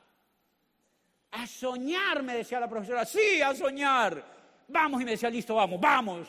A 1.32 1.46
soñar, 1.46 2.22
me 2.22 2.34
decía 2.34 2.60
la 2.60 2.68
profesora, 2.68 3.04
sí, 3.04 3.40
a 3.42 3.54
soñar. 3.54 4.22
Vamos, 4.68 5.00
y 5.00 5.04
me 5.04 5.12
decía, 5.12 5.30
listo, 5.30 5.54
vamos, 5.54 5.80
vamos. 5.80 6.28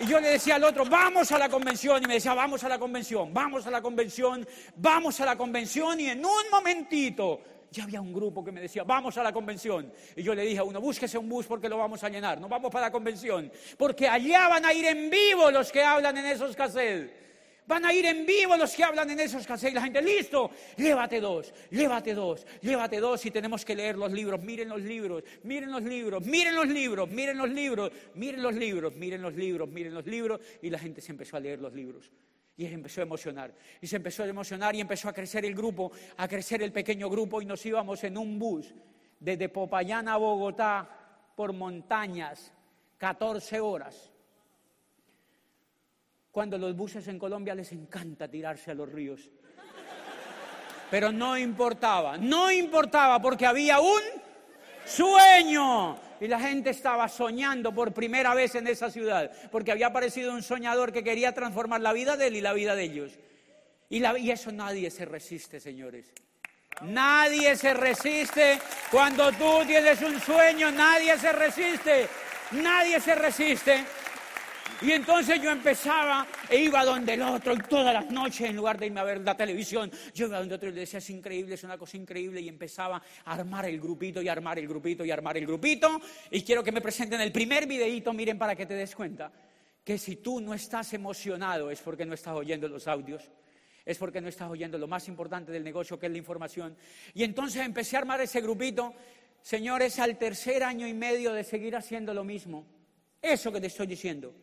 Y 0.00 0.06
yo 0.06 0.20
le 0.20 0.28
decía 0.28 0.56
al 0.56 0.64
otro, 0.64 0.84
vamos 0.84 1.30
a 1.32 1.38
la 1.38 1.48
convención. 1.48 2.02
Y 2.02 2.06
me 2.06 2.14
decía, 2.14 2.34
vamos 2.34 2.62
a 2.64 2.68
la 2.68 2.78
convención, 2.78 3.32
vamos 3.32 3.66
a 3.66 3.70
la 3.70 3.80
convención, 3.80 4.46
vamos 4.76 5.20
a 5.20 5.24
la 5.24 5.36
convención. 5.36 6.00
Y 6.00 6.08
en 6.08 6.24
un 6.24 6.50
momentito 6.50 7.40
ya 7.70 7.84
había 7.84 8.00
un 8.00 8.12
grupo 8.12 8.44
que 8.44 8.52
me 8.52 8.60
decía, 8.60 8.84
vamos 8.84 9.16
a 9.18 9.22
la 9.22 9.32
convención. 9.32 9.92
Y 10.14 10.22
yo 10.22 10.34
le 10.34 10.42
dije 10.42 10.58
a 10.58 10.64
uno, 10.64 10.80
búsquese 10.80 11.18
un 11.18 11.28
bus 11.28 11.46
porque 11.46 11.68
lo 11.68 11.76
vamos 11.76 12.02
a 12.02 12.08
llenar. 12.08 12.40
No 12.40 12.48
vamos 12.48 12.70
para 12.70 12.86
la 12.86 12.92
convención. 12.92 13.52
Porque 13.76 14.08
allá 14.08 14.48
van 14.48 14.64
a 14.64 14.72
ir 14.72 14.86
en 14.86 15.10
vivo 15.10 15.50
los 15.50 15.70
que 15.70 15.82
hablan 15.82 16.16
en 16.16 16.26
esos 16.26 16.56
cassettes. 16.56 17.25
Van 17.66 17.84
a 17.84 17.92
ir 17.92 18.06
en 18.06 18.24
vivo 18.24 18.56
los 18.56 18.74
que 18.74 18.84
hablan 18.84 19.10
en 19.10 19.20
esos 19.20 19.44
cassettes. 19.44 19.74
La 19.74 19.82
gente, 19.82 20.00
listo, 20.00 20.50
llévate 20.76 21.20
dos, 21.20 21.52
llévate 21.70 22.14
dos, 22.14 22.46
llévate 22.62 23.00
dos 23.00 23.26
y 23.26 23.30
tenemos 23.32 23.64
que 23.64 23.74
leer 23.74 23.96
los 23.96 24.12
libros. 24.12 24.40
Miren 24.40 24.68
los 24.68 24.80
libros, 24.80 25.24
miren 25.42 25.72
los 25.72 25.82
libros, 25.82 26.24
miren 26.24 26.54
los 26.54 26.68
libros, 26.68 27.08
miren 27.10 27.38
los 27.38 27.50
libros, 27.50 27.92
miren 28.14 28.42
los 28.42 28.54
libros, 28.54 28.94
miren 28.94 29.22
los 29.22 29.34
libros, 29.34 29.68
miren 29.68 29.94
los 29.94 30.06
libros. 30.06 30.40
Y 30.62 30.70
la 30.70 30.78
gente 30.78 31.00
se 31.00 31.10
empezó 31.10 31.36
a 31.36 31.40
leer 31.40 31.60
los 31.60 31.72
libros. 31.72 32.12
Y 32.56 32.66
empezó 32.66 33.00
a 33.00 33.04
emocionar. 33.04 33.52
Y 33.80 33.86
se 33.88 33.96
empezó 33.96 34.22
a 34.22 34.28
emocionar 34.28 34.74
y 34.76 34.80
empezó 34.80 35.08
a 35.08 35.12
crecer 35.12 35.44
el 35.44 35.54
grupo, 35.54 35.90
a 36.16 36.28
crecer 36.28 36.62
el 36.62 36.72
pequeño 36.72 37.10
grupo. 37.10 37.42
Y 37.42 37.46
nos 37.46 37.66
íbamos 37.66 38.02
en 38.04 38.16
un 38.16 38.38
bus 38.38 38.72
desde 39.18 39.48
Popayán 39.48 40.08
a 40.08 40.16
Bogotá 40.16 40.88
por 41.34 41.52
montañas, 41.52 42.52
14 42.98 43.60
horas 43.60 44.12
cuando 46.36 46.58
los 46.58 46.76
buses 46.76 47.08
en 47.08 47.18
Colombia 47.18 47.54
les 47.54 47.72
encanta 47.72 48.28
tirarse 48.28 48.70
a 48.70 48.74
los 48.74 48.92
ríos. 48.92 49.30
Pero 50.90 51.10
no 51.10 51.38
importaba, 51.38 52.18
no 52.18 52.50
importaba 52.50 53.22
porque 53.22 53.46
había 53.46 53.80
un 53.80 54.02
sueño. 54.84 55.98
Y 56.20 56.28
la 56.28 56.38
gente 56.38 56.68
estaba 56.68 57.08
soñando 57.08 57.74
por 57.74 57.94
primera 57.94 58.34
vez 58.34 58.54
en 58.54 58.66
esa 58.66 58.90
ciudad, 58.90 59.30
porque 59.50 59.72
había 59.72 59.86
aparecido 59.86 60.34
un 60.34 60.42
soñador 60.42 60.92
que 60.92 61.02
quería 61.02 61.32
transformar 61.32 61.80
la 61.80 61.94
vida 61.94 62.18
de 62.18 62.26
él 62.26 62.36
y 62.36 62.42
la 62.42 62.52
vida 62.52 62.74
de 62.74 62.82
ellos. 62.82 63.12
Y, 63.88 64.04
y 64.04 64.30
eso 64.30 64.52
nadie 64.52 64.90
se 64.90 65.06
resiste, 65.06 65.58
señores. 65.58 66.12
Nadie 66.82 67.56
se 67.56 67.72
resiste 67.72 68.58
cuando 68.90 69.32
tú 69.32 69.64
tienes 69.66 70.02
un 70.02 70.20
sueño, 70.20 70.70
nadie 70.70 71.16
se 71.16 71.32
resiste, 71.32 72.06
nadie 72.50 73.00
se 73.00 73.14
resiste. 73.14 73.86
Y 74.82 74.92
entonces 74.92 75.40
yo 75.40 75.50
empezaba 75.50 76.26
e 76.50 76.60
iba 76.60 76.84
donde 76.84 77.14
el 77.14 77.22
otro 77.22 77.54
y 77.54 77.58
todas 77.58 77.94
las 77.94 78.10
noches, 78.10 78.50
en 78.50 78.56
lugar 78.56 78.78
de 78.78 78.86
irme 78.86 79.00
a 79.00 79.04
ver 79.04 79.20
la 79.22 79.34
televisión, 79.34 79.90
yo 80.14 80.26
iba 80.26 80.38
donde 80.38 80.54
otro 80.54 80.68
y 80.68 80.72
le 80.72 80.80
decía, 80.80 80.98
es 80.98 81.08
increíble, 81.08 81.54
es 81.54 81.64
una 81.64 81.78
cosa 81.78 81.96
increíble, 81.96 82.42
y 82.42 82.48
empezaba 82.48 83.02
a 83.24 83.32
armar 83.32 83.64
el 83.66 83.80
grupito 83.80 84.20
y 84.20 84.28
armar 84.28 84.58
el 84.58 84.68
grupito 84.68 85.04
y 85.04 85.10
armar 85.10 85.38
el 85.38 85.46
grupito. 85.46 86.00
Y 86.30 86.42
quiero 86.42 86.62
que 86.62 86.72
me 86.72 86.82
presenten 86.82 87.20
el 87.22 87.32
primer 87.32 87.66
videíto, 87.66 88.12
miren 88.12 88.38
para 88.38 88.54
que 88.54 88.66
te 88.66 88.74
des 88.74 88.94
cuenta, 88.94 89.32
que 89.82 89.96
si 89.96 90.16
tú 90.16 90.40
no 90.40 90.52
estás 90.52 90.92
emocionado 90.92 91.70
es 91.70 91.80
porque 91.80 92.04
no 92.04 92.12
estás 92.12 92.34
oyendo 92.34 92.68
los 92.68 92.86
audios 92.86 93.30
es 93.86 93.98
porque 93.98 94.20
no 94.20 94.28
estás 94.28 94.50
oyendo 94.50 94.76
lo 94.78 94.88
más 94.88 95.06
importante 95.06 95.52
del 95.52 95.62
negocio, 95.62 95.96
que 95.96 96.06
es 96.06 96.12
la 96.12 96.18
información. 96.18 96.76
Y 97.14 97.22
entonces 97.22 97.64
empecé 97.64 97.94
a 97.94 98.00
armar 98.00 98.20
ese 98.20 98.40
grupito, 98.40 98.92
señores, 99.40 100.00
al 100.00 100.18
tercer 100.18 100.64
año 100.64 100.88
y 100.88 100.92
medio 100.92 101.32
de 101.32 101.44
seguir 101.44 101.76
haciendo 101.76 102.12
lo 102.12 102.24
mismo. 102.24 102.66
Eso 103.22 103.52
que 103.52 103.60
te 103.60 103.68
estoy 103.68 103.86
diciendo. 103.86 104.34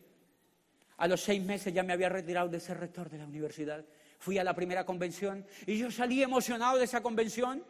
A 0.96 1.08
los 1.08 1.20
seis 1.20 1.42
meses 1.42 1.72
ya 1.72 1.82
me 1.82 1.92
había 1.92 2.08
retirado 2.08 2.48
de 2.48 2.60
ser 2.60 2.78
rector 2.78 3.10
de 3.10 3.18
la 3.18 3.26
universidad. 3.26 3.84
Fui 4.18 4.38
a 4.38 4.44
la 4.44 4.54
primera 4.54 4.84
convención 4.84 5.44
y 5.66 5.76
yo 5.78 5.90
salí 5.90 6.22
emocionado 6.22 6.78
de 6.78 6.84
esa 6.84 7.02
convención 7.02 7.64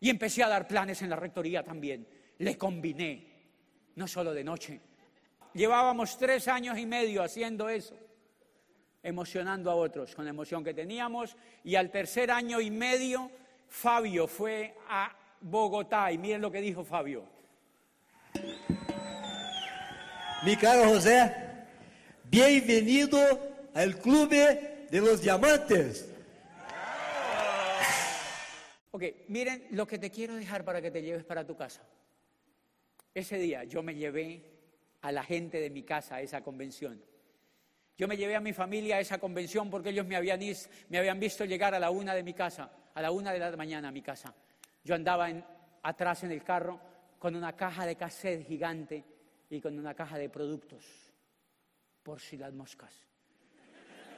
y 0.00 0.10
empecé 0.10 0.42
a 0.42 0.48
dar 0.48 0.66
planes 0.66 1.02
en 1.02 1.10
la 1.10 1.16
rectoría 1.16 1.62
también. 1.62 2.06
Le 2.38 2.56
combiné, 2.56 3.26
no 3.94 4.08
solo 4.08 4.32
de 4.32 4.44
noche. 4.44 4.80
Llevábamos 5.54 6.18
tres 6.18 6.48
años 6.48 6.78
y 6.78 6.86
medio 6.86 7.22
haciendo 7.22 7.68
eso, 7.68 7.96
emocionando 9.02 9.70
a 9.70 9.74
otros 9.74 10.14
con 10.14 10.24
la 10.24 10.30
emoción 10.30 10.64
que 10.64 10.74
teníamos. 10.74 11.36
Y 11.64 11.76
al 11.76 11.90
tercer 11.90 12.30
año 12.30 12.60
y 12.60 12.70
medio, 12.70 13.30
Fabio 13.68 14.26
fue 14.26 14.74
a 14.88 15.14
Bogotá 15.40 16.12
y 16.12 16.18
miren 16.18 16.42
lo 16.42 16.50
que 16.50 16.60
dijo 16.60 16.84
Fabio. 16.84 17.24
Mi 20.44 20.56
caro 20.56 20.90
José, 20.90 21.45
Bienvenido 22.28 23.18
al 23.72 23.98
Club 23.98 24.30
de 24.30 25.00
los 25.00 25.22
Diamantes. 25.22 26.12
Ok, 28.90 29.04
miren 29.28 29.66
lo 29.70 29.86
que 29.86 29.98
te 29.98 30.10
quiero 30.10 30.34
dejar 30.34 30.64
para 30.64 30.82
que 30.82 30.90
te 30.90 31.02
lleves 31.02 31.24
para 31.24 31.46
tu 31.46 31.56
casa. 31.56 31.82
Ese 33.14 33.38
día 33.38 33.62
yo 33.64 33.82
me 33.82 33.94
llevé 33.94 34.42
a 35.02 35.12
la 35.12 35.22
gente 35.22 35.60
de 35.60 35.70
mi 35.70 35.84
casa 35.84 36.16
a 36.16 36.20
esa 36.20 36.42
convención. 36.42 37.00
Yo 37.96 38.08
me 38.08 38.16
llevé 38.16 38.34
a 38.34 38.40
mi 38.40 38.52
familia 38.52 38.96
a 38.96 39.00
esa 39.00 39.18
convención 39.18 39.70
porque 39.70 39.90
ellos 39.90 40.06
me 40.06 40.16
habían, 40.16 40.40
me 40.88 40.98
habían 40.98 41.20
visto 41.20 41.44
llegar 41.44 41.74
a 41.74 41.78
la 41.78 41.90
una 41.90 42.14
de 42.14 42.24
mi 42.24 42.34
casa, 42.34 42.70
a 42.92 43.00
la 43.00 43.12
una 43.12 43.32
de 43.32 43.38
la 43.38 43.56
mañana 43.56 43.88
a 43.88 43.92
mi 43.92 44.02
casa. 44.02 44.34
Yo 44.82 44.96
andaba 44.96 45.28
atrás 45.82 46.24
en 46.24 46.32
el 46.32 46.42
carro 46.42 46.80
con 47.20 47.36
una 47.36 47.54
caja 47.54 47.86
de 47.86 47.94
cassette 47.94 48.46
gigante 48.46 49.04
y 49.48 49.60
con 49.60 49.78
una 49.78 49.94
caja 49.94 50.18
de 50.18 50.28
productos 50.28 51.05
por 52.06 52.20
si 52.20 52.36
las 52.36 52.52
moscas. 52.52 52.94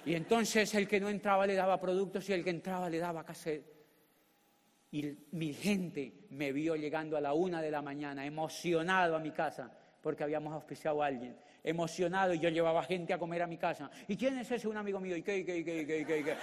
Y 0.05 0.15
entonces 0.15 0.75
el 0.75 0.87
que 0.87 1.01
no 1.01 1.09
entraba 1.09 1.47
le 1.47 1.55
daba 1.55 1.81
productos 1.81 2.29
y 2.29 2.35
el 2.35 2.45
que 2.45 2.51
entraba 2.51 2.91
le 2.91 2.99
daba 2.99 3.25
cassette. 3.25 3.65
Y 4.91 5.17
mi 5.33 5.55
gente 5.55 6.27
me 6.29 6.53
vio 6.53 6.77
llegando 6.77 7.17
a 7.17 7.21
la 7.23 7.33
una 7.33 7.63
de 7.63 7.71
la 7.71 7.81
mañana, 7.81 8.27
emocionado 8.27 9.17
a 9.17 9.21
mi 9.21 9.31
casa, 9.31 9.73
porque 10.03 10.23
habíamos 10.23 10.53
auspiciado 10.53 11.03
a 11.03 11.07
alguien. 11.07 11.35
Emocionado, 11.69 12.33
y 12.33 12.39
yo 12.39 12.49
llevaba 12.49 12.83
gente 12.83 13.13
a 13.13 13.19
comer 13.19 13.43
a 13.43 13.47
mi 13.47 13.59
casa. 13.59 13.91
¿Y 14.09 14.17
quién 14.17 14.39
es 14.39 14.51
ese? 14.51 14.67
Un 14.67 14.79
amigo 14.79 15.01
mío. 15.01 15.15
¿Y 15.15 15.23
qué, 15.23 15.45
qué, 15.45 15.63
qué, 15.63 15.87
qué, 15.87 16.07
qué, 16.07 16.25
qué? 16.25 16.35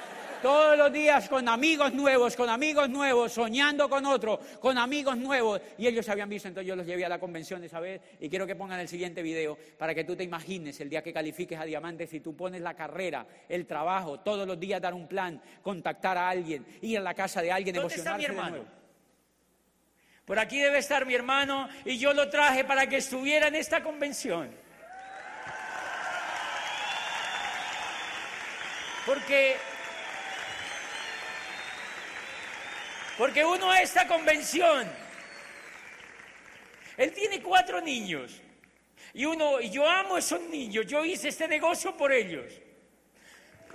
Todos 0.44 0.78
los 0.78 0.94
días 0.94 1.28
con 1.28 1.50
amigos 1.50 1.92
nuevos, 1.94 2.36
con 2.36 2.48
amigos 2.48 2.88
nuevos, 2.90 3.32
soñando 3.32 3.90
con 3.90 4.06
otro, 4.06 4.40
con 4.60 4.78
amigos 4.78 5.18
nuevos. 5.18 5.60
Y 5.80 5.88
ellos 5.88 6.06
se 6.06 6.12
habían 6.12 6.30
visto, 6.30 6.48
entonces 6.48 6.68
yo 6.68 6.76
los 6.76 6.86
llevé 6.86 7.06
a 7.06 7.10
la 7.10 7.20
convención 7.20 7.64
esa 7.64 7.80
vez. 7.80 8.02
Y 8.20 8.30
quiero 8.30 8.46
que 8.46 8.56
pongan 8.56 8.80
el 8.80 8.88
siguiente 8.88 9.24
video 9.24 9.58
para 9.80 9.96
que 9.96 10.04
tú 10.04 10.16
te 10.16 10.24
imagines 10.24 10.80
el 10.80 10.92
día 10.92 11.02
que 11.02 11.12
califiques 11.12 11.60
a 11.60 11.66
Diamantes, 11.66 12.12
si 12.12 12.20
tú 12.20 12.36
pones 12.36 12.62
la 12.62 12.76
carrera, 12.76 13.26
el 13.50 13.66
trabajo, 13.66 14.20
todos 14.20 14.48
los 14.48 14.60
días 14.60 14.80
dar 14.80 14.94
un 14.94 15.08
plan, 15.08 15.42
contactar 15.64 16.20
a 16.20 16.30
alguien, 16.30 16.64
ir 16.82 17.00
a 17.00 17.02
la 17.02 17.16
casa 17.16 17.42
de 17.42 17.52
alguien, 17.52 17.76
¿Dónde 17.76 17.96
está 17.96 18.16
mi 18.16 18.26
emocionarse 18.26 18.28
de 18.28 18.38
hermano? 18.52 18.56
nuevo. 18.58 18.86
Por 20.26 20.40
aquí 20.40 20.60
debe 20.60 20.80
estar 20.80 21.06
mi 21.06 21.14
hermano 21.14 21.70
y 21.86 21.98
yo 21.98 22.14
lo 22.14 22.30
traje 22.30 22.64
para 22.64 22.88
que 22.88 22.98
estuviera 22.98 23.48
en 23.48 23.56
esta 23.56 23.84
convención. 23.84 24.65
Porque 29.06 29.58
porque 33.18 33.46
uno 33.46 33.72
a 33.72 33.82
esta 33.82 34.08
convención 34.08 34.92
él 36.98 37.14
tiene 37.14 37.42
cuatro 37.42 37.80
niños 37.82 38.42
y 39.14 39.26
uno 39.26 39.62
y 39.62 39.70
yo 39.70 39.88
amo 39.88 40.16
a 40.16 40.20
esos 40.20 40.42
niños, 40.42 40.86
yo 40.88 41.06
hice 41.06 41.30
este 41.30 41.48
negocio 41.48 41.96
por 41.96 42.12
ellos. 42.12 42.52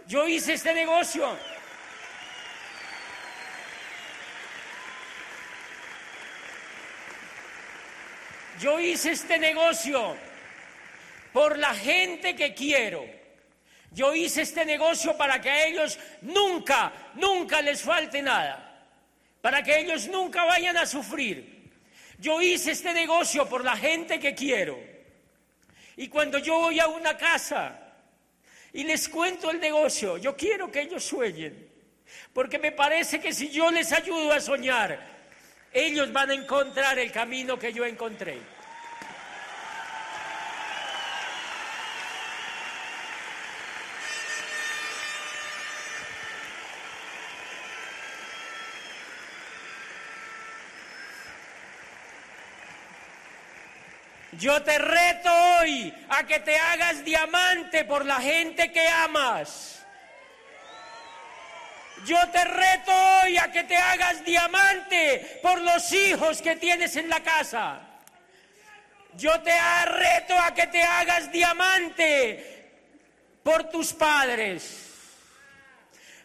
Yo 0.07 0.27
hice 0.27 0.55
este 0.55 0.74
negocio 0.74 1.39
Yo 8.61 8.78
hice 8.78 9.12
este 9.12 9.39
negocio 9.39 10.15
por 11.32 11.57
la 11.57 11.74
gente 11.74 12.36
que 12.36 12.52
quiero. 12.55 13.20
Yo 13.93 14.15
hice 14.15 14.43
este 14.43 14.65
negocio 14.65 15.17
para 15.17 15.41
que 15.41 15.51
a 15.51 15.67
ellos 15.67 15.99
nunca, 16.23 16.93
nunca 17.15 17.61
les 17.61 17.83
falte 17.83 18.23
nada. 18.23 18.87
Para 19.41 19.62
que 19.62 19.81
ellos 19.81 20.07
nunca 20.09 20.45
vayan 20.45 20.77
a 20.77 20.87
sufrir. 20.87 21.71
Yo 22.19 22.41
hice 22.41 22.73
este 22.73 22.93
negocio 22.93 23.49
por 23.49 23.65
la 23.65 23.77
gente 23.77 24.21
que 24.21 24.35
quiero. 24.35 24.79
Y 25.97 26.09
cuando 26.09 26.39
yo 26.39 26.59
voy 26.59 26.79
a 26.79 26.87
una 26.89 27.17
casa 27.17 27.79
y 28.73 28.85
les 28.85 29.09
cuento 29.09 29.51
el 29.51 29.59
negocio, 29.59 30.19
yo 30.19 30.37
quiero 30.37 30.71
que 30.71 30.83
ellos 30.83 31.03
sueñen. 31.03 31.69
Porque 32.33 32.59
me 32.59 32.73
parece 32.73 33.21
que 33.21 33.33
si 33.33 33.51
yo 33.51 33.71
les 33.71 33.93
ayudo 33.93 34.33
a 34.33 34.41
soñar, 34.41 35.01
ellos 35.73 36.12
van 36.12 36.31
a 36.31 36.35
encontrar 36.35 36.99
el 36.99 37.11
camino 37.11 37.59
que 37.59 37.73
yo 37.73 37.85
encontré. 37.85 38.39
Yo 54.41 54.62
te 54.62 54.79
reto 54.79 55.31
hoy 55.59 55.93
a 56.09 56.25
que 56.25 56.41
te 56.41 56.57
hagas 56.57 57.05
diamante 57.05 57.85
por 57.85 58.07
la 58.07 58.19
gente 58.23 58.73
que 58.73 58.89
amas. 58.89 59.85
Yo 62.07 62.17
te 62.31 62.43
reto 62.43 62.91
hoy 62.91 63.37
a 63.37 63.53
que 63.53 63.65
te 63.65 63.77
hagas 63.77 64.25
diamante 64.25 65.41
por 65.43 65.61
los 65.61 65.93
hijos 65.93 66.41
que 66.41 66.57
tienes 66.57 66.97
en 66.97 67.11
la 67.11 67.21
casa. 67.21 67.81
Yo 69.15 69.39
te 69.43 69.53
reto 69.85 70.39
a 70.39 70.55
que 70.55 70.69
te 70.69 70.83
hagas 70.83 71.31
diamante 71.31 72.71
por 73.43 73.65
tus 73.65 73.93
padres. 73.93 74.87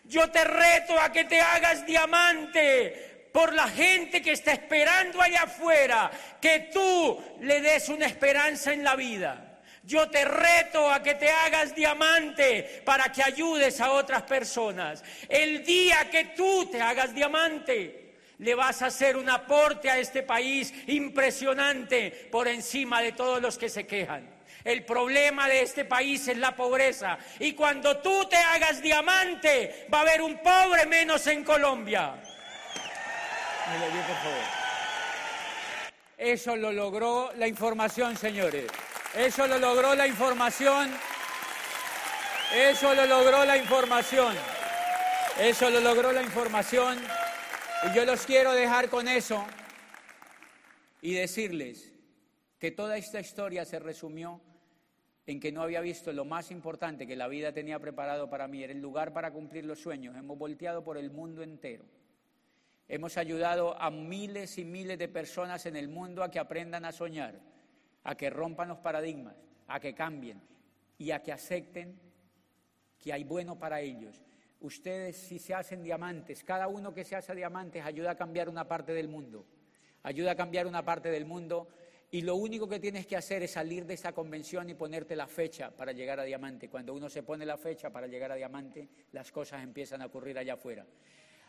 Yo 0.05 0.31
te 0.31 0.41
reto 0.45 0.97
a 0.97 1.11
que 1.11 1.25
te 1.25 1.41
hagas 1.41 1.85
diamante 1.85 3.14
por 3.35 3.53
la 3.53 3.67
gente 3.67 4.21
que 4.21 4.31
está 4.31 4.53
esperando 4.53 5.21
allá 5.21 5.41
afuera, 5.41 6.09
que 6.39 6.69
tú 6.71 7.21
le 7.41 7.59
des 7.59 7.89
una 7.89 8.05
esperanza 8.05 8.71
en 8.71 8.81
la 8.81 8.95
vida. 8.95 9.59
Yo 9.83 10.09
te 10.09 10.23
reto 10.23 10.89
a 10.89 11.03
que 11.03 11.15
te 11.15 11.29
hagas 11.29 11.75
diamante 11.75 12.81
para 12.85 13.11
que 13.11 13.21
ayudes 13.21 13.81
a 13.81 13.91
otras 13.91 14.23
personas. 14.23 15.03
El 15.27 15.65
día 15.65 16.09
que 16.09 16.27
tú 16.27 16.69
te 16.71 16.81
hagas 16.81 17.13
diamante, 17.13 18.15
le 18.37 18.55
vas 18.55 18.81
a 18.81 18.85
hacer 18.85 19.17
un 19.17 19.29
aporte 19.29 19.89
a 19.89 19.99
este 19.99 20.23
país 20.23 20.73
impresionante 20.87 22.29
por 22.31 22.47
encima 22.47 23.01
de 23.01 23.11
todos 23.11 23.41
los 23.41 23.57
que 23.57 23.67
se 23.67 23.85
quejan. 23.85 24.29
El 24.63 24.85
problema 24.85 25.49
de 25.49 25.61
este 25.61 25.83
país 25.83 26.25
es 26.29 26.37
la 26.37 26.55
pobreza. 26.55 27.17
Y 27.41 27.51
cuando 27.51 27.97
tú 27.97 28.29
te 28.29 28.37
hagas 28.37 28.81
diamante, 28.81 29.87
va 29.93 29.97
a 29.97 30.01
haber 30.03 30.21
un 30.21 30.37
pobre 30.37 30.85
menos 30.85 31.27
en 31.27 31.43
Colombia. 31.43 32.15
Por 33.65 34.15
favor. 34.17 34.65
Eso 36.17 36.55
lo 36.55 36.71
logró 36.71 37.31
la 37.35 37.47
información, 37.47 38.15
señores. 38.15 38.67
Eso 39.15 39.47
lo 39.47 39.57
logró 39.57 39.95
la 39.95 40.05
información. 40.05 40.91
Eso 42.53 42.93
lo 42.93 43.05
logró 43.07 43.43
la 43.43 43.57
información. 43.57 44.35
Eso 45.39 45.69
lo 45.71 45.81
logró 45.81 46.11
la 46.11 46.21
información. 46.21 46.99
Y 47.83 47.95
yo 47.95 48.05
los 48.05 48.25
quiero 48.25 48.53
dejar 48.53 48.89
con 48.89 49.07
eso 49.07 49.43
y 51.01 51.13
decirles 51.13 51.91
que 52.59 52.71
toda 52.71 52.97
esta 52.97 53.19
historia 53.19 53.65
se 53.65 53.79
resumió 53.79 54.41
en 55.25 55.39
que 55.39 55.51
no 55.51 55.63
había 55.63 55.81
visto 55.81 56.13
lo 56.13 56.23
más 56.23 56.51
importante 56.51 57.07
que 57.07 57.15
la 57.15 57.27
vida 57.27 57.51
tenía 57.51 57.79
preparado 57.79 58.29
para 58.29 58.47
mí, 58.47 58.63
era 58.63 58.73
el 58.73 58.79
lugar 58.79 59.11
para 59.11 59.31
cumplir 59.31 59.65
los 59.65 59.79
sueños. 59.79 60.15
Hemos 60.15 60.37
volteado 60.37 60.83
por 60.83 60.97
el 60.97 61.09
mundo 61.09 61.41
entero. 61.41 61.83
Hemos 62.87 63.17
ayudado 63.17 63.79
a 63.81 63.89
miles 63.89 64.57
y 64.57 64.65
miles 64.65 64.99
de 64.99 65.07
personas 65.07 65.65
en 65.65 65.75
el 65.75 65.87
mundo 65.87 66.23
a 66.23 66.29
que 66.29 66.39
aprendan 66.39 66.85
a 66.85 66.91
soñar, 66.91 67.39
a 68.03 68.15
que 68.15 68.29
rompan 68.29 68.67
los 68.67 68.77
paradigmas, 68.77 69.35
a 69.67 69.79
que 69.79 69.95
cambien 69.95 70.39
y 70.97 71.11
a 71.11 71.23
que 71.23 71.31
acepten 71.31 71.99
que 72.99 73.11
hay 73.11 73.23
bueno 73.23 73.57
para 73.57 73.81
ellos. 73.81 74.21
Ustedes 74.61 75.17
si 75.17 75.39
se 75.39 75.53
hacen 75.53 75.83
diamantes, 75.83 76.43
cada 76.43 76.67
uno 76.67 76.93
que 76.93 77.03
se 77.03 77.15
hace 77.15 77.33
diamantes 77.35 77.83
ayuda 77.83 78.11
a 78.11 78.15
cambiar 78.15 78.49
una 78.49 78.67
parte 78.67 78.93
del 78.93 79.07
mundo, 79.07 79.45
ayuda 80.03 80.31
a 80.31 80.35
cambiar 80.35 80.67
una 80.67 80.85
parte 80.85 81.09
del 81.09 81.25
mundo 81.25 81.67
y 82.11 82.21
lo 82.21 82.35
único 82.35 82.69
que 82.69 82.79
tienes 82.79 83.07
que 83.07 83.17
hacer 83.17 83.43
es 83.43 83.51
salir 83.51 83.85
de 83.85 83.95
esa 83.95 84.13
convención 84.13 84.69
y 84.69 84.75
ponerte 84.75 85.15
la 85.15 85.27
fecha 85.27 85.71
para 85.71 85.91
llegar 85.91 86.19
a 86.19 86.23
diamante. 86.23 86.69
Cuando 86.69 86.93
uno 86.93 87.09
se 87.09 87.23
pone 87.23 87.45
la 87.45 87.57
fecha 87.57 87.89
para 87.89 88.07
llegar 88.07 88.31
a 88.31 88.35
diamante, 88.35 88.87
las 89.11 89.31
cosas 89.31 89.63
empiezan 89.63 90.01
a 90.01 90.05
ocurrir 90.05 90.37
allá 90.37 90.53
afuera. 90.53 90.85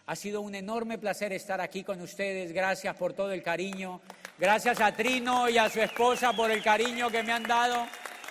Ha 0.09 0.15
sido 0.15 0.41
un 0.41 0.55
enorme 0.55 0.99
placer 0.99 1.33
estar 1.33 1.61
aquí 1.61 1.83
con 1.83 2.01
ustedes. 2.01 2.53
Gracias 2.53 2.95
por 2.97 3.13
todo 3.13 3.33
el 3.33 3.43
cariño. 3.43 4.01
Gracias 4.39 4.81
a 4.81 4.95
Trino 4.95 5.49
y 5.49 5.59
a 5.59 5.69
su 5.69 5.81
esposa 5.81 6.33
por 6.33 6.49
el 6.51 6.63
cariño 6.63 7.11
que 7.11 7.25
me 7.25 7.33
han 7.33 7.43
dado. 7.43 7.89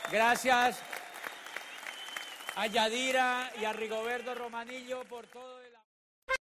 Gracias 0.09 0.79
a 2.55 2.67
Yadira 2.67 3.51
y 3.59 3.65
a 3.65 3.73
Rigoberto 3.73 4.33
Romanillo 4.35 5.03
por 5.03 5.27
todo. 5.27 5.64